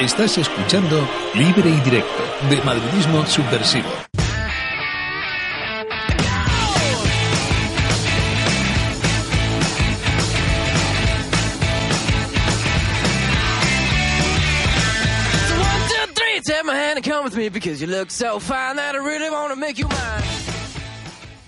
Estás 0.00 0.38
escuchando 0.38 1.08
Libre 1.34 1.70
y 1.70 1.80
Directo 1.80 2.22
de 2.48 2.62
Madridismo 2.62 3.26
Subversivo. 3.26 3.88
One, 15.58 15.88
two, 15.88 16.12
three, 16.14 16.40
take 16.42 16.64
my 16.64 16.76
hand 16.76 16.98
and 16.98 17.04
come 17.04 17.24
with 17.24 17.36
me 17.36 17.48
because 17.48 17.80
you 17.80 17.88
look 17.88 18.12
so 18.12 18.38
fine 18.38 18.76
that 18.76 18.94
I 18.94 18.98
really 18.98 19.30
want 19.30 19.52
to 19.52 19.56
make 19.56 19.78
you 19.78 19.88
mine. 19.88 20.57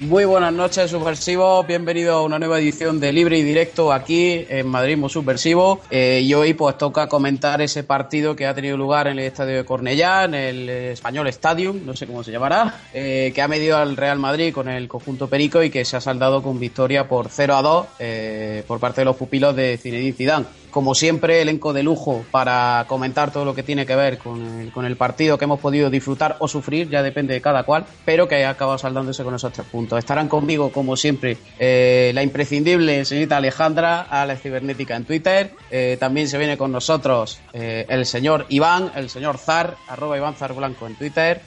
Muy 0.00 0.24
buenas 0.24 0.54
noches, 0.54 0.90
subversivos. 0.90 1.66
Bienvenido 1.66 2.14
a 2.14 2.22
una 2.22 2.38
nueva 2.38 2.58
edición 2.58 3.00
de 3.00 3.12
Libre 3.12 3.36
y 3.36 3.42
Directo 3.42 3.92
aquí 3.92 4.46
en 4.48 4.66
Madridismo 4.66 5.10
Subversivo. 5.10 5.82
Eh, 5.90 6.22
y 6.24 6.32
hoy 6.32 6.54
pues 6.54 6.78
toca 6.78 7.06
comentar 7.06 7.60
ese 7.60 7.84
partido 7.84 8.34
que 8.34 8.46
ha 8.46 8.54
tenido 8.54 8.78
lugar 8.78 9.08
en 9.08 9.18
el 9.18 9.26
estadio 9.26 9.56
de 9.56 9.64
Cornellá, 9.66 10.24
en 10.24 10.32
el 10.32 10.68
Español 10.70 11.26
Stadium, 11.26 11.84
no 11.84 11.94
sé 11.94 12.06
cómo 12.06 12.24
se 12.24 12.32
llamará, 12.32 12.80
eh, 12.94 13.30
que 13.34 13.42
ha 13.42 13.48
medido 13.48 13.76
al 13.76 13.94
Real 13.94 14.18
Madrid 14.18 14.54
con 14.54 14.70
el 14.70 14.88
conjunto 14.88 15.28
Perico 15.28 15.62
y 15.62 15.68
que 15.68 15.84
se 15.84 15.98
ha 15.98 16.00
saldado 16.00 16.42
con 16.42 16.58
victoria 16.58 17.06
por 17.06 17.28
0 17.28 17.56
a 17.56 17.60
2 17.60 17.86
eh, 17.98 18.64
por 18.66 18.80
parte 18.80 19.02
de 19.02 19.04
los 19.04 19.16
pupilos 19.16 19.54
de 19.54 19.76
Zinedine 19.76 20.16
Zidane. 20.16 20.46
Como 20.70 20.94
siempre, 20.94 21.42
elenco 21.42 21.72
de 21.72 21.82
lujo 21.82 22.24
para 22.30 22.84
comentar 22.86 23.32
todo 23.32 23.44
lo 23.44 23.54
que 23.54 23.62
tiene 23.62 23.86
que 23.86 23.96
ver 23.96 24.18
con 24.18 24.84
el, 24.84 24.96
partido 24.96 25.36
que 25.36 25.44
hemos 25.44 25.60
podido 25.60 25.90
disfrutar 25.90 26.36
o 26.38 26.46
sufrir, 26.46 26.88
ya 26.88 27.02
depende 27.02 27.34
de 27.34 27.40
cada 27.40 27.64
cual, 27.64 27.86
pero 28.04 28.28
que 28.28 28.44
ha 28.44 28.50
acabado 28.50 28.78
saldándose 28.78 29.24
con 29.24 29.34
esos 29.34 29.52
tres 29.52 29.66
puntos. 29.66 29.98
Estarán 29.98 30.28
conmigo, 30.28 30.70
como 30.70 30.96
siempre, 30.96 31.38
eh, 31.58 32.12
la 32.14 32.22
imprescindible 32.22 33.04
señorita 33.04 33.38
Alejandra, 33.38 34.02
a 34.02 34.24
la 34.26 34.36
cibernética 34.36 34.94
en 34.94 35.04
Twitter. 35.04 35.54
Eh, 35.70 35.96
también 35.98 36.28
se 36.28 36.38
viene 36.38 36.56
con 36.56 36.70
nosotros 36.70 37.40
eh, 37.52 37.86
el 37.88 38.06
señor 38.06 38.46
Iván, 38.48 38.92
el 38.94 39.10
señor 39.10 39.38
Zar, 39.38 39.76
arroba 39.88 40.16
Iván 40.16 40.34
Zar 40.34 40.54
Blanco 40.54 40.86
en 40.86 40.94
Twitter. 40.94 41.40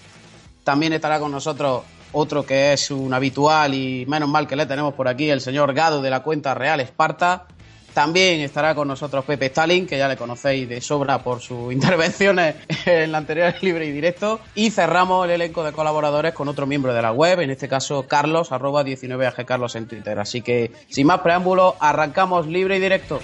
También 0.63 0.93
estará 0.93 1.19
con 1.19 1.31
nosotros 1.31 1.83
otro 2.13 2.45
que 2.45 2.73
es 2.73 2.91
un 2.91 3.13
habitual 3.13 3.73
y 3.73 4.05
menos 4.07 4.29
mal 4.29 4.47
que 4.47 4.55
le 4.55 4.65
tenemos 4.65 4.93
por 4.93 5.07
aquí, 5.07 5.29
el 5.29 5.41
señor 5.41 5.73
Gado 5.73 6.01
de 6.01 6.09
la 6.09 6.23
cuenta 6.23 6.53
Real 6.53 6.79
Esparta. 6.79 7.47
También 7.93 8.41
estará 8.41 8.73
con 8.73 8.87
nosotros 8.87 9.23
Pepe 9.25 9.47
Stalin, 9.47 9.85
que 9.85 9.97
ya 9.97 10.07
le 10.07 10.17
conocéis 10.17 10.67
de 10.67 10.81
sobra 10.81 11.23
por 11.23 11.41
sus 11.41 11.71
intervenciones 11.73 12.55
en 12.85 13.11
la 13.11 13.19
anterior 13.19 13.53
libre 13.61 13.85
y 13.85 13.91
directo. 13.91 14.39
Y 14.55 14.71
cerramos 14.71 15.25
el 15.25 15.31
elenco 15.31 15.63
de 15.63 15.71
colaboradores 15.71 16.33
con 16.33 16.47
otro 16.47 16.65
miembro 16.65 16.93
de 16.93 17.01
la 17.01 17.11
web, 17.11 17.39
en 17.41 17.51
este 17.51 17.67
caso 17.67 18.07
Carlos, 18.07 18.51
arroba 18.51 18.83
19AG 18.83 19.45
Carlos 19.45 19.75
en 19.75 19.87
Twitter. 19.87 20.19
Así 20.19 20.41
que, 20.41 20.71
sin 20.89 21.07
más 21.07 21.21
preámbulos, 21.21 21.75
arrancamos 21.79 22.47
libre 22.47 22.77
y 22.77 22.79
directo. 22.79 23.19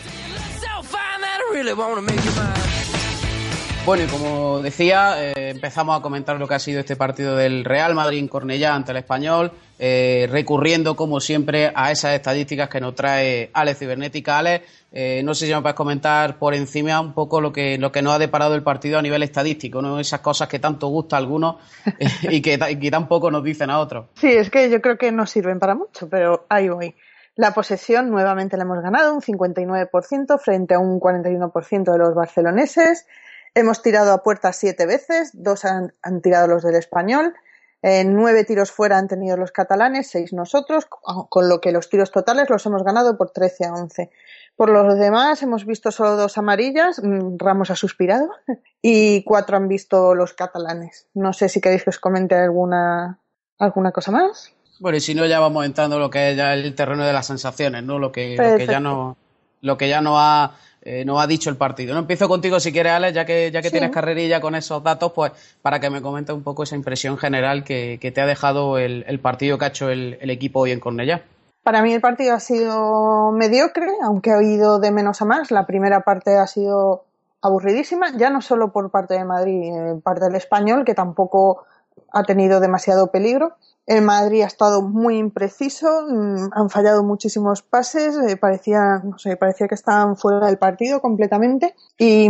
Bueno, 3.86 4.04
y 4.04 4.08
como 4.08 4.62
decía, 4.62 5.16
eh, 5.18 5.50
empezamos 5.50 5.98
a 5.98 6.02
comentar 6.02 6.38
lo 6.38 6.48
que 6.48 6.54
ha 6.54 6.60
sido 6.60 6.80
este 6.80 6.96
partido 6.96 7.36
del 7.36 7.66
Real 7.66 7.96
Madrid 7.96 8.20
en 8.20 8.28
Cornellá 8.28 8.76
ante 8.76 8.92
el 8.92 8.98
Español, 8.98 9.52
eh, 9.80 10.28
recurriendo 10.30 10.96
como 10.96 11.20
siempre 11.20 11.72
a 11.74 11.92
esas 11.92 12.14
estadísticas 12.14 12.70
que 12.70 12.80
nos 12.80 12.94
trae 12.94 13.50
Alex 13.52 13.80
Cibernética. 13.80 14.38
Alex, 14.38 14.66
eh, 14.92 15.22
no 15.24 15.34
sé 15.34 15.48
si 15.48 15.54
me 15.54 15.62
puedes 15.62 15.76
comentar 15.76 16.38
por 16.38 16.54
encima 16.54 17.00
un 17.00 17.14
poco 17.14 17.42
lo 17.42 17.52
que, 17.52 17.80
lo 17.80 17.92
que 17.92 18.04
nos 18.04 18.14
ha 18.14 18.20
deparado 18.20 18.54
el 18.54 18.62
partido 18.62 19.00
a 19.00 19.02
nivel 19.02 19.24
estadístico, 19.24 19.82
¿no? 19.82 20.00
esas 20.00 20.20
cosas 20.20 20.48
que 20.48 20.60
tanto 20.60 20.88
gusta 20.88 21.16
a 21.16 21.20
algunos 21.20 21.56
y, 22.24 22.42
que, 22.42 22.60
y 22.70 22.76
que 22.76 22.92
tampoco 22.92 23.32
nos 23.32 23.44
dicen 23.44 23.72
a 23.72 23.80
otros. 23.80 24.08
Sí, 24.16 24.28
es 24.28 24.52
que 24.52 24.70
yo 24.70 24.82
creo 24.82 24.98
que 24.98 25.12
no 25.12 25.26
sirven 25.26 25.58
para 25.58 25.74
mucho, 25.74 26.08
pero 26.08 26.46
ahí 26.50 26.70
voy. 26.70 26.96
La 27.36 27.54
posesión 27.54 28.12
nuevamente 28.12 28.58
la 28.58 28.64
hemos 28.64 28.82
ganado, 28.82 29.16
un 29.16 29.22
59% 29.22 30.40
frente 30.40 30.74
a 30.74 30.80
un 30.80 31.00
41% 31.00 31.92
de 31.92 31.98
los 31.98 32.14
barceloneses. 32.14 33.08
Hemos 33.56 33.82
tirado 33.82 34.14
a 34.14 34.24
puerta 34.24 34.54
siete 34.54 34.86
veces, 34.86 35.32
dos 35.34 35.66
han, 35.66 35.94
han 36.02 36.22
tirado 36.22 36.48
los 36.48 36.64
del 36.64 36.76
español. 36.76 37.34
Eh, 37.82 38.04
nueve 38.04 38.44
tiros 38.44 38.72
fuera 38.72 38.98
han 38.98 39.08
tenido 39.08 39.38
los 39.38 39.52
catalanes, 39.52 40.10
seis 40.10 40.34
nosotros, 40.34 40.86
con 41.30 41.48
lo 41.48 41.62
que 41.62 41.72
los 41.72 41.90
tiros 41.90 42.12
totales 42.12 42.50
los 42.50 42.66
hemos 42.66 42.84
ganado 42.84 43.18
por 43.18 43.32
13 43.32 43.66
a 43.66 43.74
11. 43.74 44.10
Por 44.58 44.70
los 44.70 45.00
demás 45.00 45.42
hemos 45.44 45.66
visto 45.66 45.90
solo 45.90 46.18
dos 46.18 46.38
amarillas, 46.38 47.02
mm, 47.02 47.38
Ramos 47.38 47.72
ha 47.72 47.78
suspirado, 47.78 48.30
y 48.82 49.24
cuatro 49.24 49.56
han 49.56 49.70
visto 49.70 50.14
los 50.14 50.34
catalanes. 50.34 51.08
No 51.14 51.32
sé 51.32 51.48
si 51.48 51.62
queréis 51.62 51.86
que 51.86 51.92
os 51.92 52.00
comente 52.00 52.36
alguna, 52.36 53.20
alguna 53.58 53.94
cosa 53.94 54.12
más. 54.12 54.54
Bueno, 54.82 54.98
y 54.98 55.02
si 55.02 55.16
no, 55.16 55.26
ya 55.26 55.40
vamos 55.40 55.66
entrando 55.66 55.96
en 55.96 56.02
lo 56.02 56.10
que 56.10 56.32
es 56.32 56.38
ya 56.38 56.54
el 56.54 56.76
terreno 56.76 57.06
de 57.06 57.14
las 57.14 57.28
sensaciones, 57.28 57.84
¿no? 57.84 58.00
Lo 58.00 58.12
que, 58.12 58.36
lo 58.36 58.58
que 58.58 58.68
ya 58.68 58.82
no, 58.82 59.18
lo 59.62 59.78
que 59.78 59.88
ya 59.88 60.02
no 60.02 60.20
ha, 60.20 60.58
eh, 60.82 61.04
nos 61.06 61.22
ha 61.22 61.28
dicho 61.28 61.50
el 61.50 61.58
partido. 61.58 61.94
No 61.94 62.00
empiezo 62.02 62.28
contigo 62.28 62.60
si 62.60 62.72
quieres, 62.72 62.94
Alex, 62.94 63.14
ya 63.14 63.26
que, 63.26 63.52
ya 63.52 63.62
que 63.62 63.68
Sí. 63.70 63.74
tienes 63.74 63.92
carrerilla 63.92 64.40
con 64.42 64.56
esos 64.56 64.82
datos, 64.84 65.12
pues 65.14 65.32
para 65.62 65.80
que 65.80 65.90
me 65.90 66.02
comentes 66.02 66.34
un 66.36 66.44
poco 66.44 66.64
esa 66.64 66.76
impresión 66.76 67.18
general 67.18 67.64
que, 67.64 67.98
que 68.02 68.12
te 68.12 68.22
ha 68.22 68.26
dejado 68.26 68.78
el, 68.78 69.04
el 69.08 69.20
partido 69.20 69.58
que 69.58 69.66
ha 69.66 69.70
hecho 69.70 69.90
el, 69.90 70.18
el 70.22 70.30
equipo 70.30 70.62
hoy 70.62 70.72
en 70.72 70.80
Cornellá. 70.80 71.22
Para 71.64 71.82
mí 71.82 71.94
el 71.94 72.02
partido 72.02 72.34
ha 72.34 72.40
sido 72.40 73.32
mediocre, 73.32 73.88
aunque 74.02 74.32
ha 74.32 74.42
ido 74.42 74.80
de 74.80 74.92
menos 74.92 75.22
a 75.22 75.26
más. 75.26 75.52
La 75.52 75.66
primera 75.66 76.02
parte 76.02 76.36
ha 76.38 76.48
sido 76.48 77.04
aburridísima, 77.42 78.12
ya 78.18 78.30
no 78.30 78.42
solo 78.42 78.72
por 78.72 78.90
parte 78.92 79.14
de 79.16 79.26
Madrid, 79.26 79.64
eh, 79.74 80.00
parte 80.04 80.26
del 80.26 80.36
español, 80.36 80.84
que 80.86 80.94
tampoco 80.96 81.64
ha 82.12 82.24
tenido 82.24 82.60
demasiado 82.60 83.12
peligro. 83.12 83.54
El 83.86 84.04
Madrid 84.04 84.44
ha 84.44 84.48
estado 84.48 84.82
muy 84.82 85.18
impreciso, 85.18 85.88
mm, 86.08 86.50
han 86.54 86.70
fallado 86.70 87.04
muchísimos 87.04 87.64
pases, 87.64 88.16
eh, 88.28 88.38
parecía, 88.38 89.02
no 89.04 89.18
sé, 89.18 89.36
parecía 89.36 89.68
que 89.68 89.76
estaban 89.76 90.16
fuera 90.16 90.46
del 90.46 90.58
partido 90.58 91.02
completamente 91.02 91.76
y, 91.98 92.30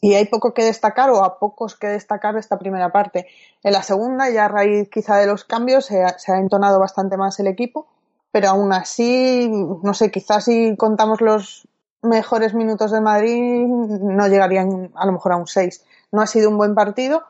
y 0.00 0.14
hay 0.14 0.26
poco 0.26 0.54
que 0.54 0.64
destacar 0.64 1.10
o 1.10 1.24
a 1.24 1.38
pocos 1.38 1.74
que 1.76 1.88
destacar 1.88 2.34
de 2.34 2.40
esta 2.40 2.58
primera 2.58 2.92
parte. 2.92 3.26
En 3.62 3.72
la 3.72 3.82
segunda, 3.82 4.30
ya 4.30 4.44
a 4.44 4.48
raíz 4.48 4.88
quizá 4.88 5.16
de 5.16 5.26
los 5.26 5.44
cambios, 5.44 5.86
se 5.86 6.04
ha, 6.04 6.18
se 6.18 6.32
ha 6.32 6.38
entonado 6.38 6.78
bastante 6.78 7.16
más 7.16 7.40
el 7.40 7.48
equipo, 7.48 7.88
pero 8.30 8.50
aún 8.50 8.72
así, 8.72 9.50
no 9.82 9.94
sé, 9.94 10.10
quizás 10.10 10.44
si 10.44 10.76
contamos 10.76 11.20
los 11.20 11.66
mejores 12.02 12.54
minutos 12.54 12.92
de 12.92 13.00
Madrid, 13.00 13.66
no 13.66 14.28
llegarían 14.28 14.92
a 14.94 15.06
lo 15.06 15.12
mejor 15.12 15.32
a 15.32 15.36
un 15.36 15.46
6. 15.46 15.84
No 16.12 16.22
ha 16.22 16.26
sido 16.26 16.48
un 16.50 16.58
buen 16.58 16.74
partido, 16.74 17.24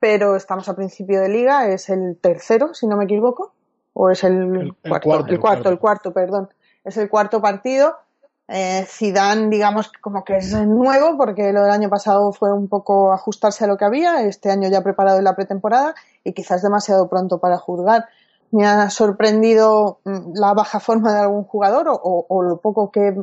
pero 0.00 0.36
estamos 0.36 0.68
a 0.68 0.74
principio 0.76 1.20
de 1.20 1.28
liga, 1.28 1.66
es 1.68 1.88
el 1.88 2.16
tercero, 2.20 2.74
si 2.74 2.86
no 2.86 2.96
me 2.96 3.04
equivoco, 3.04 3.52
o 3.94 4.10
es 4.10 4.22
el, 4.24 4.34
El- 4.60 4.76
el 4.84 4.90
cuarto, 5.10 5.32
el 5.34 5.40
cuarto, 5.40 5.68
el 5.70 5.78
cuarto, 5.78 6.12
perdón. 6.12 6.48
Es 6.84 6.96
el 6.96 7.08
cuarto 7.08 7.40
partido. 7.40 7.96
Eh, 8.50 8.86
Zidane, 8.88 9.48
digamos, 9.50 9.92
como 10.00 10.24
que 10.24 10.36
es 10.38 10.54
nuevo, 10.54 11.18
porque 11.18 11.52
lo 11.52 11.62
del 11.62 11.70
año 11.70 11.90
pasado 11.90 12.32
fue 12.32 12.50
un 12.52 12.68
poco 12.68 13.12
ajustarse 13.12 13.64
a 13.64 13.66
lo 13.66 13.76
que 13.76 13.84
había, 13.84 14.22
este 14.22 14.50
año 14.50 14.68
ya 14.70 14.80
preparado 14.82 15.18
en 15.18 15.24
la 15.24 15.36
pretemporada, 15.36 15.94
y 16.24 16.32
quizás 16.32 16.62
demasiado 16.62 17.08
pronto 17.08 17.38
para 17.40 17.58
juzgar. 17.58 18.06
Me 18.50 18.66
ha 18.66 18.88
sorprendido 18.88 19.98
mm, 20.04 20.32
la 20.34 20.54
baja 20.54 20.80
forma 20.80 21.12
de 21.12 21.20
algún 21.20 21.44
jugador 21.44 21.88
o, 21.88 21.92
o- 21.94 22.24
o 22.28 22.42
lo 22.42 22.56
poco 22.58 22.90
que, 22.90 23.14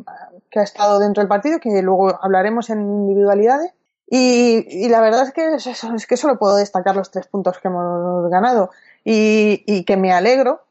que 0.51 0.59
ha 0.59 0.63
estado 0.63 0.99
dentro 0.99 1.21
del 1.21 1.27
partido, 1.27 1.59
que 1.59 1.81
luego 1.81 2.19
hablaremos 2.21 2.69
en 2.69 2.81
individualidades. 2.81 3.71
Y, 4.07 4.65
y 4.85 4.89
la 4.89 5.01
verdad 5.01 5.23
es 5.23 5.33
que, 5.33 5.55
es, 5.55 5.65
eso, 5.67 5.93
es 5.95 6.05
que 6.05 6.17
solo 6.17 6.37
puedo 6.37 6.55
destacar 6.55 6.95
los 6.95 7.09
tres 7.11 7.27
puntos 7.27 7.57
que 7.59 7.67
hemos 7.69 8.29
ganado 8.29 8.69
y, 9.03 9.63
y 9.65 9.83
que 9.83 9.97
me 9.97 10.13
alegro, 10.13 10.61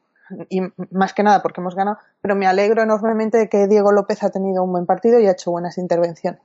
y 0.48 0.62
más 0.90 1.12
que 1.14 1.22
nada 1.22 1.42
porque 1.42 1.60
hemos 1.60 1.74
ganado, 1.74 1.98
pero 2.20 2.36
me 2.36 2.46
alegro 2.46 2.82
enormemente 2.82 3.36
de 3.38 3.48
que 3.48 3.66
Diego 3.66 3.92
López 3.92 4.22
ha 4.22 4.30
tenido 4.30 4.62
un 4.62 4.72
buen 4.72 4.86
partido 4.86 5.18
y 5.20 5.26
ha 5.26 5.32
hecho 5.32 5.50
buenas 5.50 5.78
intervenciones. 5.78 6.40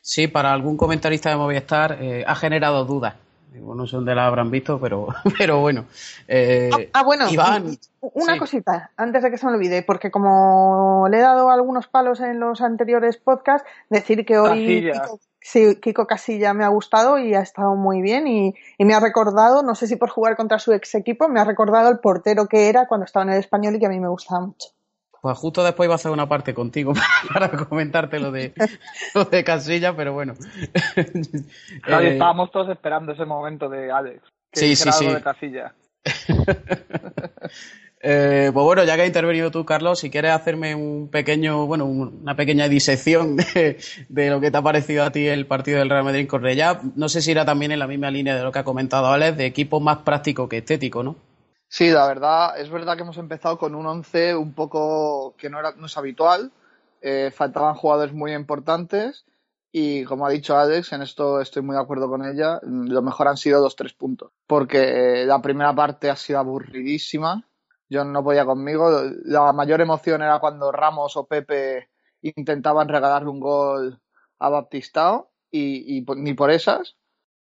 Sí, 0.00 0.28
para 0.28 0.52
algún 0.52 0.76
comentarista 0.76 1.30
de 1.30 1.36
Movistar 1.36 1.96
eh, 2.00 2.24
ha 2.26 2.34
generado 2.34 2.84
dudas. 2.84 3.14
Digo, 3.50 3.74
no 3.74 3.86
sé 3.86 3.96
dónde 3.96 4.14
la 4.14 4.26
habrán 4.26 4.50
visto, 4.50 4.78
pero, 4.80 5.06
pero 5.38 5.60
bueno. 5.60 5.86
Eh, 6.28 6.90
Ah, 6.92 7.04
bueno, 7.04 7.30
Iván, 7.30 7.78
una 8.00 8.34
sí. 8.34 8.38
cosita, 8.38 8.90
antes 8.96 9.22
de 9.22 9.30
que 9.30 9.38
se 9.38 9.46
me 9.46 9.52
olvide, 9.52 9.82
porque 9.82 10.10
como 10.10 11.06
le 11.08 11.18
he 11.18 11.20
dado 11.22 11.50
algunos 11.50 11.86
palos 11.86 12.20
en 12.20 12.40
los 12.40 12.60
anteriores 12.60 13.16
podcasts, 13.16 13.66
decir 13.88 14.26
que 14.26 14.38
hoy 14.38 14.82
ya. 14.82 14.92
Tito, 15.04 15.20
sí, 15.44 15.78
Kiko 15.80 16.06
Casilla 16.06 16.54
me 16.54 16.64
ha 16.64 16.68
gustado 16.68 17.18
y 17.18 17.34
ha 17.34 17.40
estado 17.40 17.76
muy 17.76 18.00
bien 18.00 18.26
y, 18.26 18.54
me 18.78 18.94
ha 18.94 19.00
recordado, 19.00 19.62
no 19.62 19.74
sé 19.74 19.86
si 19.86 19.96
por 19.96 20.08
jugar 20.08 20.36
contra 20.36 20.58
su 20.58 20.72
ex 20.72 20.94
equipo, 20.94 21.28
me 21.28 21.38
ha 21.38 21.44
recordado 21.44 21.90
el 21.90 21.98
portero 21.98 22.46
que 22.46 22.68
era 22.68 22.88
cuando 22.88 23.04
estaba 23.04 23.24
en 23.24 23.32
el 23.32 23.38
español 23.38 23.76
y 23.76 23.78
que 23.78 23.86
a 23.86 23.90
mí 23.90 24.00
me 24.00 24.08
gustaba 24.08 24.40
mucho. 24.40 24.70
Pues 25.20 25.38
justo 25.38 25.62
después 25.62 25.86
iba 25.86 25.94
a 25.94 25.96
hacer 25.96 26.10
una 26.10 26.28
parte 26.28 26.52
contigo 26.54 26.92
para 27.32 27.50
comentarte 27.50 28.18
lo 28.18 28.32
de, 28.32 28.54
lo 29.14 29.24
de 29.24 29.44
Casilla, 29.44 29.94
pero 29.94 30.12
bueno. 30.14 30.34
Eh, 31.86 32.12
estábamos 32.12 32.50
todos 32.50 32.70
esperando 32.70 33.12
ese 33.12 33.24
momento 33.24 33.68
de 33.68 33.90
Alex. 33.90 34.22
Que 34.50 34.60
sí, 34.60 34.76
sí, 34.76 34.90
sí. 34.92 35.06
de 35.06 35.22
Casilla. 35.22 35.74
Eh, 38.06 38.50
pues 38.52 38.64
bueno, 38.64 38.84
ya 38.84 38.96
que 38.96 39.00
has 39.00 39.06
intervenido 39.06 39.50
tú, 39.50 39.64
Carlos, 39.64 39.98
si 40.00 40.10
quieres 40.10 40.32
hacerme 40.32 40.74
un 40.74 41.08
pequeño, 41.08 41.66
bueno, 41.66 41.86
una 41.86 42.36
pequeña 42.36 42.68
disección 42.68 43.36
de, 44.10 44.30
lo 44.30 44.42
que 44.42 44.50
te 44.50 44.58
ha 44.58 44.62
parecido 44.62 45.04
a 45.04 45.10
ti 45.10 45.26
el 45.26 45.46
partido 45.46 45.78
del 45.78 45.88
Real 45.88 46.04
Madrid 46.04 46.20
en 46.20 46.26
Correa, 46.26 46.82
no 46.96 47.08
sé 47.08 47.22
si 47.22 47.30
irá 47.30 47.46
también 47.46 47.72
en 47.72 47.78
la 47.78 47.86
misma 47.86 48.10
línea 48.10 48.36
de 48.36 48.42
lo 48.42 48.52
que 48.52 48.58
ha 48.58 48.64
comentado 48.64 49.06
Alex, 49.06 49.38
de 49.38 49.46
equipo 49.46 49.80
más 49.80 50.00
práctico 50.00 50.50
que 50.50 50.58
estético, 50.58 51.02
¿no? 51.02 51.16
Sí, 51.66 51.88
la 51.88 52.06
verdad, 52.06 52.60
es 52.60 52.68
verdad 52.68 52.94
que 52.94 53.04
hemos 53.04 53.16
empezado 53.16 53.56
con 53.56 53.74
un 53.74 53.86
11 53.86 54.36
un 54.36 54.52
poco 54.52 55.34
que 55.38 55.48
no, 55.48 55.58
era, 55.58 55.72
no 55.72 55.86
es 55.86 55.96
habitual, 55.96 56.52
eh, 57.00 57.30
faltaban 57.34 57.74
jugadores 57.74 58.12
muy 58.12 58.34
importantes 58.34 59.24
y 59.72 60.04
como 60.04 60.26
ha 60.26 60.30
dicho 60.30 60.58
Alex, 60.58 60.92
en 60.92 61.00
esto 61.00 61.40
estoy 61.40 61.62
muy 61.62 61.74
de 61.74 61.80
acuerdo 61.80 62.10
con 62.10 62.22
ella, 62.22 62.60
lo 62.64 63.00
mejor 63.00 63.28
han 63.28 63.38
sido 63.38 63.62
dos 63.62 63.76
tres 63.76 63.94
puntos, 63.94 64.30
porque 64.46 65.24
la 65.26 65.40
primera 65.40 65.74
parte 65.74 66.10
ha 66.10 66.16
sido 66.16 66.38
aburridísima, 66.38 67.42
yo 67.94 68.04
no 68.04 68.24
podía 68.24 68.44
conmigo. 68.44 68.90
La 69.24 69.52
mayor 69.52 69.80
emoción 69.80 70.20
era 70.20 70.40
cuando 70.40 70.72
Ramos 70.72 71.16
o 71.16 71.26
Pepe 71.26 71.88
intentaban 72.22 72.88
regalarle 72.88 73.30
un 73.30 73.40
gol 73.40 74.00
a 74.38 74.48
Baptistao 74.48 75.30
y, 75.50 76.04
ni 76.16 76.34
por 76.34 76.50
esas. 76.50 76.96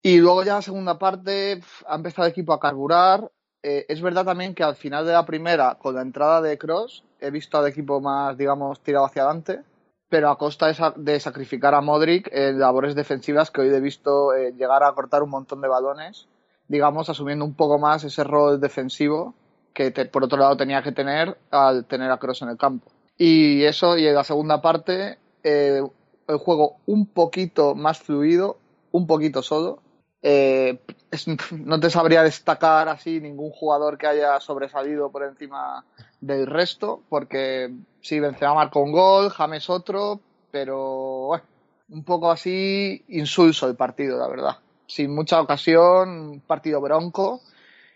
Y 0.02 0.18
luego 0.18 0.42
ya 0.44 0.54
la 0.54 0.62
segunda 0.62 0.98
parte 0.98 1.60
ha 1.86 1.94
empezado 1.94 2.26
el 2.26 2.32
equipo 2.32 2.52
a 2.52 2.60
carburar. 2.60 3.30
Eh, 3.62 3.84
es 3.88 4.00
verdad 4.00 4.24
también 4.24 4.54
que 4.54 4.62
al 4.62 4.76
final 4.76 5.04
de 5.04 5.12
la 5.12 5.26
primera, 5.26 5.76
con 5.76 5.94
la 5.94 6.02
entrada 6.02 6.40
de 6.40 6.56
Cross, 6.56 7.04
he 7.20 7.30
visto 7.30 7.58
al 7.58 7.66
equipo 7.66 8.00
más, 8.00 8.36
digamos, 8.38 8.80
tirado 8.80 9.04
hacia 9.04 9.22
adelante, 9.22 9.62
pero 10.08 10.30
a 10.30 10.38
costa 10.38 10.72
de, 10.96 11.20
sacrificar 11.20 11.74
a 11.74 11.80
Modric 11.80 12.30
en 12.32 12.58
labores 12.58 12.94
defensivas 12.94 13.50
que 13.50 13.60
hoy 13.62 13.68
he 13.68 13.80
visto 13.80 14.32
eh, 14.32 14.52
llegar 14.52 14.84
a 14.84 14.92
cortar 14.92 15.22
un 15.22 15.30
montón 15.30 15.60
de 15.60 15.68
balones, 15.68 16.28
digamos, 16.68 17.10
asumiendo 17.10 17.44
un 17.44 17.54
poco 17.54 17.78
más 17.78 18.04
ese 18.04 18.24
rol 18.24 18.60
defensivo 18.60 19.34
que 19.78 19.92
por 20.06 20.24
otro 20.24 20.38
lado 20.38 20.56
tenía 20.56 20.82
que 20.82 20.90
tener 20.90 21.38
al 21.52 21.84
tener 21.84 22.10
a 22.10 22.18
Cross 22.18 22.42
en 22.42 22.48
el 22.48 22.56
campo. 22.56 22.90
Y 23.16 23.62
eso, 23.62 23.96
y 23.96 24.08
en 24.08 24.14
la 24.14 24.24
segunda 24.24 24.60
parte, 24.60 25.18
eh, 25.44 25.80
el 26.26 26.36
juego 26.38 26.78
un 26.86 27.06
poquito 27.06 27.76
más 27.76 28.00
fluido, 28.00 28.58
un 28.90 29.06
poquito 29.06 29.40
solo. 29.40 29.80
Eh, 30.20 30.80
no 31.52 31.78
te 31.78 31.90
sabría 31.90 32.24
destacar 32.24 32.88
así 32.88 33.20
ningún 33.20 33.50
jugador 33.50 33.98
que 33.98 34.08
haya 34.08 34.40
sobresalido 34.40 35.12
por 35.12 35.22
encima 35.22 35.84
del 36.20 36.48
resto, 36.48 37.02
porque 37.08 37.72
sí, 38.00 38.18
Benzema 38.18 38.54
marcó 38.54 38.80
un 38.80 38.90
gol, 38.90 39.30
James 39.30 39.70
otro, 39.70 40.20
pero 40.50 41.40
un 41.88 42.04
poco 42.04 42.32
así 42.32 43.04
insulso 43.08 43.68
el 43.68 43.76
partido, 43.76 44.18
la 44.18 44.26
verdad. 44.26 44.56
Sin 44.88 45.14
mucha 45.14 45.40
ocasión, 45.40 46.42
partido 46.44 46.80
bronco 46.80 47.42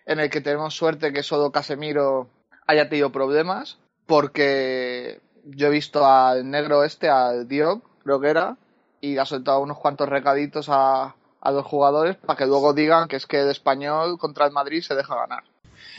en 0.06 0.20
el 0.20 0.30
que 0.30 0.40
tenemos 0.40 0.74
suerte 0.74 1.12
que 1.12 1.22
solo 1.22 1.52
Casemiro 1.52 2.28
haya 2.66 2.88
tenido 2.88 3.10
problemas, 3.10 3.78
porque 4.06 5.20
yo 5.44 5.68
he 5.68 5.70
visto 5.70 6.06
al 6.06 6.48
negro 6.50 6.84
este, 6.84 7.08
al 7.08 7.48
Diop, 7.48 7.82
creo 8.02 8.20
que 8.20 8.28
era, 8.28 8.56
y 9.00 9.18
ha 9.18 9.24
soltado 9.24 9.60
unos 9.60 9.78
cuantos 9.78 10.08
recaditos 10.08 10.68
a, 10.68 11.14
a 11.40 11.50
los 11.50 11.66
jugadores 11.66 12.16
para 12.16 12.36
que 12.36 12.46
luego 12.46 12.72
digan 12.72 13.08
que 13.08 13.16
es 13.16 13.26
que 13.26 13.40
el 13.40 13.50
español 13.50 14.18
contra 14.18 14.46
el 14.46 14.52
Madrid 14.52 14.82
se 14.82 14.94
deja 14.94 15.16
ganar. 15.16 15.44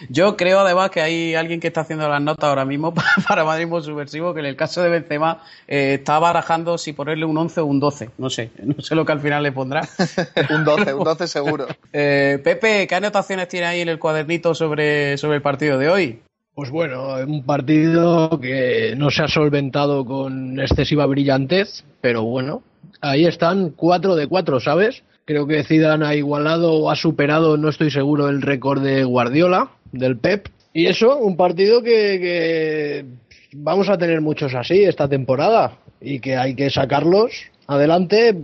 Yo 0.09 0.35
creo 0.35 0.59
además 0.59 0.89
que 0.89 1.01
hay 1.01 1.35
alguien 1.35 1.59
que 1.59 1.67
está 1.67 1.81
haciendo 1.81 2.07
las 2.09 2.21
notas 2.21 2.49
ahora 2.49 2.65
mismo 2.65 2.93
para 3.27 3.43
Madridismo 3.43 3.81
Subversivo 3.81 4.33
que 4.33 4.41
en 4.41 4.47
el 4.47 4.55
caso 4.55 4.81
de 4.81 4.89
Benzema 4.89 5.43
eh, 5.67 5.95
está 5.99 6.19
barajando 6.19 6.77
si 6.77 6.93
ponerle 6.93 7.25
un 7.25 7.37
11 7.37 7.61
o 7.61 7.65
un 7.65 7.79
12. 7.79 8.09
No 8.17 8.29
sé, 8.29 8.51
no 8.63 8.81
sé 8.81 8.95
lo 8.95 9.05
que 9.05 9.11
al 9.11 9.21
final 9.21 9.43
le 9.43 9.51
pondrá. 9.51 9.87
un 10.49 10.63
12, 10.63 10.93
un 10.93 11.03
12 11.03 11.27
seguro. 11.27 11.67
Eh, 11.91 12.39
Pepe, 12.43 12.87
¿qué 12.87 12.95
anotaciones 12.95 13.47
tiene 13.47 13.67
ahí 13.67 13.81
en 13.81 13.89
el 13.89 13.99
cuadernito 13.99 14.53
sobre, 14.53 15.17
sobre 15.17 15.37
el 15.37 15.41
partido 15.41 15.77
de 15.77 15.89
hoy? 15.89 16.21
Pues 16.55 16.69
bueno, 16.69 17.15
un 17.27 17.43
partido 17.43 18.39
que 18.39 18.93
no 18.95 19.09
se 19.09 19.23
ha 19.23 19.27
solventado 19.27 20.05
con 20.05 20.59
excesiva 20.59 21.07
brillantez, 21.07 21.83
pero 21.99 22.23
bueno, 22.23 22.61
ahí 23.03 23.25
están 23.25 23.69
4 23.71 24.15
de 24.15 24.27
4, 24.27 24.59
¿sabes? 24.59 25.03
Creo 25.25 25.45
que 25.45 25.63
Zidane 25.63 26.05
ha 26.05 26.15
igualado 26.15 26.73
o 26.73 26.89
ha 26.89 26.95
superado, 26.95 27.57
no 27.57 27.69
estoy 27.69 27.91
seguro, 27.91 28.29
el 28.29 28.41
récord 28.41 28.81
de 28.81 29.03
Guardiola, 29.03 29.71
del 29.91 30.17
Pep. 30.17 30.47
Y 30.73 30.87
eso, 30.87 31.17
un 31.17 31.37
partido 31.37 31.83
que, 31.83 33.05
vamos 33.53 33.89
a 33.89 33.97
tener 33.97 34.21
muchos 34.21 34.55
así 34.55 34.83
esta 34.83 35.07
temporada 35.07 35.77
y 36.01 36.19
que 36.19 36.35
hay 36.35 36.55
que 36.55 36.69
sacarlos 36.69 37.31
adelante 37.67 38.35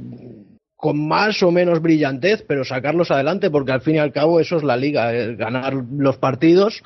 con 0.76 1.08
más 1.08 1.42
o 1.44 1.52
menos 1.52 1.82
brillantez, 1.82 2.44
pero 2.48 2.64
sacarlos 2.64 3.12
adelante 3.12 3.50
porque 3.50 3.72
al 3.72 3.82
fin 3.82 3.96
y 3.96 4.00
al 4.00 4.14
cabo 4.14 4.40
eso 4.40 4.58
es 4.58 4.64
la 4.64 4.78
liga, 4.78 5.12
ganar 5.12 5.74
los 5.74 6.18
partidos. 6.18 6.84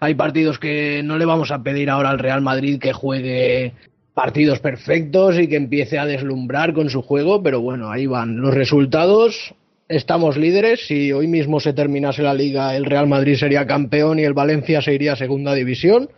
Hay 0.00 0.14
partidos 0.14 0.58
que 0.58 1.02
no 1.04 1.16
le 1.16 1.24
vamos 1.24 1.50
a 1.50 1.62
pedir 1.62 1.88
ahora 1.88 2.10
al 2.10 2.18
Real 2.18 2.42
Madrid 2.42 2.78
que 2.80 2.92
juegue 2.92 3.72
partidos 4.14 4.60
perfectos 4.60 5.38
y 5.38 5.48
que 5.48 5.56
empiece 5.56 5.98
a 5.98 6.06
deslumbrar 6.06 6.74
con 6.74 6.90
su 6.90 7.02
juego, 7.02 7.42
pero 7.42 7.60
bueno, 7.60 7.90
ahí 7.90 8.06
van 8.06 8.40
los 8.40 8.54
resultados. 8.54 9.54
Estamos 9.88 10.36
líderes. 10.36 10.86
Si 10.86 11.12
hoy 11.12 11.26
mismo 11.26 11.60
se 11.60 11.72
terminase 11.72 12.22
la 12.22 12.34
liga, 12.34 12.76
el 12.76 12.84
Real 12.84 13.06
Madrid 13.06 13.36
sería 13.36 13.66
campeón 13.66 14.18
y 14.18 14.24
el 14.24 14.34
Valencia 14.34 14.80
se 14.82 14.94
iría 14.94 15.14
a 15.14 15.16
segunda 15.16 15.54
división. 15.54 16.10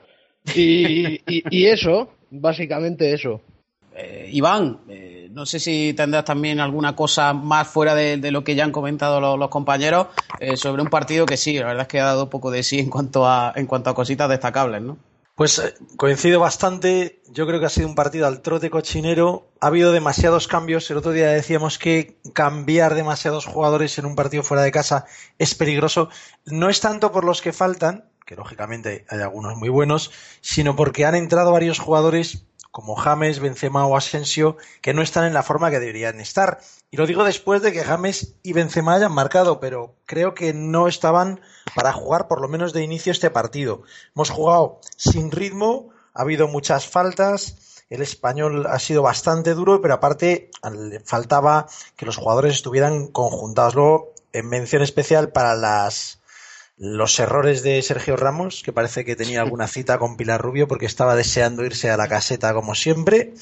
Y, 0.55 1.21
eso, 1.67 2.11
básicamente 2.31 3.13
eso. 3.13 3.41
Eh, 3.97 4.29
Iván, 4.33 4.81
eh, 4.89 5.29
no 5.31 5.47
sé 5.47 5.59
si 5.59 5.95
tendrás 5.95 6.25
también 6.25 6.61
alguna 6.61 6.95
cosa 6.95 7.33
más 7.33 7.67
fuera 7.69 7.95
de, 7.95 8.31
lo 8.31 8.45
que 8.45 8.55
ya 8.55 8.65
han 8.65 8.73
comentado 8.73 9.37
los, 9.37 9.49
compañeros 9.49 10.09
eh, 10.41 10.57
sobre 10.57 10.83
un 10.83 10.89
partido 10.89 11.27
que 11.27 11.37
sí, 11.37 11.59
la 11.59 11.67
verdad 11.67 11.83
es 11.83 11.89
que 11.89 12.01
ha 12.01 12.05
dado 12.05 12.29
poco 12.29 12.51
de 12.51 12.63
sí 12.63 12.81
en 12.81 12.91
cuanto 12.91 13.27
a, 13.27 13.53
en 13.55 13.67
cuanto 13.67 13.91
a 13.91 13.95
cositas 13.95 14.29
destacables, 14.29 14.83
¿no? 14.83 14.99
Pues 15.35 15.59
eh, 15.59 15.75
coincido 15.97 16.39
bastante. 16.39 17.21
Yo 17.29 17.47
creo 17.47 17.59
que 17.59 17.67
ha 17.67 17.71
sido 17.71 17.89
un 17.89 17.97
partido 17.97 18.27
al 18.27 18.41
trote 18.41 18.71
cochinero. 18.71 19.51
Ha 19.61 19.67
habido 19.67 19.91
demasiados 19.91 20.47
cambios. 20.47 20.89
El 20.91 20.99
otro 20.99 21.11
día 21.11 21.29
decíamos 21.29 21.77
que 21.79 22.21
cambiar 22.33 22.95
demasiados 22.95 23.45
jugadores 23.45 23.99
en 23.99 24.07
un 24.07 24.15
partido 24.15 24.45
fuera 24.45 24.63
de 24.63 24.71
casa 24.71 25.07
es 25.39 25.57
peligroso. 25.57 26.09
No 26.45 26.69
es 26.69 26.81
tanto 26.81 27.11
por 27.11 27.25
los 27.25 27.43
que 27.43 27.53
faltan, 27.53 28.09
que 28.25 28.37
lógicamente 28.37 29.07
hay 29.09 29.21
algunos 29.21 29.57
muy 29.57 29.71
buenos, 29.71 30.13
sino 30.41 30.77
porque 30.77 31.05
han 31.05 31.17
entrado 31.17 31.51
varios 31.51 31.81
jugadores 31.81 32.47
como 32.71 32.97
James, 32.97 33.41
Benzema 33.41 33.87
o 33.87 33.97
Asensio, 33.97 34.57
que 34.83 34.95
no 34.95 35.03
están 35.03 35.25
en 35.27 35.35
la 35.35 35.43
forma 35.43 35.71
que 35.71 35.81
deberían 35.81 36.21
estar. 36.21 36.61
Y 36.95 36.97
lo 36.97 37.09
digo 37.09 37.25
después 37.25 37.61
de 37.61 37.73
que 37.73 37.83
James 37.83 38.37
y 38.45 38.53
Benzema 38.53 38.95
hayan 38.95 39.11
marcado, 39.11 39.59
pero 39.59 39.97
creo 40.07 40.33
que 40.33 40.55
no 40.55 40.87
estaban 40.87 41.41
para 41.75 41.93
jugar 41.93 42.29
por 42.29 42.41
lo 42.41 42.47
menos 42.47 42.73
de 42.73 42.85
inicio 42.85 43.11
este 43.11 43.31
partido. 43.31 43.83
Hemos 44.15 44.31
jugado 44.31 44.79
sin 44.97 45.33
ritmo, 45.33 45.89
ha 46.15 46.23
habido 46.23 46.47
muchas 46.47 46.87
faltas, 46.87 47.83
el 47.91 48.01
español 48.01 48.69
ha 48.69 48.79
sido 48.79 49.03
bastante 49.03 49.55
duro, 49.55 49.83
pero 49.83 49.95
aparte 49.95 50.53
faltaba 51.05 51.67
que 51.97 52.07
los 52.07 52.17
jugadores 52.17 52.55
estuvieran 52.55 53.09
conjuntados. 53.09 53.75
Luego, 53.75 54.13
en 54.33 54.49
mención 54.49 54.81
especial 54.83 55.33
para 55.33 55.57
las 55.57 56.21
los 56.77 57.19
errores 57.19 57.65
de 57.65 57.83
Sergio 57.83 58.17
Ramos, 58.17 58.63
que 58.65 58.73
parece 58.73 59.05
que 59.05 59.17
tenía 59.17 59.41
alguna 59.41 59.67
cita 59.67 59.99
con 59.99 60.17
Pilar 60.17 60.41
Rubio 60.41 60.69
porque 60.69 60.87
estaba 60.87 61.17
deseando 61.17 61.65
irse 61.65 61.91
a 61.91 61.97
la 61.97 62.07
caseta 62.07 62.55
como 62.55 62.77
siempre. 62.77 63.35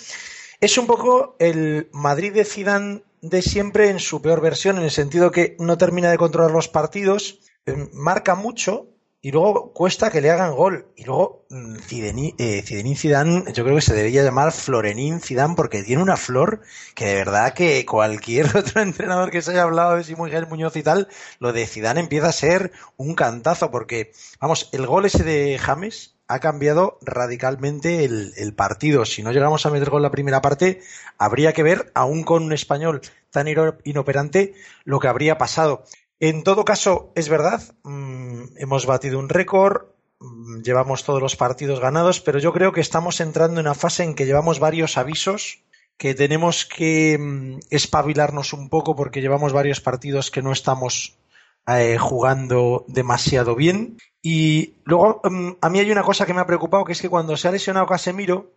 Es 0.59 0.79
un 0.79 0.87
poco 0.87 1.37
el 1.39 1.91
Madrid 1.93 2.33
de 2.33 2.47
Zidane 2.47 3.03
de 3.23 3.41
siempre 3.41 3.89
en 3.89 4.01
su 4.01 4.21
peor 4.21 4.41
versión, 4.41 4.77
en 4.77 4.85
el 4.85 4.91
sentido 4.91 5.31
que 5.31 5.57
no 5.59 5.79
termina 5.79 6.11
de 6.11 6.19
controlar 6.19 6.51
los 6.51 6.69
partidos, 6.69 7.41
eh, 7.67 7.89
marca 7.93 8.35
mucho, 8.35 8.89
y 9.25 9.31
luego 9.31 9.73
cuesta 9.73 10.11
que 10.11 10.21
le 10.21 10.31
hagan 10.31 10.57
gol. 10.57 10.93
Y 10.97 11.05
luego 11.05 11.47
mm, 11.49 11.77
Zidane, 11.77 12.35
eh, 12.39 12.63
Zidane, 12.97 13.45
yo 13.55 13.63
creo 13.63 13.77
que 13.77 13.81
se 13.81 13.95
debería 13.95 14.25
llamar 14.25 14.51
Florenín 14.51 15.21
Zidane 15.21 15.55
porque 15.55 15.85
tiene 15.85 16.03
una 16.03 16.17
flor 16.17 16.61
que 16.97 17.07
de 17.07 17.15
verdad 17.15 17.55
que 17.55 17.87
cualquier 17.87 18.47
otro 18.57 18.83
entrenador 18.83 19.31
que 19.31 19.41
se 19.41 19.53
haya 19.53 19.63
hablado 19.63 19.97
de 19.97 20.05
Simón 20.05 20.33
Muñoz 20.49 20.77
y 20.77 20.83
tal, 20.83 21.09
lo 21.39 21.53
de 21.53 21.69
Zidane 21.69 22.01
empieza 22.01 22.29
a 22.29 22.33
ser 22.33 22.73
un 22.97 23.15
cantazo 23.15 23.71
porque, 23.71 24.13
vamos, 24.41 24.69
el 24.73 24.87
gol 24.87 25.07
ese 25.07 25.23
de 25.23 25.57
James 25.59 26.12
ha 26.33 26.41
cambiado 26.41 26.99
radicalmente 27.03 28.05
el, 28.05 28.55
partido. 28.55 29.05
Si 29.05 29.23
no 29.23 29.33
llegamos 29.33 29.67
a 29.67 29.71
meter 29.71 29.91
gol 29.91 30.03
la 30.03 30.11
primera 30.11 30.41
parte, 30.41 30.81
habría 31.19 31.53
que 31.53 31.63
ver, 31.63 31.91
aún 31.95 32.23
con 32.23 32.43
un 32.43 32.53
español 32.53 33.03
tan 33.31 33.47
inoperante, 33.85 34.55
lo 34.85 34.99
que 34.99 35.09
habría 35.09 35.37
pasado. 35.37 35.85
En 36.21 36.43
todo 36.43 36.65
caso, 36.65 37.13
es 37.17 37.29
verdad, 37.29 37.63
mm, 37.83 38.57
hemos 38.57 38.87
batido 38.87 39.19
un 39.19 39.29
récord, 39.29 39.89
mm, 40.21 40.63
llevamos 40.63 41.05
todos 41.05 41.21
los 41.21 41.37
partidos 41.37 41.81
ganados, 41.81 42.21
pero 42.21 42.39
yo 42.39 42.53
creo 42.53 42.73
que 42.73 42.81
estamos 42.81 43.21
entrando 43.21 43.61
en 43.61 43.67
una 43.67 43.75
fase 43.75 44.05
en 44.05 44.15
que 44.15 44.27
llevamos 44.27 44.59
varios 44.59 44.97
avisos 44.97 45.65
que 45.99 46.15
tenemos 46.15 46.65
que 46.65 47.19
mm, 47.19 47.59
espabilarnos 47.71 48.53
un 48.55 48.69
poco 48.71 48.97
porque 48.97 49.21
llevamos 49.21 49.53
varios 49.53 49.81
partidos 49.81 50.31
que 50.31 50.43
no 50.43 50.53
estamos 50.53 51.19
eh, 51.67 51.99
jugando 51.99 52.85
demasiado 52.89 53.55
bien. 53.55 53.99
Y 54.23 54.77
luego 54.85 55.21
mm, 55.25 55.51
a 55.61 55.69
mí 55.69 55.81
hay 55.81 55.91
una 55.91 56.05
cosa 56.05 56.25
que 56.25 56.33
me 56.33 56.41
ha 56.41 56.47
preocupado, 56.47 56.85
que 56.85 56.93
es 56.93 57.03
que 57.03 57.09
cuando 57.09 57.37
se 57.37 57.49
ha 57.49 57.53
lesionado 57.53 57.87
Casemiro, 57.87 58.53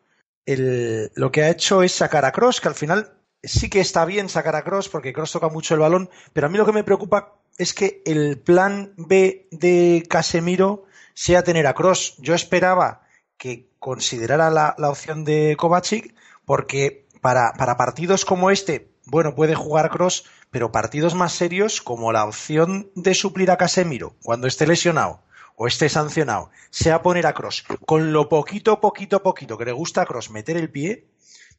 el, 0.45 1.12
lo 1.15 1.31
que 1.31 1.43
ha 1.43 1.50
hecho 1.50 1.81
es 1.81 1.91
sacar 1.91 2.24
a 2.24 2.31
Cross, 2.31 2.62
que 2.62 2.67
al 2.67 2.75
final 2.75 3.13
sí 3.43 3.69
que 3.69 3.79
está 3.79 4.05
bien 4.05 4.29
sacar 4.29 4.55
a 4.55 4.63
Cross 4.63 4.89
porque 4.89 5.12
Cross 5.12 5.34
toca 5.34 5.50
mucho 5.50 5.74
el 5.74 5.79
balón, 5.79 6.10
pero 6.34 6.48
a 6.48 6.50
mí 6.50 6.57
lo 6.57 6.65
que 6.65 6.72
me 6.72 6.84
preocupa 6.84 7.34
es 7.57 7.74
que 7.74 8.03
el 8.05 8.39
plan 8.39 8.93
B 8.98 9.48
de 9.51 10.05
Casemiro 10.07 10.86
sea 11.13 11.43
tener 11.43 11.65
a 11.65 11.74
Cross. 11.74 12.15
Yo 12.19 12.36
esperaba 12.36 13.01
que 13.38 13.69
considerara 13.79 14.51
la, 14.51 14.75
la 14.77 14.89
opción 14.89 15.25
de 15.25 15.55
Kovacic 15.57 16.13
porque 16.45 17.07
para, 17.22 17.53
para, 17.53 17.77
partidos 17.77 18.24
como 18.24 18.51
este, 18.51 18.91
bueno, 19.05 19.34
puede 19.34 19.55
jugar 19.55 19.89
Cross, 19.89 20.25
pero 20.51 20.72
partidos 20.72 21.15
más 21.15 21.34
serios 21.34 21.81
como 21.81 22.12
la 22.12 22.25
opción 22.25 22.91
de 22.93 23.15
suplir 23.15 23.50
a 23.50 23.57
Casemiro 23.57 24.15
cuando 24.22 24.48
esté 24.48 24.67
lesionado 24.67 25.25
o 25.55 25.67
esté 25.67 25.89
sancionado, 25.89 26.50
sea 26.69 27.01
poner 27.01 27.27
a 27.27 27.33
Cross 27.33 27.65
con 27.85 28.13
lo 28.13 28.29
poquito, 28.29 28.79
poquito, 28.79 29.24
poquito 29.24 29.57
que 29.57 29.65
le 29.65 29.71
gusta 29.71 30.01
a 30.01 30.05
Cross 30.05 30.31
meter 30.31 30.57
el 30.57 30.69
pie, 30.69 31.07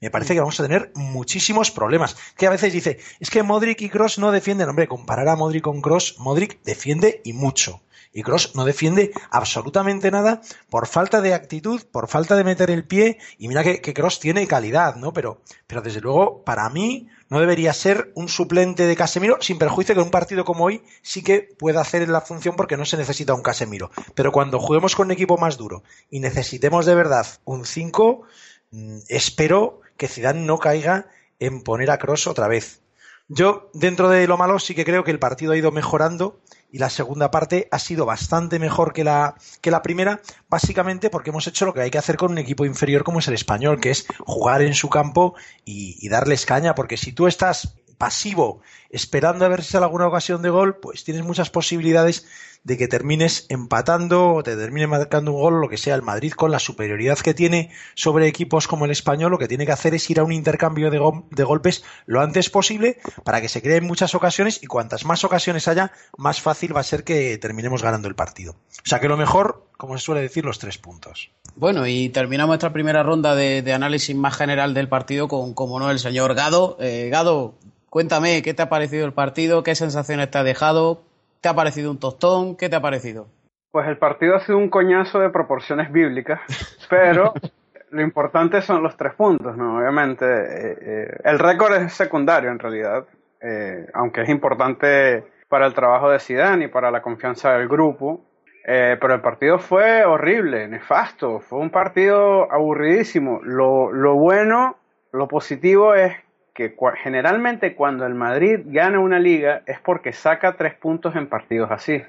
me 0.00 0.10
parece 0.10 0.34
que 0.34 0.40
vamos 0.40 0.60
a 0.60 0.62
tener 0.62 0.92
muchísimos 0.94 1.70
problemas. 1.70 2.16
Que 2.36 2.46
a 2.46 2.50
veces 2.50 2.72
dice, 2.72 2.98
es 3.18 3.30
que 3.30 3.42
Modric 3.42 3.80
y 3.80 3.88
Cross 3.88 4.18
no 4.18 4.30
defienden. 4.30 4.68
Hombre, 4.68 4.88
comparar 4.88 5.28
a 5.28 5.36
Modric 5.36 5.62
con 5.62 5.80
Cross, 5.80 6.16
Modric 6.18 6.62
defiende 6.64 7.22
y 7.24 7.32
mucho. 7.32 7.80
Y 8.16 8.22
Cross 8.22 8.54
no 8.54 8.64
defiende 8.64 9.12
absolutamente 9.30 10.10
nada 10.10 10.40
por 10.70 10.86
falta 10.86 11.20
de 11.20 11.34
actitud, 11.34 11.82
por 11.92 12.08
falta 12.08 12.34
de 12.34 12.44
meter 12.44 12.70
el 12.70 12.86
pie. 12.86 13.18
Y 13.36 13.46
mira 13.46 13.62
que, 13.62 13.82
que 13.82 13.92
Cross 13.92 14.20
tiene 14.20 14.46
calidad, 14.46 14.96
¿no? 14.96 15.12
Pero, 15.12 15.42
pero 15.66 15.82
desde 15.82 16.00
luego, 16.00 16.42
para 16.42 16.70
mí, 16.70 17.08
no 17.28 17.40
debería 17.40 17.74
ser 17.74 18.12
un 18.14 18.30
suplente 18.30 18.86
de 18.86 18.96
Casemiro, 18.96 19.36
sin 19.42 19.58
perjuicio 19.58 19.94
que 19.94 20.00
en 20.00 20.06
un 20.06 20.10
partido 20.10 20.46
como 20.46 20.64
hoy 20.64 20.82
sí 21.02 21.22
que 21.22 21.42
pueda 21.58 21.82
hacer 21.82 22.08
la 22.08 22.22
función 22.22 22.56
porque 22.56 22.78
no 22.78 22.86
se 22.86 22.96
necesita 22.96 23.34
un 23.34 23.42
Casemiro. 23.42 23.90
Pero 24.14 24.32
cuando 24.32 24.60
juguemos 24.60 24.96
con 24.96 25.08
un 25.08 25.12
equipo 25.12 25.36
más 25.36 25.58
duro 25.58 25.82
y 26.08 26.20
necesitemos 26.20 26.86
de 26.86 26.94
verdad 26.94 27.26
un 27.44 27.66
5, 27.66 28.22
mm, 28.70 28.98
espero 29.08 29.82
que 29.98 30.08
Zidane 30.08 30.40
no 30.40 30.56
caiga 30.56 31.10
en 31.38 31.62
poner 31.62 31.90
a 31.90 31.98
Cross 31.98 32.28
otra 32.28 32.48
vez. 32.48 32.80
Yo, 33.28 33.70
dentro 33.74 34.08
de 34.08 34.26
lo 34.26 34.38
malo, 34.38 34.58
sí 34.58 34.74
que 34.74 34.86
creo 34.86 35.04
que 35.04 35.10
el 35.10 35.18
partido 35.18 35.52
ha 35.52 35.56
ido 35.56 35.70
mejorando 35.70 36.40
y 36.70 36.78
la 36.78 36.90
segunda 36.90 37.30
parte 37.30 37.68
ha 37.70 37.78
sido 37.78 38.06
bastante 38.06 38.58
mejor 38.58 38.92
que 38.92 39.04
la, 39.04 39.36
que 39.60 39.70
la 39.70 39.82
primera, 39.82 40.20
básicamente 40.48 41.10
porque 41.10 41.30
hemos 41.30 41.46
hecho 41.46 41.66
lo 41.66 41.74
que 41.74 41.80
hay 41.80 41.90
que 41.90 41.98
hacer 41.98 42.16
con 42.16 42.32
un 42.32 42.38
equipo 42.38 42.64
inferior 42.64 43.04
como 43.04 43.18
es 43.20 43.28
el 43.28 43.34
español, 43.34 43.80
que 43.80 43.90
es 43.90 44.06
jugar 44.24 44.62
en 44.62 44.74
su 44.74 44.88
campo 44.88 45.34
y, 45.64 45.96
y 46.00 46.08
darles 46.08 46.46
caña, 46.46 46.74
porque 46.74 46.96
si 46.96 47.12
tú 47.12 47.26
estás 47.26 47.76
pasivo 47.98 48.60
esperando 48.90 49.44
a 49.44 49.48
ver 49.48 49.62
si 49.62 49.72
sale 49.72 49.84
alguna 49.84 50.06
ocasión 50.06 50.42
de 50.42 50.50
gol, 50.50 50.76
pues 50.76 51.04
tienes 51.04 51.24
muchas 51.24 51.50
posibilidades 51.50 52.26
de 52.66 52.76
que 52.76 52.88
termines 52.88 53.46
empatando 53.48 54.34
o 54.34 54.42
te 54.42 54.56
termine 54.56 54.88
marcando 54.88 55.32
un 55.32 55.40
gol 55.40 55.60
lo 55.60 55.68
que 55.68 55.76
sea. 55.76 55.94
El 55.94 56.02
Madrid 56.02 56.32
con 56.32 56.50
la 56.50 56.58
superioridad 56.58 57.16
que 57.18 57.32
tiene 57.32 57.70
sobre 57.94 58.26
equipos 58.26 58.66
como 58.66 58.86
el 58.86 58.90
español 58.90 59.30
lo 59.30 59.38
que 59.38 59.46
tiene 59.46 59.66
que 59.66 59.72
hacer 59.72 59.94
es 59.94 60.10
ir 60.10 60.18
a 60.18 60.24
un 60.24 60.32
intercambio 60.32 60.90
de, 60.90 60.98
go 60.98 61.28
de 61.30 61.44
golpes 61.44 61.84
lo 62.06 62.20
antes 62.20 62.50
posible 62.50 62.98
para 63.22 63.40
que 63.40 63.48
se 63.48 63.62
creen 63.62 63.86
muchas 63.86 64.16
ocasiones 64.16 64.60
y 64.64 64.66
cuantas 64.66 65.04
más 65.04 65.22
ocasiones 65.22 65.68
haya, 65.68 65.92
más 66.18 66.40
fácil 66.40 66.74
va 66.74 66.80
a 66.80 66.84
ser 66.84 67.04
que 67.04 67.38
terminemos 67.38 67.84
ganando 67.84 68.08
el 68.08 68.16
partido. 68.16 68.52
O 68.52 68.88
sea 68.88 68.98
que 68.98 69.06
lo 69.06 69.16
mejor, 69.16 69.68
como 69.76 69.96
se 69.96 70.04
suele 70.04 70.22
decir, 70.22 70.44
los 70.44 70.58
tres 70.58 70.76
puntos. 70.76 71.30
Bueno, 71.54 71.86
y 71.86 72.08
terminamos 72.08 72.54
esta 72.54 72.72
primera 72.72 73.04
ronda 73.04 73.36
de, 73.36 73.62
de 73.62 73.74
análisis 73.74 74.16
más 74.16 74.36
general 74.36 74.74
del 74.74 74.88
partido 74.88 75.28
con, 75.28 75.54
como 75.54 75.78
no, 75.78 75.88
el 75.92 76.00
señor 76.00 76.34
Gado. 76.34 76.76
Eh, 76.80 77.10
Gado, 77.12 77.54
cuéntame, 77.96 78.42
¿qué 78.42 78.52
te 78.52 78.60
ha 78.60 78.68
parecido 78.68 79.06
el 79.06 79.14
partido? 79.14 79.62
¿Qué 79.62 79.74
sensaciones 79.74 80.30
te 80.30 80.36
ha 80.36 80.42
dejado? 80.44 81.00
¿Te 81.40 81.48
ha 81.48 81.54
parecido 81.54 81.90
un 81.90 81.98
tostón? 81.98 82.54
¿Qué 82.54 82.68
te 82.68 82.76
ha 82.76 82.82
parecido? 82.82 83.28
Pues 83.70 83.88
el 83.88 83.96
partido 83.96 84.36
ha 84.36 84.40
sido 84.40 84.58
un 84.58 84.68
coñazo 84.68 85.18
de 85.18 85.30
proporciones 85.30 85.90
bíblicas, 85.90 86.42
pero 86.90 87.32
lo 87.90 88.02
importante 88.02 88.60
son 88.60 88.82
los 88.82 88.98
tres 88.98 89.14
puntos, 89.14 89.56
¿no? 89.56 89.78
Obviamente, 89.78 90.26
eh, 90.26 90.78
eh, 90.78 91.20
el 91.24 91.38
récord 91.38 91.72
es 91.72 91.94
secundario 91.94 92.50
en 92.50 92.58
realidad, 92.58 93.06
eh, 93.40 93.86
aunque 93.94 94.24
es 94.24 94.28
importante 94.28 95.24
para 95.48 95.64
el 95.64 95.72
trabajo 95.72 96.10
de 96.10 96.20
Zidane 96.20 96.66
y 96.66 96.68
para 96.68 96.90
la 96.90 97.00
confianza 97.00 97.52
del 97.52 97.66
grupo. 97.66 98.26
Eh, 98.66 98.98
pero 99.00 99.14
el 99.14 99.22
partido 99.22 99.58
fue 99.58 100.04
horrible, 100.04 100.68
nefasto, 100.68 101.40
fue 101.40 101.60
un 101.60 101.70
partido 101.70 102.52
aburridísimo. 102.52 103.40
Lo, 103.42 103.90
lo 103.90 104.16
bueno, 104.16 104.76
lo 105.12 105.28
positivo 105.28 105.94
es 105.94 106.25
que 106.56 106.74
generalmente 107.02 107.74
cuando 107.74 108.06
el 108.06 108.14
Madrid 108.14 108.60
gana 108.64 108.98
una 108.98 109.18
liga 109.18 109.62
es 109.66 109.78
porque 109.80 110.12
saca 110.14 110.56
tres 110.56 110.74
puntos 110.74 111.14
en 111.14 111.26
partidos 111.26 111.70
así. 111.70 112.02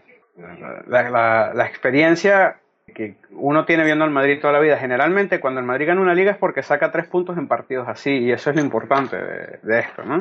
La, 0.88 1.10
la, 1.10 1.54
la, 1.54 1.66
experiencia 1.66 2.58
que 2.94 3.16
uno 3.32 3.66
tiene 3.66 3.84
viendo 3.84 4.06
al 4.06 4.12
Madrid 4.12 4.40
toda 4.40 4.54
la 4.54 4.60
vida, 4.60 4.78
generalmente 4.78 5.40
cuando 5.40 5.60
el 5.60 5.66
Madrid 5.66 5.88
gana 5.88 6.00
una 6.00 6.14
liga 6.14 6.32
es 6.32 6.38
porque 6.38 6.64
saca 6.64 6.92
tres 6.92 7.08
puntos 7.08 7.38
en 7.38 7.48
partidos 7.48 7.88
así, 7.88 8.12
y 8.12 8.32
eso 8.32 8.52
es 8.52 8.56
lo 8.56 8.62
importante 8.62 9.18
de, 9.18 9.60
de 9.64 9.80
esto, 9.80 10.04
¿no? 10.04 10.20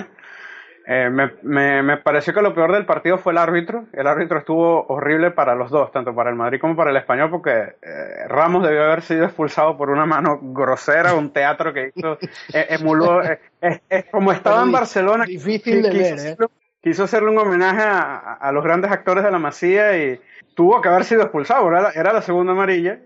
Eh, 0.88 1.10
me, 1.10 1.32
me, 1.42 1.82
me, 1.82 1.96
pareció 1.96 2.32
que 2.32 2.40
lo 2.40 2.54
peor 2.54 2.72
del 2.72 2.86
partido 2.86 3.18
fue 3.18 3.32
el 3.32 3.38
árbitro. 3.38 3.86
El 3.92 4.06
árbitro 4.06 4.38
estuvo 4.38 4.86
horrible 4.86 5.32
para 5.32 5.56
los 5.56 5.68
dos, 5.68 5.90
tanto 5.90 6.14
para 6.14 6.30
el 6.30 6.36
Madrid 6.36 6.60
como 6.60 6.76
para 6.76 6.92
el 6.92 6.96
español, 6.96 7.28
porque 7.28 7.74
eh, 7.82 8.28
Ramos 8.28 8.62
debió 8.62 8.84
haber 8.84 9.02
sido 9.02 9.24
expulsado 9.24 9.76
por 9.76 9.90
una 9.90 10.06
mano 10.06 10.38
grosera, 10.40 11.14
un 11.14 11.32
teatro 11.32 11.72
que 11.72 11.90
hizo, 11.92 12.18
eh, 12.52 12.66
emuló, 12.68 13.20
es 13.20 14.04
como 14.12 14.30
estaba 14.30 14.62
en 14.62 14.70
Barcelona. 14.70 15.24
Difícil 15.24 15.82
de 15.82 15.90
quiso, 15.90 16.02
ver, 16.04 16.14
hacerle, 16.14 16.46
quiso 16.80 17.02
hacerle 17.02 17.30
un 17.30 17.38
homenaje 17.38 17.82
a, 17.82 18.34
a, 18.34 18.52
los 18.52 18.62
grandes 18.62 18.92
actores 18.92 19.24
de 19.24 19.32
la 19.32 19.40
Masía 19.40 19.98
y 19.98 20.20
tuvo 20.54 20.80
que 20.80 20.88
haber 20.88 21.04
sido 21.04 21.22
expulsado, 21.22 21.68
era, 21.68 21.90
era 21.96 22.12
la 22.12 22.22
segunda 22.22 22.52
amarilla. 22.52 23.00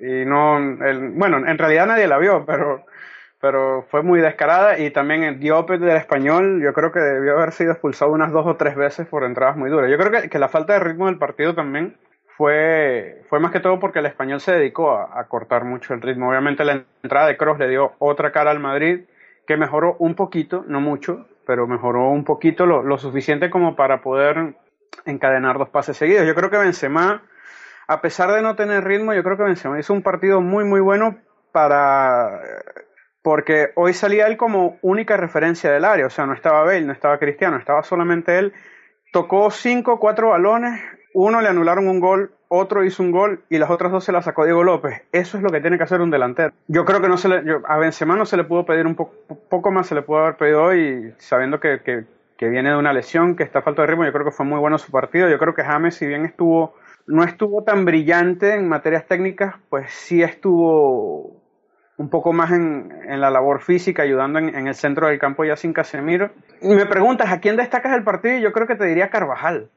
Y 0.00 0.24
no, 0.24 0.58
el, 0.58 1.10
bueno, 1.10 1.38
en 1.38 1.58
realidad 1.58 1.86
nadie 1.86 2.06
la 2.06 2.18
vio, 2.18 2.44
pero 2.46 2.84
pero 3.44 3.84
fue 3.90 4.02
muy 4.02 4.22
descarada 4.22 4.78
y 4.78 4.90
también 4.90 5.22
el 5.22 5.38
Diop 5.38 5.68
del 5.68 5.98
español 5.98 6.62
yo 6.62 6.72
creo 6.72 6.90
que 6.92 6.98
debió 6.98 7.32
haber 7.36 7.52
sido 7.52 7.72
expulsado 7.72 8.10
unas 8.10 8.32
dos 8.32 8.46
o 8.46 8.56
tres 8.56 8.74
veces 8.74 9.06
por 9.06 9.22
entradas 9.22 9.54
muy 9.54 9.68
duras. 9.68 9.90
Yo 9.90 9.98
creo 9.98 10.10
que, 10.10 10.30
que 10.30 10.38
la 10.38 10.48
falta 10.48 10.72
de 10.72 10.78
ritmo 10.78 11.08
del 11.08 11.18
partido 11.18 11.54
también 11.54 11.94
fue, 12.38 13.20
fue 13.28 13.40
más 13.40 13.52
que 13.52 13.60
todo 13.60 13.78
porque 13.78 13.98
el 13.98 14.06
español 14.06 14.40
se 14.40 14.52
dedicó 14.52 14.92
a, 14.92 15.20
a, 15.20 15.24
cortar 15.28 15.66
mucho 15.66 15.92
el 15.92 16.00
ritmo. 16.00 16.30
Obviamente 16.30 16.64
la 16.64 16.84
entrada 17.02 17.26
de 17.26 17.36
Cross 17.36 17.58
le 17.58 17.68
dio 17.68 17.92
otra 17.98 18.32
cara 18.32 18.50
al 18.50 18.60
Madrid 18.60 19.00
que 19.46 19.58
mejoró 19.58 19.96
un 19.98 20.14
poquito, 20.14 20.64
no 20.66 20.80
mucho, 20.80 21.26
pero 21.46 21.66
mejoró 21.66 22.08
un 22.08 22.24
poquito 22.24 22.64
lo, 22.64 22.82
lo 22.82 22.96
suficiente 22.96 23.50
como 23.50 23.76
para 23.76 24.00
poder 24.00 24.54
encadenar 25.04 25.58
dos 25.58 25.68
pases 25.68 25.98
seguidos. 25.98 26.26
Yo 26.26 26.34
creo 26.34 26.48
que 26.48 26.56
Benzema, 26.56 27.20
a 27.88 28.00
pesar 28.00 28.32
de 28.32 28.40
no 28.40 28.56
tener 28.56 28.84
ritmo, 28.84 29.12
yo 29.12 29.22
creo 29.22 29.36
que 29.36 29.42
Benzema 29.42 29.78
hizo 29.78 29.92
un 29.92 30.00
partido 30.00 30.40
muy 30.40 30.64
muy 30.64 30.80
bueno 30.80 31.18
para 31.52 32.40
porque 33.24 33.70
hoy 33.74 33.94
salía 33.94 34.26
él 34.26 34.36
como 34.36 34.76
única 34.82 35.16
referencia 35.16 35.72
del 35.72 35.86
área, 35.86 36.06
o 36.06 36.10
sea, 36.10 36.26
no 36.26 36.34
estaba 36.34 36.62
Bale, 36.62 36.82
no 36.82 36.92
estaba 36.92 37.16
Cristiano, 37.16 37.56
estaba 37.56 37.82
solamente 37.82 38.38
él. 38.38 38.52
Tocó 39.14 39.50
cinco, 39.50 39.98
cuatro 39.98 40.28
balones, 40.28 40.78
uno 41.14 41.40
le 41.40 41.48
anularon 41.48 41.88
un 41.88 42.00
gol, 42.00 42.32
otro 42.48 42.84
hizo 42.84 43.02
un 43.02 43.12
gol 43.12 43.42
y 43.48 43.56
las 43.56 43.70
otras 43.70 43.92
dos 43.92 44.04
se 44.04 44.12
las 44.12 44.26
sacó 44.26 44.44
Diego 44.44 44.62
López. 44.62 45.04
Eso 45.10 45.38
es 45.38 45.42
lo 45.42 45.48
que 45.48 45.62
tiene 45.62 45.78
que 45.78 45.84
hacer 45.84 46.02
un 46.02 46.10
delantero. 46.10 46.52
Yo 46.68 46.84
creo 46.84 47.00
que 47.00 47.08
no 47.08 47.16
se 47.16 47.30
le, 47.30 47.42
a 47.66 47.78
Benzema 47.78 48.14
no 48.14 48.26
se 48.26 48.36
le 48.36 48.44
pudo 48.44 48.66
pedir 48.66 48.86
un 48.86 48.94
po 48.94 49.10
poco 49.48 49.70
más, 49.70 49.86
se 49.86 49.94
le 49.94 50.02
pudo 50.02 50.18
haber 50.18 50.36
pedido 50.36 50.62
hoy, 50.62 51.14
sabiendo 51.16 51.60
que, 51.60 51.80
que, 51.80 52.04
que, 52.36 52.48
viene 52.50 52.72
de 52.72 52.76
una 52.76 52.92
lesión, 52.92 53.36
que 53.36 53.42
está 53.42 53.60
a 53.60 53.62
falta 53.62 53.80
de 53.80 53.88
ritmo. 53.88 54.04
Yo 54.04 54.12
creo 54.12 54.26
que 54.26 54.32
fue 54.32 54.44
muy 54.44 54.58
bueno 54.58 54.76
su 54.76 54.92
partido. 54.92 55.30
Yo 55.30 55.38
creo 55.38 55.54
que 55.54 55.64
James, 55.64 55.94
si 55.94 56.06
bien 56.06 56.26
estuvo, 56.26 56.74
no 57.06 57.24
estuvo 57.24 57.64
tan 57.64 57.86
brillante 57.86 58.52
en 58.52 58.68
materias 58.68 59.06
técnicas, 59.06 59.54
pues 59.70 59.90
sí 59.90 60.22
estuvo 60.22 61.42
un 61.96 62.08
poco 62.08 62.32
más 62.32 62.50
en, 62.50 62.92
en 63.08 63.20
la 63.20 63.30
labor 63.30 63.60
física, 63.60 64.02
ayudando 64.02 64.38
en, 64.38 64.54
en, 64.54 64.66
el 64.66 64.74
centro 64.74 65.08
del 65.08 65.18
campo 65.18 65.44
ya 65.44 65.56
sin 65.56 65.72
Casemiro. 65.72 66.30
Y 66.60 66.68
me 66.68 66.86
preguntas, 66.86 67.30
¿a 67.30 67.40
quién 67.40 67.56
destacas 67.56 67.94
el 67.96 68.02
partido? 68.02 68.38
Yo 68.38 68.52
creo 68.52 68.66
que 68.66 68.74
te 68.74 68.84
diría 68.84 69.10
Carvajal, 69.10 69.68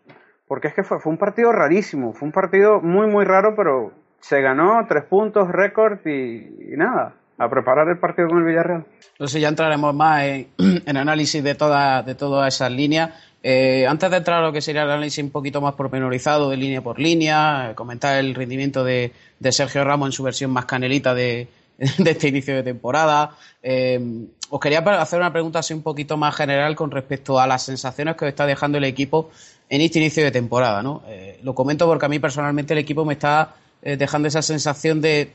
porque 0.47 0.69
es 0.69 0.73
que 0.73 0.83
fue, 0.83 0.99
fue 0.99 1.11
un 1.11 1.17
partido 1.17 1.51
rarísimo, 1.51 2.13
fue 2.13 2.27
un 2.27 2.31
partido 2.31 2.81
muy, 2.81 3.07
muy 3.07 3.25
raro, 3.25 3.53
pero 3.55 3.91
se 4.19 4.41
ganó 4.41 4.85
tres 4.87 5.03
puntos, 5.03 5.47
récord 5.49 5.99
y, 6.05 6.75
nada, 6.75 7.13
a 7.37 7.49
preparar 7.49 7.87
el 7.89 7.99
partido 7.99 8.29
con 8.29 8.39
el 8.39 8.45
Villarreal. 8.45 8.85
Entonces 9.11 9.39
ya 9.39 9.49
entraremos 9.49 9.93
más 9.93 10.23
en, 10.57 10.97
análisis 10.97 11.43
de, 11.43 11.53
toda, 11.53 12.01
de 12.01 12.15
todas 12.15 12.53
esas 12.53 12.71
líneas. 12.71 13.11
Eh, 13.43 13.85
antes 13.87 14.09
de 14.09 14.17
entrar 14.17 14.41
a 14.41 14.47
lo 14.47 14.51
que 14.51 14.61
sería 14.61 14.81
el 14.81 14.89
análisis 14.89 15.23
un 15.23 15.29
poquito 15.29 15.61
más 15.61 15.75
pormenorizado 15.75 16.49
de 16.49 16.57
línea 16.57 16.81
por 16.81 16.99
línea, 16.99 17.73
comentar 17.75 18.17
el 18.17 18.33
rendimiento 18.33 18.83
de, 18.83 19.13
de 19.39 19.51
Sergio 19.51 19.83
Ramos 19.83 20.07
en 20.07 20.11
su 20.11 20.23
versión 20.23 20.51
más 20.51 20.65
canelita 20.65 21.13
de, 21.13 21.47
de 21.97 22.11
este 22.11 22.27
inicio 22.29 22.55
de 22.55 22.63
temporada. 22.63 23.35
Eh, 23.61 23.99
os 24.49 24.59
quería 24.59 24.79
hacer 24.79 25.19
una 25.19 25.31
pregunta 25.31 25.59
así 25.59 25.73
un 25.73 25.83
poquito 25.83 26.17
más 26.17 26.35
general 26.35 26.75
con 26.75 26.89
respecto 26.89 27.39
a 27.39 27.45
las 27.45 27.63
sensaciones 27.63 28.15
que 28.15 28.25
os 28.25 28.29
está 28.29 28.45
dejando 28.45 28.77
el 28.77 28.83
equipo 28.85 29.29
en 29.69 29.81
este 29.81 29.99
inicio 29.99 30.23
de 30.23 30.31
temporada. 30.31 30.81
¿no? 30.81 31.03
Eh, 31.07 31.39
lo 31.43 31.53
comento 31.53 31.85
porque 31.85 32.05
a 32.05 32.09
mí 32.09 32.19
personalmente 32.19 32.73
el 32.73 32.79
equipo 32.79 33.05
me 33.05 33.13
está 33.13 33.55
eh, 33.81 33.95
dejando 33.95 34.27
esa 34.27 34.41
sensación 34.41 35.01
de 35.01 35.33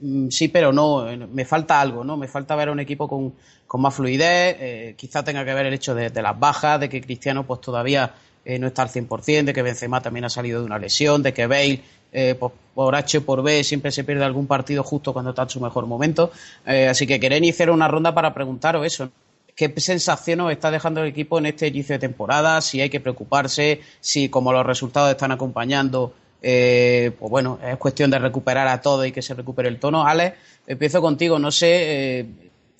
mm, 0.00 0.28
sí, 0.28 0.48
pero 0.48 0.72
no, 0.72 1.06
me 1.32 1.44
falta 1.44 1.80
algo, 1.80 2.04
¿no? 2.04 2.16
Me 2.16 2.28
falta 2.28 2.56
ver 2.56 2.68
a 2.68 2.72
un 2.72 2.80
equipo 2.80 3.08
con, 3.08 3.32
con 3.66 3.80
más 3.80 3.94
fluidez, 3.94 4.96
quizá 4.96 5.24
tenga 5.24 5.44
que 5.44 5.54
ver 5.54 5.66
el 5.66 5.74
hecho 5.74 5.94
de, 5.94 6.10
de 6.10 6.22
las 6.22 6.38
bajas, 6.38 6.80
de 6.80 6.90
que 6.90 7.00
Cristiano 7.00 7.46
pues 7.46 7.60
todavía 7.62 8.14
no 8.44 8.66
está 8.66 8.82
al 8.82 8.88
100%, 8.88 9.44
de 9.44 9.52
que 9.52 9.62
Benzema 9.62 10.02
también 10.02 10.24
ha 10.24 10.30
salido 10.30 10.60
de 10.60 10.66
una 10.66 10.78
lesión, 10.78 11.22
de 11.22 11.32
que 11.32 11.46
Bale 11.46 11.82
eh, 12.12 12.34
por, 12.34 12.52
por 12.74 12.94
H 12.94 13.20
por 13.20 13.42
B 13.42 13.62
siempre 13.62 13.92
se 13.92 14.04
pierde 14.04 14.24
algún 14.24 14.46
partido 14.46 14.82
justo 14.82 15.12
cuando 15.12 15.30
está 15.30 15.42
en 15.42 15.50
su 15.50 15.60
mejor 15.60 15.86
momento. 15.86 16.32
Eh, 16.66 16.88
así 16.88 17.06
que 17.06 17.20
quería 17.20 17.38
iniciar 17.38 17.70
una 17.70 17.88
ronda 17.88 18.14
para 18.14 18.34
preguntaros 18.34 18.84
eso. 18.86 19.10
¿Qué 19.54 19.72
sensación 19.76 20.40
os 20.40 20.52
está 20.52 20.70
dejando 20.70 21.02
el 21.02 21.08
equipo 21.08 21.38
en 21.38 21.46
este 21.46 21.68
inicio 21.68 21.94
de 21.94 21.98
temporada? 21.98 22.60
Si 22.60 22.80
hay 22.80 22.88
que 22.88 23.00
preocuparse, 23.00 23.80
si 24.00 24.28
como 24.28 24.52
los 24.52 24.64
resultados 24.64 25.10
están 25.10 25.32
acompañando, 25.32 26.14
eh, 26.40 27.12
pues 27.18 27.30
bueno, 27.30 27.58
es 27.62 27.76
cuestión 27.76 28.10
de 28.10 28.18
recuperar 28.18 28.68
a 28.68 28.80
todo 28.80 29.04
y 29.04 29.12
que 29.12 29.20
se 29.20 29.34
recupere 29.34 29.68
el 29.68 29.78
tono. 29.78 30.06
Alex, 30.06 30.36
empiezo 30.66 31.02
contigo. 31.02 31.38
No 31.38 31.50
sé, 31.50 32.26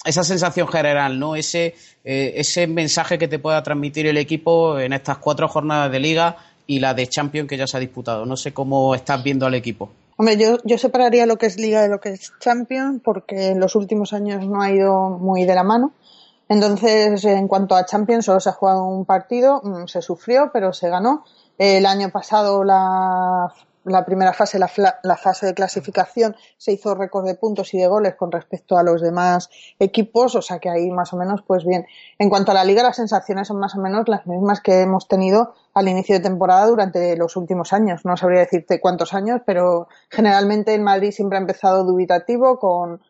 esa 0.07 0.25
sensación 0.25 0.69
general, 0.69 1.19
¿no? 1.19 1.37
Ese, 1.37 1.75
ese 2.03 2.67
mensaje 2.67 3.19
que 3.19 3.29
te 3.29 3.39
pueda 3.39 3.63
transmitir 3.63 4.07
el 4.07 4.17
equipo 4.17 4.79
en 4.79 4.95
estas 4.95 5.19
cuatro 5.19 5.49
jornadas 5.49 5.93
de 5.93 6.01
liga 6.01 6.39
y 6.71 6.79
la 6.79 6.95
de 6.95 7.09
Champions 7.09 7.49
que 7.49 7.57
ya 7.57 7.67
se 7.67 7.77
ha 7.77 7.81
disputado. 7.81 8.25
No 8.25 8.37
sé 8.37 8.55
cómo 8.55 8.95
estás 8.95 9.25
viendo 9.25 9.45
al 9.45 9.55
equipo. 9.55 9.91
Hombre, 10.17 10.37
yo, 10.37 10.59
yo 10.63 10.79
separaría 10.79 11.27
lo 11.27 11.37
que 11.37 11.47
es 11.47 11.57
Liga 11.59 11.83
de 11.83 11.89
lo 11.89 11.99
que 11.99 12.11
es 12.11 12.33
Champions 12.39 13.01
porque 13.03 13.49
en 13.49 13.59
los 13.59 13.75
últimos 13.75 14.13
años 14.13 14.47
no 14.47 14.63
ha 14.63 14.71
ido 14.71 15.11
muy 15.11 15.45
de 15.47 15.57
la 15.57 15.65
mano. 15.65 15.93
Entonces, 16.49 17.25
en 17.25 17.49
cuanto 17.49 17.75
a 17.75 17.87
Champions, 17.87 18.25
solo 18.25 18.39
se 18.39 18.51
ha 18.51 18.53
jugado 18.53 18.85
un 18.85 19.05
partido, 19.05 19.61
mm, 19.65 19.89
se 19.89 20.01
sufrió, 20.01 20.51
pero 20.53 20.73
se 20.73 20.89
ganó. 20.89 21.25
El 21.59 21.87
año 21.87 22.11
pasado 22.11 22.63
la, 22.63 23.53
la 23.85 24.05
primera 24.05 24.33
fase, 24.33 24.59
la, 24.59 24.71
la 25.03 25.17
fase 25.17 25.47
de 25.47 25.55
clasificación, 25.55 26.37
se 26.57 26.73
hizo 26.73 26.95
récord 26.95 27.27
de 27.27 27.35
puntos 27.35 27.73
y 27.75 27.79
de 27.79 27.87
goles 27.87 28.15
con 28.15 28.31
respecto 28.31 28.77
a 28.77 28.83
los 28.83 29.01
demás 29.01 29.51
equipos, 29.79 30.35
o 30.35 30.43
sea 30.43 30.59
que 30.59 30.69
ahí 30.69 30.91
más 30.91 31.13
o 31.13 31.17
menos, 31.17 31.43
pues 31.47 31.65
bien. 31.65 31.87
En 32.19 32.29
cuanto 32.29 32.51
a 32.51 32.55
la 32.55 32.65
liga, 32.65 32.83
las 32.83 32.97
sensaciones 32.97 33.49
son 33.49 33.59
más 33.59 33.75
o 33.75 33.81
menos 33.81 34.09
las 34.09 34.27
mismas 34.27 34.61
que 34.61 34.81
hemos 34.81 35.09
tenido 35.09 35.55
al 35.75 35.89
inicio 35.89 36.15
de 36.17 36.21
temporada 36.21 36.67
durante 36.67 37.17
los 37.17 37.37
últimos 37.37 37.73
años. 37.73 38.05
No 38.05 38.17
sabría 38.17 38.41
decirte 38.41 38.81
cuántos 38.81 39.15
años, 39.15 39.41
pero 39.47 39.89
generalmente 40.09 40.75
el 40.75 40.83
Madrid 40.83 41.13
siempre 41.13 41.39
ha 41.39 41.41
empezado 41.41 41.85
dubitativo 41.85 42.59
con 42.59 43.01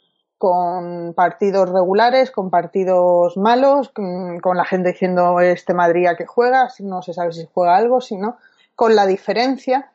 con 0.41 1.13
partidos 1.13 1.69
regulares, 1.69 2.31
con 2.31 2.49
partidos 2.49 3.37
malos, 3.37 3.91
con, 3.91 4.57
la 4.57 4.65
gente 4.65 4.93
diciendo 4.93 5.39
este 5.41 5.75
Madrid 5.75 6.07
a 6.07 6.17
que 6.17 6.25
juega, 6.25 6.71
si 6.71 6.83
no 6.83 7.03
se 7.03 7.13
sabe 7.13 7.35
si 7.35 7.47
juega 7.53 7.77
algo, 7.77 8.01
si 8.01 8.17
no, 8.17 8.39
con 8.75 8.97
la 8.97 9.05
diferencia, 9.05 9.93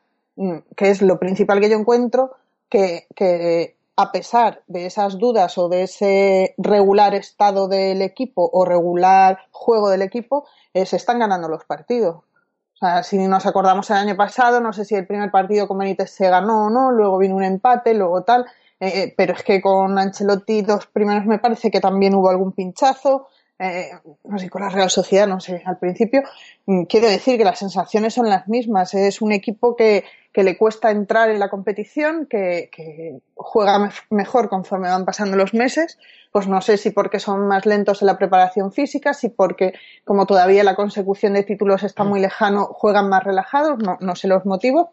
que 0.76 0.90
es 0.90 1.02
lo 1.02 1.20
principal 1.20 1.60
que 1.60 1.70
yo 1.70 1.78
encuentro, 1.78 2.36
que, 2.70 3.08
que 3.16 3.76
a 3.98 4.12
pesar 4.12 4.62
de 4.68 4.86
esas 4.86 5.18
dudas 5.18 5.58
o 5.58 5.70
de 5.70 5.84
ese 5.84 6.56
regular 6.58 7.16
estado 7.16 7.68
del 7.68 8.02
equipo 8.02 8.50
o 8.52 8.66
regular 8.66 9.40
juego 9.52 9.90
del 9.90 10.02
equipo, 10.02 10.46
eh, 10.74 10.86
se 10.86 10.98
están 10.98 11.20
ganando 11.20 11.48
los 11.48 11.64
partidos. 11.66 12.18
O 12.18 12.78
sea, 12.78 13.04
si 13.04 13.18
nos 13.18 13.46
acordamos 13.46 13.90
el 13.90 13.98
año 13.98 14.18
pasado, 14.18 14.60
no 14.60 14.74
sé 14.74 14.84
si 14.84 14.96
el 14.96 15.08
primer 15.08 15.32
partido 15.32 15.68
con 15.68 15.78
Benítez 15.78 16.12
se 16.12 16.30
ganó 16.30 16.66
o 16.66 16.70
no, 16.70 16.92
luego 16.92 17.18
vino 17.18 17.36
un 17.36 17.44
empate, 17.44 17.94
luego 17.94 18.24
tal, 18.24 18.46
eh, 18.82 19.14
pero 19.16 19.34
es 19.34 19.44
que 19.44 19.62
con 19.62 19.98
Ancelotti 19.98 20.62
dos 20.62 20.86
primeros 20.88 21.26
me 21.26 21.40
parece 21.40 21.72
que 21.72 21.80
también 21.80 22.16
hubo 22.16 22.30
algún 22.30 22.52
pinchazo, 22.52 23.28
eh, 23.58 23.92
no 24.26 24.38
sé, 24.38 24.50
con 24.50 24.62
la 24.62 24.70
Real 24.70 24.90
Sociedad, 24.90 25.28
no 25.28 25.40
sé, 25.40 25.62
al 25.66 25.78
principio. 25.78 26.24
Mm, 26.66 26.84
Quiero 26.84 27.08
decir 27.08 27.38
que 27.38 27.46
las 27.46 27.60
sensaciones 27.60 28.14
son 28.14 28.30
las 28.30 28.48
mismas. 28.48 28.94
Es 28.94 29.22
un 29.22 29.32
equipo 29.32 29.76
que, 29.76 30.04
que 30.34 30.44
le 30.44 30.58
cuesta 30.58 30.92
entrar 30.92 31.30
en 31.30 31.40
la 31.40 31.50
competición, 31.50 32.26
que, 32.26 33.22
juega 33.36 33.92
mejor 34.10 34.50
conforme 34.50 34.90
van 34.90 35.06
pasando 35.06 35.38
los 35.38 35.54
meses. 35.54 35.98
Pues 36.32 36.48
no 36.48 36.60
sé 36.60 36.78
si 36.78 36.92
porque 36.92 37.20
son 37.20 37.48
más 37.48 37.66
lentos 37.66 38.02
en 38.02 38.08
la 38.08 38.18
preparación 38.18 38.74
física, 38.74 39.14
si 39.14 39.30
porque 39.30 39.74
como 40.04 40.26
todavía 40.26 40.66
la 40.66 40.76
consecución 40.76 41.34
de 41.34 41.44
títulos 41.44 41.84
está 41.84 42.04
muy 42.04 42.20
lejano, 42.20 42.66
juegan 42.66 43.08
más 43.08 43.24
relajados, 43.24 43.80
no, 43.80 43.98
no 44.02 44.16
sé 44.16 44.28
los 44.28 44.46
motivos 44.46 44.90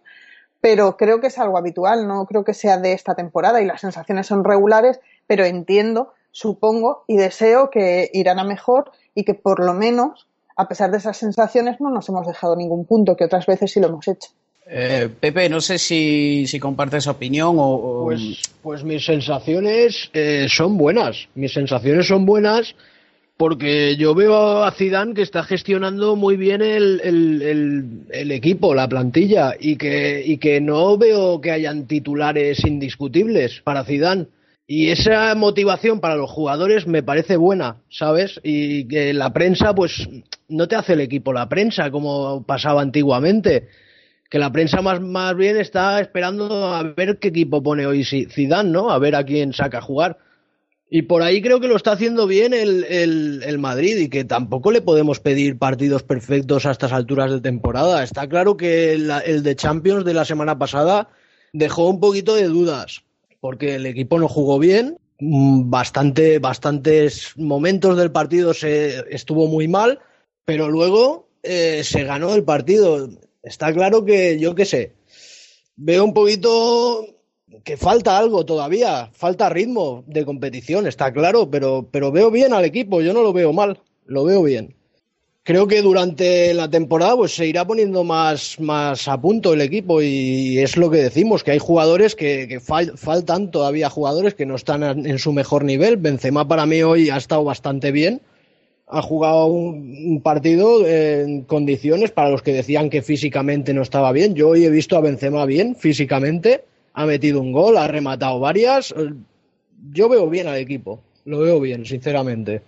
pero 0.63 0.97
creo 0.97 1.21
que 1.21 1.27
es 1.27 1.39
algo 1.41 1.59
habitual, 1.59 2.07
no 2.07 2.25
creo 2.25 2.45
que 2.45 2.55
sea 2.55 2.79
de 2.79 2.93
esta 2.93 3.17
temporada 3.17 3.61
y 3.61 3.67
las 3.67 3.81
sensaciones 3.81 4.29
son 4.29 4.45
regulares, 4.45 5.01
pero 5.27 5.45
entiendo, 5.45 6.15
supongo 6.33 7.05
y 7.07 7.17
deseo 7.17 7.71
que 7.71 8.11
irán 8.13 8.41
a 8.41 8.45
mejor 8.45 8.91
y 9.15 9.23
que 9.25 9.35
por 9.35 9.65
lo 9.65 9.75
menos, 9.75 10.27
a 10.57 10.67
pesar 10.67 10.91
de 10.91 10.97
esas 10.99 11.17
sensaciones, 11.17 11.81
no 11.81 11.91
nos 11.91 12.09
hemos 12.09 12.27
dejado 12.27 12.57
ningún 12.57 12.85
punto, 12.87 13.15
que 13.17 13.25
otras 13.27 13.47
veces 13.47 13.71
sí 13.71 13.79
lo 13.81 13.87
hemos 13.89 14.09
hecho. 14.09 14.31
Eh, 14.67 15.09
Pepe, 15.21 15.49
no 15.49 15.61
sé 15.61 15.77
si, 15.79 16.47
si 16.47 16.59
compartes 16.59 16.99
esa 17.05 17.11
opinión 17.13 17.57
o... 17.59 17.75
o- 17.75 18.05
Pues, 18.05 18.41
pues 18.63 18.85
mis 18.85 19.05
sensaciones 19.05 20.09
eh, 20.15 20.47
son 20.49 20.79
buenas. 20.79 21.29
Mis 21.35 21.53
sensaciones 21.53 22.07
son 22.07 22.25
buenas 22.27 22.75
porque 23.37 23.97
yo 23.97 24.15
veo 24.15 24.63
a 24.63 24.71
Zidane 24.71 25.15
que 25.15 25.23
está 25.23 25.43
gestionando 25.43 26.15
muy 26.15 26.37
bien 26.37 26.63
el, 26.63 27.01
el- 27.03 27.43
el- 27.43 27.85
el 28.11 28.31
equipo, 28.31 28.73
la 28.75 28.89
plantilla, 28.89 29.55
y 29.59 29.77
que, 29.77 30.23
y 30.25 30.39
que 30.39 30.61
no 30.61 30.97
veo 30.97 31.41
que 31.41 31.51
hayan 31.51 31.87
titulares 31.87 32.65
indiscutibles 32.65 33.61
para 33.65 33.85
Zidane. 33.85 34.27
Y 34.75 34.89
esa 34.89 35.35
motivación 35.35 36.01
para 36.01 36.17
los 36.17 36.31
jugadores 36.31 36.87
me 36.87 37.03
parece 37.03 37.37
buena, 37.37 37.83
¿sabes? 37.91 38.41
Y 38.43 38.89
que 38.89 39.13
la 39.13 39.31
prensa, 39.31 39.75
pues, 39.75 40.09
no 40.49 40.67
te 40.67 40.77
hace 40.77 40.95
el 40.95 41.03
equipo 41.03 41.35
la 41.35 41.47
prensa, 41.47 41.91
como 41.91 42.43
pasaba 42.47 42.81
antiguamente 42.81 43.69
que 44.31 44.39
la 44.39 44.51
prensa 44.51 44.81
más, 44.81 44.99
más 45.03 45.37
bien 45.37 45.59
está 45.59 46.01
esperando 46.01 46.69
a 46.75 46.85
ver 46.85 47.19
qué 47.19 47.29
equipo 47.29 47.63
pone 47.63 47.85
hoy 47.85 48.03
Zi- 48.03 48.29
Zidane, 48.31 48.71
¿no? 48.71 48.89
A 48.89 48.99
ver 48.99 49.15
a 49.15 49.25
quién 49.27 49.53
saca 49.53 49.77
a 49.77 49.83
jugar. 49.83 50.17
Y 50.89 51.03
por 51.03 51.23
ahí 51.23 51.43
creo 51.43 51.61
que 51.61 51.69
lo 51.69 51.77
está 51.77 51.93
haciendo 51.93 52.27
bien 52.27 52.55
el, 52.55 52.85
el, 52.85 53.43
el 53.45 53.59
Madrid 53.59 53.99
y 53.99 54.09
que 54.09 54.25
tampoco 54.25 54.71
le 54.73 54.81
podemos 54.81 55.21
pedir 55.21 55.59
partidos 55.59 56.03
perfectos 56.03 56.65
a 56.65 56.71
estas 56.71 56.93
alturas 56.93 57.31
de 57.31 57.43
temporada. 57.43 58.03
Está 58.03 58.27
claro 58.27 58.57
que 58.57 58.95
el 58.95 59.43
de 59.43 59.55
Champions 59.55 60.07
de 60.07 60.15
la 60.15 60.25
semana 60.25 60.59
pasada 60.59 61.11
dejó 61.53 61.91
un 61.91 62.01
poquito 62.01 62.35
de 62.35 62.45
dudas, 62.45 63.03
porque 63.43 63.75
el 63.75 63.87
equipo 63.87 64.21
no 64.21 64.29
jugó 64.29 64.61
bien, 64.61 64.99
mm, 65.19 65.69
bastante, 65.69 66.39
bastantes 66.39 67.33
momentos 67.37 67.97
del 67.97 68.13
partido 68.13 68.55
se 68.55 69.05
estuvo 69.13 69.49
muy 69.49 69.67
mal, 69.67 69.99
pero 70.45 70.69
luego 70.69 71.27
eh, 71.43 71.83
se 71.83 72.05
ganó 72.05 72.37
el 72.37 72.45
partido. 72.45 73.09
Está 73.43 73.73
claro 73.73 74.05
que, 74.05 74.39
yo 74.39 74.55
qué 74.55 74.65
sé, 74.65 74.93
veo 75.75 76.05
un 76.05 76.15
poquito 76.15 77.05
que 77.65 77.77
falta 77.77 78.17
algo 78.17 78.47
todavía, 78.47 79.11
falta 79.13 79.49
ritmo 79.49 80.05
de 80.07 80.25
competición, 80.25 80.87
está 80.87 81.13
claro, 81.13 81.51
pero, 81.51 81.89
pero 81.91 82.13
veo 82.13 82.31
bien 82.31 82.53
al 82.53 82.65
equipo, 82.65 83.01
yo 83.01 83.13
no 83.13 83.23
lo 83.23 83.33
veo 83.33 83.53
mal, 83.53 83.81
lo 84.07 84.23
veo 84.23 84.45
bien. 84.45 84.77
Creo 85.45 85.67
que 85.67 85.83
durante 85.83 86.55
la 86.55 86.71
temporada 86.71 87.17
pues 87.17 87.35
se 87.35 87.49
irá 87.49 87.65
poniendo 87.67 88.05
más, 88.05 88.61
más 88.61 89.09
a 89.09 89.21
punto 89.21 89.53
el 89.53 89.61
equipo 89.61 90.01
y 90.01 90.59
es 90.59 90.77
lo 90.77 90.89
que 90.89 90.99
decimos, 90.99 91.43
que 91.43 91.51
hay 91.51 91.59
jugadores 91.59 92.15
que, 92.15 92.47
que 92.47 92.61
fal- 92.61 92.97
faltan 92.97 93.51
todavía 93.51 93.91
jugadores 93.91 94.35
que 94.35 94.47
no 94.47 94.55
están 94.55 94.85
en 95.05 95.19
su 95.19 95.33
mejor 95.33 95.65
nivel. 95.65 95.97
Benzema 95.97 96.47
para 96.47 96.65
mí 96.65 96.81
hoy 96.85 97.11
ha 97.11 97.17
estado 97.17 97.43
bastante 97.43 97.91
bien, 97.91 98.21
ha 98.87 99.03
jugado 99.03 99.47
un, 99.47 99.97
un 100.07 100.21
partido 100.23 100.87
en 100.87 101.43
condiciones 101.43 102.13
para 102.13 102.31
los 102.31 102.43
que 102.43 102.53
decían 102.53 102.89
que 102.89 103.03
físicamente 103.03 103.75
no 103.75 103.83
estaba 103.83 104.13
bien. 104.13 104.35
Yo 104.35 104.51
hoy 104.51 104.65
he 104.65 104.71
visto 104.71 104.97
a 104.97 105.01
Benzema 105.01 105.45
bien 105.45 105.75
físicamente, 105.75 106.63
ha 106.93 107.05
metido 107.05 107.41
un 107.41 107.51
gol, 107.51 107.79
ha 107.79 107.89
rematado 107.89 108.39
varias. 108.39 108.95
Yo 109.93 110.09
veo 110.09 110.31
bien 110.31 110.47
al 110.47 110.59
equipo, 110.59 111.01
lo 111.25 111.41
veo 111.41 111.59
bien, 111.59 111.85
sinceramente. 111.85 112.63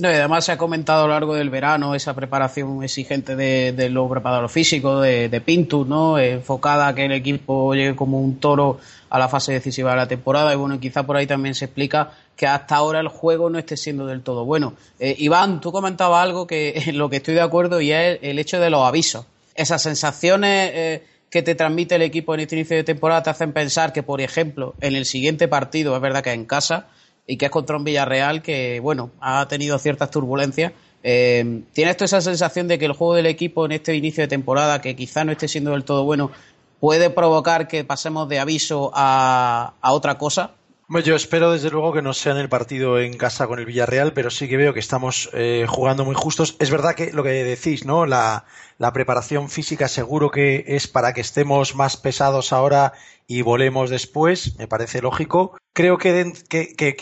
No, 0.00 0.08
y 0.08 0.14
además 0.14 0.44
se 0.44 0.52
ha 0.52 0.56
comentado 0.56 1.02
a 1.02 1.06
lo 1.08 1.12
largo 1.12 1.34
del 1.34 1.50
verano 1.50 1.92
esa 1.96 2.14
preparación 2.14 2.84
exigente 2.84 3.34
de, 3.34 3.90
los 3.90 4.08
preparadores 4.08 4.52
físicos, 4.52 5.02
de, 5.02 5.28
de 5.28 5.66
¿no? 5.88 6.20
enfocada 6.20 6.86
a 6.86 6.94
que 6.94 7.06
el 7.06 7.10
equipo 7.10 7.74
llegue 7.74 7.96
como 7.96 8.20
un 8.20 8.38
toro 8.38 8.78
a 9.10 9.18
la 9.18 9.28
fase 9.28 9.54
decisiva 9.54 9.90
de 9.90 9.96
la 9.96 10.06
temporada. 10.06 10.52
Y 10.52 10.56
bueno, 10.56 10.78
quizá 10.78 11.02
por 11.02 11.16
ahí 11.16 11.26
también 11.26 11.56
se 11.56 11.64
explica 11.64 12.12
que 12.36 12.46
hasta 12.46 12.76
ahora 12.76 13.00
el 13.00 13.08
juego 13.08 13.50
no 13.50 13.58
esté 13.58 13.76
siendo 13.76 14.06
del 14.06 14.22
todo 14.22 14.44
bueno. 14.44 14.74
Eh, 15.00 15.16
Iván, 15.18 15.60
tú 15.60 15.72
comentabas 15.72 16.22
algo 16.22 16.46
que 16.46 16.74
en 16.86 16.96
lo 16.96 17.10
que 17.10 17.16
estoy 17.16 17.34
de 17.34 17.40
acuerdo 17.40 17.80
y 17.80 17.90
es 17.90 18.20
el 18.22 18.38
hecho 18.38 18.60
de 18.60 18.70
los 18.70 18.86
avisos. 18.86 19.26
Esas 19.56 19.82
sensaciones 19.82 20.70
eh, 20.74 21.02
que 21.28 21.42
te 21.42 21.56
transmite 21.56 21.96
el 21.96 22.02
equipo 22.02 22.34
en 22.34 22.40
este 22.40 22.54
inicio 22.54 22.76
de 22.76 22.84
temporada 22.84 23.24
te 23.24 23.30
hacen 23.30 23.52
pensar 23.52 23.92
que, 23.92 24.04
por 24.04 24.20
ejemplo, 24.20 24.76
en 24.80 24.94
el 24.94 25.06
siguiente 25.06 25.48
partido, 25.48 25.96
es 25.96 26.00
verdad 26.00 26.22
que 26.22 26.30
en 26.30 26.44
casa, 26.44 26.86
y 27.28 27.36
que 27.36 27.44
es 27.44 27.50
contra 27.52 27.76
un 27.76 27.84
Villarreal 27.84 28.42
que, 28.42 28.80
bueno, 28.80 29.10
ha 29.20 29.46
tenido 29.46 29.78
ciertas 29.78 30.10
turbulencias. 30.10 30.72
Eh, 31.02 31.62
¿Tienes 31.74 31.96
tú 31.98 32.04
esa 32.04 32.22
sensación 32.22 32.66
de 32.66 32.78
que 32.78 32.86
el 32.86 32.92
juego 32.92 33.14
del 33.14 33.26
equipo 33.26 33.66
en 33.66 33.72
este 33.72 33.94
inicio 33.94 34.22
de 34.24 34.28
temporada, 34.28 34.80
que 34.80 34.96
quizá 34.96 35.24
no 35.24 35.32
esté 35.32 35.46
siendo 35.46 35.72
del 35.72 35.84
todo 35.84 36.04
bueno, 36.04 36.32
puede 36.80 37.10
provocar 37.10 37.68
que 37.68 37.84
pasemos 37.84 38.30
de 38.30 38.40
aviso 38.40 38.90
a, 38.94 39.74
a 39.82 39.92
otra 39.92 40.16
cosa? 40.16 40.52
Bueno, 40.90 41.04
Yo 41.06 41.16
espero 41.16 41.52
desde 41.52 41.68
luego 41.70 41.92
que 41.92 42.00
no 42.00 42.14
sea 42.14 42.32
en 42.32 42.38
el 42.38 42.48
partido 42.48 42.98
en 42.98 43.14
casa 43.18 43.46
con 43.46 43.58
el 43.58 43.66
Villarreal, 43.66 44.14
pero 44.14 44.30
sí 44.30 44.48
que 44.48 44.56
veo 44.56 44.72
que 44.72 44.80
estamos 44.80 45.28
eh, 45.34 45.66
jugando 45.68 46.02
muy 46.06 46.14
justos. 46.14 46.56
Es 46.60 46.70
verdad 46.70 46.94
que 46.94 47.12
lo 47.12 47.22
que 47.22 47.44
decís, 47.44 47.84
¿no? 47.84 48.06
La, 48.06 48.46
preparación 48.94 49.50
física 49.50 49.86
seguro 49.86 50.30
que 50.30 50.64
es 50.66 50.88
para 50.88 51.12
que 51.12 51.20
estemos 51.20 51.74
más 51.74 51.98
pesados 51.98 52.54
ahora 52.54 52.94
y 53.26 53.42
volemos 53.42 53.90
después, 53.90 54.56
me 54.56 54.66
parece 54.66 55.02
lógico. 55.02 55.58
Creo 55.74 55.98
que, 55.98 56.12
den- 56.14 56.32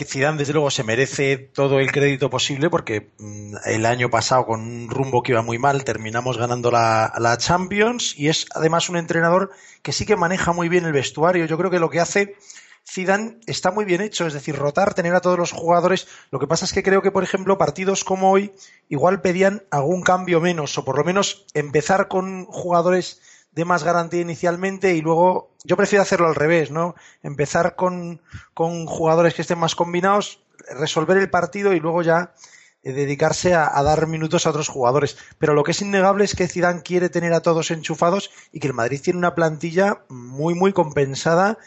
Zidane 0.05 0.37
desde 0.37 0.51
luego 0.53 0.69
se 0.69 0.83
merece 0.83 1.37
todo 1.37 1.79
el 1.79 1.91
crédito 1.91 2.29
posible 2.29 2.69
porque 2.69 3.11
mm, 3.19 3.55
el 3.65 3.85
año 3.85 4.09
pasado 4.09 4.45
con 4.47 4.61
un 4.61 4.89
rumbo 4.89 5.23
que 5.23 5.31
iba 5.31 5.41
muy 5.41 5.59
mal 5.59 5.85
terminamos 5.85 6.37
ganando 6.37 6.71
la 6.71 7.37
Champions 7.39 8.15
y 8.17 8.27
es 8.27 8.47
además 8.53 8.89
un 8.89 8.97
entrenador 8.97 9.51
que 9.81 9.93
sí 9.93 10.05
que 10.05 10.17
maneja 10.17 10.51
muy 10.51 10.67
bien 10.67 10.83
el 10.85 10.91
vestuario. 10.91 11.45
Yo 11.45 11.57
creo 11.57 11.71
que 11.71 11.79
lo 11.79 11.89
que 11.89 12.01
hace 12.01 12.35
Zidane 12.89 13.39
está 13.47 13.71
muy 13.71 13.83
bien 13.83 14.01
hecho, 14.01 14.25
es 14.25 14.33
decir, 14.33 14.55
rotar, 14.55 14.93
tener 14.93 15.13
a 15.13 15.19
todos 15.19 15.37
los 15.37 15.51
jugadores. 15.51 16.07
Lo 16.31 16.39
que 16.39 16.47
pasa 16.47 16.65
es 16.65 16.73
que 16.73 16.83
creo 16.83 17.01
que, 17.01 17.11
por 17.11 17.23
ejemplo, 17.23 17.57
partidos 17.57 18.03
como 18.03 18.31
hoy 18.31 18.53
igual 18.87 19.21
pedían 19.21 19.63
algún 19.71 20.01
cambio 20.03 20.39
menos, 20.39 20.77
o 20.77 20.85
por 20.85 20.97
lo 20.97 21.03
menos 21.03 21.45
empezar 21.53 22.07
con 22.07 22.45
jugadores 22.45 23.21
de 23.51 23.65
más 23.65 23.83
garantía 23.83 24.21
inicialmente 24.21 24.95
y 24.95 25.01
luego 25.01 25.51
yo 25.63 25.75
prefiero 25.75 26.03
hacerlo 26.03 26.27
al 26.27 26.35
revés, 26.35 26.71
¿no? 26.71 26.95
Empezar 27.23 27.75
con, 27.75 28.21
con 28.53 28.85
jugadores 28.85 29.33
que 29.33 29.41
estén 29.41 29.59
más 29.59 29.75
combinados, 29.75 30.41
resolver 30.79 31.17
el 31.17 31.29
partido 31.29 31.73
y 31.73 31.79
luego 31.79 32.03
ya 32.03 32.33
eh, 32.83 32.93
dedicarse 32.93 33.53
a, 33.53 33.77
a 33.77 33.83
dar 33.83 34.07
minutos 34.07 34.45
a 34.45 34.51
otros 34.51 34.69
jugadores. 34.69 35.17
Pero 35.39 35.53
lo 35.53 35.63
que 35.63 35.71
es 35.71 35.81
innegable 35.81 36.23
es 36.23 36.35
que 36.35 36.47
Zidane 36.47 36.83
quiere 36.83 37.09
tener 37.09 37.33
a 37.33 37.41
todos 37.41 37.71
enchufados 37.71 38.31
y 38.53 38.59
que 38.59 38.67
el 38.67 38.73
Madrid 38.73 39.01
tiene 39.03 39.19
una 39.19 39.35
plantilla 39.35 40.03
muy, 40.07 40.53
muy 40.53 40.71
compensada 40.71 41.57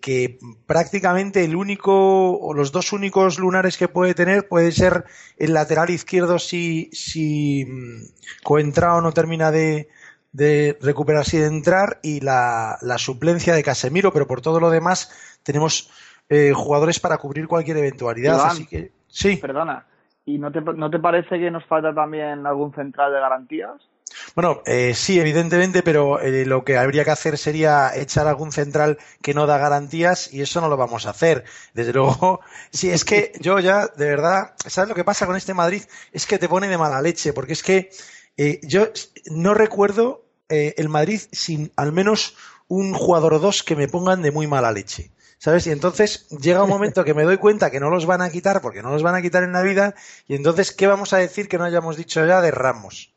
que 0.00 0.38
prácticamente 0.66 1.44
el 1.44 1.56
único 1.56 2.38
o 2.38 2.54
los 2.54 2.70
dos 2.70 2.92
únicos 2.92 3.38
lunares 3.38 3.76
que 3.76 3.88
puede 3.88 4.14
tener 4.14 4.46
puede 4.46 4.70
ser 4.70 5.04
el 5.36 5.54
lateral 5.54 5.90
izquierdo 5.90 6.38
si, 6.38 6.88
si 6.92 7.64
mm, 7.64 8.44
Coentrao 8.44 9.00
no 9.00 9.12
termina 9.12 9.50
de, 9.50 9.88
de 10.30 10.78
recuperarse 10.80 11.38
y 11.38 11.40
de 11.40 11.46
entrar 11.46 11.98
y 12.02 12.20
la, 12.20 12.78
la 12.80 12.98
suplencia 12.98 13.54
de 13.54 13.64
Casemiro, 13.64 14.12
pero 14.12 14.28
por 14.28 14.40
todo 14.40 14.60
lo 14.60 14.70
demás 14.70 15.38
tenemos 15.42 15.90
eh, 16.28 16.52
jugadores 16.54 17.00
para 17.00 17.18
cubrir 17.18 17.48
cualquier 17.48 17.78
eventualidad. 17.78 18.36
Iván, 18.36 18.50
así 18.50 18.66
que 18.66 18.92
sí. 19.08 19.36
Perdona, 19.36 19.86
¿y 20.24 20.38
no 20.38 20.52
te, 20.52 20.60
no 20.60 20.90
te 20.90 21.00
parece 21.00 21.38
que 21.38 21.50
nos 21.50 21.64
falta 21.66 21.92
también 21.92 22.46
algún 22.46 22.72
central 22.72 23.12
de 23.12 23.18
garantías? 23.20 23.91
Bueno, 24.34 24.62
eh, 24.66 24.94
sí, 24.94 25.18
evidentemente, 25.20 25.82
pero 25.82 26.20
eh, 26.20 26.44
lo 26.46 26.64
que 26.64 26.76
habría 26.76 27.04
que 27.04 27.10
hacer 27.10 27.38
sería 27.38 27.92
echar 27.94 28.26
algún 28.26 28.52
central 28.52 28.98
que 29.20 29.34
no 29.34 29.46
da 29.46 29.58
garantías 29.58 30.32
y 30.32 30.42
eso 30.42 30.60
no 30.60 30.68
lo 30.68 30.76
vamos 30.76 31.06
a 31.06 31.10
hacer. 31.10 31.44
Desde 31.74 31.92
luego, 31.94 32.40
sí, 32.70 32.90
es 32.90 33.04
que 33.04 33.32
yo 33.40 33.58
ya, 33.58 33.86
de 33.88 34.06
verdad, 34.06 34.54
¿sabes 34.66 34.88
lo 34.88 34.94
que 34.94 35.04
pasa 35.04 35.26
con 35.26 35.36
este 35.36 35.54
Madrid? 35.54 35.82
Es 36.12 36.26
que 36.26 36.38
te 36.38 36.48
pone 36.48 36.68
de 36.68 36.78
mala 36.78 37.00
leche, 37.02 37.32
porque 37.32 37.52
es 37.54 37.62
que 37.62 37.90
eh, 38.36 38.60
yo 38.62 38.88
no 39.30 39.54
recuerdo 39.54 40.24
eh, 40.48 40.74
el 40.76 40.88
Madrid 40.88 41.20
sin 41.32 41.72
al 41.76 41.92
menos 41.92 42.36
un 42.68 42.94
jugador 42.94 43.34
o 43.34 43.38
dos 43.38 43.62
que 43.62 43.76
me 43.76 43.88
pongan 43.88 44.22
de 44.22 44.30
muy 44.30 44.46
mala 44.46 44.72
leche. 44.72 45.10
¿Sabes? 45.38 45.66
Y 45.66 45.70
entonces 45.72 46.28
llega 46.28 46.62
un 46.62 46.70
momento 46.70 47.04
que 47.04 47.14
me 47.14 47.24
doy 47.24 47.36
cuenta 47.36 47.70
que 47.70 47.80
no 47.80 47.90
los 47.90 48.06
van 48.06 48.22
a 48.22 48.30
quitar 48.30 48.60
porque 48.60 48.82
no 48.82 48.92
los 48.92 49.02
van 49.02 49.16
a 49.16 49.22
quitar 49.22 49.42
en 49.42 49.52
la 49.52 49.62
vida 49.62 49.94
y 50.28 50.36
entonces, 50.36 50.70
¿qué 50.72 50.86
vamos 50.86 51.12
a 51.12 51.18
decir 51.18 51.48
que 51.48 51.58
no 51.58 51.64
hayamos 51.64 51.96
dicho 51.96 52.24
ya 52.24 52.40
de 52.40 52.52
Ramos? 52.52 53.11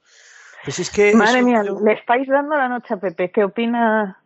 Pues 0.65 0.79
es 0.79 0.89
que 0.89 1.13
Madre 1.13 1.39
eso- 1.39 1.45
mía, 1.47 1.63
le 1.63 1.93
estáis 1.93 2.27
dando 2.27 2.55
la 2.57 2.67
noche 2.67 2.93
a 2.93 2.97
Pepe. 2.97 3.31
¿Qué 3.31 3.43
opina 3.43 4.17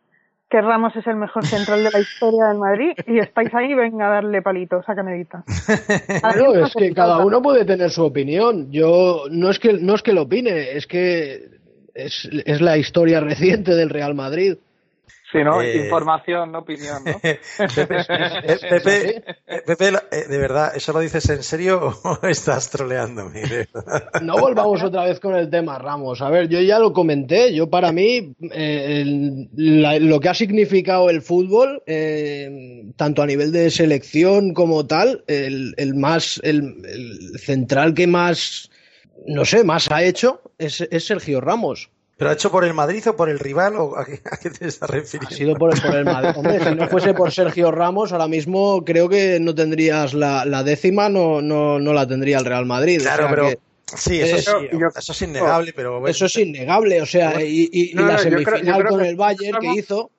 que 0.49 0.61
Ramos 0.61 0.95
es 0.95 1.05
el 1.05 1.15
mejor 1.17 1.45
central 1.45 1.83
de 1.83 1.91
la 1.91 1.99
historia 1.99 2.45
del 2.47 2.57
Madrid? 2.57 2.93
Y 3.05 3.19
estáis 3.19 3.53
ahí, 3.53 3.73
venga 3.75 4.07
a 4.07 4.13
darle 4.15 4.41
palito, 4.41 4.81
saca 4.83 5.03
medita. 5.03 5.43
Claro, 6.21 6.65
es 6.65 6.73
que 6.73 6.93
cada 6.93 7.23
uno 7.25 7.41
puede 7.41 7.65
tener 7.65 7.91
su 7.91 8.03
opinión. 8.03 8.71
Yo 8.71 9.25
no 9.29 9.49
es 9.51 9.59
que 9.59 9.73
no 9.73 9.93
es 9.95 10.01
que 10.01 10.13
lo 10.13 10.23
opine, 10.23 10.71
es 10.71 10.87
que 10.87 11.59
es, 11.93 12.27
es 12.45 12.61
la 12.61 12.77
historia 12.77 13.19
reciente 13.19 13.75
del 13.75 13.89
Real 13.89 14.15
Madrid. 14.15 14.55
Sí, 15.31 15.43
¿no? 15.43 15.61
Eh, 15.61 15.83
Información, 15.83 16.51
no 16.51 16.59
opinión, 16.59 17.03
¿no? 17.05 17.19
Pepe, 17.75 18.03
Pepe, 18.69 19.23
eh, 19.47 19.61
Pepe, 19.65 19.91
de 20.27 20.37
verdad, 20.39 20.71
¿eso 20.75 20.91
lo 20.91 20.99
dices 20.99 21.29
en 21.29 21.43
serio 21.43 21.93
o 22.03 22.19
estás 22.27 22.69
troleándome? 22.71 23.43
No 24.23 24.37
volvamos 24.39 24.81
otra 24.81 25.03
vez 25.05 25.19
con 25.19 25.35
el 25.35 25.49
tema 25.49 25.77
Ramos. 25.77 26.21
A 26.23 26.29
ver, 26.29 26.47
yo 26.49 26.59
ya 26.61 26.79
lo 26.79 26.93
comenté. 26.93 27.53
Yo 27.53 27.69
para 27.69 27.91
mí 27.91 28.33
eh, 28.51 29.01
el- 29.01 29.49
la- 29.55 29.99
lo 29.99 30.19
que 30.19 30.29
ha 30.29 30.33
significado 30.33 31.09
el 31.11 31.21
fútbol, 31.21 31.83
eh, 31.85 32.91
tanto 32.95 33.21
a 33.21 33.27
nivel 33.27 33.51
de 33.51 33.69
selección 33.69 34.53
como 34.55 34.87
tal, 34.87 35.23
el, 35.27 35.75
el 35.77 35.93
más 35.93 36.39
el, 36.43 36.83
el 36.85 37.39
central 37.39 37.93
que 37.93 38.07
más 38.07 38.71
no 39.27 39.45
sé 39.45 39.63
más 39.63 39.91
ha 39.91 40.01
hecho 40.01 40.41
es, 40.57 40.81
es 40.89 41.05
Sergio 41.05 41.39
Ramos. 41.41 41.91
¿Pero 42.19 42.31
ha 42.31 42.33
hecho 42.33 42.51
por 42.51 42.65
el 42.65 42.73
Madrid 42.73 43.01
o 43.07 43.15
por 43.15 43.29
el 43.29 43.39
rival 43.39 43.77
o 43.77 43.97
a 43.97 44.03
qué, 44.05 44.19
a 44.29 44.35
qué 44.35 44.49
te 44.49 44.67
estás 44.67 44.89
refiriendo? 44.89 45.33
Ha 45.33 45.37
sido 45.37 45.55
por, 45.55 45.81
por 45.81 45.95
el 45.95 46.03
Madrid. 46.03 46.31
Hombre, 46.35 46.59
si 46.61 46.75
no 46.75 46.87
fuese 46.89 47.13
por 47.13 47.31
Sergio 47.31 47.71
Ramos, 47.71 48.11
ahora 48.11 48.27
mismo 48.27 48.83
creo 48.83 49.07
que 49.07 49.39
no 49.39 49.55
tendrías 49.55 50.13
la, 50.13 50.43
la 50.43 50.61
décima, 50.63 51.07
no, 51.07 51.41
no, 51.41 51.79
no 51.79 51.93
la 51.93 52.05
tendría 52.05 52.39
el 52.39 52.43
Real 52.45 52.65
Madrid. 52.65 52.99
O 52.99 53.03
Claro, 53.03 53.23
sea 53.23 53.29
pero 53.29 53.43
que 53.49 53.59
sí, 53.95 54.19
eso, 54.19 54.35
eso- 54.35 54.59
sí, 54.59 54.67
eso 54.97 55.11
es 55.13 55.21
innegable, 55.21 55.71
pero 55.73 55.91
bueno. 56.01 56.07
eso 56.11 56.25
es 56.25 56.35
innegable. 56.37 57.01
O 57.01 57.05
sea, 57.05 57.41
y, 57.41 57.69
y- 57.71 57.91
y 57.91 57.93
No, 57.95 58.01
la 58.07 58.17
no, 58.17 58.23
yo 58.23 58.29
creo- 58.29 58.39
yo 58.39 58.45
semifinal 58.51 58.79
creo 58.81 58.89
con 58.91 59.01
que 59.01 59.07
el 59.09 59.15
Bayern 59.15 59.53
Ramos- 59.55 59.73
que 59.73 59.79
hizo, 59.79 60.11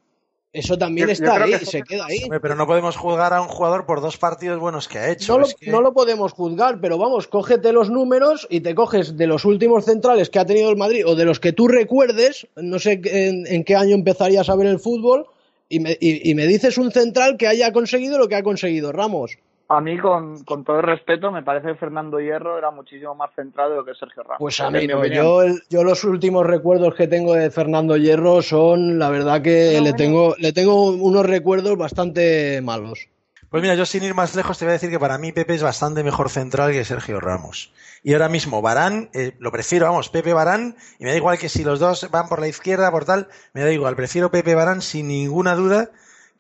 eso 0.53 0.77
también 0.77 1.07
Yo- 1.07 1.13
está 1.13 1.43
ahí, 1.43 1.53
que- 1.53 1.65
se 1.67 1.83
queda 1.83 2.07
ahí. 2.07 2.21
Pero 2.43 2.55
no 2.57 2.67
podemos 2.67 2.97
juzgar 2.97 3.33
a 3.33 3.41
un 3.41 3.49
jugador 3.49 3.87
por 3.87 4.01
dos 4.01 4.17
partidos 4.17 4.59
buenos 4.59 4.89
que 4.89 4.99
ha 4.99 5.11
hecho. 5.11 5.33
No 5.35 5.39
lo, 5.41 5.47
que- 5.49 5.71
no 5.71 5.81
lo 5.81 5.93
podemos 5.93 6.33
juzgar, 6.33 6.81
pero 6.81 6.99
vamos, 6.99 7.29
cógete 7.29 7.73
los 7.73 7.89
números 7.91 8.47
y 8.51 8.61
te 8.61 8.75
coges 8.75 9.17
de 9.17 9.27
los 9.29 9.45
últimos 9.45 9.85
centrales 9.85 10.29
que 10.31 10.39
ha 10.41 10.47
tenido 10.47 10.71
el 10.71 10.77
Madrid 10.77 11.07
o 11.07 11.15
de 11.15 11.25
los 11.25 11.39
que 11.39 11.53
tú 11.53 11.69
recuerdes, 11.69 12.49
no 12.57 12.79
sé 12.79 13.01
en, 13.05 13.47
en 13.47 13.63
qué 13.65 13.77
año 13.77 13.95
empezarías 13.95 14.49
a 14.49 14.57
ver 14.57 14.67
el 14.67 14.81
fútbol, 14.81 15.27
y 15.69 15.79
me, 15.79 15.97
y- 16.01 16.29
y 16.29 16.35
me 16.35 16.47
dices 16.49 16.79
un 16.79 16.91
central 16.91 17.37
que 17.37 17.47
haya 17.47 17.73
conseguido 17.73 18.19
lo 18.19 18.27
que 18.27 18.35
ha 18.35 18.43
conseguido 18.43 18.91
Ramos. 18.91 19.39
A 19.73 19.81
mí, 19.81 19.97
con, 19.99 20.43
con 20.43 20.65
todo 20.65 20.79
el 20.79 20.83
respeto, 20.83 21.31
me 21.31 21.45
parece 21.45 21.69
que 21.69 21.75
Fernando 21.77 22.19
Hierro 22.19 22.59
era 22.59 22.73
muchísimo 22.73 23.15
más 23.15 23.31
de 23.37 23.45
lo 23.45 23.85
que 23.85 23.95
Sergio 23.95 24.25
Ramos. 24.25 24.39
Pues 24.41 24.59
a 24.59 24.69
mí 24.69 24.85
no. 24.89 25.07
Yo, 25.07 25.43
el- 25.43 25.63
yo 25.71 25.85
los 25.85 26.03
últimos 26.03 26.45
recuerdos 26.45 26.97
que 26.97 27.07
tengo 27.07 27.35
de 27.35 27.53
Fernando 27.53 27.97
Hierro 27.97 28.43
son, 28.43 28.99
la 28.99 29.11
verdad 29.11 29.41
que 29.43 29.81
le 29.81 29.93
tengo, 29.93 30.35
le 30.39 30.53
tengo 30.53 30.91
unos 30.91 31.25
recuerdos 31.25 31.79
bastante 31.79 32.61
malos. 32.63 33.09
Pues 33.49 33.63
mira, 33.63 33.77
yo 33.77 33.85
sin 33.87 34.03
ir 34.03 34.15
más 34.15 34.35
lejos 34.35 34.59
te 34.59 34.65
voy 34.65 34.71
a 34.71 34.73
decir 34.73 34.91
que 34.91 34.99
para 34.99 35.19
mí 35.19 35.31
Pepe 35.31 35.55
es 35.55 35.63
bastante 35.63 36.03
mejor 36.03 36.31
central 36.31 36.73
que 36.73 36.85
Sergio 36.85 37.21
Ramos. 37.21 37.73
Y 38.03 38.13
ahora 38.13 38.29
mismo 38.29 38.63
Barán, 38.63 39.09
eh, 39.13 39.35
lo 39.39 39.53
prefiero, 39.53 39.87
vamos, 39.87 40.09
Pepe 40.09 40.33
Barán, 40.33 40.77
y 40.99 41.05
me 41.05 41.11
da 41.11 41.17
igual 41.17 41.39
que 41.39 41.49
si 41.49 41.63
los 41.63 41.79
dos 41.79 42.09
van 42.11 42.29
por 42.29 42.41
la 42.41 42.49
izquierda, 42.49 42.91
por 42.91 43.05
tal, 43.05 43.29
me 43.53 43.63
da 43.63 43.71
igual, 43.71 43.95
prefiero 43.95 44.33
Pepe 44.33 44.55
Barán 44.57 44.83
sin 44.83 45.07
ninguna 45.09 45.55
duda 45.55 45.91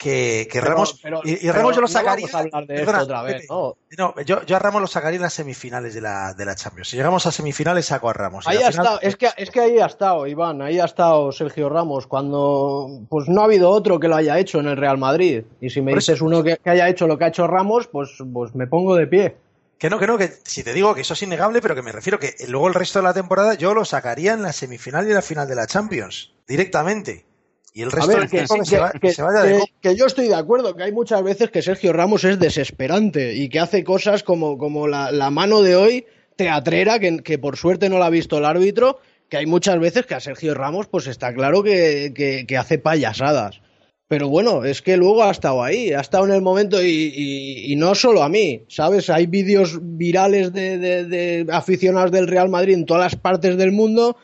que, 0.01 0.49
que 0.51 0.61
Pero- 0.61 0.73
Ramos. 0.73 0.99
pero- 1.03 1.21
y, 1.25 1.51
Ramos 1.51 1.75
yo 1.75 1.83
lo 1.83 1.87
no 1.87 1.93
sacaría. 1.93 2.27
vamos 2.33 2.35
a 2.35 2.39
hablar 2.39 2.67
de 2.67 2.75
perdona, 2.75 2.99
esto 3.03 3.05
otra 3.05 3.23
vez, 3.23 3.47
¿no? 3.51 3.77
no, 3.99 4.15
yo, 4.23 4.43
yo 4.47 4.57
a 4.57 4.59
Ramos 4.59 4.81
lo 4.81 4.87
sacaría 4.87 5.17
en 5.17 5.23
las 5.23 5.35
semifinales 5.35 5.93
de 5.93 6.01
la, 6.01 6.33
de 6.33 6.45
la 6.47 6.55
Champions. 6.55 6.89
Si 6.89 6.97
llegamos 6.97 7.27
a 7.27 7.31
semifinales, 7.33 7.85
saco 7.85 8.09
a 8.09 8.15
Ramos. 8.15 8.49
Ahí 8.49 8.57
ha 8.57 8.71
final- 8.71 8.87
estado, 8.87 9.01
es 9.03 9.17
que, 9.17 9.29
es 9.37 9.51
que 9.51 9.61
ahí 9.61 9.79
ha 9.79 9.85
estado, 9.85 10.27
Iván, 10.27 10.63
ahí 10.63 10.81
ha 10.81 10.87
estado 10.87 11.31
Sergio 11.33 11.69
Ramos, 11.69 12.07
cuando 12.07 13.03
pues 13.11 13.29
no 13.29 13.43
ha 13.43 13.45
habido 13.45 13.69
otro 13.69 14.01
que 14.01 14.09
lo 14.09 14.17
haya 14.17 14.39
hecho 14.39 14.59
en 14.61 14.69
el 14.69 14.79
Real 14.79 14.97
Madrid. 14.97 15.45
Y 15.61 15.69
si 15.69 15.83
me 15.83 15.93
Por 15.93 16.01
dices 16.01 16.23
uno 16.23 16.43
que, 16.43 16.57
que 16.57 16.71
haya 16.71 16.89
hecho 16.89 17.07
lo 17.07 17.19
que 17.19 17.25
ha 17.25 17.29
hecho 17.29 17.47
Ramos, 17.47 17.87
pues, 17.87 18.09
pues 18.33 18.55
me 18.55 18.67
pongo 18.67 18.97
de 18.97 19.07
pie. 19.07 19.37
Que 19.79 19.91
no, 19.91 19.99
que 19.99 20.07
no, 20.07 20.17
que 20.17 20.31
si 20.45 20.63
te 20.65 20.73
digo 20.73 20.95
que 20.95 21.03
eso 21.03 21.13
es 21.13 21.23
innegable, 21.23 21.61
pero 21.61 21.75
que 21.75 21.83
me 21.83 21.93
refiero 21.93 22.19
que 22.19 22.35
luego 22.49 22.69
el 22.69 22.75
resto 22.75 22.99
de 23.01 23.03
la 23.03 23.13
temporada 23.15 23.53
yo 23.55 23.75
lo 23.75 23.85
sacaría 23.85 24.33
en 24.33 24.43
la 24.43 24.53
semifinal 24.55 25.07
y 25.09 25.13
la 25.13 25.23
final 25.23 25.47
de 25.47 25.55
la 25.57 25.67
Champions, 25.67 26.33
directamente. 26.49 27.27
Y 27.73 27.83
el 27.83 27.93
resto 27.93 28.09
ver, 28.09 28.29
que, 28.29 28.39
que, 28.39 28.65
se, 28.65 28.79
va- 28.79 28.93
que- 28.93 29.13
se 29.13 29.23
vaya 29.23 29.43
de 29.45 29.61
que- 29.81 29.95
yo 29.97 30.07
estoy 30.07 30.27
de 30.29 30.35
acuerdo, 30.35 30.75
que 30.75 30.83
hay 30.83 30.93
muchas 30.93 31.23
veces 31.23 31.51
que 31.51 31.63
Sergio 31.63 31.93
Ramos 31.93 32.25
es 32.25 32.39
desesperante 32.39 33.35
y 33.35 33.49
que 33.49 33.61
hace 33.61 33.85
cosas 33.85 34.23
como, 34.23 34.59
como 34.59 34.89
la, 34.89 35.13
la 35.13 35.31
mano 35.31 35.63
de 35.63 35.77
hoy, 35.77 36.05
teatrera, 36.37 36.99
que, 36.99 37.19
que 37.19 37.39
por 37.39 37.57
suerte 37.57 37.89
no 37.89 37.99
la 37.99 38.07
ha 38.07 38.11
visto 38.11 38.39
el 38.39 38.45
árbitro, 38.45 38.99
que 39.29 39.37
hay 39.37 39.47
muchas 39.47 39.79
veces 39.79 40.07
que 40.07 40.15
a 40.15 40.21
Sergio 40.21 40.55
Ramos 40.55 40.89
pues 40.89 41.07
está 41.07 41.33
claro 41.33 41.63
que, 41.63 42.13
hace 42.59 42.79
payasadas. 42.79 43.61
Pero 44.09 44.29
bueno, 44.29 44.65
es 44.65 44.83
que 44.83 44.97
luego 44.97 45.23
ha 45.23 45.31
estado 45.31 45.63
ahí, 45.63 45.93
ha 45.93 46.01
estado 46.01 46.25
en 46.27 46.33
el 46.33 46.43
momento 46.43 46.83
y, 46.83 46.89
y- 46.89 47.73
y 47.73 47.77
no 47.77 47.95
solo 47.95 48.25
a 48.25 48.29
mí, 48.29 48.65
¿sabes? 48.67 49.09
Hay 49.09 49.27
vídeos 49.27 49.79
virales 49.81 50.53
de, 50.53 50.79
de- 50.79 51.05
de 51.05 51.47
aficionados 51.53 52.11
del 52.11 52.27
Real 52.27 52.49
Madrid 52.49 52.75
en 52.75 52.87
todas 52.87 53.05
las 53.13 53.15
partes 53.21 53.57
del 53.57 53.71
mundo 53.71 54.17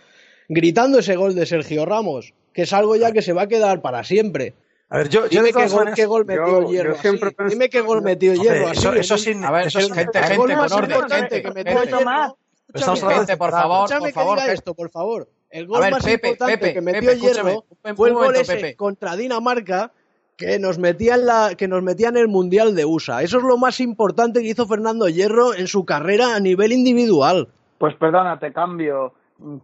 gritando 0.48 0.98
ese 0.98 1.14
gol 1.14 1.37
de 1.37 1.46
Sergio 1.46 1.85
Ramos, 1.87 2.35
que 2.56 2.62
es 2.62 2.72
algo 2.72 2.96
ya 2.96 3.12
que 3.12 3.20
se 3.20 3.34
va 3.34 3.42
a 3.42 3.46
quedar 3.48 3.82
para 3.82 4.02
siempre. 4.02 4.54
A 4.88 4.96
ver, 4.96 5.10
yo, 5.10 5.26
yo 5.28 5.42
Dime 5.42 5.52
qué 5.52 5.68
gol, 5.68 5.92
qué 5.94 6.06
gol 6.06 6.24
metió 6.24 6.62
Yo- 6.62 6.70
Hierro 6.70 6.94
yo 6.94 7.00
siempre 7.02 7.26
así. 7.28 7.36
pensé- 7.36 7.50
Dime 7.50 7.68
qué 7.68 7.80
gol 7.82 8.00
metió 8.02 8.32
Hombre, 8.32 8.44
Hierro 8.48 8.70
eso, 8.70 8.88
así. 8.88 8.98
eso 8.98 9.14
El- 9.14 9.20
sin, 9.20 9.44
A 9.44 9.50
ver, 9.50 9.66
eso 9.66 9.80
sin- 9.80 9.92
gente, 9.94 10.18
gente, 10.22 10.36
con 10.36 10.72
orden, 10.72 11.10
gente, 11.10 11.42
que 11.42 11.50
metió 11.50 11.72
gente. 11.78 11.88
Hierro- 11.92 12.04
más. 12.04 12.32
Escúchame, 12.72 13.14
Gente, 13.14 13.36
por 13.36 13.50
favor, 13.50 13.76
Escúchame 13.84 14.00
por 14.00 14.08
que 14.08 14.12
favor. 14.14 14.38
esto, 14.50 14.74
por 14.74 14.90
favor. 14.90 15.28
El 15.50 15.66
gol 15.66 15.80
ver, 15.82 15.90
más 15.92 16.04
Pepe, 16.04 16.28
importante 16.28 16.58
Pepe, 16.58 16.72
que 16.74 16.80
metió 16.80 17.00
Pepe, 17.10 17.20
Hierro 17.20 17.64
fue 17.94 18.08
el 18.08 18.14
gol 18.14 18.24
momento, 18.24 18.40
ese 18.40 18.54
Pepe. 18.56 18.76
contra 18.76 19.16
Dinamarca 19.16 19.92
que 20.36 20.58
nos 20.58 20.78
metían 20.78 21.26
la, 21.26 21.54
que 21.56 21.68
nos 21.68 21.82
metían 21.82 22.16
el 22.16 22.28
Mundial 22.28 22.74
de 22.74 22.84
USA. 22.86 23.22
Eso 23.22 23.36
es 23.38 23.44
lo 23.44 23.58
más 23.58 23.80
importante 23.80 24.40
que 24.40 24.48
hizo 24.48 24.66
Fernando 24.66 25.08
Hierro 25.08 25.52
en 25.54 25.66
su 25.66 25.84
carrera 25.84 26.34
a 26.34 26.40
nivel 26.40 26.72
individual. 26.72 27.48
Pues 27.78 27.94
perdona, 27.96 28.38
te 28.38 28.52
cambio. 28.52 29.12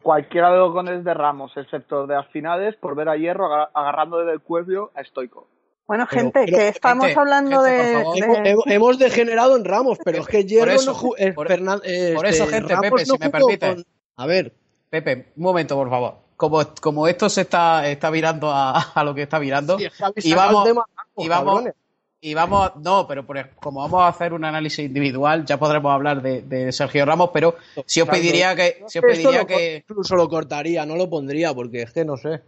Cualquiera 0.03 0.51
de 0.51 0.59
los 0.59 0.73
goles 0.73 1.03
de 1.05 1.15
Ramos, 1.15 1.53
excepto 1.57 2.07
de 2.07 2.15
las 2.15 2.27
finales, 2.29 2.77
por 2.77 2.95
ver 2.95 3.09
a 3.09 3.17
Hierro 3.17 3.47
agar- 3.47 3.71
agarrando 3.73 4.19
desde 4.19 4.33
el 4.33 4.41
cuello 4.41 4.91
a 4.95 5.03
Stoico. 5.05 5.49
Bueno, 5.87 6.07
Pero- 6.09 6.21
gente, 6.23 6.43
pero, 6.45 6.57
que 6.59 6.69
estamos 6.69 7.07
gente, 7.07 7.21
hablando 7.21 7.63
gente, 7.63 7.71
de, 7.71 8.55
por 8.55 8.73
Hemos, 8.73 8.99
degenerado 8.99 9.57
en 9.57 9.65
Ramos, 9.65 9.99
pero 10.05 10.19
es 10.19 10.27
que 10.29 10.45
Hierro 10.45 10.71
eso, 10.73 10.93
no 10.93 10.97
ju- 10.99 11.15
eh, 11.19 11.33
por- 11.33 11.51
eh, 11.51 12.13
por 12.15 12.27
este, 12.27 12.29
eso, 12.29 12.47
gente, 12.47 12.75
Ramos 12.75 12.91
Pepe, 12.91 13.05
si 13.05 13.11
no 13.11 13.17
me 13.19 13.27
jugó 13.27 13.33
permite. 13.49 13.75
con- 13.75 13.85
A 14.17 14.27
ver, 14.27 14.53
Pepe, 14.91 15.33
un 15.37 15.43
momento, 15.43 15.75
por 15.75 15.89
favor. 15.91 16.15
Como, 16.37 16.61
como 16.81 17.07
esto 17.09 17.29
se 17.29 17.43
está, 17.43 17.87
está 17.89 18.11
virando 18.11 18.51
a, 18.51 18.79
a 18.95 19.05
lo 19.05 19.15
que 19.15 19.23
está 19.23 19.39
virando, 19.39 19.79
Sí, 19.79 19.85
es 19.87 19.97
que 19.97 20.05
habéis 20.05 20.27
y 20.27 20.35
vamos, 20.35 20.69
y 21.17 21.29
vamos. 21.29 21.65
Y 22.25 22.35
vamos, 22.35 22.71
no, 22.77 23.07
pero 23.09 23.27
por- 23.27 23.51
como 23.57 23.81
vamos 23.81 24.01
a 24.01 24.09
hacer 24.09 24.33
un 24.33 24.45
análisis 24.45 24.79
individual, 24.87 25.45
ya 25.45 25.59
podremos 25.59 25.93
hablar 25.93 26.23
de, 26.23 26.43
de 26.43 26.71
Sergio 26.71 27.05
Ramos, 27.05 27.31
pero 27.35 27.57
si 27.85 28.01
os 28.01 28.09
pediría 28.09 28.55
que, 28.55 28.85
si 28.87 29.01
os 29.01 29.05
pediría 29.05 29.45
que, 29.45 29.85
incluso 29.89 30.15
lo 30.15 30.29
cortaría, 30.29 30.87
no 30.87 30.95
lo 30.95 31.11
pondría, 31.11 31.53
porque 31.53 31.83
es 31.83 31.91
que 31.93 32.05
no 32.05 32.17
sé. 32.17 32.41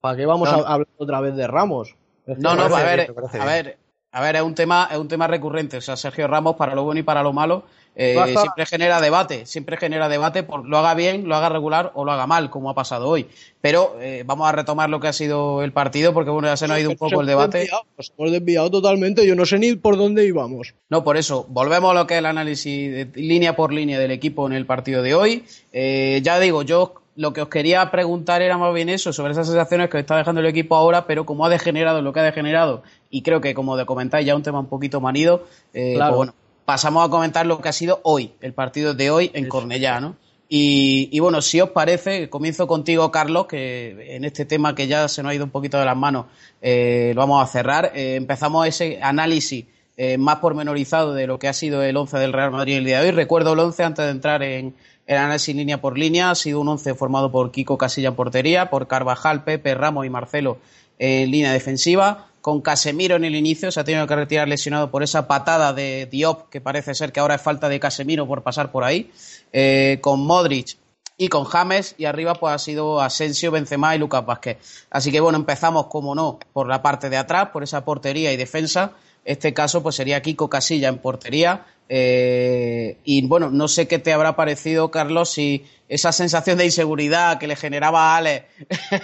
¿Para 0.00 0.16
qué 0.16 0.26
vamos 0.26 0.50
No. 0.50 0.64
a 0.64 0.72
hablar 0.74 0.88
otra 0.96 1.20
vez 1.20 1.34
de 1.34 1.46
Ramos? 1.48 1.96
Es 2.24 2.36
que 2.36 2.40
no, 2.42 2.54
no, 2.54 2.64
a 2.74 2.82
ver, 2.84 3.12
a 3.40 3.44
ver, 3.44 3.78
a 4.12 4.20
ver, 4.20 4.36
es 4.36 4.42
un 4.42 4.54
tema, 4.54 4.88
es 4.90 4.98
un 4.98 5.08
tema 5.08 5.26
recurrente. 5.26 5.76
O 5.76 5.80
sea, 5.80 5.96
Sergio 5.96 6.26
Ramos, 6.26 6.56
para 6.56 6.74
lo 6.74 6.84
bueno 6.84 7.00
y 7.00 7.02
para 7.02 7.22
lo 7.22 7.32
malo, 7.32 7.64
eh, 7.98 8.14
siempre 8.40 8.66
genera 8.66 9.00
debate, 9.00 9.46
siempre 9.46 9.76
genera 9.78 10.08
debate, 10.08 10.42
por 10.42 10.66
lo 10.66 10.76
haga 10.78 10.94
bien, 10.94 11.28
lo 11.28 11.34
haga 11.36 11.48
regular 11.48 11.92
o 11.94 12.04
lo 12.04 12.12
haga 12.12 12.26
mal, 12.26 12.50
como 12.50 12.68
ha 12.70 12.74
pasado 12.74 13.08
hoy. 13.08 13.26
Pero 13.60 13.96
eh, 14.00 14.22
vamos 14.26 14.48
a 14.48 14.52
retomar 14.52 14.88
lo 14.90 15.00
que 15.00 15.08
ha 15.08 15.12
sido 15.12 15.62
el 15.62 15.72
partido, 15.72 16.12
porque 16.14 16.30
bueno, 16.30 16.48
ya 16.48 16.56
se 16.56 16.66
nos 16.68 16.76
ha 16.76 16.80
ido 16.80 16.90
un 16.90 16.96
poco 16.96 17.20
el 17.20 17.26
debate. 17.26 17.68
Nos 17.96 18.12
hemos 18.18 18.32
desviado 18.32 18.70
totalmente, 18.70 19.26
yo 19.26 19.34
no 19.34 19.44
sé 19.46 19.58
ni 19.58 19.74
por 19.76 19.96
dónde 19.96 20.26
íbamos. 20.26 20.74
No, 20.88 21.04
por 21.04 21.16
eso, 21.16 21.46
volvemos 21.48 21.90
a 21.90 21.94
lo 21.94 22.06
que 22.06 22.14
es 22.14 22.18
el 22.18 22.26
análisis 22.26 22.92
de- 23.12 23.20
línea 23.20 23.56
por 23.56 23.72
línea 23.72 23.98
del 23.98 24.10
equipo 24.10 24.46
en 24.46 24.52
el 24.52 24.66
partido 24.66 25.02
de 25.02 25.14
hoy. 25.14 25.44
Eh, 25.72 26.20
ya 26.22 26.38
digo, 26.38 26.62
yo 26.62 26.94
lo 27.16 27.32
que 27.32 27.42
os 27.42 27.48
quería 27.48 27.90
preguntar 27.90 28.42
era 28.42 28.58
más 28.58 28.72
bien 28.74 28.88
eso, 28.88 29.12
sobre 29.12 29.32
esas 29.32 29.46
sensaciones 29.46 29.88
que 29.90 29.98
está 29.98 30.16
dejando 30.16 30.40
el 30.40 30.46
equipo 30.46 30.76
ahora, 30.76 31.06
pero 31.06 31.24
como 31.26 31.44
ha 31.46 31.48
degenerado 31.48 32.02
lo 32.02 32.12
que 32.12 32.20
ha 32.20 32.24
degenerado, 32.24 32.82
y 33.10 33.22
creo 33.22 33.40
que 33.40 33.54
como 33.54 33.76
de 33.76 33.86
comentáis 33.86 34.26
ya 34.26 34.36
un 34.36 34.42
tema 34.42 34.60
un 34.60 34.66
poquito 34.66 35.00
manido, 35.00 35.44
eh, 35.74 35.94
Claro. 35.94 36.10
pues 36.10 36.16
bueno, 36.18 36.34
pasamos 36.64 37.06
a 37.06 37.10
comentar 37.10 37.46
lo 37.46 37.60
que 37.60 37.68
ha 37.68 37.72
sido 37.72 38.00
hoy, 38.02 38.32
el 38.40 38.52
partido 38.52 38.94
de 38.94 39.10
hoy 39.10 39.30
en 39.34 39.48
Cornellá, 39.48 40.00
¿no? 40.00 40.16
Y, 40.48 41.08
y 41.10 41.18
bueno, 41.18 41.42
si 41.42 41.60
os 41.60 41.70
parece, 41.70 42.28
comienzo 42.30 42.68
contigo, 42.68 43.10
Carlos, 43.10 43.46
que 43.46 44.14
en 44.14 44.24
este 44.24 44.44
tema 44.44 44.76
que 44.76 44.86
ya 44.86 45.08
se 45.08 45.22
nos 45.22 45.30
ha 45.30 45.34
ido 45.34 45.44
un 45.44 45.50
poquito 45.50 45.76
de 45.78 45.84
las 45.84 45.96
manos, 45.96 46.26
eh, 46.62 47.10
lo 47.16 47.22
vamos 47.22 47.42
a 47.42 47.46
cerrar. 47.50 47.90
Eh, 47.96 48.14
empezamos 48.14 48.64
ese 48.66 49.00
análisis 49.02 49.64
eh, 49.96 50.18
más 50.18 50.36
pormenorizado 50.36 51.14
de 51.14 51.26
lo 51.26 51.40
que 51.40 51.48
ha 51.48 51.52
sido 51.52 51.82
el 51.82 51.96
11 51.96 52.18
del 52.18 52.32
Real 52.32 52.52
Madrid 52.52 52.76
el 52.76 52.84
día 52.84 53.00
de 53.00 53.06
hoy. 53.08 53.10
Recuerdo 53.12 53.54
el 53.54 53.58
11 53.58 53.82
antes 53.82 54.04
de 54.04 54.10
entrar 54.12 54.42
en 54.44 54.76
el 55.06 55.16
análisis 55.16 55.54
línea 55.54 55.80
por 55.80 55.98
línea. 55.98 56.30
Ha 56.30 56.34
sido 56.34 56.60
un 56.60 56.68
11 56.68 56.94
formado 56.94 57.30
por 57.30 57.50
Kiko 57.50 57.78
Casilla 57.78 58.08
en 58.08 58.14
portería, 58.14 58.70
por 58.70 58.86
Carvajal, 58.86 59.44
Pepe, 59.44 59.74
Ramos 59.74 60.06
y 60.06 60.10
Marcelo 60.10 60.58
en 60.98 61.30
línea 61.30 61.52
defensiva. 61.52 62.28
Con 62.40 62.60
Casemiro 62.60 63.16
en 63.16 63.24
el 63.24 63.34
inicio, 63.34 63.72
se 63.72 63.80
ha 63.80 63.84
tenido 63.84 64.06
que 64.06 64.14
retirar 64.14 64.46
lesionado 64.46 64.90
por 64.90 65.02
esa 65.02 65.26
patada 65.26 65.72
de 65.72 66.06
Diop, 66.06 66.48
que 66.48 66.60
parece 66.60 66.94
ser 66.94 67.10
que 67.10 67.18
ahora 67.18 67.34
es 67.34 67.42
falta 67.42 67.68
de 67.68 67.80
Casemiro 67.80 68.26
por 68.26 68.42
pasar 68.42 68.70
por 68.70 68.84
ahí. 68.84 69.10
Eh, 69.52 69.98
con 70.00 70.20
Modric 70.20 70.76
y 71.18 71.28
con 71.28 71.44
James 71.44 71.94
y 71.98 72.04
arriba 72.04 72.34
pues 72.34 72.54
ha 72.54 72.58
sido 72.58 73.00
Asensio, 73.00 73.50
Benzema 73.50 73.96
y 73.96 73.98
Lucas 73.98 74.24
Vázquez. 74.24 74.58
Así 74.90 75.10
que 75.10 75.20
bueno, 75.20 75.38
empezamos 75.38 75.86
como 75.86 76.14
no 76.14 76.38
por 76.52 76.68
la 76.68 76.82
parte 76.82 77.10
de 77.10 77.16
atrás, 77.16 77.48
por 77.52 77.62
esa 77.62 77.84
portería 77.84 78.32
y 78.32 78.36
defensa. 78.36 78.92
Este 79.26 79.52
caso 79.52 79.82
pues 79.82 79.96
sería 79.96 80.22
Kiko 80.22 80.48
Casilla 80.48 80.88
en 80.88 80.98
portería. 80.98 81.66
Eh, 81.88 82.98
y 83.04 83.26
bueno, 83.26 83.50
no 83.50 83.68
sé 83.68 83.86
qué 83.86 83.98
te 83.98 84.12
habrá 84.12 84.34
parecido, 84.36 84.90
Carlos, 84.90 85.30
si 85.30 85.64
esa 85.88 86.12
sensación 86.12 86.58
de 86.58 86.64
inseguridad 86.64 87.38
que 87.38 87.46
le 87.46 87.54
generaba 87.54 88.14
a 88.14 88.16
Alex 88.16 88.46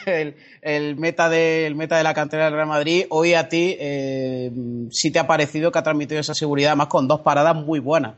el, 0.63 0.97
meta 0.97 1.29
de, 1.29 1.73
meta 1.77 1.97
de 1.97 2.05
la 2.05 2.15
cantera 2.15 2.47
del 2.47 2.55
Real 2.55 2.69
Madrid, 2.69 3.07
hoy 3.11 3.35
a 3.35 3.49
ti 3.49 3.77
eh, 3.79 4.51
sí 4.91 5.13
te 5.13 5.19
ha 5.19 5.27
parecido 5.27 5.71
que 5.71 5.79
ha 5.79 5.85
transmitido 5.85 6.21
esa 6.21 6.35
seguridad, 6.35 6.77
más 6.77 6.89
con 6.89 7.07
dos 7.07 7.21
paradas 7.21 7.57
muy 7.57 7.81
buenas. 7.81 8.15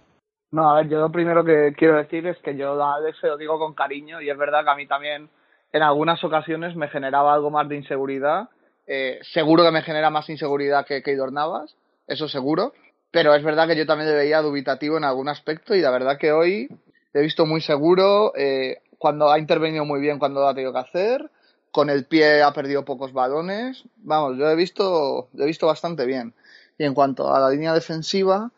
No, 0.51 0.71
a 0.71 0.77
ver, 0.77 0.88
yo 0.88 0.99
lo 0.99 1.11
primero 1.11 1.45
que 1.45 1.73
quiero 1.77 1.97
decir 1.97 2.27
es 2.27 2.38
que 2.38 2.57
yo 2.57 2.81
a 2.83 2.97
Alex 2.97 3.19
se 3.21 3.27
lo 3.27 3.37
digo 3.37 3.59
con 3.59 3.75
cariño 3.75 4.21
y 4.21 4.31
es 4.31 4.38
verdad 4.38 4.62
que 4.62 4.71
a 4.71 4.77
mí 4.77 4.87
también 4.87 5.29
en 5.73 5.83
algunas 5.83 6.23
ocasiones 6.23 6.77
me 6.77 6.88
generaba 6.88 7.35
algo 7.35 7.51
más 7.51 7.69
de 7.69 7.77
inseguridad. 7.77 8.49
Eh, 8.87 9.19
seguro 9.33 9.64
que 9.64 9.73
me 9.73 9.83
genera 9.83 10.11
más 10.11 10.29
inseguridad 10.29 10.87
que 10.87 11.03
Keylor 11.03 11.33
Navas, 11.33 11.75
eso 12.07 12.29
seguro. 12.29 12.73
Pero 13.11 13.35
es 13.35 13.45
verdad 13.45 13.69
que 13.69 13.77
yo 13.77 13.87
también 13.87 14.11
le 14.11 14.17
veía 14.17 14.43
dubitativo 14.43 14.97
en 14.97 15.05
algún 15.05 15.29
aspecto 15.29 15.75
y 15.75 15.81
la 15.81 15.90
verdad 15.90 16.19
que 16.19 16.33
hoy 16.33 16.69
he 17.12 17.21
visto 17.21 17.47
muy 17.47 17.61
seguro, 17.61 18.33
eh, 18.37 18.79
cuando 18.99 19.31
ha 19.31 19.38
intervenido 19.38 19.85
muy 19.85 20.01
bien 20.01 20.19
cuando 20.19 20.40
lo 20.40 20.49
ha 20.49 20.55
tenido 20.55 20.73
que 20.73 20.81
hacer, 20.81 21.31
con 21.71 21.90
el 21.90 22.07
pie 22.07 22.43
ha 22.43 22.53
perdido 22.53 22.85
pocos 22.85 23.12
balones. 23.12 23.85
Vamos, 23.97 24.37
yo 24.38 24.49
he 24.49 24.57
visto, 24.57 25.29
he 25.38 25.45
visto 25.45 25.67
bastante 25.67 26.07
bien. 26.07 26.35
Y 26.79 26.85
en 26.85 26.95
cuanto 26.95 27.33
a 27.33 27.38
la 27.38 27.51
línea 27.51 27.73
defensiva, 27.73 28.51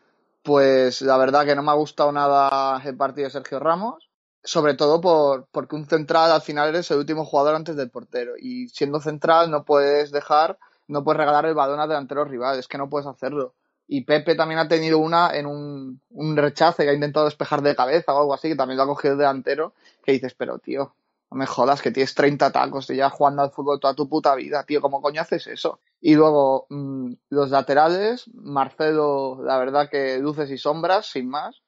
pues 0.43 1.03
la 1.03 1.17
verdad 1.19 1.45
que 1.45 1.57
no 1.57 1.63
me 1.63 1.71
ha 1.71 1.75
gustado 1.75 2.13
nada 2.13 2.81
el 2.85 2.97
partido 2.97 3.27
de 3.27 3.33
Sergio 3.33 3.59
Ramos, 3.59 4.09
sobre 4.45 4.75
todo 4.75 5.01
por, 5.01 5.49
porque 5.51 5.77
un 5.77 5.87
central 5.87 6.31
al 6.31 6.43
final 6.43 6.69
eres 6.69 6.91
el 6.91 6.99
último 6.99 7.25
jugador 7.25 7.57
antes 7.57 7.75
del 7.77 7.91
portero 7.91 8.35
y 8.39 8.69
siendo 8.69 9.01
central 9.01 9.51
no 9.51 9.65
puedes 9.65 10.13
dejar, 10.13 10.59
no 10.89 11.05
puedes 11.05 11.19
regalar 11.19 11.47
el 11.47 11.55
balón 11.55 11.81
a 11.81 11.87
delanteros 11.87 12.29
rivales, 12.29 12.69
que 12.69 12.79
no 12.79 12.89
puedes 12.89 13.07
hacerlo. 13.07 13.55
Y 13.89 14.05
Pepe 14.05 14.35
también 14.35 14.59
ha 14.59 14.69
tenido 14.69 14.99
una 14.99 15.37
en 15.37 15.47
un, 15.47 16.01
un 16.11 16.37
rechace 16.37 16.85
que 16.85 16.91
ha 16.91 16.95
intentado 16.95 17.27
despejar 17.27 17.63
de 17.63 17.77
cabeza 17.77 18.15
o 18.15 18.21
algo 18.21 18.35
así, 18.35 18.49
que 18.49 18.57
también 18.57 18.79
lo 18.79 18.85
ha 18.85 18.87
cogido 18.87 19.13
el 19.13 19.19
delantero, 19.19 19.75
que 20.03 20.13
dices, 20.13 20.35
pero 20.35 20.59
tío, 20.59 20.95
no 21.31 21.39
me 21.39 21.47
jodas, 21.47 21.83
que 21.83 21.91
tienes 21.91 22.15
30 22.15 22.51
tacos 22.53 22.89
y 22.91 22.97
ya 22.97 23.11
jugando 23.11 23.43
al 23.43 23.51
fútbol 23.51 23.81
toda 23.81 23.95
tu 23.95 24.09
puta 24.09 24.35
vida, 24.35 24.65
tío, 24.65 24.81
¿cómo 24.81 25.03
coño 25.03 25.21
haces 25.21 25.47
eso? 25.47 25.81
Y 26.01 26.15
luego, 26.15 26.67
mmm, 26.71 27.13
los 27.31 27.51
laterales, 27.51 28.31
Marcelo, 28.35 29.41
la 29.43 29.59
verdad 29.59 29.89
que 29.91 30.19
luces 30.19 30.51
y 30.51 30.59
sombras, 30.59 31.07
sin 31.07 31.29
más. 31.29 31.63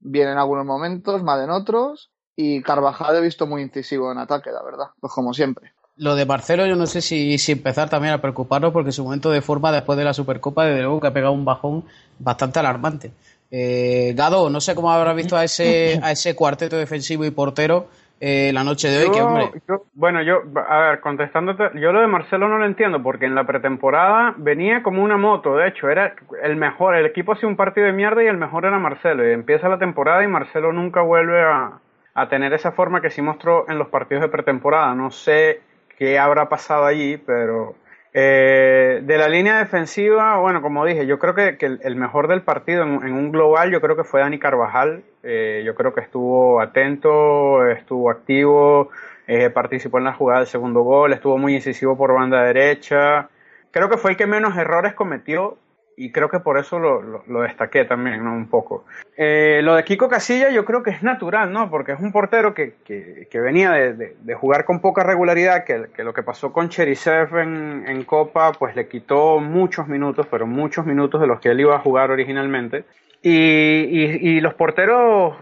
Bien 0.00 0.28
en 0.28 0.38
algunos 0.38 0.64
momentos, 0.66 1.22
mal 1.22 1.42
en 1.42 1.50
otros. 1.50 2.10
Y 2.36 2.62
Carvajal 2.62 3.16
he 3.16 3.20
visto 3.20 3.46
muy 3.46 3.62
incisivo 3.62 4.12
en 4.12 4.18
ataque, 4.18 4.50
la 4.52 4.62
verdad, 4.62 4.86
pues 5.00 5.12
como 5.12 5.34
siempre. 5.34 5.72
Lo 5.98 6.14
de 6.14 6.26
Marcelo, 6.26 6.64
yo 6.66 6.76
no 6.76 6.86
sé 6.86 7.00
si, 7.00 7.38
si 7.38 7.52
empezar 7.52 7.88
también 7.90 8.14
a 8.14 8.20
preocuparnos, 8.20 8.72
porque 8.72 8.92
su 8.92 9.02
momento 9.04 9.30
de 9.30 9.42
forma 9.42 9.72
después 9.72 9.98
de 9.98 10.04
la 10.04 10.14
Supercopa, 10.14 10.64
desde 10.64 10.82
luego 10.82 11.00
que 11.00 11.08
ha 11.08 11.12
pegado 11.12 11.32
un 11.32 11.44
bajón 11.44 11.84
bastante 12.18 12.60
alarmante. 12.60 13.10
Eh, 13.50 14.12
Gado, 14.16 14.48
no 14.50 14.60
sé 14.60 14.74
cómo 14.74 14.92
habrás 14.92 15.16
visto 15.16 15.36
a 15.36 15.42
ese, 15.44 15.98
a 16.02 16.12
ese 16.12 16.36
cuarteto 16.36 16.76
defensivo 16.76 17.24
y 17.24 17.30
portero 17.30 17.86
eh, 18.20 18.50
la 18.52 18.62
noche 18.62 18.88
de 18.88 18.98
hoy, 18.98 19.06
Yo- 19.06 19.12
que 19.12 19.22
hombre. 19.22 19.50
yo- 19.68 19.84
bueno, 19.94 20.22
yo, 20.22 20.42
a 20.68 20.78
ver, 20.80 21.00
contestándote, 21.00 21.70
yo 21.80 21.92
lo 21.92 22.00
de 22.00 22.06
Marcelo 22.06 22.48
no 22.48 22.58
lo 22.58 22.66
entiendo, 22.66 23.02
porque 23.02 23.26
en 23.26 23.34
la 23.34 23.44
pretemporada 23.44 24.34
venía 24.36 24.82
como 24.82 25.02
una 25.02 25.16
moto, 25.16 25.56
de 25.56 25.68
hecho, 25.68 25.88
era 25.88 26.14
el 26.42 26.56
mejor, 26.56 26.94
el 26.94 27.06
equipo 27.06 27.32
hacía 27.32 27.48
un 27.48 27.56
partido 27.56 27.86
de 27.86 27.92
mierda 27.92 28.22
y 28.22 28.26
el 28.26 28.36
mejor 28.36 28.66
era 28.66 28.78
Marcelo, 28.78 29.28
y 29.28 29.32
empieza 29.32 29.68
la 29.68 29.78
temporada 29.78 30.22
y 30.22 30.28
Marcelo 30.28 30.72
nunca 30.72 31.00
vuelve 31.02 31.42
a, 31.42 31.72
a 32.14 32.28
tener 32.28 32.52
esa 32.52 32.72
forma 32.72 33.00
que 33.00 33.10
sí 33.10 33.22
mostró 33.22 33.68
en 33.68 33.78
los 33.78 33.88
partidos 33.88 34.22
de 34.22 34.28
pretemporada, 34.28 34.94
no 34.94 35.10
sé 35.10 35.60
qué 35.98 36.18
habrá 36.18 36.48
pasado 36.48 36.86
allí, 36.86 37.16
pero 37.18 37.74
eh, 38.14 39.00
de 39.02 39.18
la 39.18 39.28
línea 39.28 39.58
defensiva, 39.58 40.38
bueno, 40.38 40.62
como 40.62 40.84
dije, 40.86 41.06
yo 41.06 41.18
creo 41.18 41.34
que, 41.34 41.56
el, 41.60 41.96
mejor 41.96 42.28
del 42.28 42.42
partido 42.42 42.84
en, 42.84 43.06
en 43.06 43.12
un 43.12 43.32
global, 43.32 43.70
yo 43.70 43.80
creo 43.80 43.96
que 43.96 44.04
fue 44.04 44.20
Dani 44.20 44.38
Carvajal. 44.38 45.02
Eh, 45.22 45.62
yo 45.64 45.74
creo 45.74 45.92
que 45.92 46.00
estuvo 46.00 46.60
atento, 46.60 47.66
estuvo 47.66 48.10
activo, 48.10 48.90
eh, 49.26 49.50
participó 49.50 49.98
en 49.98 50.04
la 50.04 50.14
jugada 50.14 50.40
del 50.40 50.48
segundo 50.48 50.80
gol, 50.82 51.12
estuvo 51.12 51.36
muy 51.36 51.54
incisivo 51.54 51.96
por 51.96 52.14
banda 52.14 52.44
derecha. 52.44 53.28
Creo 53.70 53.90
que 53.90 53.98
fue 53.98 54.12
el 54.12 54.16
que 54.16 54.26
menos 54.26 54.56
errores 54.56 54.94
cometió 54.94 55.58
y 55.98 56.12
creo 56.12 56.28
que 56.28 56.38
por 56.38 56.58
eso 56.58 56.78
lo, 56.78 57.02
lo, 57.02 57.24
lo 57.26 57.42
destaqué 57.42 57.84
también, 57.84 58.22
¿no? 58.22 58.32
Un 58.32 58.48
poco. 58.48 58.84
Eh, 59.16 59.60
lo 59.64 59.74
de 59.74 59.82
Kiko 59.82 60.08
Casilla 60.08 60.48
yo 60.50 60.64
creo 60.64 60.84
que 60.84 60.90
es 60.90 61.02
natural, 61.02 61.52
¿no? 61.52 61.68
Porque 61.68 61.90
es 61.90 61.98
un 61.98 62.12
portero 62.12 62.54
que, 62.54 62.74
que, 62.84 63.40
venía 63.40 63.72
de, 63.72 64.14
de, 64.16 64.34
jugar 64.34 64.64
con 64.64 64.80
poca 64.80 65.02
regularidad, 65.02 65.64
que, 65.64 65.88
que 65.92 66.04
lo 66.04 66.14
que 66.14 66.22
pasó 66.22 66.52
con 66.52 66.68
Cherisev 66.68 67.36
en, 67.38 67.84
en, 67.88 68.04
Copa, 68.04 68.52
pues 68.52 68.76
le 68.76 68.86
quitó 68.86 69.40
muchos 69.40 69.88
minutos, 69.88 70.28
pero 70.30 70.46
muchos 70.46 70.86
minutos 70.86 71.20
de 71.20 71.26
los 71.26 71.40
que 71.40 71.48
él 71.48 71.60
iba 71.60 71.74
a 71.74 71.80
jugar 71.80 72.12
originalmente. 72.12 72.84
Y, 73.20 73.32
y, 73.32 74.36
y 74.36 74.40
los 74.40 74.54
porteros 74.54 75.34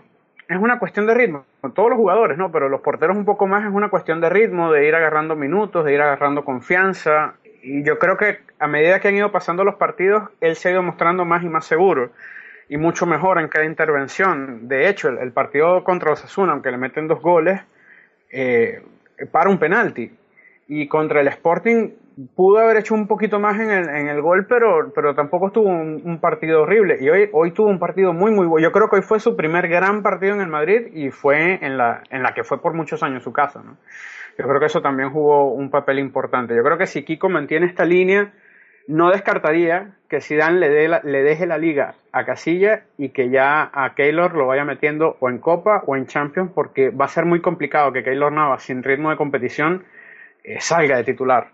es 0.48 0.56
una 0.56 0.78
cuestión 0.78 1.06
de 1.06 1.12
ritmo, 1.12 1.44
todos 1.74 1.90
los 1.90 1.98
jugadores, 1.98 2.38
¿no? 2.38 2.50
Pero 2.50 2.70
los 2.70 2.80
porteros 2.80 3.14
un 3.14 3.26
poco 3.26 3.46
más 3.46 3.64
es 3.64 3.72
una 3.72 3.90
cuestión 3.90 4.22
de 4.22 4.30
ritmo, 4.30 4.72
de 4.72 4.88
ir 4.88 4.94
agarrando 4.94 5.36
minutos, 5.36 5.84
de 5.84 5.92
ir 5.92 6.00
agarrando 6.00 6.46
confianza. 6.46 7.34
Y 7.66 7.83
yo 7.83 7.98
creo 7.98 8.16
que 8.16 8.38
a 8.61 8.68
medida 8.68 9.00
que 9.00 9.09
han 9.09 9.16
ido 9.16 9.33
pasando 9.33 9.64
los 9.64 9.74
partidos, 9.74 10.31
él 10.40 10.55
se 10.55 10.68
ha 10.68 10.72
ido 10.72 10.83
mostrando 10.85 11.24
más 11.24 11.42
y 11.42 11.48
más 11.48 11.64
seguro 11.64 12.12
y 12.68 12.76
mucho 12.76 13.07
mejor 13.07 13.40
en 13.40 13.48
cada 13.48 13.64
intervención. 13.64 14.68
De 14.68 14.88
hecho, 14.88 15.09
el, 15.09 15.33
partido 15.33 15.83
contra 15.83 16.12
Osasuna, 16.12 16.52
aunque 16.52 16.70
le 16.70 16.76
meten 16.79 17.09
dos 17.09 17.20
goles, 17.20 17.61
eh, 18.31 18.83
para 19.33 19.50
un 19.50 19.59
penalti. 19.59 20.12
Y 20.68 20.87
contra 20.87 21.20
el 21.20 21.26
Sporting 21.26 21.90
pudo 22.37 22.59
haber 22.59 22.76
hecho 22.76 22.94
un 22.94 23.09
poquito 23.09 23.40
más 23.40 23.59
en 23.59 23.70
el, 23.72 23.88
en 23.88 24.09
el 24.09 24.22
gol, 24.22 24.46
pero, 24.46 24.92
pero 24.94 25.16
tampoco 25.16 25.48
estuvo 25.48 25.68
un, 25.68 26.02
un, 26.05 26.20
partido 26.20 26.62
horrible. 26.62 26.98
Y 27.00 27.09
hoy, 27.09 27.29
hoy 27.33 27.50
tuvo 27.50 27.66
un 27.66 27.81
partido 27.81 28.12
muy, 28.12 28.31
muy 28.31 28.46
bueno. 28.46 28.62
Yo 28.62 28.70
creo 28.70 28.88
que 28.88 28.96
hoy 28.96 29.02
fue 29.02 29.18
su 29.18 29.35
primer 29.35 29.66
gran 29.66 30.05
partido 30.05 30.35
en 30.35 30.40
el 30.40 30.48
Madrid 30.48 30.87
y 30.94 31.11
fue 31.11 31.59
en 31.64 31.76
la, 31.76 32.05
en 32.11 32.22
la 32.22 32.33
que 32.33 32.44
fue 32.44 32.62
por 32.62 32.74
muchos 32.74 33.02
años 33.02 33.24
su 33.24 33.33
casa. 33.33 33.61
¿no? 33.64 33.76
Yo 34.38 34.44
creo 34.46 34.61
que 34.61 34.66
eso 34.66 34.83
también 34.83 35.11
jugó 35.11 35.53
un 35.53 35.70
papel 35.70 35.99
importante. 35.99 36.55
Yo 36.55 36.62
creo 36.62 36.77
que 36.77 36.87
si 36.87 37.05
Kiko 37.05 37.29
mantiene 37.29 37.66
esta 37.66 37.85
línea, 37.85 38.33
no 38.87 39.11
descartaría 39.11 39.92
que 40.09 40.20
Zidane 40.20 40.59
le, 40.59 40.68
dé 40.68 41.01
le 41.03 41.22
deje 41.22 41.46
la 41.46 41.59
liga 41.59 41.94
a 42.12 42.25
Casilla 42.25 42.85
y 42.99 43.11
que 43.11 43.31
ya 43.31 43.70
a 43.72 43.94
Keylor 43.94 44.35
lo 44.35 44.46
vaya 44.46 44.64
metiendo 44.64 45.16
o 45.20 45.31
en 45.31 45.38
Copa 45.38 45.83
o 45.87 45.96
en 45.96 46.07
Champions, 46.07 46.53
porque 46.55 46.90
va 46.90 47.07
a 47.07 47.09
ser 47.09 47.25
muy 47.25 47.40
complicado 47.40 47.92
que 47.92 48.05
Keylor 48.05 48.33
Navas, 48.33 48.62
sin 48.62 48.83
ritmo 48.83 49.11
de 49.11 49.16
competición, 49.16 49.85
eh, 50.44 50.61
salga 50.61 50.96
de 50.96 51.05
titular. 51.05 51.49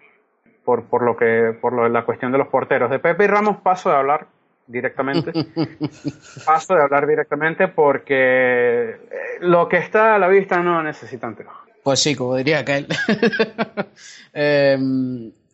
Por, 0.64 0.85
por 0.85 1.03
lo 1.03 1.16
que 1.16 1.57
por 1.61 1.73
lo, 1.73 1.88
la 1.88 2.05
cuestión 2.05 2.31
de 2.31 2.38
los 2.38 2.47
porteros. 2.47 2.88
De 2.88 3.01
Pepe 3.01 3.25
y 3.25 3.27
Ramos 3.27 3.57
paso 3.62 3.90
de 3.90 3.97
hablar 3.97 4.27
directamente. 4.66 5.33
paso 6.47 6.75
de 6.75 6.83
hablar 6.83 7.07
directamente 7.07 7.66
porque 7.66 8.90
eh, 8.90 8.97
lo 9.40 9.68
que 9.68 9.79
está 9.79 10.14
a 10.14 10.18
la 10.21 10.29
vista 10.29 10.62
no 10.62 10.83
necesitan 10.83 11.35
Pues 11.83 12.01
sí, 12.01 12.14
como 12.14 12.37
diría 12.37 12.64
Kyle. 12.64 12.87
eh, 14.35 14.79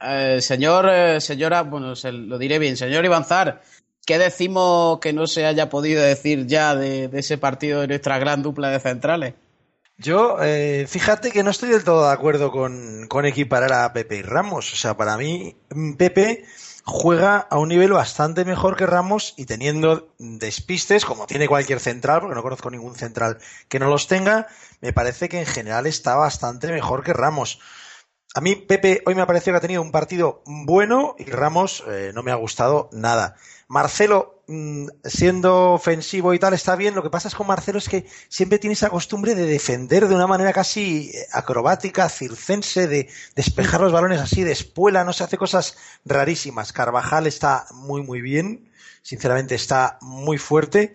eh, 0.00 0.40
señor, 0.40 0.88
eh, 0.90 1.20
señora, 1.20 1.62
bueno, 1.62 1.96
se 1.96 2.12
lo 2.12 2.38
diré 2.38 2.58
bien, 2.58 2.76
señor 2.76 3.04
Ivanzar, 3.04 3.62
¿qué 4.06 4.18
decimos 4.18 5.00
que 5.00 5.12
no 5.12 5.26
se 5.26 5.44
haya 5.44 5.68
podido 5.68 6.02
decir 6.02 6.46
ya 6.46 6.76
de, 6.76 7.10
ese 7.12 7.36
partido 7.36 7.80
de 7.80 7.88
nuestra 7.88 8.18
gran 8.18 8.42
dupla 8.42 8.70
de 8.70 8.80
centrales? 8.80 9.34
Yo, 9.96 10.36
eh, 10.40 10.86
fíjate 10.88 11.32
que 11.32 11.42
no 11.42 11.50
estoy 11.50 11.70
del 11.70 11.82
todo 11.82 12.06
de 12.06 12.12
acuerdo 12.12 12.52
con, 12.52 13.08
con, 13.08 13.26
equiparar 13.26 13.72
a 13.72 13.92
Pepe 13.92 14.18
y 14.18 14.22
Ramos. 14.22 14.72
O 14.72 14.76
sea, 14.76 14.96
para 14.96 15.16
mí, 15.16 15.56
Pepe 15.96 16.44
juega 16.88 17.36
a 17.36 17.58
un 17.58 17.68
nivel 17.68 17.92
bastante 17.92 18.46
mejor 18.46 18.74
que 18.74 18.86
Ramos 18.86 19.34
y 19.36 19.44
teniendo 19.44 20.14
despistes, 20.18 21.04
como 21.04 21.26
tiene 21.26 21.46
cualquier 21.46 21.80
central, 21.80 22.20
porque 22.20 22.34
no 22.34 22.42
conozco 22.42 22.70
ningún 22.70 22.94
central 22.94 23.38
que 23.68 23.78
no 23.78 23.90
los 23.90 24.08
tenga, 24.08 24.46
me 24.80 24.94
parece 24.94 25.28
que 25.28 25.38
en 25.38 25.46
general 25.46 25.86
está 25.86 26.16
bastante 26.16 26.72
mejor 26.72 27.04
que 27.04 27.12
Ramos. 27.12 27.60
A 28.34 28.40
mí, 28.40 28.56
Pepe, 28.56 29.02
hoy 29.04 29.14
me 29.14 29.20
ha 29.20 29.26
parecido 29.26 29.52
que 29.52 29.58
ha 29.58 29.60
tenido 29.60 29.82
un 29.82 29.92
partido 29.92 30.42
bueno 30.46 31.14
y 31.18 31.24
Ramos 31.24 31.84
eh, 31.88 32.12
no 32.14 32.22
me 32.22 32.32
ha 32.32 32.36
gustado 32.36 32.88
nada. 32.90 33.36
Marcelo, 33.68 34.37
siendo 35.04 35.72
ofensivo 35.72 36.32
y 36.32 36.38
tal, 36.38 36.54
está 36.54 36.74
bien. 36.74 36.94
Lo 36.94 37.02
que 37.02 37.10
pasa 37.10 37.28
es 37.28 37.34
con 37.34 37.46
Marcelo 37.46 37.78
es 37.78 37.88
que 37.88 38.06
siempre 38.28 38.58
tiene 38.58 38.72
esa 38.72 38.88
costumbre 38.88 39.34
de 39.34 39.46
defender 39.46 40.08
de 40.08 40.14
una 40.14 40.26
manera 40.26 40.52
casi 40.52 41.12
acrobática, 41.32 42.08
circense, 42.08 42.88
de 42.88 43.08
despejar 43.36 43.80
los 43.80 43.92
balones 43.92 44.20
así 44.20 44.44
de 44.44 44.52
espuela, 44.52 45.04
no 45.04 45.12
se 45.12 45.24
hace 45.24 45.36
cosas 45.36 45.76
rarísimas. 46.04 46.72
Carvajal 46.72 47.26
está 47.26 47.66
muy, 47.72 48.02
muy 48.02 48.22
bien. 48.22 48.70
Sinceramente 49.02 49.54
está 49.54 49.98
muy 50.00 50.38
fuerte. 50.38 50.94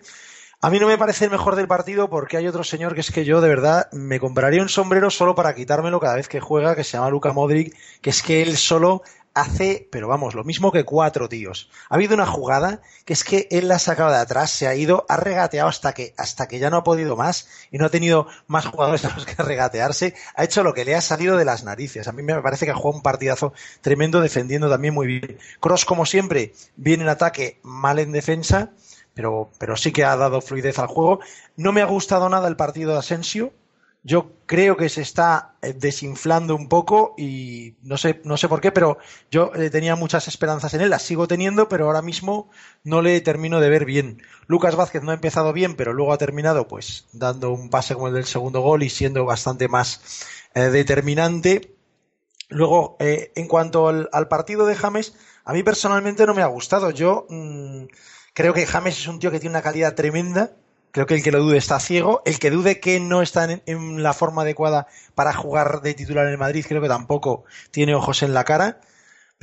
A 0.60 0.70
mí 0.70 0.78
no 0.78 0.86
me 0.86 0.96
parece 0.96 1.26
el 1.26 1.30
mejor 1.30 1.56
del 1.56 1.68
partido 1.68 2.08
porque 2.08 2.38
hay 2.38 2.48
otro 2.48 2.64
señor 2.64 2.94
que 2.94 3.02
es 3.02 3.10
que 3.10 3.24
yo 3.24 3.40
de 3.40 3.48
verdad 3.48 3.90
me 3.92 4.18
compraría 4.18 4.62
un 4.62 4.70
sombrero 4.70 5.10
solo 5.10 5.34
para 5.34 5.54
quitármelo 5.54 6.00
cada 6.00 6.14
vez 6.14 6.26
que 6.26 6.40
juega, 6.40 6.74
que 6.74 6.84
se 6.84 6.92
llama 6.92 7.10
Luka 7.10 7.32
Modric, 7.32 7.76
que 8.00 8.10
es 8.10 8.22
que 8.22 8.40
él 8.40 8.56
solo 8.56 9.02
hace, 9.34 9.88
pero 9.90 10.08
vamos, 10.08 10.34
lo 10.34 10.44
mismo 10.44 10.72
que 10.72 10.84
cuatro 10.84 11.28
tíos. 11.28 11.70
Ha 11.88 11.96
habido 11.96 12.14
una 12.14 12.26
jugada 12.26 12.80
que 13.04 13.12
es 13.12 13.24
que 13.24 13.48
él 13.50 13.68
la 13.68 13.76
ha 13.76 13.78
sacado 13.78 14.10
de 14.10 14.18
atrás, 14.18 14.50
se 14.50 14.66
ha 14.66 14.74
ido, 14.74 15.04
ha 15.08 15.16
regateado 15.16 15.68
hasta 15.68 15.92
que, 15.92 16.14
hasta 16.16 16.46
que 16.46 16.58
ya 16.58 16.70
no 16.70 16.78
ha 16.78 16.84
podido 16.84 17.16
más 17.16 17.48
y 17.70 17.78
no 17.78 17.86
ha 17.86 17.90
tenido 17.90 18.26
más 18.46 18.66
jugadores 18.66 19.04
a 19.04 19.14
los 19.14 19.26
que 19.26 19.42
regatearse, 19.42 20.14
ha 20.36 20.44
hecho 20.44 20.62
lo 20.62 20.72
que 20.72 20.84
le 20.84 20.94
ha 20.94 21.00
salido 21.00 21.36
de 21.36 21.44
las 21.44 21.64
narices. 21.64 22.08
A 22.08 22.12
mí 22.12 22.22
me 22.22 22.40
parece 22.40 22.64
que 22.64 22.72
ha 22.72 22.76
jugado 22.76 22.96
un 22.96 23.02
partidazo 23.02 23.52
tremendo 23.80 24.20
defendiendo 24.20 24.70
también 24.70 24.94
muy 24.94 25.06
bien. 25.06 25.38
Cross, 25.60 25.84
como 25.84 26.06
siempre, 26.06 26.54
viene 26.76 27.02
en 27.02 27.08
ataque, 27.08 27.58
mal 27.62 27.98
en 27.98 28.12
defensa 28.12 28.70
pero, 29.14 29.50
pero 29.58 29.76
sí 29.76 29.92
que 29.92 30.04
ha 30.04 30.16
dado 30.16 30.40
fluidez 30.40 30.78
al 30.78 30.88
juego. 30.88 31.20
No 31.56 31.72
me 31.72 31.82
ha 31.82 31.86
gustado 31.86 32.28
nada 32.28 32.48
el 32.48 32.56
partido 32.56 32.92
de 32.92 32.98
Asensio. 32.98 33.52
Yo 34.04 34.32
creo 34.46 34.76
que 34.76 34.88
se 34.88 35.00
está 35.00 35.56
desinflando 35.62 36.54
un 36.54 36.68
poco 36.68 37.14
y 37.18 37.74
no 37.82 37.96
sé, 37.96 38.20
no 38.24 38.36
sé 38.36 38.48
por 38.48 38.60
qué, 38.60 38.70
pero 38.70 38.98
yo 39.30 39.50
eh, 39.54 39.70
tenía 39.70 39.96
muchas 39.96 40.28
esperanzas 40.28 40.74
en 40.74 40.82
él, 40.82 40.90
las 40.90 41.02
sigo 41.02 41.26
teniendo, 41.26 41.68
pero 41.68 41.86
ahora 41.86 42.02
mismo 42.02 42.50
no 42.84 43.02
le 43.02 43.20
termino 43.22 43.60
de 43.60 43.70
ver 43.70 43.86
bien. 43.86 44.22
Lucas 44.46 44.76
Vázquez 44.76 45.02
no 45.02 45.10
ha 45.10 45.14
empezado 45.14 45.52
bien, 45.52 45.74
pero 45.74 45.94
luego 45.94 46.12
ha 46.12 46.18
terminado 46.18 46.68
pues 46.68 47.06
dando 47.12 47.50
un 47.50 47.70
pase 47.70 47.94
como 47.94 48.08
el 48.08 48.14
del 48.14 48.26
segundo 48.26 48.60
gol 48.60 48.82
y 48.82 48.90
siendo 48.90 49.24
bastante 49.24 49.68
más 49.68 50.02
eh, 50.54 50.64
determinante. 50.68 51.74
Luego, 52.50 52.96
eh, 53.00 53.32
en 53.34 53.48
cuanto 53.48 53.88
al, 53.88 54.28
partido 54.28 54.66
de 54.66 54.76
James, 54.76 55.14
a 55.44 55.54
mí 55.54 55.62
personalmente 55.62 56.26
no 56.26 56.34
me 56.34 56.42
ha 56.42 56.46
gustado. 56.46 56.90
Yo 56.90 57.26
mmm, 57.30 57.86
Creo 58.34 58.52
que 58.52 58.66
James 58.66 58.98
es 58.98 59.06
un 59.06 59.20
tío 59.20 59.30
que 59.30 59.38
tiene 59.38 59.52
una 59.52 59.62
calidad 59.62 59.94
tremenda. 59.94 60.56
Creo 60.94 61.06
que 61.06 61.16
el 61.16 61.24
que 61.24 61.32
lo 61.32 61.40
dude 61.40 61.56
está 61.56 61.80
ciego. 61.80 62.22
El 62.24 62.38
que 62.38 62.52
dude 62.52 62.78
que 62.78 63.00
no 63.00 63.20
está 63.20 63.50
en, 63.50 63.62
en, 63.66 64.04
la 64.04 64.12
forma 64.12 64.42
adecuada 64.42 64.86
para 65.16 65.32
jugar 65.32 65.82
de 65.82 65.92
titular 65.92 66.24
en 66.26 66.30
el 66.30 66.38
Madrid, 66.38 66.64
creo 66.68 66.80
que 66.80 66.86
tampoco 66.86 67.42
tiene 67.72 67.96
ojos 67.96 68.22
en 68.22 68.32
la 68.32 68.44
cara. 68.44 68.78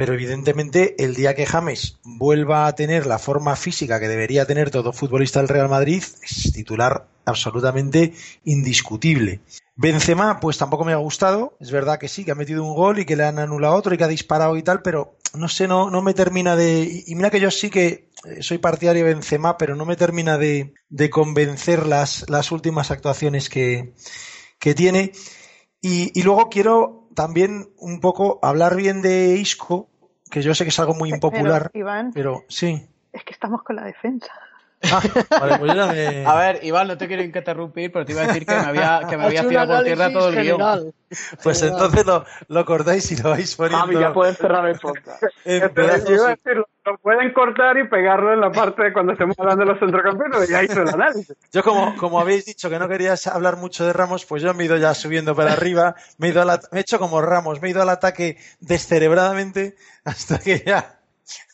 Pero 0.02 0.16
evidentemente, 0.16 0.96
el 0.98 1.14
día 1.14 1.36
que 1.36 1.46
James 1.46 2.00
vuelva 2.04 2.66
a 2.66 2.74
tener 2.74 3.06
la 3.06 3.20
forma 3.20 3.56
física 3.56 4.00
que 4.00 4.08
debería 4.08 4.48
tener 4.48 4.72
todo 4.72 4.94
futbolista 4.94 5.38
del 5.38 5.48
Real 5.48 5.70
Madrid, 5.70 6.02
es 6.24 6.52
titular 6.54 7.06
absolutamente 7.24 8.16
indiscutible. 8.44 9.42
Benzema, 9.76 10.40
pues 10.40 10.58
tampoco 10.58 10.86
me 10.86 10.94
ha 10.94 10.96
gustado. 10.96 11.56
Es 11.60 11.70
verdad 11.70 12.00
que 12.00 12.08
sí, 12.08 12.26
que 12.26 12.32
ha 12.32 12.36
metido 12.36 12.64
un 12.64 12.74
gol 12.74 12.98
y 12.98 13.06
que 13.06 13.16
le 13.16 13.26
han 13.26 13.38
anulado 13.38 13.76
otro 13.76 13.94
y 13.94 14.00
que 14.00 14.04
ha 14.04 14.08
disparado 14.08 14.58
y 14.58 14.64
tal, 14.64 14.82
pero 14.82 15.18
no 15.36 15.48
sé, 15.48 15.68
no, 15.68 15.92
no 15.92 16.02
me 16.02 16.16
termina 16.16 16.56
de. 16.56 17.04
Y 17.06 17.14
mira 17.14 17.30
que 17.30 17.40
yo 17.40 17.52
sí 17.52 17.70
que 17.70 18.10
soy 18.40 18.58
partidario 18.58 19.06
de 19.06 19.14
Benzema, 19.14 19.60
pero 19.60 19.76
no 19.76 19.86
me 19.86 19.98
termina 19.98 20.40
de, 20.40 20.74
de 20.90 21.12
convencer 21.12 21.86
las, 21.86 22.28
las 22.28 22.52
últimas 22.52 22.90
actuaciones 22.90 23.50
que, 23.50 23.94
que 24.58 24.74
tiene. 24.74 25.12
Y, 25.82 26.22
luego 26.22 26.50
quiero 26.50 27.08
también 27.16 27.72
un 27.78 28.00
poco 28.00 28.40
hablar 28.44 28.76
bien 28.76 29.02
de 29.02 29.36
Isco, 29.36 29.90
que 30.32 30.42
yo 30.42 30.56
sé 30.56 30.64
que 30.64 30.70
es 30.70 30.80
algo 30.80 30.96
muy 30.96 31.10
impopular. 31.10 31.70
Pero, 31.72 31.80
Iván, 31.80 32.12
pero 32.14 32.44
sí. 32.48 32.88
Es 33.14 33.24
que 33.24 33.34
estamos 33.34 33.62
con 33.62 33.76
la 33.76 33.84
defensa. 33.84 34.32
Ah, 34.84 35.02
vale, 35.40 35.58
pues 35.60 35.76
me... 35.76 36.26
A 36.26 36.36
ver, 36.36 36.60
Iván, 36.64 36.88
no 36.88 36.98
te 36.98 37.08
quiero 37.08 37.24
interrumpir, 37.24 37.92
pero 37.92 38.06
te 38.06 38.14
iba 38.14 38.22
a 38.22 38.28
decir 38.28 38.46
que 38.46 38.54
me 38.54 38.62
había, 38.62 39.02
que 39.08 39.18
me 39.18 39.26
había 39.26 39.48
tirado 39.48 39.76
por 39.76 39.84
tierra 39.84 40.12
todo 40.12 40.30
el 40.30 40.42
guion. 40.42 40.94
Pues 41.44 41.60
general. 41.60 41.84
entonces 41.84 42.06
lo, 42.06 42.26
lo, 42.48 42.66
cortáis 42.66 43.12
y 43.12 43.18
lo 43.18 43.32
vais 43.32 43.56
poniendo. 43.56 43.86
Mami, 43.86 44.00
ya 44.00 44.14
puedes 44.14 44.38
cerrar 44.38 44.68
el 44.68 44.80
podcast. 44.80 45.24
Pero 45.44 45.98
iba 46.10 46.28
a 46.28 46.30
decir, 46.30 46.64
lo 46.86 46.98
pueden 46.98 47.34
cortar 47.34 47.78
y 47.78 47.88
pegarlo 47.88 48.34
en 48.34 48.40
la 48.40 48.52
parte 48.52 48.84
de 48.84 48.94
cuando 48.94 49.12
estemos 49.12 49.38
hablando 49.38 49.66
de 49.66 49.72
los 49.72 49.80
centrocamperos 49.80 50.50
y 50.50 50.52
ya 50.54 50.64
hizo 50.64 50.82
el 50.82 50.90
análisis. 50.90 51.36
Yo, 51.52 51.64
como, 51.64 51.96
como 51.98 52.20
habéis 52.20 52.46
dicho 52.46 52.70
que 52.70 52.80
no 52.80 52.88
querías 52.88 53.28
hablar 53.28 53.58
mucho 53.58 53.86
de 53.86 53.94
Ramos, 53.94 54.26
pues 54.26 54.42
yo 54.42 54.54
me 54.54 54.64
he 54.64 54.66
ido 54.68 54.78
ya 54.78 54.94
subiendo 54.94 55.36
para 55.36 55.54
arriba, 55.54 55.96
me 56.18 56.28
he, 56.28 56.32
ido 56.32 56.42
al 56.42 56.60
me 56.72 56.80
he 56.80 56.82
hecho 56.82 56.98
como 56.98 57.22
Ramos, 57.22 57.62
me 57.62 57.68
he 57.68 57.72
ido 57.72 57.82
al 57.82 57.90
ataque 57.90 58.38
descerebradamente 58.60 59.76
hasta 60.06 60.40
que 60.40 60.64
ya 60.66 61.01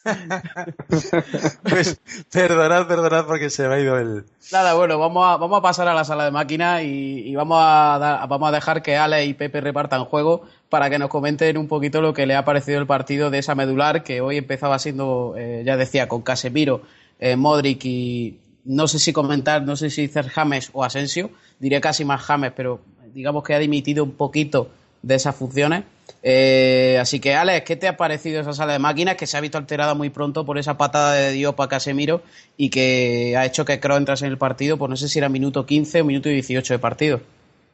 pues 1.64 2.00
perdonad, 2.32 2.88
perdonad 2.88 3.26
porque 3.26 3.50
se 3.50 3.68
me 3.68 3.76
ha 3.76 3.80
ido 3.80 3.98
el. 3.98 4.26
Nada, 4.52 4.74
bueno, 4.74 4.98
vamos 4.98 5.26
a, 5.26 5.38
vamos 5.38 5.60
a 5.60 5.62
pasar 5.62 5.88
a 5.88 5.94
la 5.94 6.04
sala 6.04 6.26
de 6.26 6.32
máquina 6.32 6.82
y, 6.84 7.36
vamos, 7.36 7.58
a 7.62 8.26
vamos 8.30 8.50
a 8.50 8.52
dejar 8.52 8.82
que 8.82 8.98
Ale 8.98 9.26
y 9.26 9.34
Pepe 9.34 9.62
repartan 9.62 10.06
juego 10.06 10.44
para 10.70 10.90
que 10.90 11.00
nos 11.00 11.10
comenten 11.10 11.58
un 11.58 11.68
poquito 11.68 12.02
lo 12.02 12.14
que 12.14 12.26
le 12.26 12.36
ha 12.36 12.46
parecido 12.46 12.80
el 12.80 12.88
partido 12.88 13.30
de 13.30 13.40
esa 13.40 13.56
medular 13.56 14.04
que 14.04 14.22
hoy 14.22 14.38
empezaba 14.38 14.80
siendo, 14.80 15.36
eh, 15.38 15.64
ya 15.66 15.78
decía, 15.78 16.08
con 16.08 16.22
Casemiro, 16.22 16.82
eh, 17.20 17.36
Modric 17.36 17.84
y 17.86 18.40
no 18.66 18.88
sé 18.88 19.00
si 19.00 19.14
comentar, 19.14 19.64
no 19.64 19.76
sé 19.76 19.90
si 19.90 20.04
dicer 20.04 20.28
James 20.28 20.70
o 20.74 20.84
Asensio, 20.84 21.30
diré 21.60 21.80
casi 21.82 22.06
más 22.06 22.22
James, 22.22 22.52
pero 22.56 22.82
digamos 23.14 23.44
que 23.44 23.56
ha 23.56 23.60
dimitido 23.60 24.04
un 24.04 24.12
poquito 24.12 24.70
de 25.02 25.16
esas 25.16 25.36
funciones. 25.36 25.84
Eh, 26.24 26.98
así 27.00 27.20
que, 27.20 27.36
Alex, 27.36 27.66
¿qué 27.66 27.76
te 27.76 27.88
ha 27.88 27.96
parecido 27.98 28.42
esa 28.42 28.54
sala 28.54 28.74
de 28.74 28.80
máquinas 28.80 29.16
que 29.16 29.28
se 29.28 29.38
ha 29.38 29.42
visto 29.42 29.58
alterada 29.58 29.94
muy 29.94 30.10
pronto 30.10 30.46
por 30.46 30.58
esa 30.58 30.78
patada 30.78 31.14
de 31.14 31.32
Diop 31.32 31.60
a 31.62 31.68
Casemiro 31.70 32.22
y 32.58 32.70
que 32.70 33.36
ha 33.38 33.46
hecho 33.46 33.66
que 33.66 33.80
Kroos 33.80 34.00
entrase 34.00 34.26
en 34.26 34.32
el 34.32 34.38
partido, 34.38 34.78
pues 34.78 34.90
no 34.90 34.96
sé 34.96 35.08
si 35.08 35.20
era 35.20 35.30
minuto 35.30 35.66
15 35.66 36.02
o 36.02 36.06
minuto 36.06 36.30
18 36.30 36.74
de 36.74 36.80
partido? 36.80 37.22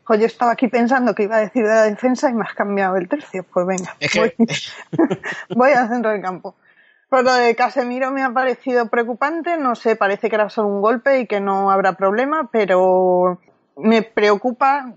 Pues 0.06 0.20
yo 0.20 0.26
estaba 0.26 0.52
aquí 0.52 0.68
pensando 0.68 1.16
que 1.16 1.24
iba 1.24 1.38
a 1.38 1.40
decir 1.40 1.64
de 1.64 1.70
la 1.70 1.84
defensa 1.84 2.30
y 2.30 2.34
me 2.34 2.44
has 2.44 2.54
cambiado 2.54 2.98
el 2.98 3.08
tercio. 3.08 3.46
Pues 3.54 3.66
venga, 3.66 3.96
Es 4.00 4.12
que- 4.12 4.20
voy, 4.20 4.34
voy 5.56 5.72
al 5.72 5.88
centro 5.90 6.12
del 6.12 6.22
campo. 6.22 6.56
Pues 7.10 7.24
lo 7.24 7.34
de 7.34 7.56
Casemiro 7.56 8.12
me 8.12 8.24
ha 8.24 8.32
parecido 8.32 8.88
preocupante, 8.90 9.56
no 9.58 9.76
sé, 9.76 9.96
parece 9.96 10.30
que 10.30 10.36
era 10.36 10.50
solo 10.50 10.68
un 10.70 10.82
golpe 10.82 11.20
y 11.20 11.28
que 11.28 11.40
no 11.40 11.70
habrá 11.72 11.94
problema, 11.94 12.50
pero 12.52 13.40
me 13.78 14.02
preocupa 14.02 14.94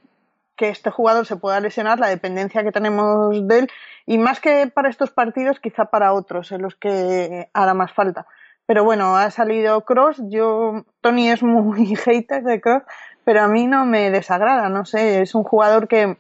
que 0.57 0.69
este 0.69 0.91
jugador 0.91 1.27
se 1.27 1.37
pueda 1.37 1.61
lesionar, 1.61 1.99
la 1.99 2.09
dependencia 2.09 2.63
que 2.65 2.73
tenemos 2.73 3.47
de 3.47 3.59
él, 3.61 3.71
y 4.07 4.19
más 4.19 4.41
que 4.41 4.67
para 4.67 4.89
estos 4.89 5.11
partidos, 5.11 5.61
quizá 5.61 5.87
para 5.87 6.13
otros 6.13 6.53
en 6.53 6.63
los 6.63 6.75
que 6.75 7.49
hará 7.53 7.75
más 7.75 7.93
falta. 7.93 8.27
Pero 8.67 8.85
bueno, 8.85 9.17
ha 9.17 9.31
salido 9.31 9.85
Cross, 9.85 10.23
yo, 10.29 10.85
Tony 11.01 11.31
es 11.31 11.43
muy 11.43 11.95
hater 11.97 12.43
de 12.43 12.61
Cross, 12.61 12.83
pero 13.25 13.43
a 13.43 13.49
mí 13.49 13.67
no 13.67 13.85
me 13.85 14.11
desagrada, 14.11 14.69
no 14.69 14.85
sé, 14.85 15.23
es 15.23 15.35
un 15.35 15.45
jugador 15.45 15.89
que 15.89 16.17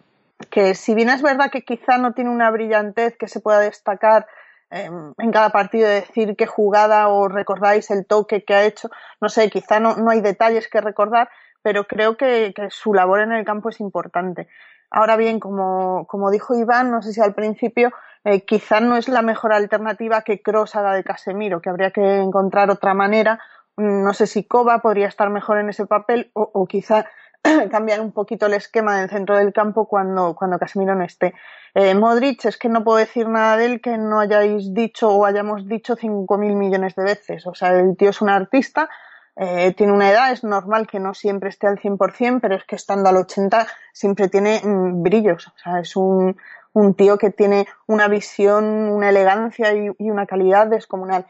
que 0.50 0.74
si 0.74 0.94
bien 0.94 1.08
es 1.08 1.22
verdad 1.22 1.50
que 1.50 1.62
quizá 1.62 1.98
no 1.98 2.12
tiene 2.12 2.30
una 2.30 2.50
brillantez 2.50 3.16
que 3.16 3.28
se 3.28 3.40
pueda 3.40 3.60
destacar 3.60 4.26
eh, 4.70 4.90
en 5.18 5.32
cada 5.32 5.50
partido, 5.50 5.88
decir 5.88 6.36
qué 6.36 6.46
jugada 6.46 7.08
o 7.08 7.28
recordáis 7.28 7.90
el 7.90 8.06
toque 8.06 8.44
que 8.44 8.54
ha 8.54 8.64
hecho, 8.64 8.90
no 9.20 9.28
sé, 9.28 9.48
quizá 9.48 9.80
no, 9.80 9.96
no 9.96 10.10
hay 10.10 10.20
detalles 10.20 10.68
que 10.68 10.80
recordar, 10.80 11.30
pero 11.66 11.88
creo 11.88 12.16
que, 12.16 12.54
su 12.70 12.94
labor 12.94 13.22
en 13.22 13.32
el 13.32 13.44
campo 13.44 13.70
es 13.70 13.80
importante. 13.80 14.46
Ahora 14.88 15.16
bien, 15.16 15.40
como, 15.40 16.30
dijo 16.30 16.56
Iván, 16.56 16.92
no 16.92 17.02
sé 17.02 17.12
si 17.12 17.20
al 17.20 17.34
principio, 17.34 17.90
eh, 18.22 18.44
quizá 18.44 18.78
no 18.78 18.96
es 18.96 19.08
la 19.08 19.20
mejor 19.20 19.52
alternativa 19.52 20.22
que 20.22 20.40
Cross 20.40 20.76
haga 20.76 20.94
de 20.94 21.02
Casemiro, 21.02 21.60
que 21.60 21.68
habría 21.68 21.90
que 21.90 22.18
encontrar 22.18 22.70
otra 22.70 22.94
manera. 22.94 23.40
No 23.76 24.14
sé 24.14 24.28
si 24.28 24.44
Koba 24.44 24.78
podría 24.78 25.08
estar 25.08 25.28
mejor 25.28 25.58
en 25.58 25.68
ese 25.68 25.86
papel 25.86 26.30
o, 26.34 26.48
o 26.54 26.68
quizá 26.68 27.06
cambiar 27.72 28.00
un 28.00 28.12
poquito 28.12 28.46
el 28.46 28.54
esquema 28.54 29.00
del 29.00 29.10
centro 29.10 29.36
del 29.36 29.52
campo 29.52 29.88
cuando, 29.88 30.36
cuando 30.36 30.60
Casemiro 30.60 30.94
no 30.94 31.02
esté. 31.02 31.34
Eh, 31.74 31.96
Modric, 31.96 32.44
es 32.44 32.58
que 32.58 32.68
no 32.68 32.84
puedo 32.84 32.98
decir 32.98 33.28
nada 33.28 33.56
de 33.56 33.66
él 33.66 33.80
que 33.80 33.98
no 33.98 34.20
hayáis 34.20 34.72
dicho 34.72 35.10
o 35.10 35.26
hayamos 35.26 35.66
dicho 35.66 35.96
5.000 35.96 36.54
millones 36.54 36.94
de 36.94 37.02
veces. 37.02 37.44
O 37.44 37.54
sea, 37.54 37.76
el 37.76 37.96
tío 37.96 38.10
es 38.10 38.22
un 38.22 38.28
artista, 38.28 38.88
eh, 39.36 39.74
tiene 39.74 39.92
una 39.92 40.10
edad, 40.10 40.32
es 40.32 40.44
normal 40.44 40.86
que 40.86 40.98
no 40.98 41.12
siempre 41.12 41.50
esté 41.50 41.66
al 41.66 41.78
100%, 41.78 42.40
pero 42.40 42.54
es 42.54 42.64
que 42.64 42.76
estando 42.76 43.08
al 43.10 43.16
80 43.16 43.66
siempre 43.92 44.28
tiene 44.28 44.60
mm, 44.64 45.02
brillos. 45.02 45.48
O 45.48 45.58
sea, 45.62 45.80
es 45.80 45.94
un, 45.94 46.36
un, 46.72 46.94
tío 46.94 47.18
que 47.18 47.30
tiene 47.30 47.66
una 47.86 48.08
visión, 48.08 48.64
una 48.64 49.10
elegancia 49.10 49.74
y, 49.74 49.90
y 49.98 50.10
una 50.10 50.26
calidad 50.26 50.66
descomunal. 50.66 51.26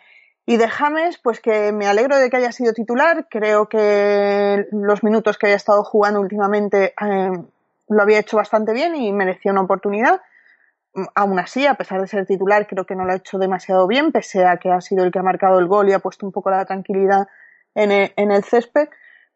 Y 0.48 0.58
de 0.58 0.68
James, 0.68 1.18
pues 1.18 1.40
que 1.40 1.72
me 1.72 1.88
alegro 1.88 2.16
de 2.16 2.30
que 2.30 2.36
haya 2.36 2.52
sido 2.52 2.72
titular. 2.72 3.26
Creo 3.28 3.68
que 3.68 4.68
los 4.70 5.02
minutos 5.02 5.36
que 5.36 5.46
había 5.46 5.56
estado 5.56 5.82
jugando 5.82 6.20
últimamente 6.20 6.94
eh, 7.00 7.32
lo 7.88 8.02
había 8.02 8.20
hecho 8.20 8.36
bastante 8.36 8.72
bien 8.72 8.94
y 8.94 9.12
merecía 9.12 9.50
una 9.50 9.62
oportunidad. 9.62 10.20
Aún 11.16 11.40
así, 11.40 11.66
a 11.66 11.74
pesar 11.74 12.00
de 12.00 12.06
ser 12.06 12.24
titular, 12.26 12.68
creo 12.68 12.86
que 12.86 12.94
no 12.94 13.04
lo 13.04 13.12
ha 13.12 13.16
hecho 13.16 13.38
demasiado 13.38 13.88
bien, 13.88 14.12
pese 14.12 14.46
a 14.46 14.58
que 14.58 14.70
ha 14.70 14.80
sido 14.80 15.04
el 15.04 15.10
que 15.10 15.18
ha 15.18 15.24
marcado 15.24 15.58
el 15.58 15.66
gol 15.66 15.88
y 15.88 15.92
ha 15.92 15.98
puesto 15.98 16.24
un 16.24 16.32
poco 16.32 16.50
la 16.50 16.64
tranquilidad 16.64 17.26
en 17.76 17.92
el, 17.92 18.12
en 18.16 18.32
el 18.32 18.42
césped. 18.42 18.88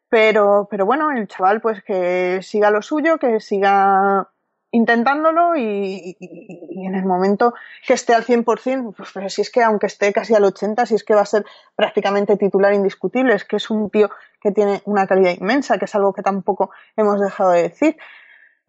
Pero, 0.09 0.67
pero 0.69 0.85
bueno, 0.87 1.13
el 1.13 1.29
chaval, 1.29 1.61
pues 1.61 1.85
que 1.85 2.41
siga 2.43 2.73
lo 2.73 2.83
suyo, 2.83 3.19
que 3.19 3.39
siga 3.39 4.29
intentándolo 4.73 5.57
y, 5.57 6.17
en 6.21 6.95
el 6.95 7.05
momento 7.05 7.55
que 7.87 7.95
esté 7.95 8.15
al 8.15 8.25
100%, 8.25 8.95
pues, 8.97 9.11
pues 9.13 9.35
si 9.35 9.43
es 9.43 9.51
que 9.51 9.63
aunque 9.63 9.87
esté 9.87 10.13
casi 10.13 10.35
al 10.35 10.45
80%, 10.45 10.87
si 10.87 10.95
es 10.95 11.05
que 11.05 11.15
va 11.15 11.23
a 11.23 11.27
ser 11.27 11.45
prácticamente 11.77 12.37
titular 12.37 12.73
indiscutible, 12.75 13.35
es 13.35 13.45
que 13.45 13.57
es 13.57 13.71
un 13.71 13.91
tío 13.91 14.11
que 14.41 14.53
tiene 14.53 14.83
una 14.85 15.07
calidad 15.07 15.33
inmensa, 15.33 15.79
que 15.79 15.85
es 15.85 15.95
algo 15.95 16.13
que 16.13 16.23
tampoco 16.23 16.71
hemos 16.97 17.21
dejado 17.21 17.51
de 17.51 17.63
decir. 17.63 17.97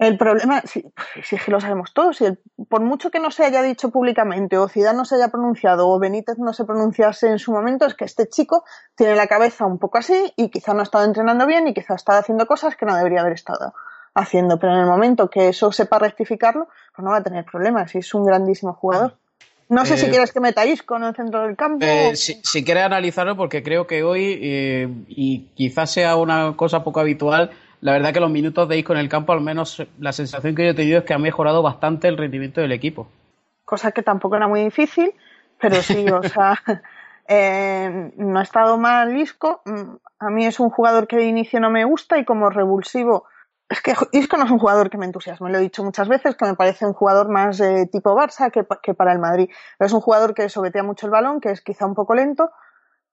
El 0.02 0.18
problema, 0.18 0.62
si, 0.62 0.84
si 1.24 1.36
es 1.36 1.44
que 1.46 1.52
lo 1.52 1.62
sabemos 1.62 1.94
todos, 1.94 2.18
si 2.18 2.26
el, 2.26 2.40
por 2.68 2.82
mucho 2.82 3.12
que 3.12 3.20
no 3.20 3.30
se 3.30 3.46
haya 3.46 3.62
dicho 3.62 3.92
públicamente, 3.92 4.58
o 4.58 4.68
Zidane 4.68 4.98
no 4.98 5.06
se 5.06 5.14
haya 5.14 5.28
pronunciado, 5.28 5.88
o 5.88 6.00
Benítez 6.00 6.40
no 6.40 6.54
se 6.54 6.66
pronunciase 6.66 7.28
en 7.28 7.38
su 7.38 7.52
momento, 7.52 7.86
es 7.86 7.94
que 7.94 8.06
este 8.06 8.28
chico 8.28 8.64
tiene 8.96 9.16
la 9.16 9.28
cabeza 9.28 9.68
un 9.68 9.78
poco 9.78 10.00
así 10.00 10.34
y 10.36 10.50
quizá 10.50 10.74
no 10.74 10.80
ha 10.80 10.84
estado 10.84 11.06
entrenando 11.06 11.46
bien 11.46 11.68
y 11.68 11.76
quizá 11.76 11.94
ha 11.94 11.98
estado 11.98 12.18
haciendo 12.18 12.48
cosas 12.48 12.76
que 12.76 12.88
no 12.88 12.96
debería 12.96 13.22
haber 13.22 13.34
estado 13.34 13.76
haciendo, 14.16 14.58
pero 14.58 14.74
en 14.74 14.80
el 14.80 14.88
momento 14.88 15.30
que 15.30 15.50
eso 15.50 15.72
sepa 15.72 16.00
rectificarlo, 16.00 16.68
pues 16.96 17.06
no 17.06 17.12
va 17.12 17.18
a 17.18 17.24
tener 17.24 17.46
problemas 17.46 17.94
y 17.94 18.00
es 18.00 18.12
un 18.16 18.26
grandísimo 18.26 18.74
jugador. 18.74 19.18
No 19.70 19.86
sé 19.86 19.94
eh, 19.94 19.98
si 19.98 20.10
quieres 20.10 20.34
que 20.34 20.40
metáis 20.40 20.82
con 20.82 21.04
el 21.04 21.16
centro 21.16 21.44
del 21.44 21.56
campo. 21.56 21.86
Eh, 21.86 22.16
si, 22.16 22.42
si, 22.44 22.66
quieres 22.66 22.86
analizarlo, 22.86 23.38
porque 23.38 23.62
creo 23.62 23.86
que 23.86 24.02
hoy, 24.02 24.40
eh, 24.42 24.90
y 25.08 25.52
quizás 25.54 25.92
sea 25.92 26.16
una 26.16 26.58
cosa 26.58 26.84
poco 26.84 27.00
habitual, 27.00 27.52
la 27.82 27.94
verdad 27.94 28.14
que 28.14 28.20
los 28.20 28.32
minutos 28.32 28.70
de 28.70 28.78
Isco 28.78 28.94
en 28.94 29.00
el 29.00 29.10
campo, 29.10 29.34
al 29.34 29.42
menos 29.42 29.86
la 30.00 30.12
sensación 30.12 30.56
que 30.56 30.64
yo 30.64 30.72
he 30.72 30.76
tenido 30.76 31.00
es 31.00 31.06
que 31.06 31.14
ha 31.14 31.20
mejorado 31.20 31.62
bastante 31.62 32.08
el 32.08 32.18
rendimiento 32.18 32.62
del 32.62 32.72
equipo. 32.72 33.08
Cosa 33.66 33.92
que 33.92 34.04
tampoco 34.04 34.36
era 34.36 34.48
muy 34.48 34.64
difícil, 34.64 35.14
pero 35.60 35.76
sí, 35.82 36.06
o 36.10 36.22
sea, 36.24 36.56
eh, 37.28 38.12
no 38.18 38.40
ha 38.40 38.44
estado 38.44 38.78
mal 38.78 39.18
Isco. 39.18 39.62
A 40.20 40.30
mí 40.30 40.46
es 40.46 40.60
un 40.60 40.70
jugador 40.70 41.08
que 41.08 41.18
de 41.18 41.26
inicio 41.26 41.60
no 41.60 41.70
me 41.70 41.84
gusta 41.86 42.18
y 42.18 42.26
como 42.26 42.50
revulsivo 42.50 43.26
es 43.72 43.82
que 43.82 43.94
Isco 44.12 44.38
no 44.38 44.44
es 44.44 44.52
un 44.52 44.60
jugador 44.60 44.90
que 44.90 44.98
me 44.98 45.06
entusiasme, 45.06 45.50
lo 45.50 45.58
he 45.58 45.62
dicho 45.62 45.84
muchas 45.84 46.10
veces, 46.10 46.36
que 46.36 46.46
me 46.46 46.56
parece 46.56 46.86
un 46.86 46.94
jugador 46.94 47.30
más 47.30 47.58
de 47.58 47.88
tipo 47.88 48.14
Barça 48.14 48.52
que, 48.52 48.66
que, 48.84 48.94
para 48.94 49.14
el 49.14 49.20
Madrid. 49.20 49.50
Pero 49.78 49.88
es 49.88 49.94
un 49.94 50.02
jugador 50.02 50.34
que 50.34 50.50
sobetea 50.50 50.84
mucho 50.84 51.06
el 51.06 51.12
balón, 51.12 51.40
que 51.40 51.52
es 51.52 51.62
quizá 51.62 51.86
un 51.86 51.96
poco 51.96 52.14
lento, 52.14 52.52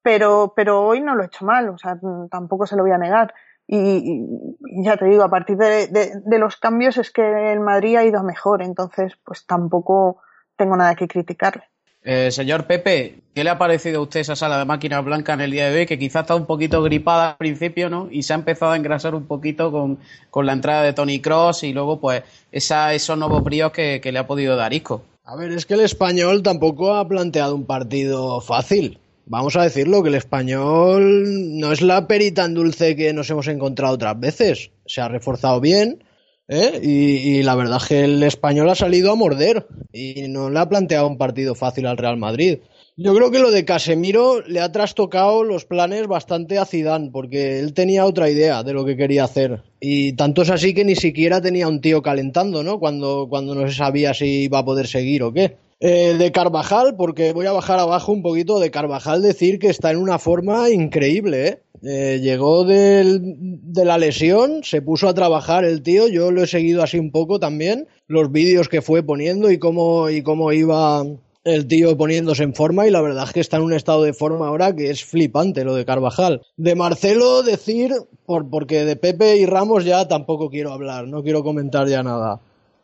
pero, 0.03 0.53
pero 0.57 0.83
hoy 0.83 1.01
no 1.01 1.15
lo 1.15 1.23
he 1.23 1.27
hecho 1.27 1.45
mal, 1.45 1.69
o 1.69 1.79
sea, 1.79 1.97
tampoco 2.29 2.67
se 2.67 2.75
lo 2.75 2.83
voy 2.83 2.91
a 2.91 2.99
negar. 2.99 3.33
Y, 3.71 3.77
y 3.77 4.85
ya 4.85 4.97
te 4.97 5.05
digo, 5.05 5.23
a 5.23 5.29
partir 5.29 5.59
de, 5.59 5.89
de, 5.89 6.13
de, 6.25 6.39
los 6.39 6.57
cambios 6.57 6.97
es 6.97 7.11
que 7.11 7.53
el 7.53 7.61
Madrid 7.61 7.97
ha 7.97 8.05
ido 8.05 8.23
mejor, 8.23 8.63
entonces 8.63 9.13
pues 9.25 9.45
tampoco 9.45 10.23
tengo 10.57 10.75
nada 10.75 10.95
que 10.95 11.07
criticarle. 11.07 11.65
Eh, 12.03 12.31
señor 12.31 12.67
Pepe, 12.67 13.21
¿qué 13.35 13.45
le 13.45 13.51
ha 13.51 13.59
parecido 13.59 13.99
a 13.99 14.03
usted 14.05 14.21
esa 14.21 14.37
sala 14.37 14.59
de 14.59 14.65
máquinas 14.65 15.05
blancas 15.05 15.35
en 15.35 15.43
el 15.43 15.51
día 15.51 15.69
de 15.69 15.81
hoy? 15.81 15.87
Que 15.87 15.99
quizás 15.99 16.23
está 16.23 16.35
un 16.35 16.47
poquito 16.47 16.83
gripada 16.83 17.33
al 17.33 17.37
principio, 17.37 17.91
¿no? 17.91 18.09
Y 18.11 18.23
se 18.23 18.33
ha 18.33 18.37
empezado 18.37 18.73
a 18.73 18.77
engrasar 18.77 19.15
un 19.15 19.27
poquito 19.27 19.71
con, 19.71 19.99
con 20.31 20.47
la 20.47 20.55
entrada 20.55 20.83
de 20.83 20.95
Tony 20.95 21.21
Cross 21.21 21.65
y 21.65 21.75
luego, 21.75 22.01
pues, 22.01 22.23
esa, 22.51 22.95
esos 22.95 23.19
nuevos 23.19 23.45
bríos 23.45 23.73
que, 23.73 24.01
que 24.01 24.13
le 24.13 24.19
ha 24.19 24.27
podido 24.27 24.57
dar 24.57 24.73
Isco. 24.73 25.03
A 25.25 25.37
ver, 25.37 25.53
es 25.53 25.67
que 25.67 25.75
el 25.75 25.81
español 25.81 26.43
tampoco 26.43 26.95
ha 26.95 27.07
planteado 27.07 27.55
un 27.55 27.67
partido 27.67 28.41
fácil. 28.41 28.99
Vamos 29.31 29.57
a 29.57 29.63
decirlo, 29.63 30.03
que 30.03 30.09
el 30.09 30.15
español 30.15 31.59
no 31.59 31.71
es 31.71 31.83
la 31.83 32.09
perita 32.09 32.47
en 32.47 32.55
dulce 32.55 32.97
que 32.97 33.13
nos 33.13 33.29
hemos 33.29 33.47
encontrado 33.49 33.95
otras 33.95 34.19
veces. 34.19 34.71
Se 34.87 35.03
ha 35.03 35.09
reforzado 35.09 35.61
bien, 35.61 36.03
¿Eh? 36.51 36.81
Y, 36.83 36.89
y, 36.89 37.43
la 37.43 37.55
verdad 37.55 37.77
es 37.77 37.89
que 37.89 38.05
el 38.05 38.23
español 38.23 38.71
ha 38.71 38.75
salido 38.75 39.13
a 39.13 39.17
morder 39.17 39.67
y 39.93 40.29
no 40.29 40.49
le 40.49 40.59
ha 40.59 40.67
planteado 40.67 41.07
un 41.07 41.19
partido 41.19 41.55
fácil 41.55 41.87
al 41.87 41.99
Real 41.99 42.17
Madrid. 42.17 42.61
Yo 42.97 43.15
creo 43.15 43.31
que 43.31 43.39
lo 43.39 43.51
de 43.51 43.67
Casemiro 43.67 44.41
le 44.41 44.61
ha 44.61 44.73
trastocado 44.73 45.45
los 45.45 45.67
planes 45.67 46.07
bastante 46.07 46.57
a 46.57 46.65
Zidane 46.65 47.11
porque 47.13 47.61
él 47.61 47.75
tenía 47.75 48.07
otra 48.07 48.31
idea 48.31 48.63
de 48.63 48.73
lo 48.73 48.87
que 48.87 48.97
quería 48.97 49.25
hacer 49.25 49.63
y 49.79 50.15
tanto 50.15 50.41
es 50.41 50.51
así 50.51 50.73
que 50.73 50.87
ni 50.87 50.97
siquiera 50.97 51.43
tenía 51.43 51.69
un 51.69 51.83
tío 51.83 52.03
calentando, 52.03 52.63
¿no? 52.63 52.81
Cuando, 52.81 53.29
cuando 53.29 53.55
no 53.55 53.69
se 53.69 53.75
sabía 53.75 54.15
si 54.15 54.45
iba 54.45 54.61
a 54.61 54.65
poder 54.65 54.87
seguir 54.87 55.23
o 55.23 55.33
qué. 55.35 55.59
Eh, 55.81 56.17
de 56.19 56.33
Carvajal, 56.33 56.97
porque 56.97 57.33
voy 57.33 57.47
a 57.47 57.53
bajar 57.53 57.79
abajo 57.79 58.11
un 58.11 58.23
poquito, 58.23 58.59
de 58.59 58.73
Carvajal 58.73 59.23
decir 59.23 59.61
que 59.61 59.69
está 59.69 59.93
en 59.93 59.99
una 59.99 60.19
forma 60.19 60.71
increíble, 60.71 61.47
¿eh? 61.47 61.63
Eh, 61.83 62.19
llegó 62.21 62.65
del, 62.65 63.21
de 63.23 63.85
la 63.85 63.99
lesión, 63.99 64.65
se 64.65 64.83
puso 64.83 65.09
a 65.09 65.15
trabajar 65.15 65.65
el 65.65 65.83
tío, 65.83 66.09
yo 66.09 66.33
lo 66.33 66.43
he 66.43 66.49
seguido 66.49 66.83
así 66.83 66.99
un 66.99 67.13
poco 67.13 67.39
también, 67.39 67.87
los 68.09 68.33
vídeos 68.33 68.69
que 68.69 68.83
fue 68.83 69.05
poniendo 69.05 69.53
y 69.53 69.59
cómo, 69.59 70.11
y 70.11 70.23
cómo 70.23 70.53
iba 70.53 71.05
el 71.45 71.69
tío 71.69 71.97
poniéndose 71.97 72.43
en 72.43 72.55
forma 72.55 72.89
y 72.89 72.91
la 72.91 73.01
verdad 73.01 73.25
es 73.25 73.33
que 73.33 73.41
está 73.41 73.59
en 73.59 73.63
un 73.63 73.73
estado 73.73 74.03
de 74.03 74.13
forma 74.13 74.49
ahora 74.49 74.75
que 74.75 74.91
es 74.91 75.05
flipante 75.05 75.65
lo 75.65 75.77
de 75.77 75.85
Carvajal. 75.85 76.43
De 76.57 76.75
Marcelo 76.75 77.45
decir, 77.45 77.95
por, 78.27 78.51
porque 78.51 78.85
de 78.85 78.97
Pepe 78.97 79.37
y 79.37 79.47
Ramos 79.47 79.85
ya 79.85 80.09
tampoco 80.09 80.51
quiero 80.51 80.73
hablar, 80.73 81.07
no 81.07 81.23
quiero 81.23 81.45
comentar 81.45 81.87
ya 81.87 82.03
nada. 82.03 82.41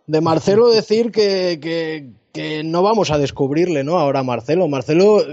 De 0.06 0.20
Marcelo 0.20 0.70
decir 0.70 1.10
que, 1.10 1.58
que, 1.60 2.10
que 2.34 2.64
no 2.64 2.82
vamos 2.82 3.12
a 3.12 3.18
descubrirle, 3.18 3.84
¿no? 3.84 3.98
Ahora 3.98 4.24
Marcelo. 4.24 4.66
Marcelo 4.66 5.24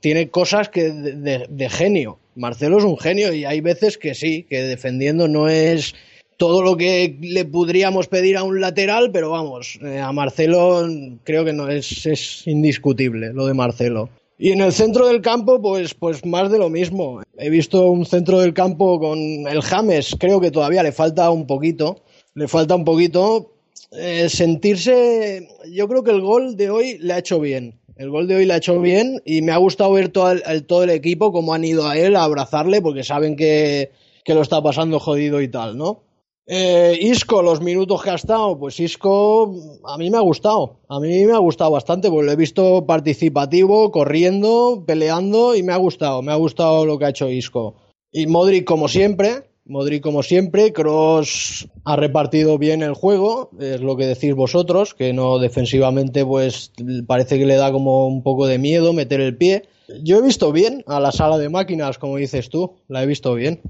tiene 0.00 0.30
cosas 0.30 0.70
que 0.70 0.90
de, 0.90 1.68
genio. 1.68 2.18
Marcelo 2.34 2.78
es 2.78 2.84
un 2.84 2.98
genio 2.98 3.32
y 3.32 3.44
hay 3.44 3.60
veces 3.60 3.98
que 3.98 4.14
sí, 4.14 4.44
que 4.48 4.62
defendiendo 4.62 5.28
no 5.28 5.48
es 5.48 5.94
todo 6.38 6.62
lo 6.62 6.76
que 6.76 7.16
le 7.20 7.44
podríamos 7.44 8.08
pedir 8.08 8.38
a 8.38 8.42
un 8.42 8.60
lateral, 8.60 9.10
pero 9.12 9.30
vamos, 9.30 9.78
eh, 9.82 10.00
a 10.00 10.12
Marcelo 10.12 10.86
creo 11.24 11.44
que 11.44 11.52
no 11.52 11.68
es, 11.68 12.04
es, 12.06 12.46
indiscutible 12.46 13.32
lo 13.32 13.46
de 13.46 13.54
Marcelo. 13.54 14.08
Y 14.38 14.50
en 14.50 14.60
el 14.60 14.72
centro 14.72 15.06
del 15.06 15.22
campo, 15.22 15.60
pues, 15.60 15.94
pues 15.94 16.24
más 16.24 16.50
de 16.50 16.58
lo 16.58 16.68
mismo. 16.68 17.22
He 17.38 17.48
visto 17.48 17.90
un 17.90 18.04
centro 18.04 18.40
del 18.40 18.54
campo 18.54 18.98
con 18.98 19.18
el 19.18 19.62
James, 19.62 20.16
creo 20.18 20.40
que 20.40 20.50
todavía 20.50 20.82
le 20.82 20.92
falta 20.92 21.30
un 21.30 21.46
poquito, 21.46 22.02
le 22.34 22.48
falta 22.48 22.74
un 22.74 22.84
poquito. 22.84 23.55
Eh, 23.92 24.28
sentirse, 24.28 25.48
yo 25.70 25.88
creo 25.88 26.02
que 26.02 26.10
el 26.10 26.20
gol 26.20 26.56
de 26.56 26.70
hoy 26.70 26.98
le 26.98 27.12
ha 27.12 27.18
hecho 27.18 27.40
bien 27.40 27.78
el 27.96 28.10
gol 28.10 28.28
de 28.28 28.36
hoy 28.36 28.44
le 28.44 28.54
ha 28.54 28.58
hecho 28.58 28.78
bien 28.80 29.22
y 29.24 29.42
me 29.42 29.52
ha 29.52 29.56
gustado 29.56 29.92
ver 29.92 30.10
todo 30.10 30.32
el, 30.32 30.66
todo 30.66 30.84
el 30.84 30.90
equipo 30.90 31.32
cómo 31.32 31.54
han 31.54 31.64
ido 31.64 31.88
a 31.88 31.96
él 31.96 32.14
a 32.14 32.24
abrazarle 32.24 32.82
porque 32.82 33.02
saben 33.02 33.36
que, 33.36 33.90
que 34.24 34.34
lo 34.34 34.42
está 34.42 34.62
pasando 34.62 35.00
jodido 35.00 35.40
y 35.40 35.48
tal, 35.48 35.76
¿no? 35.78 36.02
Eh, 36.48 36.96
Isco, 37.00 37.42
los 37.42 37.60
minutos 37.60 38.02
que 38.02 38.10
ha 38.10 38.14
estado, 38.14 38.56
pues 38.56 38.78
Isco 38.78 39.52
a 39.84 39.98
mí 39.98 40.10
me 40.10 40.18
ha 40.18 40.20
gustado, 40.20 40.78
a 40.88 41.00
mí 41.00 41.26
me 41.26 41.32
ha 41.32 41.38
gustado 41.38 41.72
bastante, 41.72 42.08
porque 42.08 42.26
lo 42.26 42.32
he 42.32 42.36
visto 42.36 42.86
participativo, 42.86 43.90
corriendo, 43.90 44.84
peleando 44.86 45.56
y 45.56 45.64
me 45.64 45.72
ha 45.72 45.76
gustado, 45.76 46.22
me 46.22 46.30
ha 46.30 46.36
gustado 46.36 46.86
lo 46.86 46.98
que 46.98 47.06
ha 47.06 47.10
hecho 47.10 47.28
Isco. 47.30 47.74
Y 48.12 48.28
Modric 48.28 48.64
como 48.64 48.86
siempre, 48.86 49.42
Modric 49.66 50.02
como 50.02 50.22
siempre, 50.22 50.72
Cross 50.72 51.68
ha 51.84 51.96
repartido 51.96 52.56
bien 52.56 52.82
el 52.82 52.94
juego, 52.94 53.50
es 53.58 53.80
lo 53.80 53.96
que 53.96 54.06
decís 54.06 54.34
vosotros, 54.34 54.94
que 54.94 55.12
no 55.12 55.38
defensivamente 55.38 56.24
pues 56.24 56.72
parece 57.06 57.38
que 57.38 57.46
le 57.46 57.56
da 57.56 57.72
como 57.72 58.06
un 58.06 58.22
poco 58.22 58.46
de 58.46 58.58
miedo 58.58 58.92
meter 58.92 59.20
el 59.20 59.36
pie. 59.36 59.64
Yo 60.02 60.18
he 60.18 60.22
visto 60.22 60.52
bien 60.52 60.84
a 60.86 61.00
la 61.00 61.12
sala 61.12 61.38
de 61.38 61.48
máquinas, 61.48 61.98
como 61.98 62.16
dices 62.16 62.48
tú, 62.48 62.76
la 62.88 63.02
he 63.02 63.06
visto 63.06 63.34
bien. 63.34 63.60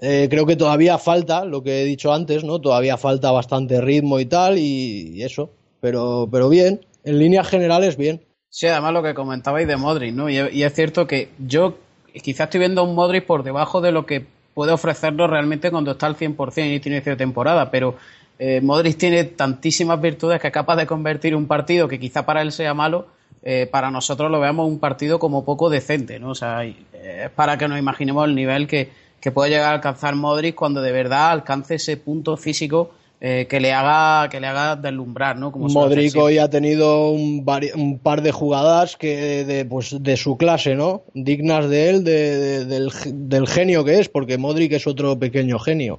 Eh, 0.00 0.28
creo 0.30 0.46
que 0.46 0.56
todavía 0.56 0.96
falta, 0.98 1.44
lo 1.44 1.62
que 1.62 1.82
he 1.82 1.84
dicho 1.84 2.12
antes, 2.12 2.44
¿no? 2.44 2.60
Todavía 2.60 2.96
falta 2.96 3.32
bastante 3.32 3.80
ritmo 3.80 4.20
y 4.20 4.26
tal, 4.26 4.58
y, 4.58 5.22
eso. 5.22 5.50
Pero, 5.80 6.28
pero 6.30 6.48
bien, 6.48 6.86
en 7.04 7.18
líneas 7.18 7.48
generales 7.48 7.96
bien. 7.96 8.22
Sí, 8.48 8.66
además 8.66 8.92
lo 8.92 9.02
que 9.02 9.14
comentabais 9.14 9.66
de 9.66 9.76
Modric, 9.76 10.14
¿no? 10.14 10.30
Y, 10.30 10.38
es 10.38 10.74
cierto 10.74 11.06
que 11.06 11.30
yo 11.38 11.78
quizás 12.12 12.46
estoy 12.46 12.60
viendo 12.60 12.84
un 12.84 12.94
Modric 12.94 13.26
por 13.26 13.42
debajo 13.42 13.80
de 13.80 13.92
lo 13.92 14.06
que 14.06 14.26
puede 14.58 14.72
ofrecernos 14.72 15.30
realmente 15.30 15.70
cuando 15.70 15.92
está 15.92 16.06
al 16.06 16.16
100% 16.16 16.58
en 16.58 16.72
este 16.72 16.88
inicio 16.88 17.12
de 17.12 17.16
temporada, 17.16 17.70
pero 17.70 17.94
eh, 18.40 18.60
Modric 18.60 18.98
tiene 18.98 19.22
tantísimas 19.22 20.00
virtudes 20.00 20.40
que 20.40 20.48
es 20.48 20.52
capaz 20.52 20.74
de 20.74 20.84
convertir 20.84 21.36
un 21.36 21.46
partido 21.46 21.86
que 21.86 22.00
quizá 22.00 22.26
para 22.26 22.42
él 22.42 22.50
sea 22.50 22.74
malo, 22.74 23.06
eh, 23.44 23.68
para 23.70 23.92
nosotros 23.92 24.32
lo 24.32 24.40
veamos 24.40 24.66
un 24.66 24.80
partido 24.80 25.20
como 25.20 25.44
poco 25.44 25.70
decente, 25.70 26.18
¿no? 26.18 26.30
O 26.30 26.34
sea, 26.34 26.64
eh, 26.64 26.74
es 26.92 27.30
para 27.30 27.56
que 27.56 27.68
nos 27.68 27.78
imaginemos 27.78 28.24
el 28.24 28.34
nivel 28.34 28.66
que, 28.66 28.90
que 29.20 29.30
puede 29.30 29.50
llegar 29.50 29.70
a 29.70 29.74
alcanzar 29.74 30.16
Modric 30.16 30.56
cuando 30.56 30.82
de 30.82 30.90
verdad 30.90 31.30
alcance 31.30 31.76
ese 31.76 31.96
punto 31.96 32.36
físico 32.36 32.90
eh, 33.20 33.46
que 33.48 33.58
le 33.60 33.72
haga 33.72 34.28
que 34.28 34.38
le 34.40 34.46
haga 34.46 34.76
deslumbrar, 34.76 35.36
¿no? 35.36 35.50
Como 35.50 35.68
Modric 35.68 36.16
hoy 36.16 36.38
ha 36.38 36.48
tenido 36.48 37.10
un, 37.10 37.44
par 37.44 38.22
de 38.22 38.32
jugadas 38.32 38.96
que 38.96 39.44
de, 39.44 39.64
pues, 39.64 39.96
de 40.00 40.16
su 40.16 40.36
clase, 40.36 40.74
¿no? 40.76 41.02
Dignas 41.14 41.68
de 41.68 41.90
él, 41.90 42.04
de- 42.04 42.36
de- 42.38 42.64
del, 42.64 42.92
del 43.06 43.46
genio 43.48 43.84
que 43.84 43.98
es, 43.98 44.08
porque 44.08 44.38
Modric 44.38 44.72
es 44.72 44.86
otro 44.86 45.18
pequeño 45.18 45.58
genio. 45.58 45.98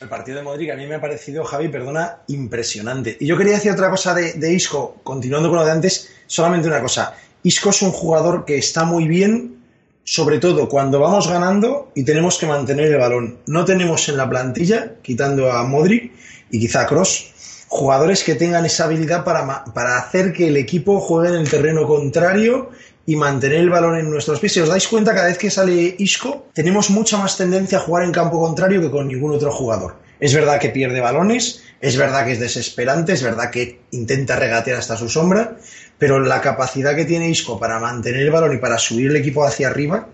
El 0.00 0.08
partido 0.08 0.38
de 0.38 0.42
Modric 0.44 0.70
a 0.70 0.76
mí 0.76 0.86
me 0.86 0.94
ha 0.94 1.00
parecido, 1.00 1.44
Javi, 1.44 1.68
perdona, 1.68 2.18
impresionante. 2.28 3.16
Y 3.20 3.26
yo 3.26 3.36
quería 3.36 3.54
decir 3.54 3.72
otra 3.72 3.90
cosa 3.90 4.14
de, 4.14 4.32
de 4.34 4.52
Isco, 4.52 4.96
continuando 5.02 5.48
con 5.48 5.58
lo 5.58 5.64
de 5.64 5.72
antes, 5.72 6.10
solamente 6.26 6.68
una 6.68 6.80
cosa. 6.80 7.14
Isco 7.42 7.70
es 7.70 7.82
un 7.82 7.90
jugador 7.90 8.44
que 8.44 8.56
está 8.58 8.84
muy 8.84 9.06
bien, 9.08 9.56
sobre 10.04 10.38
todo 10.38 10.68
cuando 10.68 11.00
vamos 11.00 11.28
ganando 11.28 11.90
y 11.94 12.04
tenemos 12.04 12.38
que 12.38 12.46
mantener 12.46 12.86
el 12.92 12.98
balón. 12.98 13.38
No 13.46 13.64
tenemos 13.64 14.08
en 14.08 14.16
la 14.16 14.28
plantilla, 14.28 14.92
quitando 15.02 15.50
a 15.52 15.64
Modric 15.64 16.12
y 16.50 16.60
quizá 16.60 16.86
Cross, 16.86 17.32
jugadores 17.68 18.24
que 18.24 18.34
tengan 18.34 18.66
esa 18.66 18.84
habilidad 18.84 19.24
para, 19.24 19.64
para 19.64 19.98
hacer 19.98 20.32
que 20.32 20.48
el 20.48 20.56
equipo 20.56 21.00
juegue 21.00 21.28
en 21.28 21.40
el 21.40 21.48
terreno 21.48 21.86
contrario 21.86 22.70
y 23.06 23.16
mantener 23.16 23.58
el 23.58 23.70
balón 23.70 23.96
en 23.96 24.10
nuestros 24.10 24.40
pies. 24.40 24.52
Si 24.52 24.60
os 24.60 24.68
dais 24.68 24.86
cuenta, 24.88 25.14
cada 25.14 25.28
vez 25.28 25.38
que 25.38 25.50
sale 25.50 25.94
Isco, 25.98 26.46
tenemos 26.52 26.90
mucha 26.90 27.16
más 27.18 27.36
tendencia 27.36 27.78
a 27.78 27.80
jugar 27.80 28.04
en 28.04 28.12
campo 28.12 28.40
contrario 28.40 28.80
que 28.80 28.90
con 28.90 29.08
ningún 29.08 29.34
otro 29.34 29.52
jugador. 29.52 29.96
Es 30.18 30.34
verdad 30.34 30.60
que 30.60 30.68
pierde 30.68 31.00
balones, 31.00 31.62
es 31.80 31.96
verdad 31.96 32.26
que 32.26 32.32
es 32.32 32.40
desesperante, 32.40 33.14
es 33.14 33.22
verdad 33.22 33.50
que 33.50 33.80
intenta 33.92 34.36
regatear 34.36 34.76
hasta 34.76 34.96
su 34.96 35.08
sombra, 35.08 35.56
pero 35.98 36.20
la 36.20 36.40
capacidad 36.40 36.94
que 36.94 37.06
tiene 37.06 37.30
Isco 37.30 37.58
para 37.58 37.78
mantener 37.78 38.22
el 38.22 38.30
balón 38.30 38.54
y 38.54 38.58
para 38.58 38.78
subir 38.78 39.10
el 39.10 39.16
equipo 39.16 39.44
hacia 39.44 39.68
arriba 39.68 40.08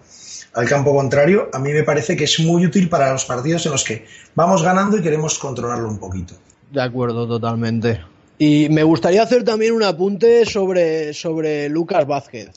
al 0.56 0.66
campo 0.66 0.94
contrario, 0.94 1.50
a 1.52 1.58
mí 1.58 1.70
me 1.70 1.82
parece 1.82 2.16
que 2.16 2.24
es 2.24 2.40
muy 2.40 2.64
útil 2.64 2.88
para 2.88 3.12
los 3.12 3.26
partidos 3.26 3.66
en 3.66 3.72
los 3.72 3.84
que 3.84 4.06
vamos 4.34 4.62
ganando 4.62 4.96
y 4.96 5.02
queremos 5.02 5.38
controlarlo 5.38 5.86
un 5.86 5.98
poquito. 5.98 6.34
De 6.72 6.80
acuerdo, 6.80 7.28
totalmente. 7.28 8.00
Y 8.38 8.68
me 8.70 8.82
gustaría 8.82 9.22
hacer 9.22 9.44
también 9.44 9.74
un 9.74 9.82
apunte 9.82 10.46
sobre, 10.46 11.12
sobre 11.12 11.68
Lucas 11.68 12.06
Vázquez. 12.06 12.50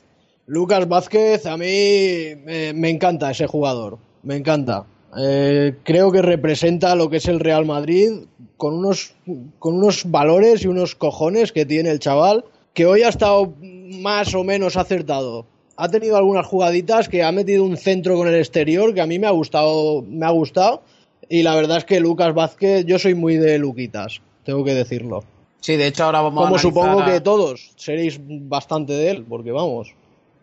Lucas 0.47 0.87
Vázquez, 0.87 1.45
a 1.45 1.57
mí 1.57 2.35
me, 2.45 2.73
me 2.73 2.89
encanta 2.89 3.31
ese 3.31 3.47
jugador, 3.47 3.97
me 4.23 4.37
encanta. 4.37 4.85
Eh, 5.17 5.75
creo 5.83 6.11
que 6.11 6.21
representa 6.21 6.95
lo 6.95 7.09
que 7.09 7.17
es 7.17 7.27
el 7.27 7.41
Real 7.41 7.65
Madrid 7.65 8.11
con 8.55 8.75
unos, 8.75 9.13
con 9.59 9.75
unos 9.75 10.09
valores 10.09 10.63
y 10.63 10.67
unos 10.67 10.95
cojones 10.95 11.51
que 11.51 11.65
tiene 11.65 11.91
el 11.91 11.99
chaval, 11.99 12.45
que 12.73 12.85
hoy 12.85 13.03
ha 13.03 13.09
estado 13.09 13.53
más 14.01 14.33
o 14.35 14.43
menos 14.45 14.77
acertado. 14.77 15.45
Ha 15.81 15.87
tenido 15.87 16.17
algunas 16.17 16.45
jugaditas 16.45 17.07
que 17.07 17.23
ha 17.23 17.31
metido 17.31 17.63
un 17.63 17.77
centro 17.77 18.17
con 18.17 18.27
el 18.27 18.35
exterior 18.35 18.93
que 18.93 18.99
a 18.99 19.05
mí 19.05 19.17
me 19.17 19.27
ha 19.27 19.31
gustado, 19.31 20.01
me 20.05 20.25
ha 20.25 20.29
gustado. 20.29 20.81
Y 21.29 21.41
la 21.43 21.55
verdad 21.55 21.77
es 21.77 21.85
que 21.85 22.01
Lucas 22.01 22.33
Vázquez, 22.33 22.85
yo 22.85 22.99
soy 22.99 23.15
muy 23.15 23.37
de 23.37 23.57
Luquitas, 23.59 24.21
tengo 24.43 24.65
que 24.65 24.73
decirlo. 24.73 25.23
Sí, 25.61 25.77
de 25.77 25.87
hecho 25.87 26.03
ahora 26.03 26.19
vamos 26.21 26.41
a 26.43 26.45
Como 26.47 26.55
analizar 26.57 26.71
supongo 26.73 27.01
a- 27.03 27.05
que 27.05 27.21
todos 27.21 27.71
seréis 27.77 28.19
bastante 28.21 28.91
de 28.91 29.09
él, 29.11 29.25
porque 29.27 29.51
vamos. 29.51 29.93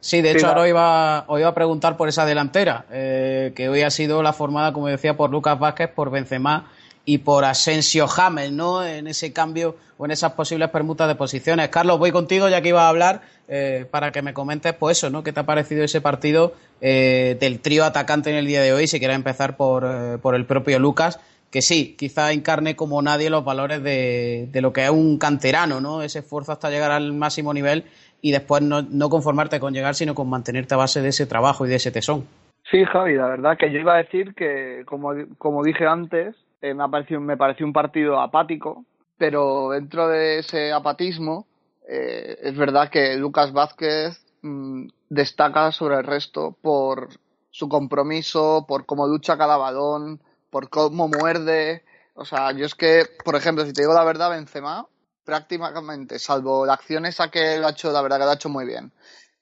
Sí, 0.01 0.23
de 0.23 0.31
Sí, 0.33 0.37
hecho 0.39 0.47
va. 0.47 0.53
ahora 0.53 0.63
os 0.63 0.69
iba, 0.69 1.25
os 1.27 1.39
iba 1.41 1.49
a 1.49 1.55
preguntar 1.55 1.97
por 1.99 2.09
esa 2.09 2.25
delantera, 2.25 2.87
eh, 2.91 3.53
que 3.55 3.69
hoy 3.69 3.83
ha 3.83 3.91
sido 3.91 4.23
la 4.23 4.33
formada, 4.33 4.73
como 4.73 4.87
decía, 4.87 5.17
por 5.19 5.31
Lucas 5.31 5.59
Vázquez, 5.59 5.91
por 5.95 6.11
Benzema 6.11 6.71
y 7.09 7.19
por 7.19 7.45
Asensio 7.45 8.09
James, 8.09 8.51
¿no? 8.53 8.85
En 8.85 9.07
ese 9.07 9.33
cambio 9.33 9.77
o 9.97 10.05
en 10.05 10.11
esas 10.11 10.33
posibles 10.33 10.69
permutas 10.71 11.07
de 11.07 11.15
posiciones. 11.15 11.69
Carlos, 11.69 12.01
voy 12.01 12.11
contigo 12.11 12.49
ya 12.49 12.61
que 12.61 12.71
iba 12.71 12.83
a 12.83 12.89
hablar 12.89 13.23
eh, 13.49 13.87
para 13.89 14.11
que 14.11 14.23
me 14.23 14.35
comentes, 14.35 14.75
pues 14.75 14.99
eso, 14.99 15.09
¿no? 15.09 15.23
¿Qué 15.23 15.33
te 15.33 15.39
ha 15.39 15.47
parecido 15.47 15.85
ese 15.85 16.01
partido 16.01 16.53
eh, 16.81 17.37
del 17.41 17.61
trío 17.61 17.85
atacante 17.85 18.31
en 18.31 18.37
el 18.37 18.47
día 18.47 18.61
de 18.61 18.73
hoy? 18.73 18.89
Si 18.89 18.99
quieres 18.99 19.15
empezar 19.15 19.57
por, 19.57 19.85
eh, 19.87 20.19
por 20.21 20.35
el 20.35 20.47
propio 20.47 20.81
Lucas, 20.81 21.21
que 21.53 21.63
sí, 21.63 21.95
quizá 21.97 22.33
encarne 22.33 22.75
como 22.75 23.01
nadie 23.01 23.31
los 23.31 23.45
valores 23.45 23.85
de, 23.85 24.49
de 24.51 24.61
lo 24.61 24.73
que 24.73 24.85
es 24.85 24.91
un 24.91 25.17
canterano, 25.17 25.81
¿no? 25.81 26.03
Ese 26.03 26.19
esfuerzo 26.19 26.51
hasta 26.51 26.71
llegar 26.71 26.91
al 26.91 27.13
máximo 27.13 27.55
nivel 27.55 27.85
y 28.21 28.33
después 28.33 28.63
no, 28.63 28.83
no 28.83 29.09
conformarte 29.09 29.61
con 29.61 29.73
llegar, 29.73 29.95
sino 29.95 30.17
con 30.17 30.29
mantenerte 30.29 30.75
a 30.75 30.79
base 30.79 31.03
de 31.03 31.11
ese 31.11 31.27
trabajo 31.27 31.67
y 31.67 31.69
de 31.69 31.77
ese 31.77 31.93
tesón. 31.93 32.27
Sí, 32.69 32.85
Javi, 32.85 33.15
la 33.15 33.29
verdad 33.29 33.57
que 33.57 33.71
yo 33.71 33.79
iba 33.79 33.95
a 33.95 33.99
decir 33.99 34.35
que, 34.35 34.83
como, 34.87 35.13
como 35.39 35.63
dije 35.63 35.87
antes, 35.87 36.35
eh, 36.61 36.75
me, 36.75 36.85
ha 36.85 36.89
parecido, 36.89 37.21
me 37.21 37.37
pareció 37.37 37.67
un 37.67 37.73
partido 37.73 38.21
apático, 38.21 38.85
pero 39.19 39.71
dentro 39.71 40.09
de 40.09 40.39
ese 40.39 40.73
apatismo, 40.73 41.47
eh, 41.89 42.39
es 42.43 42.57
verdad 42.57 42.91
que 42.91 43.17
Lucas 43.17 43.53
Vázquez 43.53 44.25
mm, 44.43 44.89
destaca 45.09 45.73
sobre 45.73 45.97
el 45.97 46.05
resto 46.05 46.57
por 46.61 47.09
su 47.51 47.69
compromiso, 47.69 48.65
por 48.69 48.87
cómo 48.87 49.07
lucha 49.07 49.39
cada 49.39 49.57
balón, 49.57 50.21
por 50.51 50.69
cómo 50.69 51.09
muerde. 51.09 51.85
O 52.15 52.25
sea, 52.25 52.53
yo 52.53 52.67
es 52.67 52.75
que, 52.75 53.05
por 53.25 53.37
ejemplo, 53.37 53.65
si 53.65 53.73
te 53.73 53.83
digo 53.83 53.95
la 53.95 54.05
verdad, 54.05 54.31
Benzema, 54.31 54.87
prácticamente, 55.25 56.19
salvo 56.19 56.67
la 56.67 56.75
acción 56.75 57.07
esa 57.07 57.31
que 57.31 57.59
lo 57.59 57.67
ha 57.67 57.71
hecho, 57.71 57.91
la 57.93 58.03
verdad 58.03 58.19
que 58.19 58.25
lo 58.25 58.31
ha 58.31 58.35
hecho 58.35 58.49
muy 58.49 58.67
bien 58.67 58.93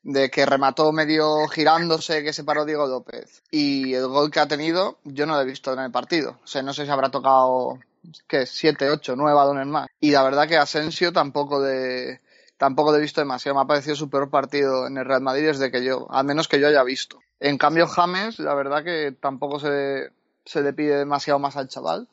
de 0.05 0.31
que 0.31 0.47
remató 0.47 0.93
medio 0.93 1.49
girándose, 1.49 2.23
que 2.23 2.35
se 2.35 2.45
paró 2.45 2.65
Diego 2.65 2.87
López. 2.87 3.43
Y 3.51 3.95
el 3.95 4.07
gol 4.07 4.31
que 4.31 4.41
ha 4.41 4.47
tenido, 4.47 4.99
yo 5.05 5.27
no 5.27 5.35
lo 5.35 5.41
he 5.41 5.47
visto 5.47 5.73
en 5.73 5.81
el 5.81 5.91
partido. 5.91 6.39
O 6.45 6.47
sea, 6.47 6.63
no 6.63 6.75
sé 6.75 6.85
si 6.85 6.91
habrá 6.91 7.11
tocado, 7.11 7.79
¿qué? 8.29 8.47
Siete, 8.47 8.91
ocho, 8.91 9.17
nueve 9.17 9.35
balones 9.35 9.67
más. 9.67 9.89
Y 10.01 10.11
la 10.11 10.23
verdad 10.23 10.47
que 10.47 10.59
Asensio 10.59 11.13
tampoco 11.13 11.61
de 11.61 12.21
tampoco 12.59 12.93
lo 12.93 12.99
he 12.99 13.01
visto 13.01 13.23
demasiado. 13.23 13.57
Me 13.57 13.63
ha 13.63 13.67
parecido 13.67 13.97
su 13.97 14.11
peor 14.11 14.31
partido 14.31 14.87
en 14.87 14.99
el 14.99 15.07
Real 15.07 15.23
Madrid 15.23 15.47
desde 15.47 15.71
que 15.71 15.83
yo, 15.83 16.07
al 16.11 16.25
menos 16.25 16.49
que 16.49 16.61
yo 16.61 16.69
haya 16.69 16.83
visto. 16.83 17.21
En 17.41 17.59
cambio, 17.59 17.87
James, 17.87 18.39
la 18.39 18.55
verdad 18.55 18.85
que 18.85 19.13
tampoco 19.19 19.59
se, 19.59 20.11
se 20.45 20.63
le 20.63 20.75
pide 20.75 20.99
demasiado 20.99 21.39
más 21.39 21.57
al 21.57 21.69
chaval. 21.69 22.09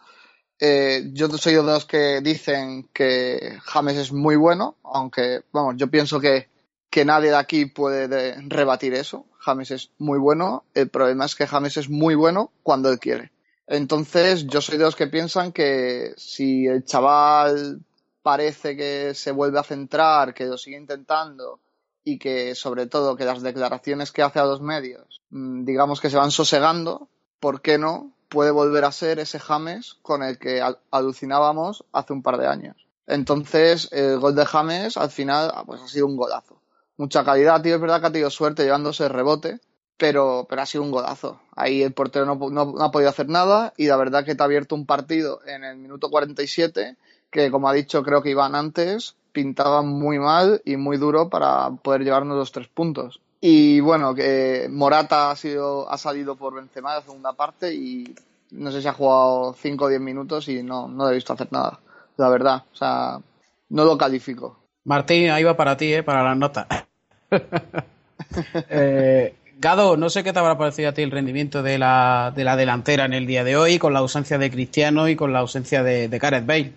Eh, 0.60 1.10
yo 1.14 1.28
soy 1.28 1.56
de 1.56 1.64
los 1.64 1.86
que 1.86 2.22
dicen 2.22 2.88
que 2.94 3.58
James 3.64 3.98
es 3.98 4.12
muy 4.12 4.36
bueno, 4.36 4.76
aunque, 4.84 5.42
vamos, 5.52 5.76
yo 5.76 5.90
pienso 5.90 6.20
que 6.20 6.51
que 6.92 7.06
nadie 7.06 7.30
de 7.32 7.38
aquí 7.38 7.66
puede 7.66 8.08
de- 8.08 8.36
rebatir 8.48 8.94
eso. 8.94 9.26
James 9.40 9.72
es 9.72 9.90
muy 9.98 10.20
bueno. 10.20 10.66
El 10.76 10.90
problema 10.90 11.26
es 11.26 11.36
que 11.36 11.48
James 11.48 11.78
es 11.78 11.90
muy 11.90 12.14
bueno 12.14 12.52
cuando 12.62 12.90
él 12.92 13.00
quiere. 13.00 13.32
Entonces, 13.66 14.46
yo 14.48 14.62
soy 14.62 14.78
de 14.78 14.84
los 14.84 14.96
que 14.96 15.08
piensan 15.08 15.52
que 15.54 16.14
si 16.18 16.68
el 16.68 16.84
chaval 16.86 17.80
parece 18.22 18.76
que 18.76 19.14
se 19.16 19.32
vuelve 19.32 19.58
a 19.60 19.64
centrar, 19.64 20.34
que 20.34 20.46
lo 20.46 20.58
sigue 20.58 20.78
intentando 20.78 21.60
y 22.04 22.20
que, 22.20 22.54
sobre 22.56 22.88
todo, 22.88 23.16
que 23.16 23.26
las 23.26 23.42
declaraciones 23.42 24.12
que 24.12 24.22
hace 24.24 24.40
a 24.40 24.46
los 24.46 24.62
medios, 24.62 25.22
mm, 25.30 25.64
digamos 25.66 26.02
que 26.02 26.10
se 26.10 26.18
van 26.18 26.32
sosegando, 26.32 27.08
¿por 27.40 27.62
qué 27.62 27.78
no? 27.78 28.12
Puede 28.28 28.52
volver 28.52 28.84
a 28.86 28.92
ser 28.92 29.20
ese 29.20 29.40
James 29.40 29.98
con 30.02 30.22
el 30.24 30.38
que 30.38 30.62
al- 30.62 30.80
alucinábamos 30.92 31.86
hace 31.94 32.14
un 32.14 32.22
par 32.24 32.38
de 32.38 32.48
años. 32.48 32.76
Entonces, 33.08 33.88
el 33.92 34.20
gol 34.20 34.36
de 34.36 34.46
James 34.46 34.98
al 34.98 35.10
final 35.12 35.52
ah, 35.54 35.64
pues 35.66 35.82
ha 35.82 35.88
sido 35.88 36.06
un 36.08 36.16
golazo 36.18 36.61
mucha 37.02 37.24
calidad, 37.26 37.62
tío. 37.62 37.76
Es 37.76 37.82
verdad 37.82 38.00
que 38.00 38.08
ha 38.08 38.12
tenido 38.12 38.30
suerte 38.30 38.64
llevándose 38.64 39.04
el 39.06 39.10
rebote, 39.10 39.60
pero, 39.98 40.46
pero 40.48 40.62
ha 40.62 40.66
sido 40.66 40.84
un 40.84 40.92
golazo. 40.92 41.42
Ahí 41.56 41.82
el 41.82 41.94
portero 41.94 42.26
no, 42.26 42.36
no- 42.50 42.76
ha 42.84 42.92
podido 42.92 43.10
hacer 43.10 43.28
nada 43.28 43.74
y 43.76 43.88
la 43.88 43.98
verdad 43.98 44.24
que 44.24 44.36
te 44.36 44.44
ha 44.44 44.46
abierto 44.46 44.76
un 44.76 44.86
partido 44.86 45.40
en 45.46 45.64
el 45.64 45.78
minuto 45.78 46.10
47 46.10 46.96
que, 47.32 47.50
como 47.50 47.68
ha 47.68 47.74
dicho 47.74 48.04
creo 48.04 48.22
que 48.22 48.30
Iván 48.30 48.56
antes, 48.56 49.16
pintaba 49.32 49.82
muy 49.82 50.20
mal 50.20 50.62
y 50.64 50.76
muy 50.78 50.98
duro 50.98 51.30
para 51.30 51.72
poder 51.72 52.04
llevarnos 52.04 52.38
los 52.38 52.52
tres 52.52 52.68
puntos. 52.68 53.20
Y 53.40 53.80
bueno, 53.80 54.14
que 54.14 54.68
Morata 54.70 55.32
ha, 55.32 55.36
sido, 55.36 55.90
ha 55.90 55.98
salido 55.98 56.36
por 56.36 56.54
Benzema 56.54 56.92
en 56.92 56.96
la 56.98 57.02
segunda 57.02 57.34
parte 57.34 57.74
y 57.74 58.14
no 58.52 58.70
sé 58.72 58.82
si 58.82 58.88
ha 58.88 58.94
jugado 58.94 59.54
5 59.54 59.86
o 59.86 59.88
10 59.90 60.02
minutos 60.02 60.48
y 60.50 60.62
no, 60.62 60.88
no 60.88 61.10
he 61.10 61.16
visto 61.16 61.34
hacer 61.34 61.48
nada, 61.52 61.80
la 62.18 62.30
verdad. 62.30 62.64
O 62.72 62.76
sea, 62.76 63.20
no 63.70 63.86
lo 63.86 63.98
califico. 63.98 64.58
Martín, 64.84 65.30
ahí 65.32 65.44
va 65.44 65.56
para 65.58 65.78
ti, 65.78 65.94
¿eh? 65.94 66.04
para 66.04 66.22
las 66.24 66.38
notas. 66.38 66.68
Eh, 68.70 69.34
Gado, 69.60 69.98
no 69.98 70.10
sé 70.10 70.24
qué 70.24 70.32
te 70.34 70.40
habrá 70.40 70.58
parecido 70.58 70.90
a 70.90 70.94
ti 70.94 71.02
el 71.02 71.12
rendimiento 71.12 71.62
de 71.62 71.78
la, 71.78 72.32
de 72.36 72.44
la 72.44 72.56
delantera 72.56 73.06
en 73.06 73.14
el 73.14 73.28
día 73.28 73.44
de 73.44 73.56
hoy, 73.58 73.78
con 73.78 73.94
la 73.94 74.00
ausencia 74.00 74.38
de 74.38 74.50
Cristiano 74.50 75.08
y 75.08 75.16
con 75.16 75.34
la 75.34 75.40
ausencia 75.40 75.84
de, 75.84 76.08
de 76.08 76.18
Gareth 76.20 76.46
Bale. 76.46 76.72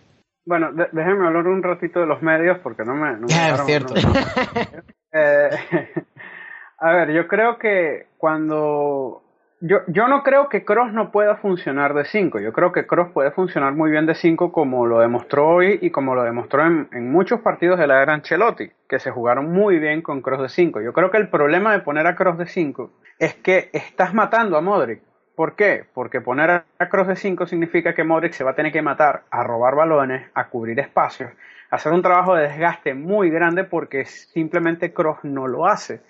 Bueno, 0.44 0.72
de- 0.72 0.88
déjenme 0.92 1.26
hablar 1.26 1.46
un 1.46 1.62
ratito 1.62 2.00
de 2.00 2.06
los 2.06 2.20
medios 2.22 2.58
porque 2.62 2.84
no 2.84 2.94
me... 2.94 3.12
No 3.12 3.26
me 3.26 3.26
es 3.26 3.40
dejaron- 3.40 3.66
cierto. 3.66 3.94
no- 3.94 4.12
Eh, 5.16 5.48
a 6.78 6.92
ver, 6.92 7.12
yo 7.12 7.28
creo 7.28 7.56
que 7.58 8.08
cuando 8.18 9.22
Yo, 9.66 10.08
no 10.08 10.22
creo 10.22 10.50
que 10.50 10.62
Cross 10.62 10.92
no 10.92 11.10
pueda 11.10 11.36
funcionar 11.36 11.94
de 11.94 12.04
5. 12.04 12.38
Yo 12.38 12.52
creo 12.52 12.70
que 12.70 12.86
Cross 12.86 13.12
puede 13.14 13.30
funcionar 13.30 13.72
muy 13.72 13.90
bien 13.90 14.04
de 14.04 14.14
5 14.14 14.52
como 14.52 14.84
lo 14.84 15.00
demostró 15.00 15.48
hoy 15.48 15.78
y 15.80 15.88
como 15.88 16.14
lo 16.14 16.22
demostró 16.22 16.66
en, 16.66 17.10
muchos 17.10 17.40
partidos 17.40 17.78
de 17.78 17.86
la 17.86 18.02
era 18.02 18.12
Ancelotti, 18.12 18.70
que 18.86 18.98
se 18.98 19.10
jugaron 19.10 19.50
muy 19.50 19.78
bien 19.78 20.02
con 20.02 20.20
Cross 20.20 20.42
de 20.42 20.48
5. 20.50 20.82
Yo 20.82 20.92
creo 20.92 21.10
que 21.10 21.16
el 21.16 21.30
problema 21.30 21.72
de 21.72 21.78
poner 21.78 22.06
a 22.06 22.14
Cross 22.14 22.36
de 22.36 22.46
5 22.46 22.90
es 23.18 23.36
que 23.36 23.70
estás 23.72 24.12
matando 24.12 24.58
a 24.58 24.60
Modric. 24.60 25.00
¿Por 25.34 25.56
qué? 25.56 25.86
Porque 25.94 26.20
poner 26.20 26.50
a 26.50 26.88
Cross 26.90 27.08
de 27.08 27.16
5 27.16 27.46
significa 27.46 27.94
que 27.94 28.04
Modric 28.04 28.34
se 28.34 28.44
va 28.44 28.50
a 28.50 28.54
tener 28.54 28.70
que 28.70 28.82
matar 28.82 29.22
a 29.30 29.44
robar 29.44 29.76
balones, 29.76 30.28
a 30.34 30.48
cubrir 30.48 30.78
espacios, 30.78 31.30
a 31.70 31.76
hacer 31.76 31.90
un 31.90 32.02
trabajo 32.02 32.34
de 32.34 32.48
desgaste 32.48 32.92
muy 32.92 33.30
grande 33.30 33.64
porque 33.64 34.04
simplemente 34.04 34.92
Cross 34.92 35.20
no 35.22 35.46
lo 35.46 35.64
hace. 35.66 36.02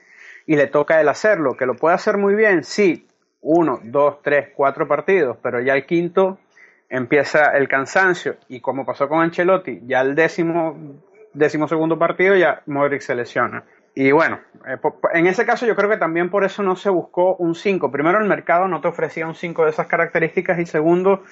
Y 0.44 0.56
le 0.56 0.66
toca 0.66 1.00
él 1.00 1.08
hacerlo, 1.08 1.56
que 1.56 1.66
lo 1.66 1.76
puede 1.76 1.94
hacer 1.94 2.18
muy 2.18 2.34
bien, 2.34 2.64
sí, 2.64 3.06
uno, 3.44 3.78
dos, 3.84 4.22
tres, 4.22 4.48
cuatro 4.54 4.88
partidos, 4.88 5.36
pero 5.42 5.60
ya 5.60 5.74
el 5.74 5.86
quinto 5.86 6.38
empieza 6.88 7.56
el 7.56 7.68
cansancio 7.68 8.36
y 8.48 8.60
como 8.60 8.86
pasó 8.86 9.08
con 9.08 9.20
Ancelotti, 9.20 9.82
ya 9.86 10.00
el 10.00 10.14
décimo, 10.14 10.76
décimo 11.32 11.68
segundo 11.68 11.98
partido 11.98 12.34
ya 12.36 12.62
Modric 12.66 13.02
se 13.02 13.14
lesiona. 13.14 13.64
Y 13.94 14.10
bueno, 14.12 14.40
eh, 14.66 14.78
en 15.12 15.26
ese 15.26 15.46
caso 15.46 15.66
yo 15.66 15.76
creo 15.76 15.90
que 15.90 15.98
también 15.98 16.30
por 16.30 16.44
eso 16.44 16.62
no 16.62 16.74
se 16.74 16.90
buscó 16.90 17.36
un 17.36 17.54
5. 17.54 17.92
Primero 17.92 18.18
el 18.18 18.26
mercado 18.26 18.66
no 18.66 18.80
te 18.80 18.88
ofrecía 18.88 19.26
un 19.26 19.34
5 19.34 19.64
de 19.64 19.70
esas 19.70 19.86
características 19.86 20.58
y 20.58 20.66
segundo 20.66 21.22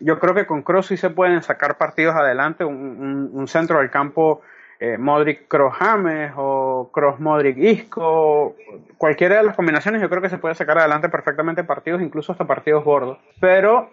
yo 0.00 0.18
creo 0.18 0.34
que 0.34 0.46
con 0.46 0.62
Kroos 0.62 0.88
sí 0.88 0.96
se 0.96 1.10
pueden 1.10 1.42
sacar 1.42 1.78
partidos 1.78 2.16
adelante, 2.16 2.64
un, 2.64 3.30
un 3.32 3.48
centro 3.48 3.78
del 3.78 3.90
campo 3.90 4.42
eh, 4.84 4.98
Modric 4.98 5.48
Cross 5.48 5.76
James 5.78 6.32
o 6.36 6.90
Cross 6.92 7.18
Modric 7.18 7.56
Isco, 7.56 8.54
cualquiera 8.98 9.36
de 9.36 9.44
las 9.44 9.56
combinaciones 9.56 10.02
yo 10.02 10.10
creo 10.10 10.20
que 10.20 10.28
se 10.28 10.36
puede 10.36 10.54
sacar 10.54 10.78
adelante 10.78 11.08
perfectamente 11.08 11.64
partidos, 11.64 12.02
incluso 12.02 12.32
hasta 12.32 12.44
partidos 12.44 12.84
gordos. 12.84 13.18
Pero 13.40 13.90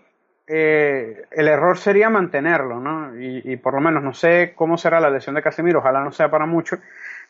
eh, 0.48 1.24
el 1.32 1.48
error 1.48 1.78
sería 1.78 2.10
mantenerlo, 2.10 2.82
¿no? 2.82 3.18
Y, 3.18 3.42
y, 3.46 3.56
por 3.56 3.74
lo 3.74 3.80
menos 3.80 4.04
no 4.04 4.14
sé 4.14 4.52
cómo 4.54 4.78
será 4.78 5.00
la 5.00 5.10
lesión 5.10 5.36
de 5.36 5.42
Casemiro, 5.42 5.80
ojalá 5.80 6.04
no 6.04 6.12
sea 6.12 6.30
para 6.30 6.46
mucho, 6.46 6.78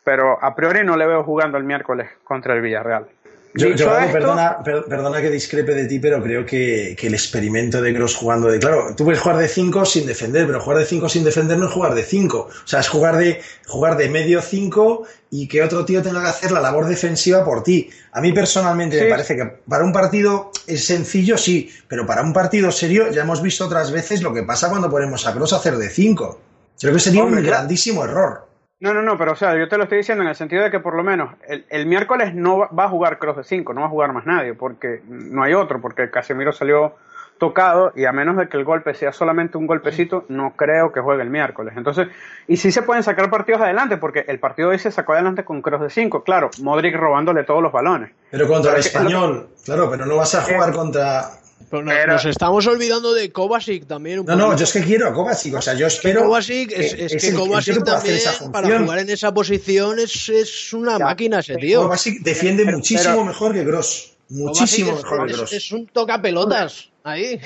pero 0.04 0.44
a 0.44 0.56
priori 0.56 0.84
no 0.84 0.98
le 0.98 1.06
veo 1.06 1.24
jugando 1.24 1.60
el 1.60 1.64
miércoles 1.64 2.10
contra 2.24 2.56
el 2.56 2.62
Villarreal. 2.62 3.10
Yo, 3.54 3.70
yo 3.76 3.86
perdona, 4.12 4.64
perdona 4.64 5.22
que 5.22 5.30
discrepe 5.30 5.76
de 5.76 5.86
ti, 5.86 6.00
pero 6.00 6.24
creo 6.24 6.46
que, 6.46 6.96
que 6.98 7.08
el 7.08 7.14
experimento 7.14 7.82
de 7.82 7.94
Cross 7.94 8.16
jugando 8.16 8.48
de. 8.48 8.60
Claro, 8.60 8.96
tú 8.96 9.04
puedes 9.04 9.20
jugar 9.20 9.38
de 9.38 9.50
5 9.50 9.86
sin 9.86 10.06
defender, 10.06 10.48
pero 10.48 10.62
jugar 10.62 10.80
de 10.80 10.86
5 10.86 11.10
sin 11.10 11.24
defender 11.26 11.58
no 11.58 11.66
es 11.66 11.72
jugar 11.72 11.94
de 11.94 12.04
5. 12.04 12.38
O 12.38 12.68
sea, 12.68 12.80
es 12.80 12.88
jugar 12.88 13.18
de, 13.18 13.42
jugar 13.68 13.98
de 13.98 14.08
medio 14.08 14.42
5 14.42 15.04
y 15.32 15.48
que 15.48 15.62
otro 15.62 15.84
tío 15.84 16.02
tenga 16.02 16.22
que 16.22 16.30
hacer 16.30 16.52
la 16.52 16.62
labor 16.62 16.88
defensiva 16.88 17.44
por 17.44 17.64
ti. 17.64 17.90
A 18.14 18.22
mí 18.22 18.32
personalmente 18.32 18.98
sí. 18.98 19.04
me 19.04 19.10
parece 19.10 19.36
que 19.36 19.46
para 19.68 19.84
un 19.84 19.92
partido 19.92 20.52
es 20.66 20.86
sencillo, 20.86 21.38
sí, 21.38 21.70
pero 21.88 22.06
para 22.06 22.22
un 22.22 22.32
partido 22.32 22.72
serio 22.72 23.12
ya 23.12 23.24
hemos 23.24 23.42
visto 23.42 23.66
otras 23.66 23.92
veces 23.92 24.22
lo 24.22 24.34
que 24.34 24.44
pasa 24.44 24.70
cuando 24.70 24.90
ponemos 24.90 25.28
a 25.28 25.34
Cross 25.34 25.54
a 25.54 25.58
hacer 25.58 25.78
de 25.78 25.90
5. 25.90 26.42
Creo 26.80 26.94
que 26.94 27.00
sería 27.00 27.24
Hombre, 27.24 27.42
un 27.42 27.46
grandísimo 27.46 28.06
error. 28.06 28.51
No, 28.82 28.96
no, 28.96 29.04
no, 29.04 29.16
pero 29.16 29.34
o 29.34 29.36
sea, 29.36 29.56
yo 29.56 29.70
te 29.70 29.78
lo 29.78 29.84
estoy 29.84 30.00
diciendo 30.00 30.24
en 30.24 30.30
el 30.30 30.36
sentido 30.36 30.64
de 30.64 30.72
que 30.72 30.80
por 30.80 30.96
lo 30.96 31.04
menos 31.04 31.36
el, 31.48 31.66
el 31.70 31.86
miércoles 31.86 32.34
no 32.34 32.58
va, 32.58 32.86
a 32.86 32.90
jugar 32.90 33.20
Cross 33.20 33.38
de 33.38 33.44
5, 33.44 33.76
no 33.76 33.82
va 33.82 33.88
a 33.88 33.90
jugar 33.92 34.12
más 34.12 34.26
nadie, 34.26 34.56
porque 34.56 35.04
no 35.08 35.44
hay 35.44 35.54
otro, 35.54 35.80
porque 35.80 36.10
Casemiro 36.10 36.52
salió 36.52 36.96
tocado 37.38 37.92
y 37.96 38.06
a 38.06 38.12
menos 38.12 38.38
de 38.38 38.50
que 38.50 38.58
el 38.58 38.64
golpe 38.64 38.96
sea 38.96 39.12
solamente 39.12 39.58
un 39.58 39.68
golpecito, 39.68 40.26
no 40.30 40.54
creo 40.56 40.92
que 40.92 41.00
juegue 41.00 41.22
el 41.22 41.30
miércoles. 41.30 41.76
Entonces, 41.78 42.08
y 42.48 42.58
sí 42.58 42.72
se 42.72 42.82
pueden 42.82 43.04
sacar 43.04 43.30
partidos 43.30 43.62
adelante, 43.62 43.98
porque 43.98 44.26
el 44.28 44.40
partido 44.40 44.70
hoy 44.70 44.80
se 44.80 44.92
sacó 44.92 45.14
adelante 45.14 45.44
con 45.44 45.62
Cross 45.62 45.82
de 45.82 45.90
5, 45.92 46.24
claro, 46.24 46.50
Modric 46.62 46.96
robándole 46.96 47.44
todos 47.44 47.62
los 47.62 47.72
balones. 47.72 48.12
Pero 48.32 48.48
contra 48.48 48.74
el 48.74 48.80
español, 48.80 49.50
que, 49.58 49.64
claro, 49.66 49.92
pero 49.92 50.08
no 50.08 50.18
vas 50.18 50.34
a 50.34 50.42
jugar 50.42 50.72
contra 50.72 51.30
pero 51.72 51.84
nos, 51.84 51.96
nos, 52.06 52.26
estamos 52.26 52.68
olvidando 52.68 53.14
de 53.14 53.32
Kovacic 53.32 53.88
también. 53.88 54.20
Un 54.20 54.26
no, 54.26 54.36
no, 54.36 54.58
yo 54.58 54.66
es 54.66 54.74
que 54.74 54.82
quiero 54.82 55.08
a 55.08 55.14
Kovacic. 55.14 55.56
O 55.56 55.62
sea, 55.62 55.74
yo 55.74 55.88
espero. 55.88 56.26
Kovacic 56.26 56.74
es, 56.74 56.94
es, 56.94 57.14
es 57.14 57.22
que 57.22 57.30
el, 57.30 57.36
Kovacic 57.38 57.78
el 57.78 57.84
también, 57.84 58.20
para 58.52 58.80
jugar 58.80 59.00
en 59.00 59.10
esa 59.10 59.34
posición, 59.34 59.98
es, 59.98 60.28
es 60.28 60.74
una 60.74 60.98
ya, 60.98 61.06
máquina 61.06 61.40
ese 61.40 61.56
tío. 61.56 61.84
Kovacic 61.84 62.22
defiende 62.22 62.66
pero, 62.66 62.78
muchísimo 62.78 63.14
pero, 63.14 63.24
mejor 63.24 63.54
que 63.54 63.64
Gross. 63.64 64.18
Muchísimo 64.28 64.98
mejor 64.98 65.28
que 65.28 65.34
Gross. 65.34 65.54
Es, 65.54 65.72
un 65.72 65.88
tocapelotas. 65.88 66.92
Ahí. 67.06 67.40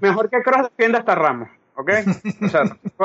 mejor 0.00 0.30
que 0.30 0.36
Gross 0.46 0.68
defiende 0.70 0.98
hasta 0.98 1.14
Ramos. 1.16 1.48
¿ok? 1.74 1.90
O 2.42 2.48
sea, 2.48 2.62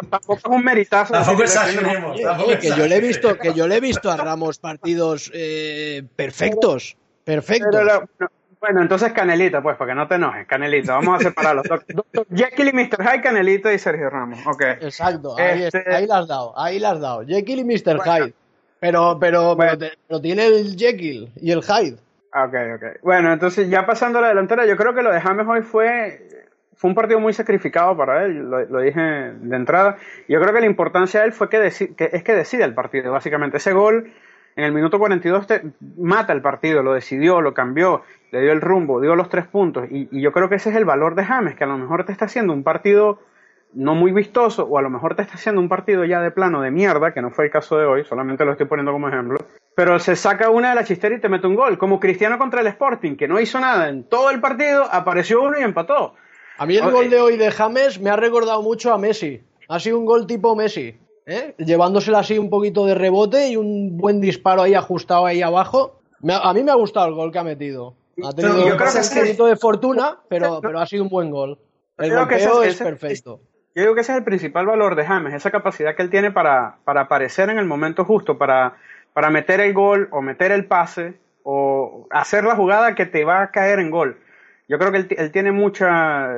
tampoco 0.09 0.35
es 0.35 0.45
un 0.45 0.63
meritazo. 0.63 1.13
Tampoco 1.13 1.43
exageremos. 1.43 2.19
Oye, 2.45 2.59
que 2.59 2.69
yo 2.69 2.87
le 2.87 2.97
he 2.97 3.01
visto, 3.01 3.39
que 3.39 3.55
yo 3.55 3.67
le 3.67 3.77
he 3.77 3.79
visto 3.79 4.11
a 4.11 4.17
Ramos 4.17 4.59
partidos 4.59 5.31
eh, 5.33 6.03
perfectos, 6.15 6.95
perfectos. 7.23 7.69
Pero 7.71 7.85
la, 7.85 8.07
no, 8.19 8.27
bueno, 8.63 8.81
entonces 8.81 9.11
Canelito, 9.11 9.61
pues, 9.61 9.75
para 9.75 9.91
que 9.91 9.95
no 9.95 10.07
te 10.07 10.15
enojes, 10.15 10.47
Canelito. 10.47 10.93
Vamos 10.93 11.19
a 11.19 11.23
separarlos. 11.27 11.65
Doctor 11.89 12.25
Jekyll 12.33 12.69
y 12.69 12.71
Mr. 12.71 13.03
Hyde, 13.03 13.21
Canelito 13.21 13.69
y 13.69 13.77
Sergio 13.77 14.09
Ramos. 14.09 14.39
Okay. 14.47 14.75
Exacto, 14.79 15.37
ahí, 15.37 15.63
este... 15.63 15.83
ahí 15.93 16.07
las 16.07 16.21
has 16.21 16.27
dado, 16.29 16.57
ahí 16.57 16.79
las 16.79 16.93
has 16.93 17.01
dado. 17.01 17.25
Jekyll 17.25 17.59
y 17.59 17.65
Mr. 17.65 17.97
Bueno. 17.97 18.03
Hyde. 18.03 18.33
Pero, 18.79 19.17
pero, 19.19 19.55
bueno. 19.57 19.73
pero, 19.77 19.91
pero, 20.07 20.21
tiene 20.21 20.47
el 20.47 20.77
Jekyll 20.77 21.29
y 21.41 21.51
el 21.51 21.61
Hyde. 21.61 21.97
Ok, 22.33 22.53
ok. 22.75 23.01
Bueno, 23.01 23.33
entonces 23.33 23.69
ya 23.69 23.85
pasando 23.85 24.19
a 24.19 24.21
la 24.21 24.27
delantera, 24.29 24.65
yo 24.65 24.77
creo 24.77 24.93
que 24.93 25.03
lo 25.03 25.11
de 25.11 25.19
James 25.19 25.45
hoy 25.45 25.61
fue, 25.63 26.29
fue 26.73 26.89
un 26.89 26.95
partido 26.95 27.19
muy 27.19 27.33
sacrificado 27.33 27.97
para 27.97 28.23
él, 28.23 28.49
lo, 28.49 28.63
lo 28.63 28.79
dije 28.79 29.01
de 29.01 29.55
entrada. 29.57 29.97
Yo 30.29 30.39
creo 30.39 30.53
que 30.53 30.61
la 30.61 30.67
importancia 30.67 31.19
de 31.19 31.25
él 31.25 31.33
fue 31.33 31.49
que, 31.49 31.59
deci 31.59 31.95
que 31.95 32.11
es 32.13 32.23
que 32.23 32.33
decide 32.33 32.63
el 32.63 32.73
partido, 32.73 33.11
básicamente. 33.11 33.57
Ese 33.57 33.73
gol 33.73 34.13
en 34.55 34.63
el 34.63 34.71
minuto 34.71 34.99
42 34.99 35.47
te 35.47 35.63
mata 35.97 36.31
el 36.31 36.41
partido, 36.41 36.81
lo 36.81 36.93
decidió, 36.93 37.41
lo 37.41 37.53
cambió, 37.53 38.03
le 38.33 38.41
dio 38.41 38.51
el 38.51 38.61
rumbo, 38.61 38.99
dio 38.99 39.15
los 39.15 39.29
tres 39.29 39.45
puntos. 39.45 39.85
Y, 39.91 40.09
y, 40.11 40.19
yo 40.19 40.31
creo 40.31 40.49
que 40.49 40.55
ese 40.55 40.71
es 40.71 40.75
el 40.75 40.85
valor 40.85 41.13
de 41.13 41.23
James, 41.23 41.55
que 41.55 41.65
a 41.65 41.67
lo 41.67 41.77
mejor 41.77 42.03
te 42.03 42.11
está 42.11 42.25
haciendo 42.25 42.51
un 42.51 42.63
partido 42.63 43.19
no 43.73 43.93
muy 43.93 44.11
vistoso, 44.11 44.65
o 44.65 44.79
a 44.79 44.81
lo 44.81 44.89
mejor 44.89 45.15
te 45.15 45.21
está 45.21 45.35
haciendo 45.35 45.61
un 45.61 45.69
partido 45.69 46.03
ya 46.03 46.19
de 46.19 46.31
plano 46.31 46.61
de 46.61 46.71
mierda, 46.71 47.13
que 47.13 47.21
no 47.21 47.29
fue 47.29 47.45
el 47.45 47.51
caso 47.51 47.77
de 47.77 47.85
hoy, 47.85 48.03
solamente 48.05 48.43
lo 48.43 48.51
estoy 48.51 48.65
poniendo 48.65 48.91
como 48.91 49.07
ejemplo. 49.07 49.37
Pero 49.75 49.99
se 49.99 50.15
saca 50.15 50.49
una 50.49 50.69
de 50.69 50.75
la 50.75 50.83
chistera 50.83 51.15
y 51.15 51.21
te 51.21 51.29
mete 51.29 51.45
un 51.45 51.55
gol, 51.55 51.77
como 51.77 51.99
Cristiano 51.99 52.39
contra 52.39 52.61
el 52.61 52.67
Sporting, 52.67 53.15
que 53.15 53.27
no 53.27 53.39
hizo 53.39 53.59
nada 53.59 53.87
en 53.89 54.03
todo 54.03 54.31
el 54.31 54.41
partido, 54.41 54.83
apareció 54.91 55.43
uno 55.43 55.59
y 55.59 55.63
empató. 55.63 56.15
A 56.57 56.65
mí 56.65 56.75
el 56.75 56.89
gol 56.89 57.11
de 57.11 57.21
hoy 57.21 57.37
de 57.37 57.51
James 57.51 57.99
me 57.99 58.09
ha 58.09 58.15
recordado 58.15 58.63
mucho 58.63 58.93
a 58.93 58.97
Messi. 58.97 59.43
Ha 59.69 59.79
sido 59.79 59.99
un 59.99 60.05
gol 60.05 60.25
tipo 60.25 60.55
Messi. 60.55 60.99
¿eh? 61.25 61.55
llevándosela 61.57 62.19
así 62.19 62.37
un 62.37 62.49
poquito 62.49 62.85
de 62.85 62.95
rebote 62.95 63.49
y 63.49 63.57
un 63.57 63.95
buen 63.97 64.19
disparo 64.19 64.63
ahí 64.63 64.73
ajustado 64.73 65.25
ahí 65.25 65.41
abajo. 65.41 65.99
A 66.27 66.53
mí 66.53 66.63
me 66.63 66.71
ha 66.71 66.75
gustado 66.75 67.07
el 67.07 67.13
gol 67.13 67.31
que 67.31 67.39
ha 67.39 67.43
metido. 67.43 67.95
Ha 68.21 68.31
tenido 68.33 68.55
no, 68.55 68.65
un 68.65 68.77
poquito 68.77 69.45
de 69.47 69.55
fortuna, 69.55 70.17
pero, 70.27 70.59
pero 70.61 70.79
ha 70.79 70.85
sido 70.85 71.03
un 71.03 71.09
buen 71.09 71.31
gol. 71.31 71.57
El 71.97 72.13
golpeo 72.13 72.63
es, 72.63 72.79
es, 72.79 72.83
perfecto. 72.83 73.39
Yo 73.75 73.81
digo 73.81 73.95
que 73.95 74.01
ese 74.01 74.11
es 74.11 74.19
el 74.19 74.23
principal 74.23 74.67
valor 74.67 74.95
de 74.95 75.05
James, 75.05 75.33
esa 75.33 75.49
capacidad 75.49 75.95
que 75.95 76.03
él 76.03 76.09
tiene 76.09 76.31
para, 76.31 76.77
para 76.83 77.01
aparecer 77.01 77.49
en 77.49 77.57
el 77.57 77.65
momento 77.65 78.05
justo, 78.05 78.37
para, 78.37 78.75
para 79.13 79.31
meter 79.31 79.61
el 79.61 79.73
gol 79.73 80.09
o 80.11 80.21
meter 80.21 80.51
el 80.51 80.65
pase 80.65 81.15
o 81.43 82.07
hacer 82.11 82.43
la 82.43 82.55
jugada 82.55 82.93
que 82.93 83.05
te 83.05 83.25
va 83.25 83.41
a 83.41 83.51
caer 83.51 83.79
en 83.79 83.89
gol. 83.89 84.17
Yo 84.67 84.77
creo 84.77 84.91
que 84.91 84.97
él, 84.99 85.07
él 85.17 85.31
tiene 85.31 85.51
mucha, 85.51 86.29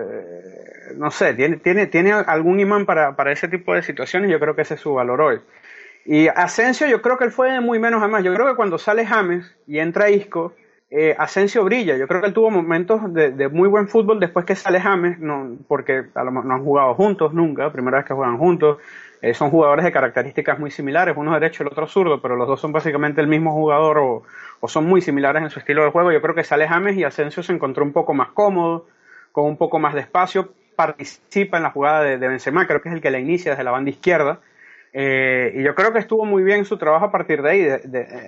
no 0.96 1.12
sé, 1.12 1.34
tiene, 1.34 1.58
tiene, 1.58 1.88
tiene 1.88 2.14
algún 2.14 2.60
imán 2.60 2.86
para, 2.86 3.16
para 3.16 3.32
ese 3.32 3.48
tipo 3.48 3.74
de 3.74 3.84
situaciones 3.84 4.32
yo 4.32 4.40
creo 4.40 4.56
que 4.56 4.62
ese 4.62 4.76
es 4.76 4.80
su 4.80 4.94
valor 4.94 5.22
hoy. 5.22 5.42
Y 6.06 6.28
Asensio, 6.28 6.88
yo 6.88 7.02
creo 7.02 7.18
que 7.18 7.26
él 7.26 7.32
fue 7.32 7.60
muy 7.60 7.80
menos 7.80 8.02
a 8.02 8.08
más. 8.08 8.24
Yo 8.24 8.34
creo 8.34 8.48
que 8.48 8.56
cuando 8.56 8.78
sale 8.78 9.06
James 9.06 9.56
y 9.66 9.80
entra 9.80 10.10
Isco, 10.10 10.54
eh, 10.98 11.14
Asensio 11.18 11.66
brilla. 11.66 11.98
Yo 11.98 12.08
creo 12.08 12.22
que 12.22 12.28
él 12.28 12.34
tuvo 12.34 12.50
momentos 12.50 13.14
de, 13.14 13.50
muy 13.50 13.68
buen 13.68 13.90
fútbol 13.90 14.18
después 14.18 14.46
que 14.46 14.56
sale 14.56 14.80
James, 14.80 15.18
porque 15.68 16.06
a 16.16 16.24
lo 16.24 16.32
no 16.32 16.54
han 16.54 16.64
jugado 16.64 16.94
juntos 16.94 17.34
nunca, 17.34 17.70
primera 17.70 17.98
vez 17.98 18.06
que 18.06 18.14
juegan 18.14 18.38
juntos. 18.38 18.78
Eh, 19.22 19.34
son 19.34 19.50
jugadores 19.50 19.84
de 19.84 19.92
características 19.92 20.58
muy 20.58 20.72
similares, 20.72 21.16
uno 21.18 21.34
derecho 21.34 21.64
y 21.64 21.66
el 21.66 21.74
otro 21.74 21.86
zurdo, 21.88 22.22
pero 22.22 22.38
los 22.38 22.48
dos 22.48 22.62
son 22.62 22.72
básicamente 22.72 23.20
el 23.20 23.28
mismo 23.28 23.52
jugador 23.52 23.98
o, 23.98 24.24
son 24.68 24.86
muy 24.86 25.02
similares 25.02 25.44
en 25.44 25.50
su 25.50 25.60
estilo 25.60 25.84
de 25.84 25.92
juego. 25.92 26.14
Yo 26.14 26.22
creo 26.22 26.34
que 26.34 26.46
sale 26.46 26.66
James 26.66 26.96
y 26.96 27.04
Asensio 27.04 27.44
se 27.44 27.52
encontró 27.52 27.84
un 27.84 27.92
poco 27.92 28.14
más 28.14 28.30
cómodo, 28.30 28.88
con 29.34 29.46
un 29.46 29.58
poco 29.58 29.80
más 29.80 29.96
de 29.96 30.00
espacio, 30.00 30.54
participa 30.78 31.58
en 31.58 31.64
la 31.64 31.72
jugada 31.72 32.04
de, 32.04 32.18
Benzema, 32.18 32.68
creo 32.68 32.82
que 32.82 32.88
es 32.88 32.96
el 32.96 33.02
que 33.02 33.12
la 33.12 33.20
inicia 33.20 33.52
desde 33.52 33.66
la 33.66 33.72
banda 33.72 33.90
izquierda. 33.90 34.40
Eh, 34.94 35.56
y 35.56 35.64
yo 35.64 35.76
creo 35.76 35.92
que 35.92 36.00
estuvo 36.00 36.24
muy 36.24 36.44
bien 36.44 36.64
su 36.64 36.78
trabajo 36.78 37.06
a 37.06 37.12
partir 37.12 37.42
de 37.42 37.50
ahí. 37.50 37.68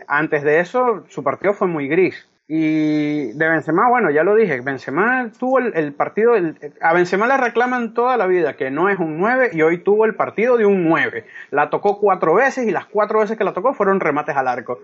Antes 0.08 0.44
de 0.44 0.60
eso, 0.60 1.06
su 1.08 1.24
partido 1.24 1.54
fue 1.54 1.68
muy 1.68 1.88
gris. 1.88 2.28
Y 2.50 3.34
de 3.34 3.50
Benzema, 3.50 3.90
bueno, 3.90 4.10
ya 4.10 4.24
lo 4.24 4.34
dije, 4.34 4.62
Benzema 4.62 5.30
tuvo 5.38 5.60
el, 5.60 5.94
partido, 5.94 6.36
el, 6.36 6.56
a 6.80 6.94
Benzema 6.94 7.28
le 7.28 7.36
reclaman 7.36 7.94
toda 7.94 8.16
la 8.16 8.26
vida 8.26 8.56
que 8.56 8.72
no 8.72 8.88
es 8.88 9.00
un 9.00 9.18
9 9.18 9.50
y 9.52 9.62
hoy 9.64 9.80
tuvo 9.80 10.06
el 10.06 10.16
partido 10.16 10.56
de 10.56 10.66
un 10.66 10.88
9. 10.88 11.26
La 11.52 11.70
tocó 11.70 12.00
cuatro 12.00 12.36
veces 12.36 12.66
y 12.66 12.72
las 12.72 12.86
cuatro 12.86 13.20
veces 13.20 13.38
que 13.38 13.44
la 13.44 13.54
tocó 13.54 13.74
fueron 13.74 14.00
remates 14.00 14.38
al 14.38 14.48
arco. 14.48 14.80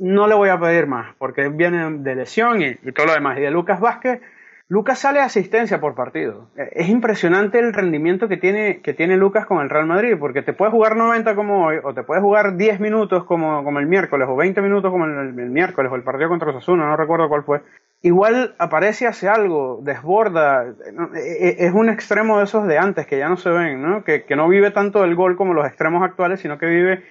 No 0.00 0.26
le 0.26 0.34
voy 0.34 0.48
a 0.48 0.58
pedir 0.58 0.88
más 0.88 1.14
porque 1.16 1.48
viene 1.48 1.98
de 1.98 2.16
lesión 2.16 2.60
y, 2.60 2.76
y 2.82 2.92
todo 2.92 3.06
lo 3.06 3.14
demás. 3.14 3.38
Y 3.38 3.42
de 3.42 3.52
Lucas 3.52 3.78
Vázquez, 3.78 4.20
Lucas 4.68 4.98
sale 4.98 5.20
asistencia 5.20 5.80
por 5.80 5.94
partido. 5.94 6.48
Es 6.56 6.88
impresionante 6.88 7.60
el 7.60 7.72
rendimiento 7.72 8.26
que 8.26 8.36
tiene, 8.36 8.80
que 8.80 8.94
tiene 8.94 9.16
Lucas 9.16 9.46
con 9.46 9.62
el 9.62 9.70
Real 9.70 9.86
Madrid, 9.86 10.16
porque 10.18 10.42
te 10.42 10.52
puedes 10.52 10.72
jugar 10.72 10.96
90 10.96 11.36
como 11.36 11.66
hoy, 11.66 11.76
o 11.84 11.94
te 11.94 12.02
puedes 12.02 12.20
jugar 12.20 12.56
10 12.56 12.80
minutos 12.80 13.22
como, 13.24 13.62
como 13.62 13.78
el 13.78 13.86
miércoles, 13.86 14.26
o 14.28 14.34
20 14.34 14.60
minutos 14.62 14.90
como 14.90 15.04
el, 15.04 15.38
el 15.38 15.50
miércoles, 15.50 15.92
o 15.92 15.94
el 15.94 16.02
partido 16.02 16.28
contra 16.28 16.50
Osasuna, 16.50 16.84
no 16.84 16.96
recuerdo 16.96 17.28
cuál 17.28 17.44
fue. 17.44 17.60
igual 18.02 18.56
aparece, 18.58 19.06
hace 19.06 19.28
algo, 19.28 19.78
desborda. 19.82 20.64
E, 21.14 21.48
e, 21.48 21.66
es 21.66 21.72
un 21.72 21.88
extremo 21.88 22.38
de 22.38 22.44
esos 22.44 22.66
de 22.66 22.76
antes 22.76 23.06
que 23.06 23.18
ya 23.18 23.28
no 23.28 23.36
se 23.36 23.50
ven, 23.50 23.80
¿no? 23.80 24.02
Que, 24.02 24.24
que 24.24 24.34
no 24.34 24.48
vive 24.48 24.72
tanto 24.72 25.02
del 25.02 25.14
gol 25.14 25.36
como 25.36 25.54
los 25.54 25.64
extremos 25.64 26.02
actuales, 26.02 26.40
sino 26.40 26.58
que 26.58 26.66
vive 26.66 27.04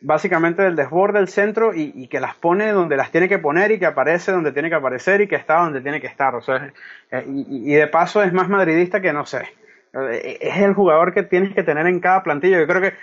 básicamente 0.00 0.62
del 0.62 0.76
desborde 0.76 1.18
del 1.18 1.28
centro 1.28 1.72
y, 1.74 2.06
que 2.08 2.20
las 2.20 2.34
pone 2.36 2.70
donde 2.72 2.96
las 2.96 3.10
tiene 3.10 3.28
que 3.28 3.38
poner 3.38 3.72
y 3.72 3.78
que 3.78 3.86
aparece 3.86 4.32
donde 4.32 4.52
tiene 4.52 4.68
que 4.68 4.76
aparecer 4.76 5.20
y 5.20 5.28
que 5.28 5.36
está 5.36 5.58
donde 5.58 5.80
tiene 5.80 6.00
que 6.00 6.06
estar. 6.06 6.34
O 6.34 6.40
sea, 6.40 6.72
eh, 7.10 7.24
y, 7.26 7.74
de 7.74 7.86
paso 7.88 8.22
es 8.22 8.32
más 8.32 8.48
madridista 8.48 9.00
que 9.00 9.12
no 9.12 9.26
sé. 9.26 9.42
Eh, 9.94 10.38
es 10.40 10.58
el 10.58 10.74
jugador 10.74 11.12
que 11.12 11.22
tienes 11.22 11.54
que 11.54 11.62
tener 11.62 11.86
en 11.86 12.00
cada 12.00 12.22
plantilla. 12.22 12.58
Yo 12.58 12.66
creo 12.66 12.80
que 12.80 12.94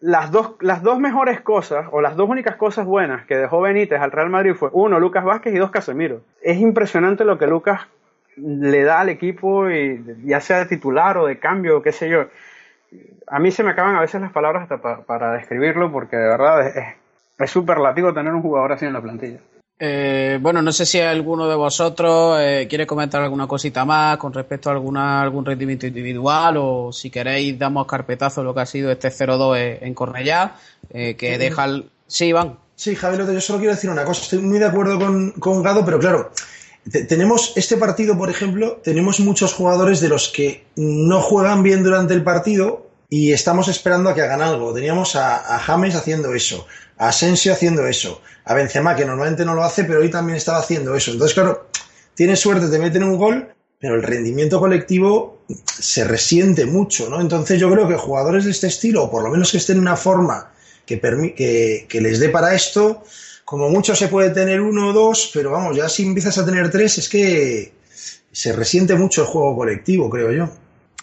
las 0.00 0.30
dos, 0.30 0.56
las 0.60 0.82
dos 0.82 0.98
mejores 0.98 1.40
cosas 1.40 1.86
o 1.92 2.00
las 2.00 2.16
dos 2.16 2.28
únicas 2.28 2.56
cosas 2.56 2.86
buenas 2.86 3.26
que 3.26 3.36
dejó 3.36 3.60
Benítez 3.60 4.00
al 4.00 4.12
Real 4.12 4.30
Madrid 4.30 4.54
fue 4.54 4.70
uno, 4.72 4.98
Lucas 4.98 5.24
Vázquez 5.24 5.54
y 5.54 5.58
dos, 5.58 5.70
Casemiro. 5.70 6.22
Es 6.42 6.58
impresionante 6.58 7.24
lo 7.24 7.38
que 7.38 7.46
Lucas 7.46 7.86
le 8.36 8.84
da 8.84 9.00
al 9.00 9.08
equipo, 9.08 9.68
y, 9.68 10.02
ya 10.24 10.40
sea 10.40 10.60
de 10.60 10.66
titular 10.66 11.18
o 11.18 11.26
de 11.26 11.38
cambio, 11.38 11.82
qué 11.82 11.92
sé 11.92 12.08
yo 12.08 12.26
a 13.26 13.38
mí 13.38 13.50
se 13.50 13.62
me 13.62 13.70
acaban 13.70 13.96
a 13.96 14.00
veces 14.00 14.20
las 14.20 14.32
palabras 14.32 14.70
hasta 14.70 15.02
para 15.02 15.32
describirlo 15.32 15.90
porque 15.92 16.16
de 16.16 16.28
verdad 16.28 16.66
es 17.38 17.50
superlativo 17.50 18.12
tener 18.12 18.32
un 18.32 18.42
jugador 18.42 18.72
así 18.72 18.86
en 18.86 18.92
la 18.92 19.02
plantilla. 19.02 19.38
Eh, 19.80 20.38
bueno, 20.40 20.60
no 20.60 20.72
sé 20.72 20.84
si 20.84 20.98
alguno 21.00 21.48
de 21.48 21.54
vosotros 21.54 22.40
eh, 22.40 22.66
quiere 22.68 22.84
comentar 22.84 23.22
alguna 23.22 23.46
cosita 23.46 23.84
más 23.84 24.16
con 24.16 24.32
respecto 24.32 24.70
a 24.70 24.72
alguna, 24.72 25.22
algún 25.22 25.44
rendimiento 25.44 25.86
individual 25.86 26.56
o 26.58 26.92
si 26.92 27.10
queréis 27.10 27.56
damos 27.56 27.86
carpetazo 27.86 28.42
lo 28.42 28.52
que 28.52 28.60
ha 28.62 28.66
sido 28.66 28.90
este 28.90 29.08
0-2 29.08 29.78
en 29.80 29.94
Cornellá, 29.94 30.56
eh, 30.90 31.14
que 31.14 31.38
deja 31.38 31.64
el... 31.66 31.90
Sí, 32.08 32.26
Iván. 32.26 32.58
Sí, 32.74 32.96
Javier, 32.96 33.24
yo 33.32 33.40
solo 33.40 33.60
quiero 33.60 33.74
decir 33.74 33.90
una 33.90 34.04
cosa. 34.04 34.22
Estoy 34.22 34.40
muy 34.40 34.58
de 34.58 34.66
acuerdo 34.66 34.98
con, 34.98 35.30
con 35.32 35.62
Gado, 35.62 35.84
pero 35.84 35.98
claro, 35.98 36.30
tenemos 36.90 37.52
este 37.56 37.76
partido, 37.76 38.16
por 38.16 38.30
ejemplo, 38.30 38.80
tenemos 38.82 39.20
muchos 39.20 39.52
jugadores 39.52 40.00
de 40.00 40.08
los 40.08 40.28
que 40.28 40.64
no 40.76 41.20
juegan 41.20 41.62
bien 41.62 41.82
durante 41.82 42.14
el 42.14 42.22
partido 42.22 42.88
y 43.08 43.32
estamos 43.32 43.68
esperando 43.68 44.10
a 44.10 44.14
que 44.14 44.22
hagan 44.22 44.42
algo. 44.42 44.74
Teníamos 44.74 45.16
a, 45.16 45.58
James 45.58 45.94
haciendo 45.94 46.34
eso, 46.34 46.66
a 46.96 47.08
Asensio 47.08 47.52
haciendo 47.52 47.86
eso, 47.86 48.20
a 48.44 48.54
Benzema 48.54 48.94
que 48.94 49.04
normalmente 49.04 49.44
no 49.44 49.54
lo 49.54 49.64
hace, 49.64 49.84
pero 49.84 50.00
hoy 50.00 50.10
también 50.10 50.36
estaba 50.36 50.58
haciendo 50.58 50.94
eso. 50.94 51.12
Entonces, 51.12 51.34
claro, 51.34 51.68
tienes 52.14 52.40
suerte, 52.40 52.68
te 52.68 52.78
meten 52.78 53.02
un 53.02 53.16
gol, 53.16 53.48
pero 53.80 53.94
el 53.94 54.02
rendimiento 54.02 54.60
colectivo 54.60 55.44
se 55.64 56.04
resiente 56.04 56.66
mucho, 56.66 57.08
¿no? 57.08 57.20
Entonces 57.20 57.58
yo 57.60 57.70
creo 57.70 57.88
que 57.88 57.96
jugadores 57.96 58.44
de 58.44 58.50
este 58.50 58.66
estilo, 58.66 59.04
o 59.04 59.10
por 59.10 59.22
lo 59.22 59.30
menos 59.30 59.50
que 59.50 59.58
estén 59.58 59.76
en 59.76 59.82
una 59.82 59.96
forma 59.96 60.52
que, 60.84 62.00
les 62.00 62.20
dé 62.20 62.28
para 62.28 62.54
esto, 62.54 63.04
como 63.48 63.70
mucho 63.70 63.96
se 63.96 64.08
puede 64.08 64.28
tener 64.28 64.60
uno 64.60 64.90
o 64.90 64.92
dos, 64.92 65.30
pero 65.32 65.52
vamos, 65.52 65.74
ya 65.74 65.88
si 65.88 66.02
empiezas 66.02 66.36
a 66.36 66.44
tener 66.44 66.70
tres, 66.70 66.98
es 66.98 67.08
que 67.08 67.72
se 68.30 68.52
resiente 68.52 68.94
mucho 68.94 69.22
el 69.22 69.26
juego 69.26 69.56
colectivo, 69.56 70.10
creo 70.10 70.30
yo. 70.32 70.50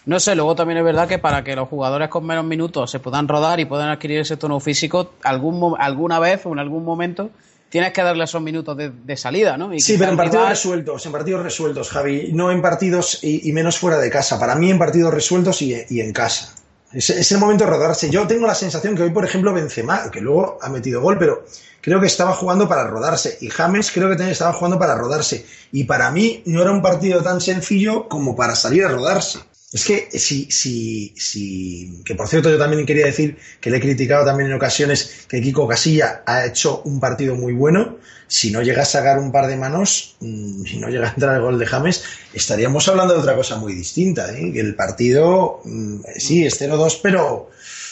No 0.04 0.20
sé, 0.20 0.36
luego 0.36 0.54
también 0.54 0.78
es 0.78 0.84
verdad 0.84 1.08
que 1.08 1.18
para 1.18 1.42
que 1.42 1.56
los 1.56 1.68
jugadores 1.68 2.08
con 2.08 2.24
menos 2.24 2.44
minutos 2.44 2.88
se 2.88 3.00
puedan 3.00 3.26
rodar 3.26 3.58
y 3.58 3.64
puedan 3.64 3.88
adquirir 3.88 4.20
ese 4.20 4.36
tono 4.36 4.60
físico, 4.60 5.14
algún, 5.24 5.74
alguna 5.76 6.20
vez 6.20 6.46
o 6.46 6.52
en 6.52 6.60
algún 6.60 6.84
momento 6.84 7.30
tienes 7.68 7.92
que 7.92 8.02
darle 8.04 8.22
esos 8.22 8.40
minutos 8.40 8.76
de, 8.76 9.16
salida, 9.16 9.56
¿no? 9.56 9.76
sí, 9.80 9.96
pero 9.98 10.12
en 10.12 10.16
partidos 10.16 10.48
resueltos, 10.48 11.04
en 11.04 11.10
partidos 11.10 11.42
resueltos, 11.42 11.90
Javi, 11.90 12.30
no 12.32 12.52
en 12.52 12.62
partidos 12.62 13.24
y, 13.24 13.50
menos 13.50 13.76
fuera 13.76 13.98
de 13.98 14.08
casa. 14.08 14.38
Para 14.38 14.54
mí 14.54 14.70
en 14.70 14.78
partidos 14.78 15.12
resueltos 15.12 15.62
y, 15.62 15.74
en 15.74 16.12
casa. 16.12 16.54
Es, 16.96 17.30
el 17.30 17.38
momento 17.38 17.64
de 17.64 17.70
rodarse. 17.70 18.08
Yo 18.08 18.26
tengo 18.26 18.46
la 18.46 18.54
sensación 18.54 18.96
que 18.96 19.02
hoy, 19.02 19.10
por 19.10 19.22
ejemplo, 19.22 19.52
Benzema, 19.52 20.10
que 20.10 20.22
luego 20.22 20.58
ha 20.62 20.70
metido 20.70 21.02
gol, 21.02 21.18
pero 21.18 21.44
creo 21.82 22.00
que 22.00 22.06
estaba 22.06 22.32
jugando 22.32 22.66
para 22.66 22.86
rodarse. 22.86 23.36
Y 23.42 23.50
James 23.50 23.90
creo 23.92 24.08
que 24.08 24.14
también 24.14 24.32
estaba 24.32 24.54
jugando 24.54 24.78
para 24.78 24.94
rodarse. 24.94 25.44
Y 25.72 25.84
para 25.84 26.10
mí 26.10 26.42
no 26.46 26.62
era 26.62 26.70
un 26.70 26.80
partido 26.80 27.22
tan 27.22 27.42
sencillo 27.42 28.08
como 28.08 28.34
para 28.34 28.56
salir 28.56 28.86
a 28.86 28.88
rodarse. 28.88 29.40
Es 29.72 29.84
que 29.84 30.08
si, 30.12 30.48
si, 30.50 31.12
si, 31.16 32.02
que 32.04 32.14
por 32.14 32.28
cierto 32.28 32.48
yo 32.48 32.58
también 32.58 32.86
quería 32.86 33.06
decir 33.06 33.36
que 33.60 33.68
le 33.68 33.78
he 33.78 33.80
criticado 33.80 34.24
también 34.24 34.48
en 34.48 34.56
ocasiones 34.56 35.26
que 35.28 35.40
Kiko 35.42 35.66
Casilla 35.66 36.22
ha 36.24 36.46
hecho 36.46 36.82
un 36.84 37.00
partido 37.00 37.34
muy 37.34 37.52
bueno. 37.52 37.98
Si 38.28 38.50
no 38.52 38.62
llega 38.62 38.82
a 38.82 38.86
sacar 38.86 39.18
un 39.18 39.32
par 39.32 39.48
de 39.48 39.56
manos, 39.56 40.16
mm, 40.20 40.64
si 40.64 40.78
no 40.78 40.88
llega 40.88 41.08
a 41.08 41.12
entrar 41.12 41.34
el 41.36 41.42
gol 41.42 41.58
de 41.58 41.66
James, 41.66 42.04
estaríamos 42.32 42.86
hablando 42.88 43.14
de 43.14 43.20
otra 43.20 43.34
cosa 43.34 43.56
muy 43.56 43.74
distinta. 43.74 44.32
¿eh? 44.32 44.52
Que 44.52 44.60
el 44.60 44.76
partido, 44.76 45.60
mm, 45.64 46.00
sí, 46.16 46.46
es 46.46 46.60
0-2, 46.60 47.00
pero, 47.02 47.50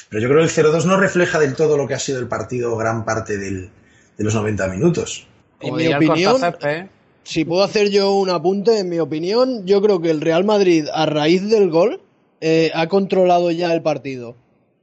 pero 0.08 0.22
yo 0.22 0.28
creo 0.28 0.40
que 0.40 0.46
el 0.46 0.50
0-2 0.50 0.84
no 0.84 0.96
refleja 0.96 1.40
del 1.40 1.54
todo 1.54 1.76
lo 1.76 1.88
que 1.88 1.94
ha 1.94 1.98
sido 1.98 2.20
el 2.20 2.28
partido 2.28 2.76
gran 2.76 3.04
parte 3.04 3.36
del, 3.36 3.70
de 4.16 4.24
los 4.24 4.34
90 4.34 4.68
minutos. 4.68 5.26
En 5.60 5.74
mi 5.74 5.92
opinión, 5.92 6.40
si 7.24 7.44
puedo 7.44 7.62
hacer 7.62 7.90
yo 7.90 8.14
un 8.14 8.30
apunte, 8.30 8.78
en 8.78 8.88
mi 8.88 8.98
opinión, 8.98 9.66
yo 9.66 9.82
creo 9.82 10.00
que 10.00 10.10
el 10.10 10.20
Real 10.20 10.44
Madrid, 10.44 10.86
a 10.92 11.06
raíz 11.06 11.48
del 11.48 11.70
gol, 11.70 12.00
eh, 12.40 12.70
ha 12.74 12.86
controlado 12.88 13.50
ya 13.50 13.72
el 13.72 13.82
partido. 13.82 14.36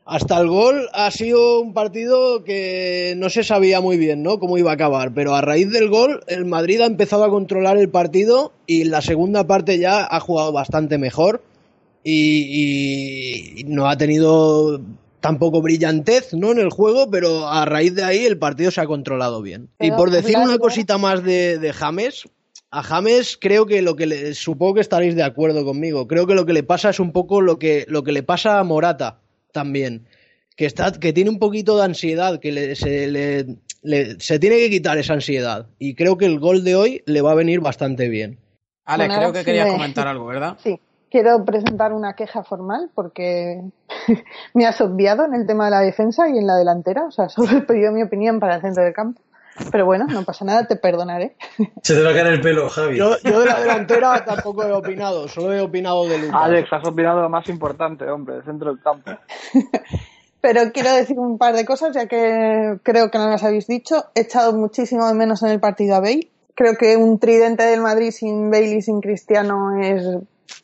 Hasta 0.03 0.39
el 0.41 0.47
gol 0.47 0.89
ha 0.93 1.11
sido 1.11 1.61
un 1.61 1.73
partido 1.73 2.43
que 2.43 3.13
no 3.17 3.29
se 3.29 3.43
sabía 3.43 3.79
muy 3.79 3.97
bien, 3.97 4.23
¿no? 4.23 4.39
Cómo 4.39 4.57
iba 4.57 4.71
a 4.71 4.73
acabar. 4.73 5.13
Pero 5.13 5.35
a 5.35 5.41
raíz 5.41 5.71
del 5.71 5.89
gol, 5.89 6.23
el 6.27 6.45
Madrid 6.45 6.81
ha 6.81 6.85
empezado 6.85 7.23
a 7.23 7.29
controlar 7.29 7.77
el 7.77 7.89
partido 7.89 8.51
y 8.65 8.85
la 8.85 9.01
segunda 9.01 9.45
parte 9.45 9.77
ya 9.77 10.05
ha 10.09 10.19
jugado 10.19 10.51
bastante 10.51 10.97
mejor 10.97 11.43
y, 12.03 13.63
no 13.67 13.87
ha 13.87 13.97
tenido 13.97 14.81
tampoco 15.21 15.61
brillantez 15.61 16.33
¿no? 16.33 16.51
en 16.51 16.59
el 16.59 16.69
juego, 16.69 17.09
pero 17.09 17.47
a 17.47 17.65
raíz 17.65 17.95
de 17.95 18.03
ahí 18.03 18.25
el 18.25 18.37
partido 18.37 18.71
se 18.71 18.81
ha 18.81 18.85
controlado 18.85 19.41
bien. 19.41 19.69
y 19.79 19.91
por 19.91 20.11
decir 20.11 20.37
una 20.37 20.57
cosita 20.57 20.97
más 20.97 21.23
de, 21.23 21.59
de, 21.59 21.71
James, 21.71 22.27
a 22.71 22.83
James 22.83 23.37
creo 23.39 23.65
que 23.65 23.81
lo 23.81 23.95
que 23.95 24.07
le, 24.07 24.33
supongo 24.33 24.75
que 24.75 24.81
estaréis 24.81 25.15
de 25.15 25.23
acuerdo 25.23 25.63
conmigo, 25.63 26.07
creo 26.07 26.27
que 26.27 26.33
lo 26.33 26.45
que 26.45 26.53
le 26.53 26.63
pasa 26.63 26.89
es 26.89 26.99
un 26.99 27.11
poco 27.11 27.39
lo 27.39 27.59
que, 27.59 27.85
lo 27.87 28.03
que 28.03 28.11
le 28.11 28.23
pasa 28.23 28.59
a 28.59 28.63
Morata 28.63 29.19
también, 29.53 30.07
que, 30.57 30.65
está, 30.65 30.91
que 30.91 31.13
tiene 31.13 31.29
un 31.29 31.39
poquito 31.39 31.77
de 31.77 31.85
ansiedad, 31.85 32.39
que 32.39 32.75
se, 32.75 33.07
le, 33.07 34.19
se 34.19 34.39
tiene 34.39 34.57
que 34.57 34.69
quitar 34.69 34.97
esa 34.97 35.13
ansiedad 35.13 35.67
y 35.77 35.95
creo 35.95 36.17
que 36.17 36.25
el 36.25 36.39
gol 36.39 36.63
de 36.63 36.75
hoy 36.75 37.03
le 37.05 37.21
va 37.21 37.31
a 37.31 37.35
venir 37.35 37.61
bastante 37.61 38.09
bien. 38.09 38.39
Ale, 38.83 39.07
creo 39.07 39.31
que 39.31 39.45
querías 39.45 39.71
comentar 39.71 40.07
algo, 40.07 40.25
¿verdad? 40.25 40.57
Sí 40.63 40.79
quiero 41.11 41.43
presentar 41.45 41.93
una 41.93 42.13
queja 42.13 42.43
formal 42.43 42.89
porque 42.95 43.61
me 44.55 44.65
has 44.65 44.79
obviado 44.81 45.25
en 45.25 45.35
el 45.35 45.45
tema 45.45 45.65
de 45.65 45.71
la 45.71 45.81
defensa 45.81 46.27
y 46.29 46.37
en 46.37 46.47
la 46.47 46.55
delantera. 46.55 47.05
O 47.05 47.11
sea, 47.11 47.29
solo 47.29 47.57
he 47.57 47.61
pedido 47.61 47.91
mi 47.91 48.01
opinión 48.01 48.39
para 48.39 48.55
el 48.55 48.61
centro 48.61 48.83
del 48.83 48.93
campo. 48.93 49.21
Pero 49.69 49.85
bueno, 49.85 50.07
no 50.07 50.23
pasa 50.23 50.45
nada, 50.45 50.65
te 50.65 50.77
perdonaré. 50.77 51.35
Se 51.83 51.93
te 51.93 52.01
va 52.01 52.11
a 52.11 52.13
caer 52.13 52.27
el 52.27 52.41
pelo, 52.41 52.69
Javi. 52.69 52.97
Yo, 52.97 53.17
de 53.17 53.45
la 53.45 53.59
delantera 53.59 54.23
tampoco 54.25 54.63
he 54.63 54.71
opinado, 54.71 55.27
solo 55.27 55.53
he 55.53 55.59
opinado 55.59 56.07
de 56.07 56.17
Lucas. 56.19 56.41
Alex, 56.41 56.73
has 56.73 56.87
opinado 56.87 57.21
lo 57.21 57.29
más 57.29 57.47
importante, 57.49 58.09
hombre, 58.09 58.37
el 58.37 58.43
centro 58.43 58.71
del 58.71 58.81
campo. 58.81 59.11
Pero 60.41 60.71
quiero 60.71 60.91
decir 60.95 61.19
un 61.19 61.37
par 61.37 61.53
de 61.53 61.65
cosas, 61.65 61.93
ya 61.93 62.07
que 62.07 62.79
creo 62.81 63.11
que 63.11 63.17
no 63.19 63.29
las 63.29 63.43
habéis 63.43 63.67
dicho. 63.67 64.05
He 64.15 64.21
echado 64.21 64.53
muchísimo 64.53 65.07
de 65.07 65.13
menos 65.13 65.43
en 65.43 65.49
el 65.49 65.59
partido 65.59 65.95
a 65.95 65.99
Bale. 65.99 66.29
Creo 66.55 66.75
que 66.75 66.97
un 66.97 67.19
tridente 67.19 67.63
del 67.63 67.81
Madrid 67.81 68.09
sin 68.11 68.49
Bale 68.49 68.77
y 68.77 68.81
sin 68.81 69.01
Cristiano 69.01 69.79
es 69.79 70.03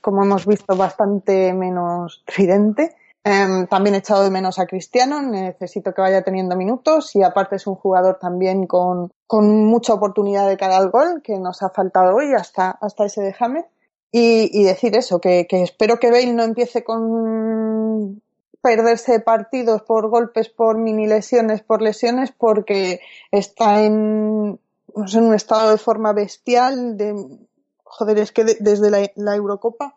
como 0.02 0.24
hemos 0.24 0.46
visto, 0.46 0.76
bastante 0.76 1.54
menos 1.54 2.24
tridente. 2.26 2.96
Em, 3.30 3.68
también 3.68 3.96
he 3.96 3.98
echado 3.98 4.24
de 4.24 4.30
menos 4.30 4.58
a 4.58 4.66
Cristiano, 4.68 5.22
necesito 5.22 5.94
que 5.94 6.02
vaya 6.02 6.22
teniendo 6.22 6.56
minutos 6.56 7.14
y 7.14 7.24
aparte 7.24 7.58
es 7.58 7.68
un 7.68 7.76
jugador 7.76 8.20
también 8.22 8.68
con, 8.68 9.12
mucha 9.30 9.94
oportunidad 9.94 10.48
de 10.48 10.56
cara 10.56 10.78
al 10.78 10.90
gol, 10.90 11.22
que 11.22 11.38
nos 11.38 11.62
ha 11.62 11.70
faltado 11.70 12.16
hoy 12.16 12.34
hasta, 12.34 12.70
hasta 12.70 13.06
ese 13.06 13.22
de 13.22 13.34
James. 13.34 13.66
Y, 14.14 14.64
decir 14.64 14.96
eso, 14.96 15.20
que, 15.20 15.46
espero 15.50 16.00
que 16.00 16.10
Bale 16.10 16.34
no 16.34 16.44
empiece 16.44 16.84
con 16.86 18.22
perderse 18.62 19.20
partidos 19.20 19.82
por 19.82 20.10
golpes, 20.10 20.48
por 20.48 20.78
mini 20.78 21.06
lesiones, 21.06 21.62
por 21.62 21.82
lesiones, 21.82 22.32
porque 22.32 23.02
está 23.30 23.84
en, 23.84 24.58
en 24.96 25.24
un 25.24 25.34
estado 25.34 25.72
de 25.72 25.78
forma 25.78 26.14
bestial, 26.14 26.96
de 26.96 27.14
joder, 27.90 28.20
es 28.20 28.32
que 28.32 28.44
desde 28.44 29.10
la, 29.16 29.36
Eurocopa 29.36 29.96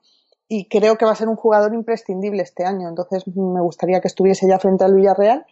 y 0.49 0.68
creo 0.68 0.97
que 0.97 1.05
va 1.05 1.12
a 1.12 1.16
ser 1.16 1.28
un 1.28 1.36
jugador 1.36 1.74
imprescindible 1.74 2.43
este 2.43 2.64
año. 2.64 2.88
Entonces 2.88 3.26
me 3.26 3.61
gustaría 3.61 4.01
que 4.01 4.09
estuviese 4.09 4.49
ya 4.49 4.59
frente 4.59 4.84
al 4.84 4.95
Villarreal, 4.95 5.47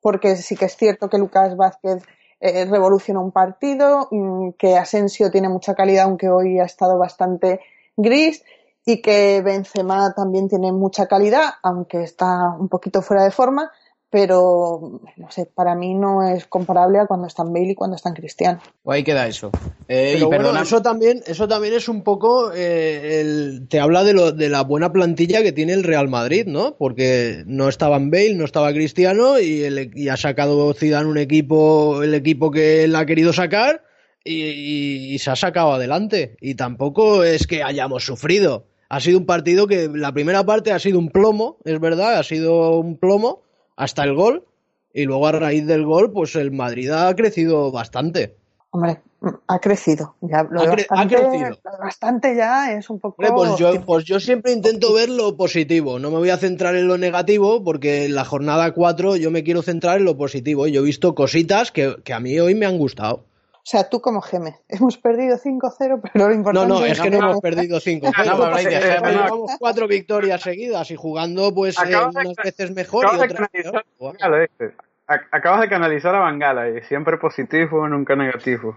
porque 0.00 0.36
sí 0.36 0.56
que 0.56 0.64
es 0.64 0.76
cierto 0.76 1.08
que 1.08 1.18
Lucas 1.18 1.56
Vázquez 1.56 2.02
eh, 2.40 2.64
revoluciona 2.64 3.20
un 3.20 3.32
partido, 3.32 4.08
mm, 4.10 4.52
que 4.58 4.76
Asensio 4.76 5.30
tiene 5.30 5.48
mucha 5.48 5.74
calidad, 5.74 6.04
aunque 6.04 6.28
hoy 6.28 6.58
ha 6.58 6.64
estado 6.64 6.98
bastante 6.98 7.60
gris, 7.96 8.42
y 8.84 9.02
que 9.02 9.42
Benzema 9.42 10.14
también 10.14 10.48
tiene 10.48 10.72
mucha 10.72 11.06
calidad, 11.06 11.50
aunque 11.62 12.02
está 12.02 12.56
un 12.58 12.68
poquito 12.68 13.02
fuera 13.02 13.24
de 13.24 13.30
forma, 13.30 13.70
pero 14.10 15.00
no 15.16 15.30
sé, 15.30 15.46
para 15.46 15.76
mí 15.76 15.94
no 15.94 16.28
es 16.28 16.44
comparable 16.46 16.98
a 16.98 17.06
cuando 17.06 17.28
están 17.28 17.52
Bale 17.52 17.70
y 17.70 17.74
cuando 17.76 17.94
están 17.94 18.12
Cristiano. 18.12 18.60
O 18.82 18.90
ahí 18.90 19.04
queda 19.04 19.28
eso. 19.28 19.52
Eh, 19.86 20.20
eso 20.60 20.82
también, 20.82 21.22
eso 21.26 21.46
también 21.46 21.74
es 21.74 21.88
un 21.88 22.02
poco 22.02 22.52
eh, 22.52 23.20
el, 23.20 23.68
te 23.68 23.78
habla 23.78 24.02
de, 24.02 24.12
lo, 24.12 24.32
de 24.32 24.48
la 24.48 24.62
buena 24.64 24.92
plantilla 24.92 25.42
que 25.42 25.52
tiene 25.52 25.74
el 25.74 25.84
Real 25.84 26.08
Madrid, 26.08 26.46
¿no? 26.46 26.76
Porque 26.76 27.44
no 27.46 27.68
estaban 27.68 28.10
Bale, 28.10 28.34
no 28.34 28.44
estaba 28.44 28.72
Cristiano 28.72 29.38
y, 29.38 29.62
el, 29.62 29.92
y 29.94 30.08
ha 30.08 30.16
sacado 30.16 30.74
Zidane 30.74 31.08
un 31.08 31.18
equipo, 31.18 32.02
el 32.02 32.14
equipo 32.14 32.50
que 32.50 32.82
él 32.84 32.96
ha 32.96 33.06
querido 33.06 33.32
sacar 33.32 33.84
y, 34.24 35.14
y 35.14 35.18
se 35.20 35.30
ha 35.30 35.36
sacado 35.36 35.72
adelante. 35.72 36.36
Y 36.40 36.56
tampoco 36.56 37.22
es 37.22 37.46
que 37.46 37.62
hayamos 37.62 38.04
sufrido. 38.04 38.66
Ha 38.88 38.98
sido 38.98 39.18
un 39.20 39.26
partido 39.26 39.68
que 39.68 39.88
la 39.88 40.12
primera 40.12 40.44
parte 40.44 40.72
ha 40.72 40.80
sido 40.80 40.98
un 40.98 41.10
plomo, 41.10 41.58
es 41.64 41.78
verdad, 41.78 42.18
ha 42.18 42.24
sido 42.24 42.80
un 42.80 42.98
plomo 42.98 43.44
hasta 43.80 44.04
el 44.04 44.14
gol. 44.14 44.44
Y 44.92 45.04
luego 45.04 45.26
a 45.28 45.32
raíz 45.32 45.66
del 45.66 45.84
gol, 45.84 46.10
pues 46.12 46.34
el 46.36 46.50
Madrid 46.50 46.90
ha 46.90 47.14
crecido 47.14 47.70
bastante. 47.70 48.34
Hombre, 48.72 49.00
ha 49.46 49.58
crecido. 49.60 50.14
Ya, 50.20 50.42
lo 50.42 50.60
Ha 50.60 50.66
de 50.66 50.70
cre- 50.72 50.86
ha 50.90 50.94
bastante, 50.96 51.16
crecido. 51.16 51.48
lo 51.64 51.70
de 51.72 51.78
bastante 51.78 52.36
ya 52.36 52.72
es 52.72 52.90
un 52.90 52.98
poco. 52.98 53.16
Hombre, 53.18 53.32
pues 53.34 53.56
yo, 53.58 53.80
pues 53.84 54.04
yo 54.04 54.18
siempre 54.20 54.52
intento 54.52 54.92
ver 54.92 55.08
lo 55.08 55.36
positivo, 55.36 55.98
no 55.98 56.10
me 56.10 56.18
voy 56.18 56.30
a 56.30 56.36
centrar 56.38 56.74
en 56.76 56.88
lo 56.88 56.98
negativo 56.98 57.62
porque 57.62 58.04
en 58.06 58.14
la 58.14 58.24
jornada 58.24 58.72
4 58.72 59.16
yo 59.16 59.30
me 59.30 59.42
quiero 59.44 59.62
centrar 59.62 59.98
en 59.98 60.04
lo 60.04 60.16
positivo 60.16 60.66
y 60.66 60.72
yo 60.72 60.80
he 60.82 60.84
visto 60.84 61.14
cositas 61.14 61.70
que, 61.72 61.96
que 62.04 62.12
a 62.12 62.20
mí 62.20 62.38
hoy 62.40 62.54
me 62.54 62.66
han 62.66 62.78
gustado. 62.78 63.24
O 63.70 63.76
sea, 63.78 63.88
tú 63.88 64.00
como 64.00 64.20
Geme. 64.20 64.56
Hemos 64.68 64.96
perdido 64.98 65.38
5-0, 65.38 65.78
pero 65.78 66.00
lo 66.14 66.28
No, 66.28 66.34
importante 66.34 66.68
no, 66.68 66.84
es 66.84 67.00
que 67.00 67.08
no 67.10 67.18
hemos 67.18 67.40
perdido 67.40 67.78
5 67.78 68.10
No 68.26 68.36
me 68.38 68.44
habléis 68.46 68.68
de 68.68 68.80
Geme. 68.80 69.10
Llevamos 69.12 69.50
cuatro 69.60 69.86
victorias 69.86 70.40
seguidas 70.42 70.90
y 70.90 70.96
jugando 70.96 71.54
pues 71.54 71.78
eh, 71.80 71.86
de- 71.86 71.96
unas 71.96 72.34
veces 72.42 72.72
mejor 72.72 73.06
y 73.12 73.16
otras 73.20 73.48
peor. 73.50 73.84
Ac- 75.06 75.26
Acabas 75.30 75.60
de 75.60 75.68
canalizar 75.68 76.12
a 76.16 76.18
Bangala 76.18 76.68
y 76.68 76.82
siempre 76.82 77.16
positivo, 77.18 77.86
nunca 77.88 78.16
negativo. 78.16 78.76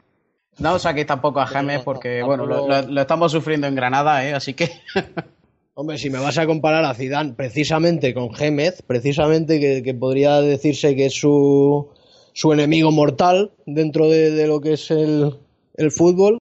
No 0.59 0.77
saquéis 0.77 1.07
tampoco 1.07 1.39
a 1.39 1.47
James 1.47 1.81
porque, 1.81 2.21
bueno, 2.21 2.45
lo, 2.45 2.67
tampoco- 2.67 2.81
lo- 2.87 2.93
lo 2.93 3.01
estamos 3.01 3.31
sufriendo 3.31 3.65
en 3.65 3.73
Granada, 3.73 4.23
¿eh? 4.27 4.35
Así 4.35 4.53
que. 4.53 4.69
Hombre, 5.75 5.97
si 5.97 6.11
me 6.11 6.19
vas 6.19 6.37
a 6.37 6.45
comparar 6.45 6.85
a 6.85 6.93
Zidane 6.93 7.33
precisamente 7.33 8.13
con 8.13 8.31
Gémez, 8.31 8.83
precisamente 8.85 9.59
que, 9.59 9.81
que 9.81 9.95
podría 9.95 10.39
decirse 10.39 10.95
que 10.95 11.07
es 11.07 11.15
su, 11.15 11.89
su 12.33 12.51
enemigo 12.53 12.91
mortal 12.91 13.51
dentro 13.65 14.09
de, 14.09 14.31
de 14.31 14.47
lo 14.47 14.59
que 14.61 14.73
es 14.73 14.91
el, 14.91 15.37
el 15.75 15.91
fútbol. 15.91 16.37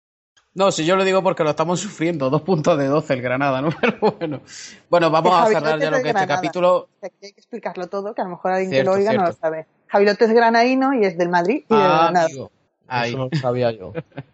No, 0.55 0.71
si 0.71 0.85
yo 0.85 0.97
lo 0.97 1.05
digo 1.05 1.23
porque 1.23 1.45
lo 1.45 1.51
estamos 1.51 1.81
sufriendo. 1.81 2.29
Dos 2.29 2.43
puntos 2.43 2.77
de 2.77 2.87
12 2.87 3.15
el 3.15 3.23
Granada, 3.23 3.63
¿no? 3.63 3.71
Pero 3.81 3.99
bueno. 4.19 4.41
Bueno, 4.91 5.11
vamos 5.11 5.33
a 5.35 5.47
cerrar 5.47 5.81
ya 5.81 5.87
lo 5.91 5.97
que 6.03 6.09
este 6.09 6.13
Granada. 6.13 6.27
capítulo. 6.37 6.89
Aquí 7.03 7.15
hay 7.23 7.33
que 7.33 7.41
explicarlo 7.41 7.87
todo, 7.89 8.15
que 8.15 8.21
a 8.21 8.25
lo 8.25 8.31
mejor 8.33 8.53
alguien 8.53 8.71
Cierto, 8.71 8.91
que 8.93 8.97
lo 8.97 9.01
oiga 9.01 9.13
no 9.15 9.21
lo 9.21 9.27
cierto. 9.29 9.41
sabe. 9.41 9.67
Javi 9.87 10.05
López 10.07 10.29
es 10.29 10.35
granaíno 10.35 10.93
y 10.95 11.05
es 11.05 11.17
del 11.17 11.29
Madrid 11.31 11.61
y 11.69 11.75
Ah, 11.75 12.09
Granada. 12.11 12.27
amigo, 12.27 12.51
Ahí. 12.87 13.09
eso 13.11 13.19
no 13.19 13.29
lo 13.33 13.39
sabía 13.39 13.71
yo. 13.73 13.93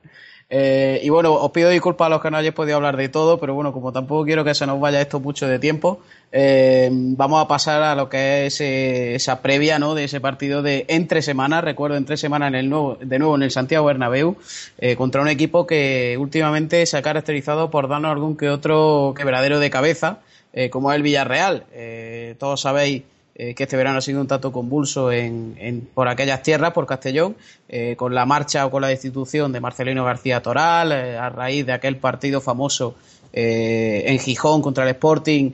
Eh, 0.50 1.00
y 1.02 1.10
bueno, 1.10 1.34
os 1.34 1.50
pido 1.50 1.68
disculpas 1.68 2.06
a 2.06 2.08
los 2.08 2.22
que 2.22 2.30
no 2.30 2.38
hayáis 2.38 2.54
podido 2.54 2.76
hablar 2.76 2.96
de 2.96 3.10
todo, 3.10 3.38
pero 3.38 3.54
bueno, 3.54 3.72
como 3.72 3.92
tampoco 3.92 4.24
quiero 4.24 4.44
que 4.44 4.54
se 4.54 4.66
nos 4.66 4.80
vaya 4.80 5.00
esto 5.00 5.20
mucho 5.20 5.46
de 5.46 5.58
tiempo, 5.58 6.00
eh, 6.32 6.88
vamos 6.90 7.44
a 7.44 7.48
pasar 7.48 7.82
a 7.82 7.94
lo 7.94 8.08
que 8.08 8.46
es 8.46 8.60
eh, 8.62 9.14
esa 9.14 9.42
previa, 9.42 9.78
¿no? 9.78 9.94
De 9.94 10.04
ese 10.04 10.20
partido 10.20 10.62
de 10.62 10.86
entre 10.88 11.20
semanas, 11.20 11.62
recuerdo 11.64 11.96
entre 11.96 12.16
semanas 12.16 12.48
en 12.48 12.54
el 12.54 12.70
nuevo, 12.70 12.96
de 13.00 13.18
nuevo 13.18 13.36
en 13.36 13.42
el 13.42 13.50
Santiago 13.50 13.86
Bernabéu, 13.86 14.36
eh, 14.78 14.96
contra 14.96 15.20
un 15.20 15.28
equipo 15.28 15.66
que 15.66 16.16
últimamente 16.18 16.86
se 16.86 16.96
ha 16.96 17.02
caracterizado 17.02 17.70
por 17.70 17.88
darnos 17.88 18.12
algún 18.12 18.36
que 18.36 18.48
otro 18.48 19.12
quebradero 19.16 19.60
de 19.60 19.68
cabeza, 19.68 20.20
eh, 20.52 20.70
como 20.70 20.90
es 20.90 20.96
el 20.96 21.02
Villarreal. 21.02 21.64
Eh, 21.72 22.36
todos 22.38 22.62
sabéis 22.62 23.02
eh, 23.38 23.54
que 23.54 23.62
este 23.62 23.76
verano 23.76 23.98
ha 23.98 24.02
sido 24.02 24.20
un 24.20 24.26
tanto 24.26 24.50
convulso 24.52 25.10
en, 25.12 25.54
en- 25.58 25.80
por 25.94 26.08
aquellas 26.08 26.42
tierras, 26.42 26.72
por 26.72 26.86
Castellón, 26.86 27.36
eh, 27.68 27.94
con 27.96 28.14
la 28.14 28.26
marcha 28.26 28.66
o 28.66 28.70
con 28.70 28.82
la 28.82 28.88
destitución 28.88 29.52
de 29.52 29.60
Marcelino 29.60 30.04
García 30.04 30.42
Toral, 30.42 30.90
eh, 30.92 31.16
a 31.16 31.30
raíz 31.30 31.64
de 31.64 31.72
aquel 31.72 31.96
partido 31.96 32.40
famoso 32.40 32.96
eh, 33.32 34.04
en 34.06 34.18
Gijón 34.18 34.60
contra 34.60 34.84
el 34.84 34.90
Sporting, 34.90 35.52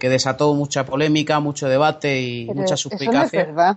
que 0.00 0.08
desató 0.08 0.54
mucha 0.54 0.86
polémica, 0.86 1.40
mucho 1.40 1.68
debate 1.68 2.18
y 2.22 2.46
Pero 2.46 2.60
mucha 2.60 2.74
eso 2.74 2.88
no 2.88 2.94
es 2.96 2.98
suspicacia. 3.00 3.44
verdad. 3.44 3.76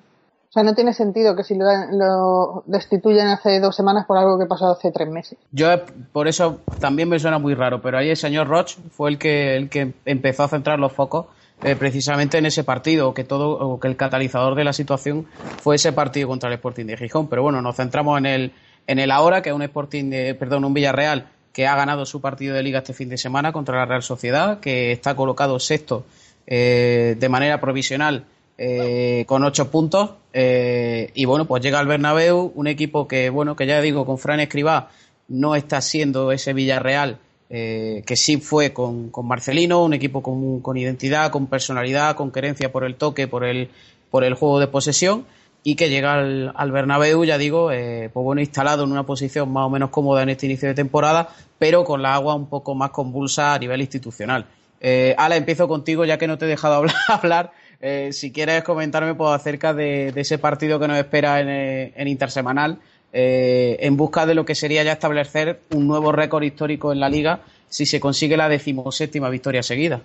O 0.50 0.54
sea, 0.54 0.64
no 0.64 0.74
tiene 0.74 0.94
sentido 0.94 1.36
que 1.36 1.44
si 1.44 1.54
lo, 1.56 1.66
lo 1.92 2.64
destituyen 2.66 3.28
hace 3.28 3.60
dos 3.60 3.76
semanas 3.76 4.06
por 4.06 4.18
algo 4.18 4.40
que 4.40 4.46
pasó 4.46 4.72
hace 4.72 4.90
tres 4.94 5.10
meses. 5.10 5.38
Yo 5.52 5.68
por 6.14 6.30
eso 6.30 6.62
también 6.80 7.10
me 7.10 7.20
suena 7.20 7.40
muy 7.40 7.56
raro, 7.56 7.82
pero 7.82 7.98
ahí 7.98 8.10
el 8.10 8.16
señor 8.16 8.48
Roch 8.48 8.76
fue 8.92 9.10
el 9.10 9.18
que 9.18 9.58
el 9.58 9.68
que 9.70 9.92
empezó 10.06 10.44
a 10.44 10.48
centrar 10.48 10.80
los 10.80 10.94
focos 10.94 11.26
eh, 11.64 11.76
precisamente 11.76 12.38
en 12.38 12.46
ese 12.46 12.64
partido, 12.64 13.14
que 13.14 13.24
todo 13.24 13.50
o 13.50 13.80
que 13.80 13.88
el 13.88 13.96
catalizador 13.96 14.54
de 14.56 14.64
la 14.64 14.74
situación 14.74 15.26
fue 15.62 15.76
ese 15.78 15.92
partido 15.92 16.28
contra 16.28 16.50
el 16.50 16.56
Sporting 16.56 16.86
de 16.86 16.98
Gijón. 16.98 17.28
Pero 17.28 17.42
bueno, 17.42 17.62
nos 17.62 17.76
centramos 17.76 18.18
en 18.20 18.26
el 18.28 18.52
en 18.86 19.00
el 19.00 19.12
ahora, 19.12 19.42
que 19.42 19.50
es 19.50 19.56
un 19.56 19.64
Sporting, 19.64 20.10
de, 20.10 20.36
perdón, 20.36 20.64
un 20.64 20.74
Villarreal 20.74 21.28
que 21.52 21.68
ha 21.68 21.76
ganado 21.76 22.06
su 22.06 22.22
partido 22.22 22.56
de 22.56 22.64
liga 22.64 22.80
este 22.80 22.94
fin 22.94 23.10
de 23.10 23.18
semana 23.18 23.52
contra 23.52 23.76
la 23.76 23.86
Real 23.86 24.04
Sociedad, 24.04 24.60
que 24.60 24.92
está 24.92 25.16
colocado 25.16 25.60
sexto 25.60 26.06
eh, 26.46 27.16
de 27.20 27.30
manera 27.30 27.60
provisional 27.60 28.26
eh, 28.58 29.26
con 29.28 29.44
ocho 29.44 29.70
puntos 29.70 30.12
y 30.34 31.26
bueno 31.26 31.46
pues 31.46 31.64
llega 31.64 31.80
al 31.80 31.88
Bernabéu 31.88 32.52
un 32.54 32.68
equipo 32.68 33.08
que 33.08 33.32
bueno 33.32 33.56
que 33.56 33.66
ya 33.66 33.82
digo 33.82 34.06
con 34.06 34.20
Fran 34.20 34.40
Escribá 34.40 34.90
no 35.28 35.56
está 35.56 35.82
siendo 35.82 36.32
ese 36.32 36.54
Villarreal 36.54 37.18
eh, 37.50 38.04
que 38.06 38.16
sí 38.16 38.38
fue 38.38 38.74
con, 38.74 39.12
Marcelino 39.24 39.84
un 39.84 39.94
equipo 39.94 40.22
con, 40.22 40.62
con 40.62 40.76
identidad 40.78 41.32
con 41.32 41.48
personalidad 41.48 42.16
con 42.16 42.32
querencia 42.32 42.72
por 42.72 42.84
el 42.84 42.96
toque 42.96 43.28
por 43.28 43.46
el 43.46 43.70
por 44.12 44.24
el 44.24 44.34
juego 44.34 44.60
de 44.60 44.68
posesión 44.68 45.26
y 45.64 45.76
que 45.76 45.90
llega 45.90 46.14
al, 46.14 46.54
al 46.56 46.72
Bernabéu, 46.72 47.26
ya 47.26 47.38
digo, 47.38 47.74
eh, 47.74 48.10
pues 48.14 48.24
bueno, 48.24 48.40
instalado 48.40 48.86
en 48.86 48.92
una 48.94 49.06
posición 49.06 49.52
más 49.52 49.66
o 49.66 49.70
menos 49.70 49.90
cómoda 49.90 50.24
en 50.24 50.30
este 50.30 50.46
inicio 50.46 50.70
de 50.70 50.74
temporada, 50.74 51.28
pero 51.60 51.84
con 51.84 52.02
la 52.02 52.14
agua 52.14 52.36
un 52.36 52.48
poco 52.48 52.74
más 52.74 52.92
convulsa 52.92 53.54
a 53.54 53.60
nivel 53.60 53.82
institucional. 53.82 54.46
Eh, 54.80 55.14
Ala, 55.18 55.36
empiezo 55.36 55.68
contigo, 55.68 56.06
ya 56.06 56.18
que 56.18 56.26
no 56.26 56.38
te 56.38 56.46
he 56.46 56.48
dejado 56.48 56.76
hablar. 56.78 56.96
hablar. 57.10 57.52
Eh, 57.82 58.14
si 58.14 58.32
quieres 58.32 58.64
comentarme 58.64 59.14
pues, 59.16 59.30
acerca 59.32 59.74
de, 59.74 60.14
de 60.14 60.22
ese 60.22 60.38
partido 60.38 60.80
que 60.80 60.88
nos 60.88 60.98
espera 60.98 61.42
en 61.42 62.08
Intersemanal, 62.08 62.80
eh, 63.20 63.78
en 63.80 63.98
busca 63.98 64.28
de 64.28 64.36
lo 64.36 64.46
que 64.46 64.54
sería 64.54 64.84
ya 64.84 64.92
establecer 64.92 65.62
un 65.74 65.88
nuevo 65.88 66.12
récord 66.12 66.44
histórico 66.44 66.92
en 66.94 67.00
la 67.00 67.10
liga 67.10 67.40
si 67.68 67.88
se 67.88 68.00
consigue 68.00 68.38
la 68.38 68.48
decimoséptima 68.48 69.28
victoria 69.32 69.64
seguida. 69.64 70.02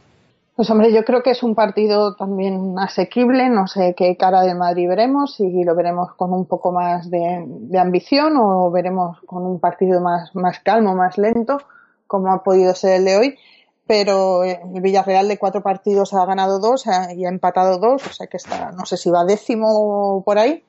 Pues 0.56 0.70
hombre, 0.70 0.90
yo 0.94 1.04
creo 1.04 1.22
que 1.22 1.32
es 1.32 1.42
un 1.42 1.54
partido 1.54 2.14
también 2.14 2.74
asequible, 2.78 3.50
no 3.50 3.66
sé 3.66 3.94
qué 3.94 4.16
cara 4.16 4.40
del 4.40 4.56
Madrid 4.56 4.88
veremos, 4.88 5.34
si 5.34 5.62
lo 5.62 5.74
veremos 5.74 6.14
con 6.14 6.32
un 6.32 6.46
poco 6.46 6.72
más 6.72 7.10
de, 7.10 7.44
de 7.46 7.78
ambición 7.78 8.38
o 8.38 8.70
veremos 8.70 9.18
con 9.26 9.44
un 9.44 9.60
partido 9.60 10.00
más, 10.00 10.34
más 10.34 10.60
calmo, 10.60 10.94
más 10.94 11.18
lento, 11.18 11.58
como 12.06 12.32
ha 12.32 12.42
podido 12.42 12.74
ser 12.74 12.94
el 13.00 13.04
de 13.04 13.16
hoy, 13.18 13.38
pero 13.86 14.42
eh, 14.42 14.58
el 14.74 14.80
Villarreal 14.80 15.28
de 15.28 15.36
cuatro 15.36 15.62
partidos 15.62 16.14
ha 16.14 16.24
ganado 16.24 16.60
dos 16.60 16.86
y 17.14 17.26
ha 17.26 17.28
empatado 17.28 17.76
dos, 17.76 18.06
o 18.06 18.12
sea 18.14 18.26
que 18.26 18.38
está, 18.38 18.72
no 18.72 18.86
sé 18.86 18.96
si 18.96 19.10
va 19.10 19.26
décimo 19.26 20.22
por 20.24 20.38
ahí, 20.38 20.62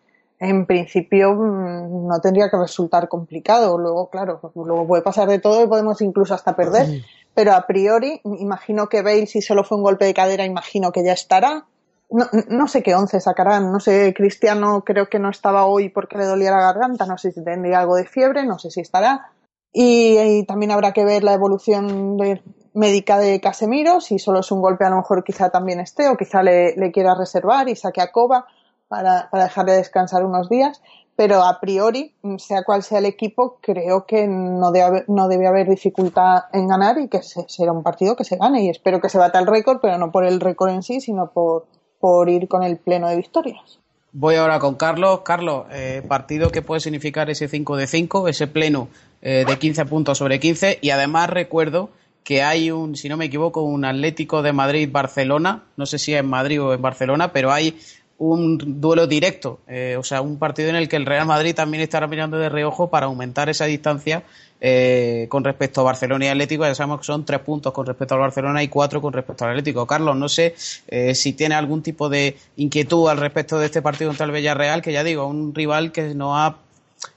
en 0.43 0.65
principio 0.65 1.33
mm, 1.33 2.07
no 2.07 2.19
tendría 2.21 2.49
que 2.49 2.57
resultar 2.57 3.07
complicado, 3.07 3.77
luego 3.77 4.09
claro, 4.09 4.39
luego 4.55 4.85
puede 4.85 5.01
pasar 5.01 5.27
de 5.27 5.39
todo 5.39 5.63
y 5.63 5.67
podemos 5.67 6.01
incluso 6.01 6.33
hasta 6.33 6.55
perder. 6.55 7.01
Pero 7.33 7.53
a 7.53 7.65
priori 7.65 8.21
imagino 8.23 8.87
que 8.89 9.01
Bale 9.01 9.25
si 9.25 9.41
solo 9.41 9.63
fue 9.63 9.77
un 9.77 9.83
golpe 9.83 10.05
de 10.05 10.13
cadera 10.13 10.45
imagino 10.45 10.91
que 10.91 11.03
ya 11.03 11.13
estará. 11.13 11.65
No, 12.09 12.25
no 12.49 12.67
sé 12.67 12.83
qué 12.83 12.93
once 12.93 13.19
sacarán. 13.19 13.71
No 13.71 13.79
sé 13.79 14.13
Cristiano 14.15 14.83
creo 14.85 15.09
que 15.09 15.17
no 15.17 15.29
estaba 15.29 15.65
hoy 15.65 15.89
porque 15.89 16.17
le 16.17 16.25
dolía 16.25 16.51
la 16.51 16.61
garganta. 16.61 17.07
No 17.07 17.17
sé 17.17 17.31
si 17.31 17.43
tendría 17.43 17.79
algo 17.79 17.95
de 17.95 18.05
fiebre 18.05 18.45
no 18.45 18.59
sé 18.59 18.69
si 18.69 18.81
estará. 18.81 19.31
Y, 19.71 20.19
y 20.19 20.45
también 20.45 20.71
habrá 20.71 20.91
que 20.91 21.03
ver 21.05 21.23
la 21.23 21.33
evolución 21.33 22.17
de- 22.17 22.41
médica 22.75 23.19
de 23.19 23.39
Casemiro 23.39 24.01
si 24.01 24.17
solo 24.19 24.39
es 24.39 24.51
un 24.51 24.59
golpe 24.61 24.83
a 24.83 24.89
lo 24.89 24.97
mejor 24.97 25.23
quizá 25.23 25.49
también 25.49 25.79
esté 25.79 26.09
o 26.09 26.17
quizá 26.17 26.41
le, 26.41 26.75
le 26.75 26.91
quiera 26.91 27.13
reservar 27.15 27.69
y 27.69 27.75
saque 27.75 28.01
a 28.01 28.11
Coba 28.11 28.45
para, 28.93 29.27
para 29.31 29.45
dejarle 29.45 29.71
descansar 29.73 30.23
unos 30.23 30.49
días 30.49 30.79
pero 31.15 31.43
a 31.43 31.59
priori, 31.59 32.11
sea 32.39 32.63
cual 32.63 32.81
sea 32.81 32.97
el 32.97 33.05
equipo, 33.05 33.59
creo 33.61 34.07
que 34.07 34.25
no 34.27 34.71
debe 34.71 34.83
haber, 34.85 35.05
no 35.09 35.27
debe 35.27 35.45
haber 35.45 35.69
dificultad 35.69 36.45
en 36.53 36.67
ganar 36.67 36.97
y 36.97 37.07
que 37.07 37.21
se- 37.21 37.45
será 37.47 37.71
un 37.71 37.83
partido 37.83 38.15
que 38.15 38.23
se 38.23 38.35
gane. 38.35 38.63
Y 38.63 38.69
espero 38.69 38.99
que 38.99 39.09
se 39.09 39.19
bata 39.19 39.37
el 39.37 39.45
récord, 39.45 39.77
pero 39.79 39.99
no 39.99 40.11
por 40.11 40.25
el 40.25 40.39
récord 40.39 40.71
en 40.71 40.81
sí, 40.81 41.01
sino 41.01 41.29
por, 41.29 41.67
por 41.99 42.29
ir 42.29 42.47
con 42.47 42.63
el 42.63 42.77
pleno 42.77 43.07
de 43.09 43.15
victorias. 43.17 43.77
Voy 44.11 44.37
ahora 44.37 44.57
con 44.57 44.73
Carlos. 44.73 45.19
Carlos, 45.23 45.65
eh, 45.71 46.01
partido 46.07 46.49
que 46.49 46.63
puede 46.63 46.81
significar 46.81 47.29
ese 47.29 47.47
5 47.47 47.77
de 47.77 47.85
5, 47.85 48.27
ese 48.27 48.47
pleno 48.47 48.87
eh, 49.21 49.45
de 49.47 49.59
15 49.59 49.85
puntos 49.85 50.17
sobre 50.17 50.39
15. 50.39 50.79
Y 50.81 50.89
además 50.89 51.29
recuerdo 51.29 51.89
que 52.23 52.41
hay 52.41 52.71
un, 52.71 52.95
si 52.95 53.07
no 53.07 53.17
me 53.17 53.25
equivoco, 53.25 53.61
un 53.61 53.85
Atlético 53.85 54.41
de 54.41 54.51
Madrid-Barcelona. 54.51 55.65
No 55.77 55.85
sé 55.85 55.99
si 55.99 56.13
es 56.15 56.21
en 56.21 56.27
Madrid 56.27 56.59
o 56.59 56.73
en 56.73 56.81
Barcelona, 56.81 57.31
pero 57.33 57.51
hay 57.51 57.77
un 58.17 58.79
duelo 58.79 59.07
directo. 59.07 59.59
eh, 59.67 59.95
o 59.97 60.03
sea, 60.03 60.21
un 60.21 60.37
partido 60.37 60.69
en 60.69 60.75
el 60.75 60.87
que 60.87 60.95
el 60.95 61.05
Real 61.05 61.25
Madrid 61.25 61.55
también 61.55 61.83
estará 61.83 62.07
mirando 62.07 62.37
de 62.37 62.49
reojo 62.49 62.89
para 62.89 63.07
aumentar 63.07 63.49
esa 63.49 63.65
distancia 63.65 64.23
eh, 64.61 65.27
con 65.29 65.43
respecto 65.43 65.81
a 65.81 65.83
Barcelona 65.83 66.25
y 66.25 66.27
Atlético. 66.29 66.63
Ya 66.63 66.75
sabemos 66.75 66.99
que 66.99 67.05
son 67.05 67.25
tres 67.25 67.39
puntos 67.39 67.73
con 67.73 67.85
respecto 67.85 68.15
al 68.15 68.21
Barcelona 68.21 68.63
y 68.63 68.69
cuatro 68.69 69.01
con 69.01 69.13
respecto 69.13 69.43
al 69.43 69.51
Atlético. 69.51 69.85
Carlos, 69.85 70.15
no 70.15 70.29
sé 70.29 70.55
eh, 70.87 71.15
si 71.15 71.33
tiene 71.33 71.55
algún 71.55 71.81
tipo 71.81 72.07
de 72.07 72.37
inquietud 72.55 73.09
al 73.09 73.17
respecto 73.17 73.59
de 73.59 73.65
este 73.65 73.81
partido 73.81 74.09
contra 74.09 74.25
el 74.25 74.31
Villarreal, 74.31 74.81
que 74.81 74.93
ya 74.93 75.03
digo, 75.03 75.25
un 75.27 75.53
rival 75.53 75.91
que 75.91 76.13
nos 76.15 76.31
ha 76.37 76.55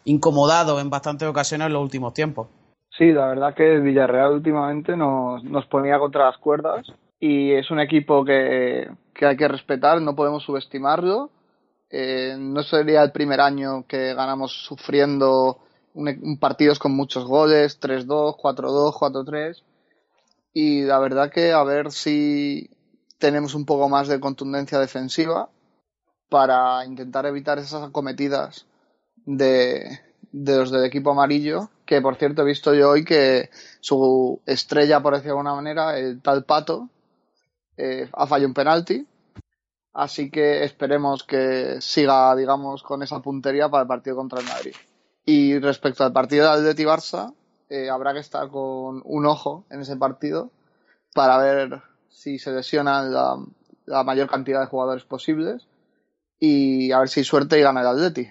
incomodado 0.05 0.81
en 0.81 0.91
bastantes 0.91 1.29
ocasiones 1.29 1.69
en 1.69 1.75
los 1.75 1.83
últimos 1.83 2.15
tiempos. 2.15 2.49
Sí, 2.99 3.13
la 3.13 3.29
verdad 3.29 3.55
que 3.55 3.79
Villarreal 3.79 4.33
últimamente 4.33 4.97
nos, 4.97 5.45
nos 5.45 5.67
ponía 5.67 5.99
contra 5.99 6.27
las 6.27 6.39
cuerdas 6.39 6.87
y 7.19 7.53
es 7.53 7.71
un 7.71 7.81
equipo 7.81 8.25
que, 8.25 8.91
que 9.15 9.27
hay 9.27 9.37
que 9.37 9.49
respetar, 9.49 10.01
no 10.01 10.15
podemos 10.15 10.43
subestimarlo. 10.43 11.31
Eh, 11.89 12.37
no 12.39 12.63
sería 12.63 13.03
el 13.03 13.13
primer 13.13 13.41
año 13.41 13.87
que 13.87 14.15
ganamos 14.15 14.53
sufriendo 14.53 15.61
un, 15.95 16.39
partidos 16.39 16.79
con 16.79 16.93
muchos 16.93 17.25
goles, 17.25 17.81
3-2, 17.81 18.37
4-2, 18.37 18.93
4-3. 18.93 19.63
Y 20.53 20.83
la 20.83 20.99
verdad 20.99 21.31
que 21.31 21.53
a 21.53 21.63
ver 21.65 21.93
si 21.93 22.71
tenemos 23.19 23.55
un 23.55 23.65
poco 23.65 23.89
más 23.89 24.09
de 24.09 24.21
contundencia 24.21 24.79
defensiva 24.79 25.51
para 26.29 26.85
intentar 26.85 27.25
evitar 27.27 27.59
esas 27.59 27.83
acometidas 27.83 28.67
de, 29.25 30.01
de 30.33 30.57
los 30.57 30.71
del 30.71 30.85
equipo 30.85 31.13
amarillo, 31.13 31.71
que 31.87 32.01
por 32.03 32.17
cierto 32.17 32.43
he 32.43 32.47
visto 32.47 32.75
yo 32.75 32.91
hoy 32.91 33.05
que 33.05 33.51
su 33.81 34.41
estrella, 34.45 35.01
por 35.01 35.15
decirlo 35.15 35.35
de 35.35 35.39
alguna 35.39 35.55
manera, 35.55 35.99
el 35.99 36.21
tal 36.21 36.45
Pato, 36.45 36.91
eh, 37.77 38.09
ha 38.13 38.27
fallado 38.27 38.49
un 38.49 38.55
penalti. 38.55 39.07
Así 39.93 40.31
que 40.31 40.63
esperemos 40.65 41.25
que 41.25 41.81
siga, 41.81 42.37
digamos, 42.37 42.83
con 42.83 43.03
esa 43.03 43.21
puntería 43.23 43.69
para 43.69 43.83
el 43.83 43.89
partido 43.89 44.17
contra 44.17 44.41
el 44.41 44.47
Madrid. 44.47 44.75
Y 45.25 45.59
respecto 45.59 46.05
al 46.05 46.13
partido 46.13 46.45
del 46.45 46.61
Atleti 46.61 46.85
Barça, 46.85 47.33
eh, 47.69 47.89
habrá 47.89 48.13
que 48.13 48.21
estar 48.21 48.49
con 48.49 49.03
un 49.05 49.27
ojo 49.27 49.65
en 49.71 49.81
ese 49.81 49.97
partido 49.97 50.51
para 51.15 51.39
ver 51.39 51.83
si 52.09 52.39
se 52.39 52.53
lesionan 52.53 53.13
la, 53.13 54.05
mayor 54.05 54.29
cantidad 54.29 54.61
de 54.61 54.67
jugadores 54.67 55.05
posibles 55.05 55.67
y 56.39 56.93
a 56.93 57.01
ver 57.01 57.09
si 57.09 57.25
suerte 57.25 57.59
y 57.59 57.63
gana 57.63 57.81
el 57.81 57.87
Atleti. 57.87 58.29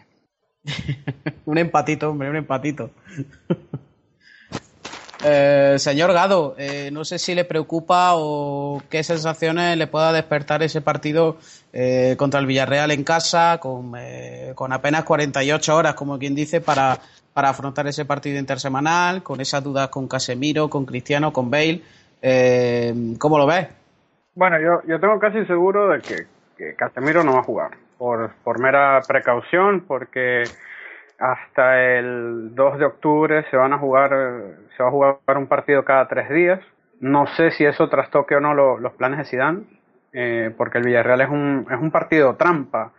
un 1.46 1.58
empatito, 1.58 2.12
hombre, 2.12 2.30
un 2.30 2.36
empatito. 2.36 2.92
Eh, 5.28 5.80
señor 5.80 6.14
Gado, 6.14 6.54
eh, 6.56 6.92
no 6.94 7.04
sé 7.04 7.18
si 7.18 7.34
le 7.34 7.46
preocupa 7.46 8.12
o 8.14 8.80
qué 8.92 9.02
sensaciones 9.02 9.76
le 9.76 9.88
pueda 9.88 10.14
despertar 10.14 10.62
ese 10.62 10.82
partido 10.82 11.38
eh, 11.74 12.14
contra 12.16 12.40
el 12.40 12.46
Villarreal 12.46 12.92
en 12.92 13.04
casa, 13.04 13.58
con, 13.60 13.94
con, 14.54 14.72
apenas 14.72 15.04
48 15.04 15.76
horas, 15.76 15.96
como 15.96 16.20
quien 16.20 16.36
dice, 16.36 16.62
para, 16.62 17.00
para, 17.34 17.50
afrontar 17.50 17.88
ese 17.88 18.06
partido 18.06 18.38
intersemanal, 18.38 19.24
con 19.24 19.42
esas 19.42 19.64
dudas 19.64 19.88
con 19.88 20.08
Casemiro, 20.08 20.70
con 20.70 20.86
Cristiano, 20.86 21.34
con 21.34 21.50
Bale. 21.50 21.82
¿Cómo 23.18 23.40
lo 23.40 23.48
ves? 23.48 23.68
Bueno, 24.36 24.60
yo, 24.60 24.88
yo 24.88 25.00
tengo 25.00 25.18
casi 25.18 25.44
seguro 25.48 25.90
de 25.90 26.02
que, 26.02 26.28
que 26.56 26.76
Casemiro 26.76 27.24
no 27.24 27.34
va 27.34 27.40
a 27.40 27.44
jugar, 27.44 27.72
por, 27.98 28.30
por 28.44 28.60
mera 28.60 29.02
precaución, 29.08 29.86
porque 29.88 30.44
hasta 31.18 31.82
el 31.82 32.54
2 32.54 32.78
de 32.78 32.86
octubre 32.86 33.46
se 33.50 33.58
van 33.58 33.74
a 33.74 33.80
jugar 33.80 34.12
se 34.76 34.84
va 34.84 34.90
a 34.90 34.92
jugar 34.92 35.38
un 35.38 35.48
partido 35.48 35.84
cada 35.86 36.08
tres 36.08 36.30
días. 36.30 36.60
No 37.00 37.28
sé 37.28 37.52
si 37.52 37.66
eso 37.66 37.90
trastoque 37.90 38.36
o 38.36 38.40
no 38.40 38.54
los 38.54 38.94
planes 38.94 39.20
de 39.20 39.26
Zidane 39.26 39.64
eh, 40.14 40.54
porque 40.56 40.78
el 40.78 40.86
Villarreal 40.86 41.22
es 41.22 41.30
un, 41.30 41.68
es 41.70 41.80
un 41.80 41.92
partido 41.92 42.36
trampa. 42.36 42.94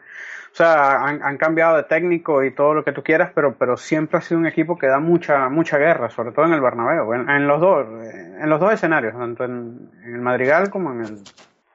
O 0.53 0.57
sea 0.57 1.05
han, 1.05 1.37
cambiado 1.37 1.77
de 1.77 1.83
técnico 1.83 2.43
y 2.43 2.51
todo 2.51 2.73
lo 2.73 2.83
que 2.83 2.93
tú 2.93 3.03
quieras 3.03 3.31
pero 3.35 3.57
pero 3.59 3.77
siempre 3.77 4.17
ha 4.17 4.21
sido 4.23 4.41
un 4.41 4.47
equipo 4.47 4.79
que 4.79 4.87
da 4.87 5.01
mucha 5.01 5.51
mucha 5.51 5.77
guerra 5.77 6.09
sobre 6.09 6.33
todo 6.33 6.47
en 6.47 6.55
el 6.55 6.63
Bernabéu 6.63 7.13
en, 7.13 7.47
los 7.47 7.61
dos 7.61 7.87
eh, 8.03 8.39
en 8.41 8.49
los 8.49 8.59
dos 8.59 8.73
escenarios 8.73 9.13
tanto 9.13 9.45
en, 9.45 9.91
el 10.03 10.19
Madrigal 10.19 10.71
como 10.71 10.93
en 10.93 11.01
el 11.03 11.19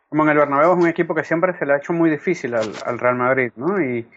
como 0.09 0.23
en 0.23 0.29
el 0.29 0.37
Bernabéu 0.39 0.71
es 0.71 0.79
un 0.79 0.87
equipo 0.87 1.13
que 1.13 1.23
siempre 1.23 1.53
se 1.59 1.67
le 1.67 1.73
ha 1.73 1.77
hecho 1.77 1.93
muy 1.93 2.09
difícil 2.09 2.55
al, 2.55 2.71
al 2.83 2.97
Real 2.97 3.17
Madrid 3.17 3.51
no 3.55 3.79
y 3.79 4.07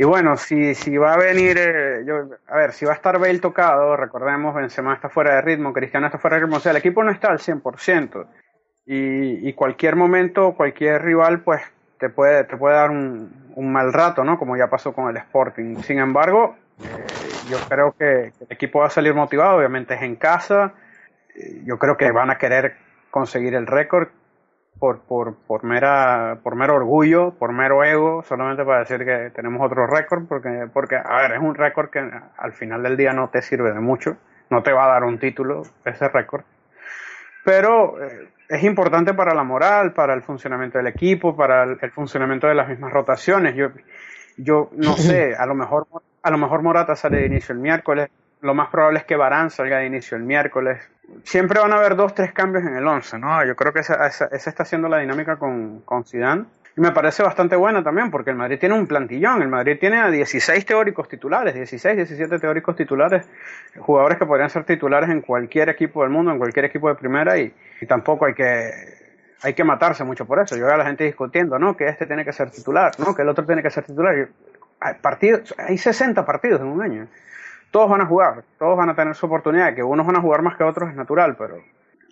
y 0.00 0.04
bueno, 0.04 0.36
si, 0.36 0.76
si 0.76 0.96
va 0.96 1.14
a 1.14 1.16
venir, 1.18 1.58
eh, 1.58 2.04
yo, 2.06 2.28
a 2.46 2.56
ver, 2.56 2.72
si 2.72 2.84
va 2.84 2.92
a 2.92 2.94
estar 2.94 3.18
Bale 3.18 3.40
tocado, 3.40 3.96
recordemos, 3.96 4.54
Benzema 4.54 4.94
está 4.94 5.08
fuera 5.08 5.34
de 5.34 5.40
ritmo, 5.42 5.72
Cristiano 5.72 6.06
está 6.06 6.18
fuera 6.18 6.36
de 6.36 6.42
ritmo, 6.42 6.58
o 6.58 6.60
sea, 6.60 6.70
el 6.70 6.78
equipo 6.78 7.02
no 7.02 7.10
está 7.10 7.32
al 7.32 7.40
100%. 7.40 8.24
Y, 8.86 9.48
y 9.48 9.52
cualquier 9.54 9.96
momento, 9.96 10.54
cualquier 10.54 11.02
rival, 11.02 11.40
pues 11.40 11.62
te 11.98 12.10
puede, 12.10 12.44
te 12.44 12.56
puede 12.56 12.76
dar 12.76 12.90
un, 12.92 13.50
un 13.56 13.72
mal 13.72 13.92
rato, 13.92 14.22
¿no? 14.22 14.38
Como 14.38 14.56
ya 14.56 14.70
pasó 14.70 14.92
con 14.92 15.10
el 15.10 15.16
Sporting. 15.16 15.82
Sin 15.82 15.98
embargo, 15.98 16.54
eh, 16.80 17.06
yo 17.50 17.58
creo 17.68 17.92
que 17.98 18.32
el 18.38 18.46
equipo 18.50 18.78
va 18.78 18.86
a 18.86 18.90
salir 18.90 19.14
motivado, 19.14 19.56
obviamente 19.56 19.94
es 19.94 20.02
en 20.02 20.14
casa. 20.14 20.74
Eh, 21.34 21.62
yo 21.64 21.76
creo 21.76 21.96
que 21.96 22.12
van 22.12 22.30
a 22.30 22.38
querer 22.38 22.76
conseguir 23.10 23.56
el 23.56 23.66
récord 23.66 24.10
por, 24.78 25.00
por, 25.00 25.34
por, 25.34 25.64
mera, 25.64 26.38
por 26.42 26.54
mero 26.54 26.76
orgullo, 26.76 27.32
por 27.32 27.52
mero 27.52 27.84
ego, 27.84 28.22
solamente 28.22 28.64
para 28.64 28.80
decir 28.80 29.04
que 29.04 29.30
tenemos 29.34 29.64
otro 29.64 29.86
récord, 29.86 30.26
porque, 30.26 30.68
porque, 30.72 30.96
a 30.96 31.16
ver, 31.22 31.32
es 31.32 31.40
un 31.40 31.54
récord 31.54 31.90
que 31.90 31.98
al 32.36 32.52
final 32.52 32.82
del 32.82 32.96
día 32.96 33.12
no 33.12 33.28
te 33.28 33.42
sirve 33.42 33.72
de 33.72 33.80
mucho, 33.80 34.16
no 34.50 34.62
te 34.62 34.72
va 34.72 34.84
a 34.84 34.92
dar 34.92 35.04
un 35.04 35.18
título 35.18 35.62
ese 35.84 36.08
récord, 36.08 36.44
pero 37.44 38.02
eh, 38.02 38.28
es 38.48 38.62
importante 38.64 39.14
para 39.14 39.34
la 39.34 39.44
moral, 39.44 39.92
para 39.92 40.14
el 40.14 40.22
funcionamiento 40.22 40.78
del 40.78 40.86
equipo, 40.86 41.36
para 41.36 41.64
el, 41.64 41.90
funcionamiento 41.90 42.46
de 42.46 42.54
las 42.54 42.68
mismas 42.68 42.92
rotaciones. 42.92 43.54
Yo, 43.54 43.68
yo 44.36 44.70
no 44.72 44.92
sé, 44.96 45.34
a 45.34 45.46
lo 45.46 45.54
mejor, 45.54 45.86
a 46.22 46.30
lo 46.30 46.38
mejor 46.38 46.62
Morata 46.62 46.96
sale 46.96 47.18
de 47.18 47.26
inicio 47.26 47.54
el 47.54 47.60
miércoles, 47.60 48.10
lo 48.40 48.54
más 48.54 48.68
probable 48.68 49.00
es 49.00 49.04
que 49.04 49.16
Barán 49.16 49.50
salga 49.50 49.78
de 49.78 49.86
inicio 49.86 50.16
el 50.16 50.22
miércoles. 50.22 50.78
Siempre 51.24 51.58
van 51.60 51.72
a 51.72 51.76
haber 51.76 51.96
dos, 51.96 52.14
tres 52.14 52.32
cambios 52.32 52.64
en 52.64 52.76
el 52.76 52.86
11, 52.86 53.18
¿no? 53.18 53.44
Yo 53.44 53.56
creo 53.56 53.72
que 53.72 53.80
esa, 53.80 54.06
está 54.06 54.64
siendo 54.64 54.88
la 54.88 54.98
dinámica 54.98 55.36
con, 55.36 55.80
con 55.80 56.04
Zidane. 56.04 56.44
Y 56.76 56.80
me 56.80 56.92
parece 56.92 57.24
bastante 57.24 57.56
buena 57.56 57.82
también, 57.82 58.08
porque 58.08 58.30
el 58.30 58.36
Madrid 58.36 58.58
tiene 58.60 58.76
un 58.76 58.86
plantillón. 58.86 59.42
El 59.42 59.48
Madrid 59.48 59.78
tiene 59.80 59.98
a 59.98 60.10
16 60.10 60.64
teóricos 60.64 61.08
titulares, 61.08 61.54
16, 61.54 61.96
17 61.96 62.38
teóricos 62.38 62.76
titulares, 62.76 63.28
jugadores 63.80 64.16
que 64.16 64.26
podrían 64.26 64.48
ser 64.48 64.62
titulares 64.62 65.10
en 65.10 65.22
cualquier 65.22 65.70
equipo 65.70 66.02
del 66.02 66.10
mundo, 66.10 66.30
en 66.30 66.38
cualquier 66.38 66.66
equipo 66.66 66.88
de 66.88 66.94
primera, 66.94 67.36
y, 67.36 67.52
tampoco 67.88 68.26
hay 68.26 68.34
que, 68.34 68.70
hay 69.42 69.54
que 69.54 69.64
matarse 69.64 70.04
mucho 70.04 70.24
por 70.24 70.38
eso. 70.38 70.56
Yo 70.56 70.66
veo 70.66 70.74
a 70.74 70.78
la 70.78 70.86
gente 70.86 71.02
discutiendo, 71.02 71.58
¿no? 71.58 71.76
Que 71.76 71.88
este 71.88 72.06
tiene 72.06 72.24
que 72.24 72.32
ser 72.32 72.50
titular, 72.52 72.92
¿no? 73.00 73.12
Que 73.12 73.22
el 73.22 73.28
otro 73.28 73.44
tiene 73.44 73.60
que 73.60 73.70
ser 73.70 73.82
titular. 73.82 74.28
Hay, 74.78 74.94
partidos, 75.00 75.52
hay 75.58 75.78
60 75.78 76.24
partidos 76.24 76.60
en 76.60 76.68
un 76.68 76.80
año 76.80 77.08
todos 77.70 77.88
van 77.88 78.00
a 78.00 78.06
jugar, 78.06 78.44
todos 78.58 78.76
van 78.76 78.90
a 78.90 78.94
tener 78.94 79.14
su 79.14 79.26
oportunidad, 79.26 79.74
que 79.74 79.82
unos 79.82 80.06
van 80.06 80.16
a 80.16 80.20
jugar 80.20 80.42
más 80.42 80.56
que 80.56 80.64
otros 80.64 80.90
es 80.90 80.96
natural, 80.96 81.36
pero 81.36 81.62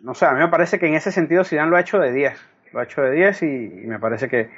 no 0.03 0.15
sé, 0.15 0.27
a 0.27 0.33
mí 0.33 0.41
me 0.41 0.49
parece 0.49 0.79
que 0.79 0.87
en 0.87 0.95
ese 0.95 1.11
sentido 1.13 1.45
Zidane 1.45 1.71
lo 1.71 1.77
ha 1.77 1.81
hecho 1.81 1.99
de 1.99 2.13
10, 2.13 2.39
lo 2.73 2.81
ha 2.81 2.85
hecho 2.85 3.03
de 3.03 3.13
10 3.13 3.43
y, 3.43 3.47
me 3.87 3.99
parece 3.99 4.29
que, 4.29 4.51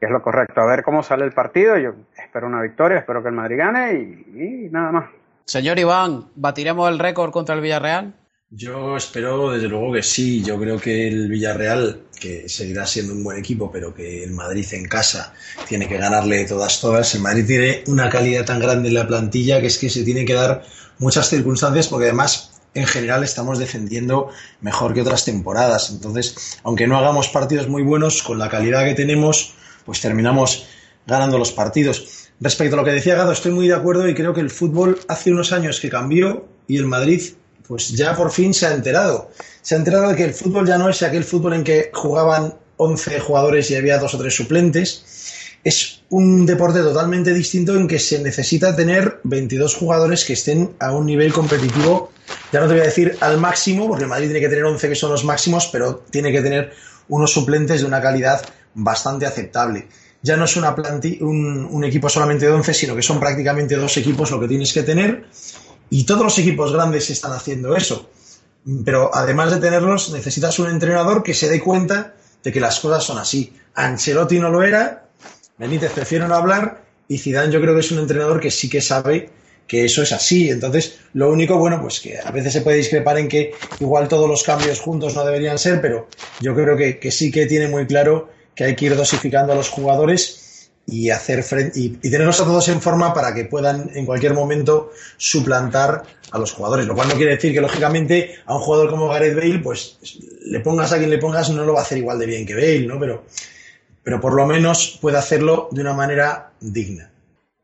es 0.00 0.10
lo 0.10 0.20
correcto. 0.20 0.60
A 0.60 0.66
ver 0.66 0.82
cómo 0.82 1.02
sale 1.02 1.24
el 1.24 1.32
partido, 1.32 1.78
yo 1.78 1.94
espero 2.18 2.46
una 2.46 2.60
victoria, 2.60 2.98
espero 2.98 3.22
que 3.22 3.28
el 3.28 3.34
Madrid 3.34 3.56
gane 3.56 3.94
y, 3.94 4.66
y 4.66 4.70
nada 4.70 4.92
más. 4.92 5.04
Señor 5.46 5.78
Iván, 5.78 6.26
¿batiremos 6.34 6.90
el 6.90 6.98
récord 6.98 7.30
contra 7.30 7.54
el 7.54 7.62
Villarreal? 7.62 8.14
Yo 8.56 8.96
espero, 8.96 9.50
desde 9.50 9.66
luego 9.68 9.92
que 9.92 10.02
sí. 10.04 10.40
Yo 10.40 10.56
creo 10.60 10.78
que 10.78 11.08
el 11.08 11.28
Villarreal, 11.28 12.02
que 12.20 12.48
seguirá 12.48 12.86
siendo 12.86 13.12
un 13.12 13.24
buen 13.24 13.36
equipo, 13.36 13.68
pero 13.72 13.92
que 13.92 14.22
el 14.22 14.30
Madrid 14.30 14.64
en 14.72 14.86
casa 14.86 15.34
tiene 15.66 15.88
que 15.88 15.98
ganarle 15.98 16.44
todas, 16.44 16.80
todas. 16.80 17.12
El 17.16 17.22
Madrid 17.22 17.44
tiene 17.46 17.82
una 17.88 18.08
calidad 18.08 18.44
tan 18.44 18.60
grande 18.60 18.90
en 18.90 18.94
la 18.94 19.08
plantilla 19.08 19.60
que 19.60 19.66
es 19.66 19.76
que 19.76 19.90
se 19.90 20.04
tiene 20.04 20.24
que 20.24 20.34
dar 20.34 20.62
muchas 20.98 21.28
circunstancias, 21.30 21.88
porque 21.88 22.06
además, 22.06 22.52
en 22.74 22.86
general, 22.86 23.24
estamos 23.24 23.58
defendiendo 23.58 24.28
mejor 24.60 24.94
que 24.94 25.02
otras 25.02 25.24
temporadas. 25.24 25.90
Entonces, 25.90 26.60
aunque 26.62 26.86
no 26.86 26.96
hagamos 26.96 27.30
partidos 27.30 27.68
muy 27.68 27.82
buenos, 27.82 28.22
con 28.22 28.38
la 28.38 28.48
calidad 28.48 28.84
que 28.84 28.94
tenemos, 28.94 29.54
pues 29.84 30.00
terminamos 30.00 30.68
ganando 31.08 31.38
los 31.38 31.50
partidos. 31.50 32.28
Respecto 32.38 32.76
a 32.76 32.78
lo 32.78 32.84
que 32.84 32.92
decía 32.92 33.16
Gado, 33.16 33.32
estoy 33.32 33.50
muy 33.50 33.66
de 33.66 33.74
acuerdo 33.74 34.08
y 34.08 34.14
creo 34.14 34.32
que 34.32 34.40
el 34.40 34.50
fútbol 34.50 35.00
hace 35.08 35.32
unos 35.32 35.52
años 35.52 35.80
que 35.80 35.90
cambió 35.90 36.46
y 36.68 36.76
el 36.76 36.86
Madrid 36.86 37.20
pues 37.66 37.88
ya 37.90 38.14
por 38.14 38.30
fin 38.30 38.52
se 38.52 38.66
ha 38.66 38.74
enterado. 38.74 39.30
Se 39.62 39.74
ha 39.74 39.78
enterado 39.78 40.08
de 40.08 40.16
que 40.16 40.24
el 40.24 40.34
fútbol 40.34 40.66
ya 40.66 40.78
no 40.78 40.88
es 40.88 41.02
aquel 41.02 41.24
fútbol 41.24 41.54
en 41.54 41.64
que 41.64 41.90
jugaban 41.92 42.54
11 42.76 43.20
jugadores 43.20 43.70
y 43.70 43.76
había 43.76 43.98
dos 43.98 44.14
o 44.14 44.18
tres 44.18 44.34
suplentes. 44.34 45.04
Es 45.64 46.02
un 46.10 46.44
deporte 46.44 46.80
totalmente 46.80 47.32
distinto 47.32 47.74
en 47.74 47.88
que 47.88 47.98
se 47.98 48.18
necesita 48.22 48.76
tener 48.76 49.20
22 49.24 49.74
jugadores 49.74 50.24
que 50.24 50.34
estén 50.34 50.74
a 50.78 50.92
un 50.92 51.06
nivel 51.06 51.32
competitivo. 51.32 52.12
Ya 52.52 52.60
no 52.60 52.66
te 52.66 52.74
voy 52.74 52.82
a 52.82 52.86
decir 52.86 53.16
al 53.20 53.38
máximo, 53.38 53.88
porque 53.88 54.06
Madrid 54.06 54.26
tiene 54.26 54.40
que 54.40 54.48
tener 54.50 54.64
11 54.64 54.88
que 54.90 54.94
son 54.94 55.10
los 55.10 55.24
máximos, 55.24 55.68
pero 55.72 56.04
tiene 56.10 56.30
que 56.32 56.42
tener 56.42 56.72
unos 57.08 57.32
suplentes 57.32 57.80
de 57.80 57.86
una 57.86 58.02
calidad 58.02 58.44
bastante 58.74 59.24
aceptable. 59.24 59.88
Ya 60.22 60.36
no 60.36 60.44
es 60.44 60.56
una 60.56 60.74
un, 61.20 61.68
un 61.70 61.84
equipo 61.84 62.08
solamente 62.08 62.46
de 62.46 62.52
11, 62.52 62.74
sino 62.74 62.96
que 62.96 63.02
son 63.02 63.20
prácticamente 63.20 63.76
dos 63.76 63.96
equipos 63.96 64.30
lo 64.30 64.40
que 64.40 64.48
tienes 64.48 64.72
que 64.72 64.82
tener 64.82 65.26
y 65.94 66.02
todos 66.02 66.24
los 66.24 66.36
equipos 66.40 66.72
grandes 66.72 67.08
están 67.10 67.30
haciendo 67.30 67.76
eso. 67.76 68.10
Pero 68.84 69.14
además 69.14 69.52
de 69.52 69.60
tenerlos, 69.60 70.10
necesitas 70.10 70.58
un 70.58 70.68
entrenador 70.68 71.22
que 71.22 71.34
se 71.34 71.48
dé 71.48 71.60
cuenta 71.60 72.14
de 72.42 72.50
que 72.50 72.58
las 72.58 72.80
cosas 72.80 73.04
son 73.04 73.16
así. 73.16 73.52
Ancelotti 73.76 74.40
no 74.40 74.50
lo 74.50 74.64
era, 74.64 75.06
Benítez 75.56 75.92
prefiere 75.92 76.26
no 76.26 76.34
hablar 76.34 76.82
y 77.06 77.18
Zidane 77.18 77.52
yo 77.52 77.60
creo 77.60 77.74
que 77.74 77.80
es 77.80 77.92
un 77.92 78.00
entrenador 78.00 78.40
que 78.40 78.50
sí 78.50 78.68
que 78.68 78.80
sabe 78.80 79.30
que 79.68 79.84
eso 79.84 80.02
es 80.02 80.10
así. 80.10 80.50
Entonces, 80.50 80.98
lo 81.12 81.30
único, 81.30 81.58
bueno, 81.58 81.80
pues 81.80 82.00
que 82.00 82.18
a 82.18 82.32
veces 82.32 82.54
se 82.54 82.62
puede 82.62 82.78
discrepar 82.78 83.18
en 83.18 83.28
que 83.28 83.52
igual 83.78 84.08
todos 84.08 84.28
los 84.28 84.42
cambios 84.42 84.80
juntos 84.80 85.14
no 85.14 85.24
deberían 85.24 85.60
ser, 85.60 85.80
pero 85.80 86.08
yo 86.40 86.56
creo 86.56 86.76
que, 86.76 86.98
que 86.98 87.12
sí 87.12 87.30
que 87.30 87.46
tiene 87.46 87.68
muy 87.68 87.86
claro 87.86 88.30
que 88.56 88.64
hay 88.64 88.74
que 88.74 88.86
ir 88.86 88.96
dosificando 88.96 89.52
a 89.52 89.56
los 89.56 89.68
jugadores 89.68 90.43
y 90.86 91.10
hacer 91.10 91.42
frente, 91.42 91.78
y, 91.78 91.88
tenerlos 91.88 92.40
a 92.40 92.44
todos 92.44 92.68
en 92.68 92.80
forma 92.80 93.14
para 93.14 93.34
que 93.34 93.44
puedan 93.44 93.90
en 93.94 94.04
cualquier 94.04 94.34
momento 94.34 94.90
suplantar 95.16 96.02
a 96.30 96.38
los 96.38 96.52
jugadores. 96.52 96.86
Lo 96.86 96.94
cual 96.94 97.08
no 97.08 97.14
quiere 97.14 97.32
decir 97.32 97.52
que 97.52 97.60
lógicamente 97.60 98.36
a 98.46 98.54
un 98.54 98.60
jugador 98.60 98.90
como 98.90 99.08
Gareth 99.08 99.36
Bale, 99.36 99.58
pues 99.60 99.98
le 100.46 100.60
pongas 100.60 100.92
a 100.92 100.98
quien 100.98 101.10
le 101.10 101.18
pongas, 101.18 101.50
no 101.50 101.64
lo 101.64 101.72
va 101.72 101.80
a 101.80 101.82
hacer 101.82 101.98
igual 101.98 102.18
de 102.18 102.26
bien 102.26 102.46
que 102.46 102.54
Bale, 102.54 102.86
¿no? 102.86 102.98
Pero, 102.98 103.24
pero 104.02 104.20
por 104.20 104.34
lo 104.34 104.46
menos 104.46 104.98
puede 105.00 105.16
hacerlo 105.16 105.68
de 105.70 105.80
una 105.80 105.94
manera 105.94 106.52
digna. 106.60 107.10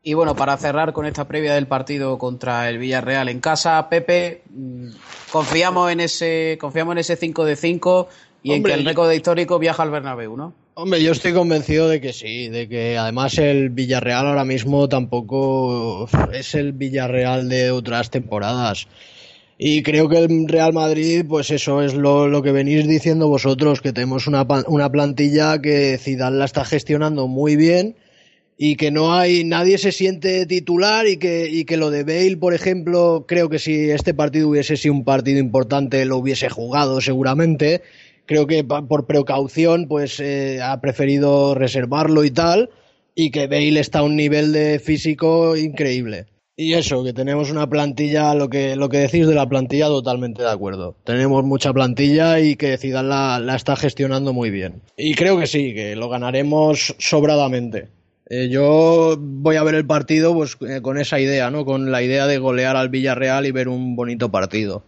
Y 0.03 0.15
bueno, 0.15 0.35
para 0.35 0.57
cerrar 0.57 0.93
con 0.93 1.05
esta 1.05 1.27
previa 1.27 1.53
del 1.53 1.67
partido 1.67 2.17
contra 2.17 2.67
el 2.69 2.79
Villarreal 2.79 3.29
en 3.29 3.39
casa, 3.39 3.87
Pepe, 3.87 4.41
confiamos 5.31 5.91
en 5.91 5.99
ese, 5.99 6.57
confiamos 6.59 6.93
en 6.93 6.97
ese 6.97 7.15
5 7.15 7.45
de 7.45 7.55
5 7.55 8.09
y 8.41 8.53
en 8.53 8.63
que 8.63 8.73
el 8.73 8.83
récord 8.83 9.11
histórico 9.11 9.59
viaja 9.59 9.83
al 9.83 9.91
Bernabéu, 9.91 10.35
¿no? 10.35 10.55
Hombre, 10.73 11.03
yo 11.03 11.11
estoy 11.11 11.33
convencido 11.33 11.89
de 11.89 11.99
que 11.99 12.13
sí, 12.13 12.47
de 12.47 12.69
que 12.69 12.97
además 12.97 13.37
el 13.37 13.71
Villarreal 13.71 14.25
ahora 14.25 14.45
mismo 14.45 14.87
tampoco 14.87 16.07
es 16.31 16.55
el 16.55 16.71
Villarreal 16.71 17.49
de 17.49 17.71
otras 17.71 18.09
temporadas. 18.09 18.87
Y 19.57 19.83
creo 19.83 20.07
que 20.07 20.17
el 20.17 20.47
Real 20.47 20.71
Madrid, 20.71 21.25
pues 21.27 21.51
eso 21.51 21.81
es 21.81 21.93
lo, 21.93 22.41
que 22.41 22.53
venís 22.53 22.87
diciendo 22.87 23.27
vosotros, 23.27 23.81
que 23.81 23.91
tenemos 23.91 24.27
una, 24.27 24.47
una 24.67 24.89
plantilla 24.89 25.61
que 25.61 25.97
Zidane 25.99 26.37
la 26.37 26.45
está 26.45 26.63
gestionando 26.63 27.27
muy 27.27 27.57
bien 27.57 27.95
y 28.57 28.77
que 28.77 28.91
no 28.91 29.13
hay 29.13 29.43
nadie 29.43 29.77
se 29.77 29.91
siente 29.91 30.45
titular 30.45 31.05
y 31.05 31.17
que, 31.17 31.49
y 31.49 31.65
que 31.65 31.77
lo 31.77 31.91
de 31.91 32.03
Bale, 32.03 32.37
por 32.37 32.53
ejemplo, 32.53 33.25
creo 33.27 33.49
que 33.49 33.59
si 33.59 33.89
este 33.89 34.13
partido 34.13 34.47
hubiese 34.47 34.77
sido 34.77 34.93
un 34.93 35.03
partido 35.03 35.39
importante 35.39 36.05
lo 36.05 36.17
hubiese 36.17 36.47
jugado 36.47 37.01
seguramente. 37.01 37.81
Creo 38.31 38.47
que 38.47 38.63
por 38.63 39.07
precaución 39.07 39.87
pues 39.89 40.21
eh, 40.21 40.61
ha 40.63 40.79
preferido 40.79 41.53
reservarlo 41.53 42.23
y 42.23 42.31
tal 42.31 42.69
y 43.13 43.29
que 43.29 43.47
Bale 43.47 43.77
está 43.81 43.99
a 43.99 44.03
un 44.03 44.15
nivel 44.15 44.53
de 44.53 44.79
físico 44.79 45.57
increíble. 45.57 46.27
Y 46.55 46.75
eso, 46.75 47.03
que 47.03 47.11
tenemos 47.11 47.51
una 47.51 47.67
plantilla, 47.69 48.33
lo 48.33 48.47
que, 48.47 48.77
lo 48.77 48.87
que 48.87 48.99
decís 48.99 49.27
de 49.27 49.35
la 49.35 49.49
plantilla, 49.49 49.87
totalmente 49.87 50.43
de 50.43 50.49
acuerdo. 50.49 50.95
Tenemos 51.03 51.43
mucha 51.43 51.73
plantilla 51.73 52.39
y 52.39 52.55
que 52.55 52.77
Zidane 52.77 53.09
la, 53.09 53.37
la 53.39 53.57
está 53.57 53.75
gestionando 53.75 54.31
muy 54.31 54.49
bien. 54.49 54.81
Y 54.95 55.13
creo 55.15 55.37
que 55.37 55.45
sí, 55.45 55.73
que 55.73 55.97
lo 55.97 56.07
ganaremos 56.07 56.95
sobradamente. 56.99 57.89
Eh, 58.29 58.47
yo 58.49 59.17
voy 59.19 59.57
a 59.57 59.63
ver 59.63 59.75
el 59.75 59.85
partido 59.85 60.33
pues 60.33 60.55
eh, 60.69 60.79
con 60.81 60.97
esa 60.97 61.19
idea, 61.19 61.51
¿no? 61.51 61.65
Con 61.65 61.91
la 61.91 62.01
idea 62.01 62.27
de 62.27 62.37
golear 62.37 62.77
al 62.77 62.87
Villarreal 62.87 63.45
y 63.45 63.51
ver 63.51 63.67
un 63.67 63.97
bonito 63.97 64.31
partido. 64.31 64.85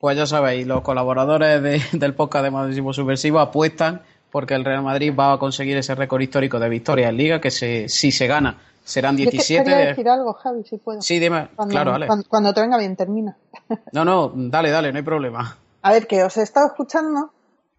Pues 0.00 0.16
ya 0.16 0.26
sabéis, 0.26 0.66
los 0.66 0.80
colaboradores 0.80 1.62
de- 1.62 1.82
del 1.92 2.14
podcast 2.14 2.44
de 2.44 2.50
Madridismo 2.50 2.92
Subversivo 2.92 3.38
apuestan 3.38 4.00
porque 4.30 4.54
el 4.54 4.64
Real 4.64 4.82
Madrid 4.82 5.12
va 5.18 5.32
a 5.34 5.38
conseguir 5.38 5.76
ese 5.76 5.94
récord 5.94 6.20
histórico 6.22 6.58
de 6.58 6.68
victorias 6.68 7.10
en 7.10 7.16
Liga, 7.16 7.40
que 7.40 7.50
se, 7.50 7.88
si 7.88 8.10
se 8.12 8.26
gana 8.26 8.58
serán 8.84 9.16
Yo 9.16 9.24
que- 9.26 9.32
17. 9.32 9.62
quería 9.64 9.78
de- 9.78 9.86
decir 9.88 10.08
algo, 10.08 10.32
Javi, 10.32 10.64
si 10.64 10.78
puedo. 10.78 11.02
Sí, 11.02 11.18
dime, 11.18 11.48
Cuando, 11.54 11.72
claro, 11.72 11.94
Ale. 11.94 12.06
cuando, 12.06 12.24
cuando 12.28 12.54
te 12.54 12.60
venga 12.62 12.78
bien, 12.78 12.96
termina. 12.96 13.36
No, 13.92 14.04
no, 14.04 14.32
dale, 14.34 14.70
dale, 14.70 14.90
no 14.90 14.98
hay 14.98 15.04
problema. 15.04 15.58
A 15.82 15.92
ver, 15.92 16.06
que 16.06 16.24
os 16.24 16.36
he 16.38 16.42
estado 16.42 16.66
escuchando 16.68 17.30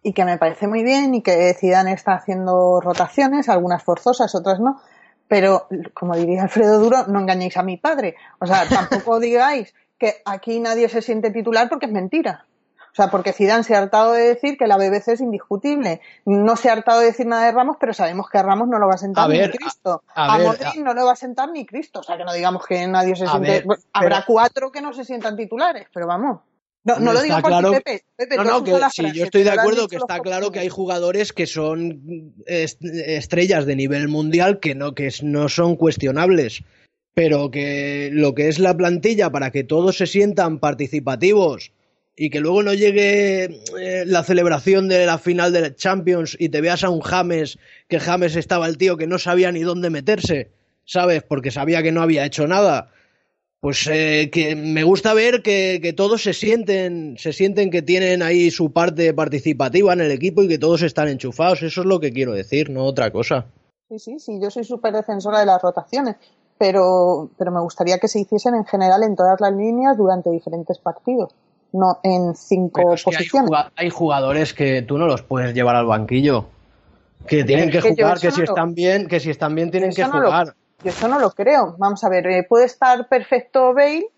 y 0.02 0.12
que 0.12 0.24
me 0.24 0.38
parece 0.38 0.68
muy 0.68 0.82
bien 0.84 1.14
y 1.14 1.22
que 1.22 1.54
Zidane 1.58 1.92
está 1.92 2.14
haciendo 2.14 2.80
rotaciones, 2.80 3.48
algunas 3.48 3.82
forzosas, 3.82 4.34
otras 4.34 4.60
no. 4.60 4.80
Pero, 5.28 5.66
como 5.94 6.14
diría 6.16 6.42
Alfredo 6.42 6.78
Duro, 6.78 7.06
no 7.08 7.20
engañéis 7.20 7.56
a 7.56 7.62
mi 7.62 7.76
padre. 7.78 8.16
O 8.38 8.46
sea, 8.46 8.66
tampoco 8.68 9.18
digáis 9.20 9.74
que 10.02 10.16
aquí 10.24 10.58
nadie 10.58 10.88
se 10.88 11.00
siente 11.00 11.30
titular 11.30 11.68
porque 11.68 11.86
es 11.86 11.92
mentira. 11.92 12.44
O 12.90 12.94
sea, 12.94 13.08
porque 13.08 13.32
Zidane 13.32 13.62
se 13.64 13.74
ha 13.74 13.78
hartado 13.78 14.12
de 14.12 14.22
decir 14.22 14.58
que 14.58 14.66
la 14.66 14.76
BBC 14.76 15.12
es 15.12 15.20
indiscutible. 15.20 16.00
No 16.26 16.56
se 16.56 16.68
ha 16.68 16.72
hartado 16.72 17.00
de 17.00 17.06
decir 17.06 17.24
nada 17.26 17.46
de 17.46 17.52
Ramos, 17.52 17.76
pero 17.80 17.94
sabemos 17.94 18.26
que 18.30 18.36
a 18.36 18.42
Ramos 18.42 18.68
no 18.68 18.78
lo 18.78 18.86
va 18.88 18.94
a 18.94 18.98
sentar 18.98 19.24
A 19.24 19.28
ver, 19.28 19.50
ni 19.50 19.56
Cristo. 19.56 20.02
a- 20.14 20.26
A, 20.26 20.34
a 20.34 20.38
ver, 20.38 20.46
Modric 20.48 20.76
no 20.84 20.92
lo 20.92 21.06
va 21.06 21.12
a 21.12 21.16
sentar 21.16 21.50
ni 21.52 21.64
Cristo. 21.64 22.00
O 22.00 22.02
sea, 22.02 22.18
que 22.18 22.24
no 22.24 22.32
digamos 22.34 22.66
que 22.66 22.86
nadie 22.88 23.14
se 23.16 23.26
siente... 23.26 23.48
ver, 23.50 23.64
Bueno, 23.64 23.82
Habrá 23.94 24.24
cuatro 24.26 24.70
que 24.72 24.82
no 24.82 24.92
se 24.92 25.04
sientan 25.04 25.36
titulares, 25.36 25.86
pero 25.94 26.06
vamos. 26.06 26.40
No, 26.84 26.98
no 26.98 27.12
lo 27.12 27.22
digo 27.22 27.36
por 27.40 27.48
claro- 27.48 27.70
Pepe. 27.70 28.02
Pepe, 28.16 28.36
No, 28.36 28.42
no, 28.44 28.64
que 28.64 28.72
sí, 28.90 29.10
yo 29.14 29.24
estoy 29.24 29.44
de 29.44 29.52
acuerdo 29.52 29.86
que 29.88 29.96
está 29.96 30.18
claro 30.18 30.50
que 30.50 30.58
hay 30.58 30.68
jugadores 30.68 31.32
que 31.32 31.46
son 31.46 32.34
est- 32.44 32.82
estrellas 32.84 33.64
de 33.66 33.76
nivel 33.76 34.08
mundial 34.08 34.58
que 34.60 34.74
no, 34.74 34.92
que 34.92 35.08
no 35.22 35.48
son 35.48 35.76
cuestionables, 35.76 36.62
pero 37.14 37.50
que 37.50 38.10
lo 38.12 38.34
que 38.34 38.48
es 38.48 38.58
la 38.58 38.76
plantilla 38.76 39.30
para 39.30 39.50
que 39.50 39.64
todos 39.64 39.96
se 39.96 40.06
sientan 40.06 40.58
participativos 40.58 41.72
y 42.16 42.30
que 42.30 42.40
luego 42.40 42.62
no 42.62 42.74
llegue 42.74 43.44
eh, 43.78 44.04
la 44.06 44.22
celebración 44.22 44.88
de 44.88 45.06
la 45.06 45.18
final 45.18 45.52
de 45.52 45.74
Champions 45.74 46.36
y 46.38 46.48
te 46.50 46.60
veas 46.60 46.84
a 46.84 46.90
un 46.90 47.00
James, 47.00 47.58
que 47.88 48.00
James 48.00 48.36
estaba 48.36 48.68
el 48.68 48.78
tío 48.78 48.96
que 48.96 49.06
no 49.06 49.18
sabía 49.18 49.50
ni 49.52 49.60
dónde 49.60 49.90
meterse, 49.90 50.50
¿sabes? 50.84 51.22
Porque 51.22 51.50
sabía 51.50 51.82
que 51.82 51.92
no 51.92 52.02
había 52.02 52.26
hecho 52.26 52.46
nada 52.46 52.90
pues 53.62 53.86
eh, 53.86 54.28
que 54.32 54.56
me 54.56 54.82
gusta 54.82 55.14
ver 55.14 55.40
que, 55.40 55.78
que 55.80 55.92
todos 55.92 56.24
se 56.24 56.32
sienten, 56.32 57.14
se 57.16 57.32
sienten 57.32 57.70
que 57.70 57.80
tienen 57.80 58.20
ahí 58.20 58.50
su 58.50 58.72
parte 58.72 59.14
participativa 59.14 59.92
en 59.92 60.00
el 60.00 60.10
equipo 60.10 60.42
y 60.42 60.48
que 60.48 60.58
todos 60.58 60.82
están 60.82 61.06
enchufados. 61.06 61.62
Eso 61.62 61.82
es 61.82 61.86
lo 61.86 62.00
que 62.00 62.12
quiero 62.12 62.32
decir, 62.32 62.70
no 62.70 62.84
otra 62.84 63.12
cosa. 63.12 63.46
Sí, 63.88 64.00
sí, 64.00 64.18
sí, 64.18 64.40
yo 64.42 64.50
soy 64.50 64.64
súper 64.64 64.92
defensora 64.92 65.38
de 65.38 65.46
las 65.46 65.62
rotaciones, 65.62 66.16
pero, 66.58 67.30
pero 67.38 67.50
me 67.50 67.60
gustaría 67.60 67.98
que 67.98 68.08
se 68.08 68.20
hiciesen 68.20 68.54
en 68.54 68.64
general 68.64 69.02
en 69.02 69.16
todas 69.16 69.40
las 69.40 69.52
líneas 69.52 69.96
durante 69.96 70.30
diferentes 70.30 70.78
partidos, 70.78 71.34
no 71.72 71.98
en 72.02 72.34
cinco 72.34 72.92
es 72.94 73.02
que 73.04 73.10
posiciones. 73.12 73.50
hay 73.76 73.90
jugadores 73.90 74.54
que 74.54 74.82
tú 74.82 74.98
no 74.98 75.06
los 75.06 75.22
puedes 75.22 75.54
llevar 75.54 75.76
al 75.76 75.86
banquillo. 75.86 76.46
Que 77.26 77.44
tienen 77.44 77.70
que 77.70 77.80
jugar, 77.80 78.18
que 78.18 78.28
no 78.28 78.34
si 78.34 78.40
lo- 78.40 78.44
están 78.46 78.74
bien, 78.74 79.06
que 79.06 79.20
si 79.20 79.30
están 79.30 79.54
bien 79.54 79.70
tienen 79.70 79.90
que 79.92 80.02
Eso 80.02 80.10
no 80.12 80.18
lo- 80.20 80.26
jugar. 80.26 80.54
Yo 80.82 80.90
eso 80.90 81.06
no 81.06 81.20
lo 81.20 81.30
creo. 81.30 81.76
Vamos 81.78 82.02
a 82.02 82.08
ver, 82.08 82.26
eh, 82.26 82.42
puede 82.48 82.64
estar 82.64 83.08
perfecto 83.08 83.72
Bale, 83.74 84.08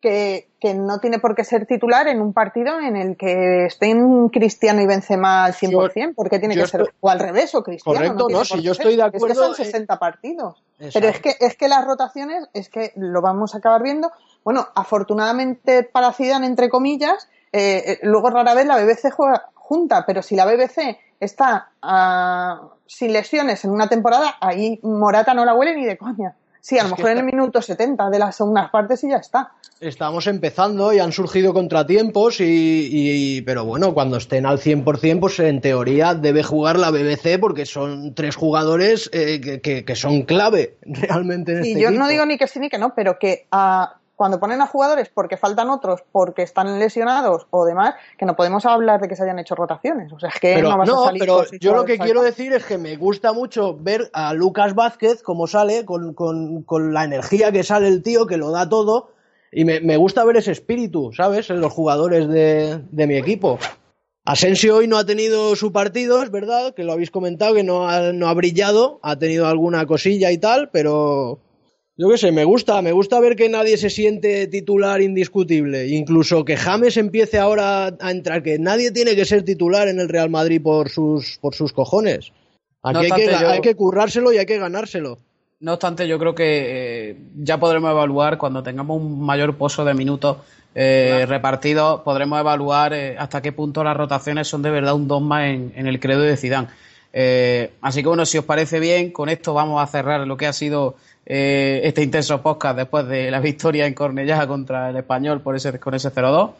que, 0.00 0.48
que 0.64 0.72
no 0.72 0.98
tiene 0.98 1.18
por 1.18 1.34
qué 1.34 1.44
ser 1.44 1.66
titular 1.66 2.08
en 2.08 2.22
un 2.22 2.32
partido 2.32 2.80
en 2.80 2.96
el 2.96 3.18
que 3.18 3.66
estén 3.66 4.30
Cristiano 4.30 4.80
y 4.80 4.86
Benzema 4.86 5.44
al 5.44 5.52
100%, 5.52 6.14
porque 6.16 6.38
tiene 6.38 6.56
yo 6.56 6.62
que 6.62 6.68
ser 6.68 6.94
o 7.00 7.10
al 7.10 7.18
revés 7.18 7.54
o 7.54 7.62
Cristiano. 7.62 7.98
Correcto, 7.98 8.28
no, 8.30 8.38
por 8.38 8.46
si 8.46 8.62
yo 8.62 8.72
ser. 8.72 8.86
estoy 8.86 8.96
de 8.96 9.02
Es 9.04 9.10
que 9.10 9.16
acuerdo, 9.18 9.34
son 9.34 9.52
eh, 9.52 9.64
60 9.66 9.98
partidos. 9.98 10.62
Exacto. 10.78 10.94
Pero 10.94 11.08
es 11.08 11.20
que, 11.20 11.44
es 11.44 11.56
que 11.58 11.68
las 11.68 11.84
rotaciones, 11.84 12.48
es 12.54 12.70
que 12.70 12.92
lo 12.96 13.20
vamos 13.20 13.54
a 13.54 13.58
acabar 13.58 13.82
viendo. 13.82 14.10
Bueno, 14.42 14.66
afortunadamente 14.74 15.82
para 15.82 16.14
Zidane, 16.14 16.46
entre 16.46 16.70
comillas, 16.70 17.28
eh, 17.52 17.82
eh, 17.86 17.98
luego 18.00 18.30
rara 18.30 18.54
vez 18.54 18.64
la 18.64 18.82
BBC 18.82 19.10
juega 19.10 19.50
junta, 19.52 20.06
pero 20.06 20.22
si 20.22 20.34
la 20.34 20.46
BBC 20.46 20.98
está 21.20 21.72
ah, 21.82 22.70
sin 22.86 23.12
lesiones 23.12 23.66
en 23.66 23.70
una 23.70 23.90
temporada, 23.90 24.36
ahí 24.40 24.80
Morata 24.82 25.34
no 25.34 25.44
la 25.44 25.52
huele 25.52 25.76
ni 25.76 25.84
de 25.84 25.98
coña. 25.98 26.36
Sí, 26.66 26.78
a 26.78 26.84
lo 26.84 26.96
mejor 26.96 27.10
en 27.10 27.18
el 27.18 27.24
minuto 27.24 27.60
70 27.60 28.08
de 28.08 28.18
las 28.18 28.36
segundas 28.36 28.70
partes 28.70 29.04
y 29.04 29.10
ya 29.10 29.18
está. 29.18 29.52
Estamos 29.80 30.26
empezando 30.26 30.94
y 30.94 30.98
han 30.98 31.12
surgido 31.12 31.52
contratiempos 31.52 32.40
y, 32.40 32.88
y- 32.90 33.42
pero 33.42 33.66
bueno, 33.66 33.92
cuando 33.92 34.16
estén 34.16 34.46
al 34.46 34.58
100% 34.58 35.20
pues 35.20 35.38
en 35.40 35.60
teoría 35.60 36.14
debe 36.14 36.42
jugar 36.42 36.78
la 36.78 36.90
BBC 36.90 37.38
porque 37.38 37.66
son 37.66 38.14
tres 38.14 38.34
jugadores 38.36 39.10
eh, 39.12 39.42
que, 39.42 39.60
que- 39.60 39.84
que 39.84 39.94
son 39.94 40.22
clave 40.22 40.78
realmente 40.86 41.52
en 41.52 41.64
Y 41.66 41.68
este 41.72 41.80
yo 41.82 41.90
no 41.90 42.08
digo 42.08 42.24
ni 42.24 42.38
que 42.38 42.46
sí 42.46 42.58
ni 42.60 42.70
que 42.70 42.78
no, 42.78 42.94
pero 42.94 43.18
que 43.18 43.46
ah, 43.52 43.96
cuando 44.24 44.40
ponen 44.40 44.62
a 44.62 44.66
jugadores 44.66 45.10
porque 45.12 45.36
faltan 45.36 45.68
otros, 45.68 46.02
porque 46.10 46.40
están 46.40 46.78
lesionados 46.78 47.46
o 47.50 47.66
demás, 47.66 47.94
que 48.16 48.24
no 48.24 48.36
podemos 48.36 48.64
hablar 48.64 48.98
de 49.02 49.06
que 49.06 49.16
se 49.16 49.22
hayan 49.22 49.38
hecho 49.38 49.54
rotaciones. 49.54 50.10
O 50.14 50.18
sea, 50.18 50.30
es 50.30 50.40
que 50.40 50.54
pero, 50.54 50.70
no 50.70 50.78
vas 50.78 50.88
no, 50.88 51.02
a 51.02 51.06
salir 51.08 51.20
pero 51.20 51.44
yo 51.60 51.74
lo 51.74 51.84
que 51.84 51.98
quiero 51.98 52.22
decir 52.22 52.54
es 52.54 52.64
que 52.64 52.78
me 52.78 52.96
gusta 52.96 53.34
mucho 53.34 53.76
ver 53.78 54.08
a 54.14 54.32
Lucas 54.32 54.74
Vázquez 54.74 55.22
como 55.22 55.46
sale, 55.46 55.84
con, 55.84 56.14
con- 56.14 56.62
con 56.62 56.94
la 56.94 57.04
energía 57.04 57.52
que 57.52 57.62
sale 57.64 57.86
el 57.88 58.02
tío, 58.02 58.26
que 58.26 58.38
lo 58.38 58.50
da 58.50 58.66
todo, 58.66 59.10
y 59.52 59.66
me, 59.66 59.80
me 59.80 59.98
gusta 59.98 60.24
ver 60.24 60.38
ese 60.38 60.52
espíritu, 60.52 61.12
¿sabes? 61.12 61.50
En 61.50 61.60
los 61.60 61.70
jugadores 61.70 62.26
de, 62.26 62.80
de 62.90 63.06
mi 63.06 63.16
equipo. 63.18 63.58
Asensio 64.24 64.76
hoy 64.76 64.88
no 64.88 64.96
ha 64.96 65.04
tenido 65.04 65.54
su 65.54 65.70
partido, 65.70 66.22
es 66.22 66.30
verdad, 66.30 66.72
que 66.72 66.82
lo 66.84 66.94
habéis 66.94 67.10
comentado, 67.10 67.52
que 67.52 67.62
no 67.62 67.86
ha, 67.90 68.10
no 68.14 68.28
ha 68.28 68.32
brillado, 68.32 69.00
ha 69.02 69.16
tenido 69.18 69.46
alguna 69.46 69.84
cosilla 69.84 70.30
y 70.30 70.38
tal, 70.38 70.70
pero 70.70 71.40
yo 71.96 72.08
qué 72.10 72.18
sé, 72.18 72.32
me 72.32 72.44
gusta, 72.44 72.82
me 72.82 72.92
gusta 72.92 73.20
ver 73.20 73.36
que 73.36 73.48
nadie 73.48 73.76
se 73.76 73.88
siente 73.90 74.46
titular 74.48 75.00
indiscutible, 75.00 75.86
incluso 75.88 76.44
que 76.44 76.56
James 76.56 76.96
empiece 76.96 77.38
ahora 77.38 77.96
a 78.00 78.10
entrar, 78.10 78.42
que 78.42 78.58
nadie 78.58 78.90
tiene 78.90 79.14
que 79.14 79.24
ser 79.24 79.44
titular 79.44 79.86
en 79.88 80.00
el 80.00 80.08
Real 80.08 80.28
Madrid 80.30 80.60
por 80.62 80.88
sus, 80.88 81.38
por 81.40 81.54
sus 81.54 81.72
cojones. 81.72 82.32
Aquí 82.82 82.94
No 82.94 83.00
hay, 83.00 83.06
que, 83.06 83.12
obstante, 83.12 83.40
yo- 83.40 83.48
hay 83.48 83.60
que 83.60 83.74
currárselo 83.76 84.32
y 84.32 84.38
hay 84.38 84.46
que 84.46 84.58
ganárselo. 84.58 85.18
No 85.60 85.74
obstante, 85.74 86.06
yo 86.08 86.18
creo 86.18 86.34
que 86.34 87.10
eh, 87.10 87.16
ya 87.36 87.58
podremos 87.58 87.90
evaluar 87.90 88.36
cuando 88.38 88.62
tengamos 88.62 89.00
un 89.00 89.20
mayor 89.24 89.56
pozo 89.56 89.84
de 89.84 89.94
minutos 89.94 90.38
eh, 90.74 91.24
repartidos, 91.28 92.00
podremos 92.00 92.38
evaluar 92.40 92.92
eh, 92.92 93.16
hasta 93.16 93.40
qué 93.40 93.52
punto 93.52 93.82
las 93.84 93.96
rotaciones 93.96 94.48
son 94.48 94.60
de 94.62 94.70
verdad 94.70 94.94
un 94.94 95.06
dogma 95.08 95.48
en, 95.48 95.72
en 95.76 95.86
el 95.86 96.00
credo 96.00 96.20
de 96.22 96.36
Zidane. 96.36 96.68
Así 97.80 98.02
que 98.02 98.08
bueno, 98.08 98.26
si 98.26 98.36
os 98.38 98.44
parece 98.44 98.80
bien, 98.80 99.12
con 99.12 99.28
esto 99.28 99.54
vamos 99.54 99.80
a 99.82 99.86
cerrar 99.86 100.26
lo 100.26 100.36
que 100.36 100.46
ha 100.46 100.52
sido 100.52 100.96
eh, 101.26 101.80
este 101.84 102.02
intenso 102.02 102.40
podcast 102.42 102.76
después 102.76 103.06
de 103.08 103.30
la 103.30 103.40
victoria 103.40 103.86
en 103.86 103.94
Cornellá 103.94 104.46
contra 104.46 104.90
el 104.90 104.96
Español 104.96 105.40
por 105.40 105.56
ese, 105.56 105.78
con 105.78 105.94
ese 105.94 106.10
0-2. 106.12 106.50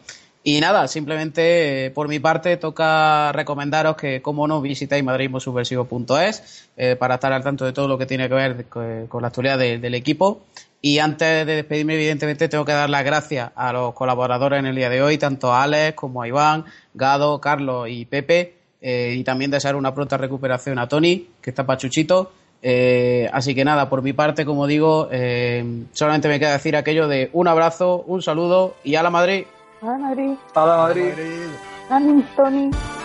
Y 0.47 0.59
nada, 0.59 0.87
simplemente 0.87 1.85
eh, 1.87 1.89
por 1.91 2.07
mi 2.07 2.19
parte 2.19 2.57
toca 2.57 3.31
recomendaros 3.31 3.95
que, 3.95 4.21
como 4.21 4.47
no, 4.47 4.61
visitéis 4.61 5.03
madridmosubversivo.es 5.03 6.69
eh, 6.77 6.95
para 6.95 7.15
estar 7.15 7.33
al 7.33 7.43
tanto 7.43 7.65
de 7.65 7.73
todo 7.73 7.87
lo 7.87 7.97
que 7.97 8.05
tiene 8.05 8.27
que 8.29 8.35
ver 8.35 8.65
con, 8.65 9.21
la 9.21 9.27
actualidad 9.29 9.57
de- 9.57 9.79
del 9.79 9.95
equipo. 9.95 10.41
Y 10.81 10.99
antes 10.99 11.47
de 11.47 11.55
despedirme, 11.55 11.95
evidentemente, 11.95 12.47
tengo 12.47 12.63
que 12.63 12.73
dar 12.73 12.89
las 12.91 13.03
gracias 13.03 13.51
a 13.55 13.73
los 13.73 13.93
colaboradores 13.95 14.59
en 14.59 14.67
el 14.67 14.75
día 14.75 14.89
de 14.89 15.01
hoy, 15.01 15.17
tanto 15.17 15.51
a 15.51 15.63
Alex 15.63 15.95
como 15.95 16.21
a 16.21 16.27
Iván, 16.27 16.65
Gado, 16.93 17.41
Carlos 17.41 17.87
y 17.89 18.05
Pepe. 18.05 18.53
y 18.81 19.23
también 19.23 19.49
desear 19.49 19.75
una 19.75 19.95
pronta 19.95 20.15
recuperación 20.15 20.77
a 20.77 20.87
Tony, 20.87 21.27
que 21.41 21.49
está 21.49 21.65
pachuchito. 21.65 22.31
Eh, 22.61 23.29
así 23.31 23.53
que 23.53 23.63
nada, 23.63 23.89
por 23.89 24.01
mi 24.01 24.13
parte, 24.13 24.45
como 24.45 24.67
digo, 24.67 25.07
eh, 25.11 25.83
solamente 25.91 26.27
me 26.27 26.39
queda 26.39 26.53
decir 26.53 26.75
aquello 26.75 27.07
de 27.07 27.29
un 27.33 27.47
abrazo, 27.47 28.03
un 28.07 28.21
saludo 28.21 28.75
y 28.83 28.95
a 28.95 29.03
la 29.03 29.09
Madrid. 29.09 29.45
A 29.81 29.85
la 29.85 29.97
Madrid. 29.97 30.31
A 30.55 30.65
la 30.65 30.77
Madrid. 30.77 31.11
A 31.11 31.15
la 31.15 31.25
Madrid. 31.25 31.43
A 31.89 31.93
la 31.93 31.99
Madrid. 31.99 32.25
A 32.39 32.43
la 32.43 32.49
Madrid. 32.49 33.04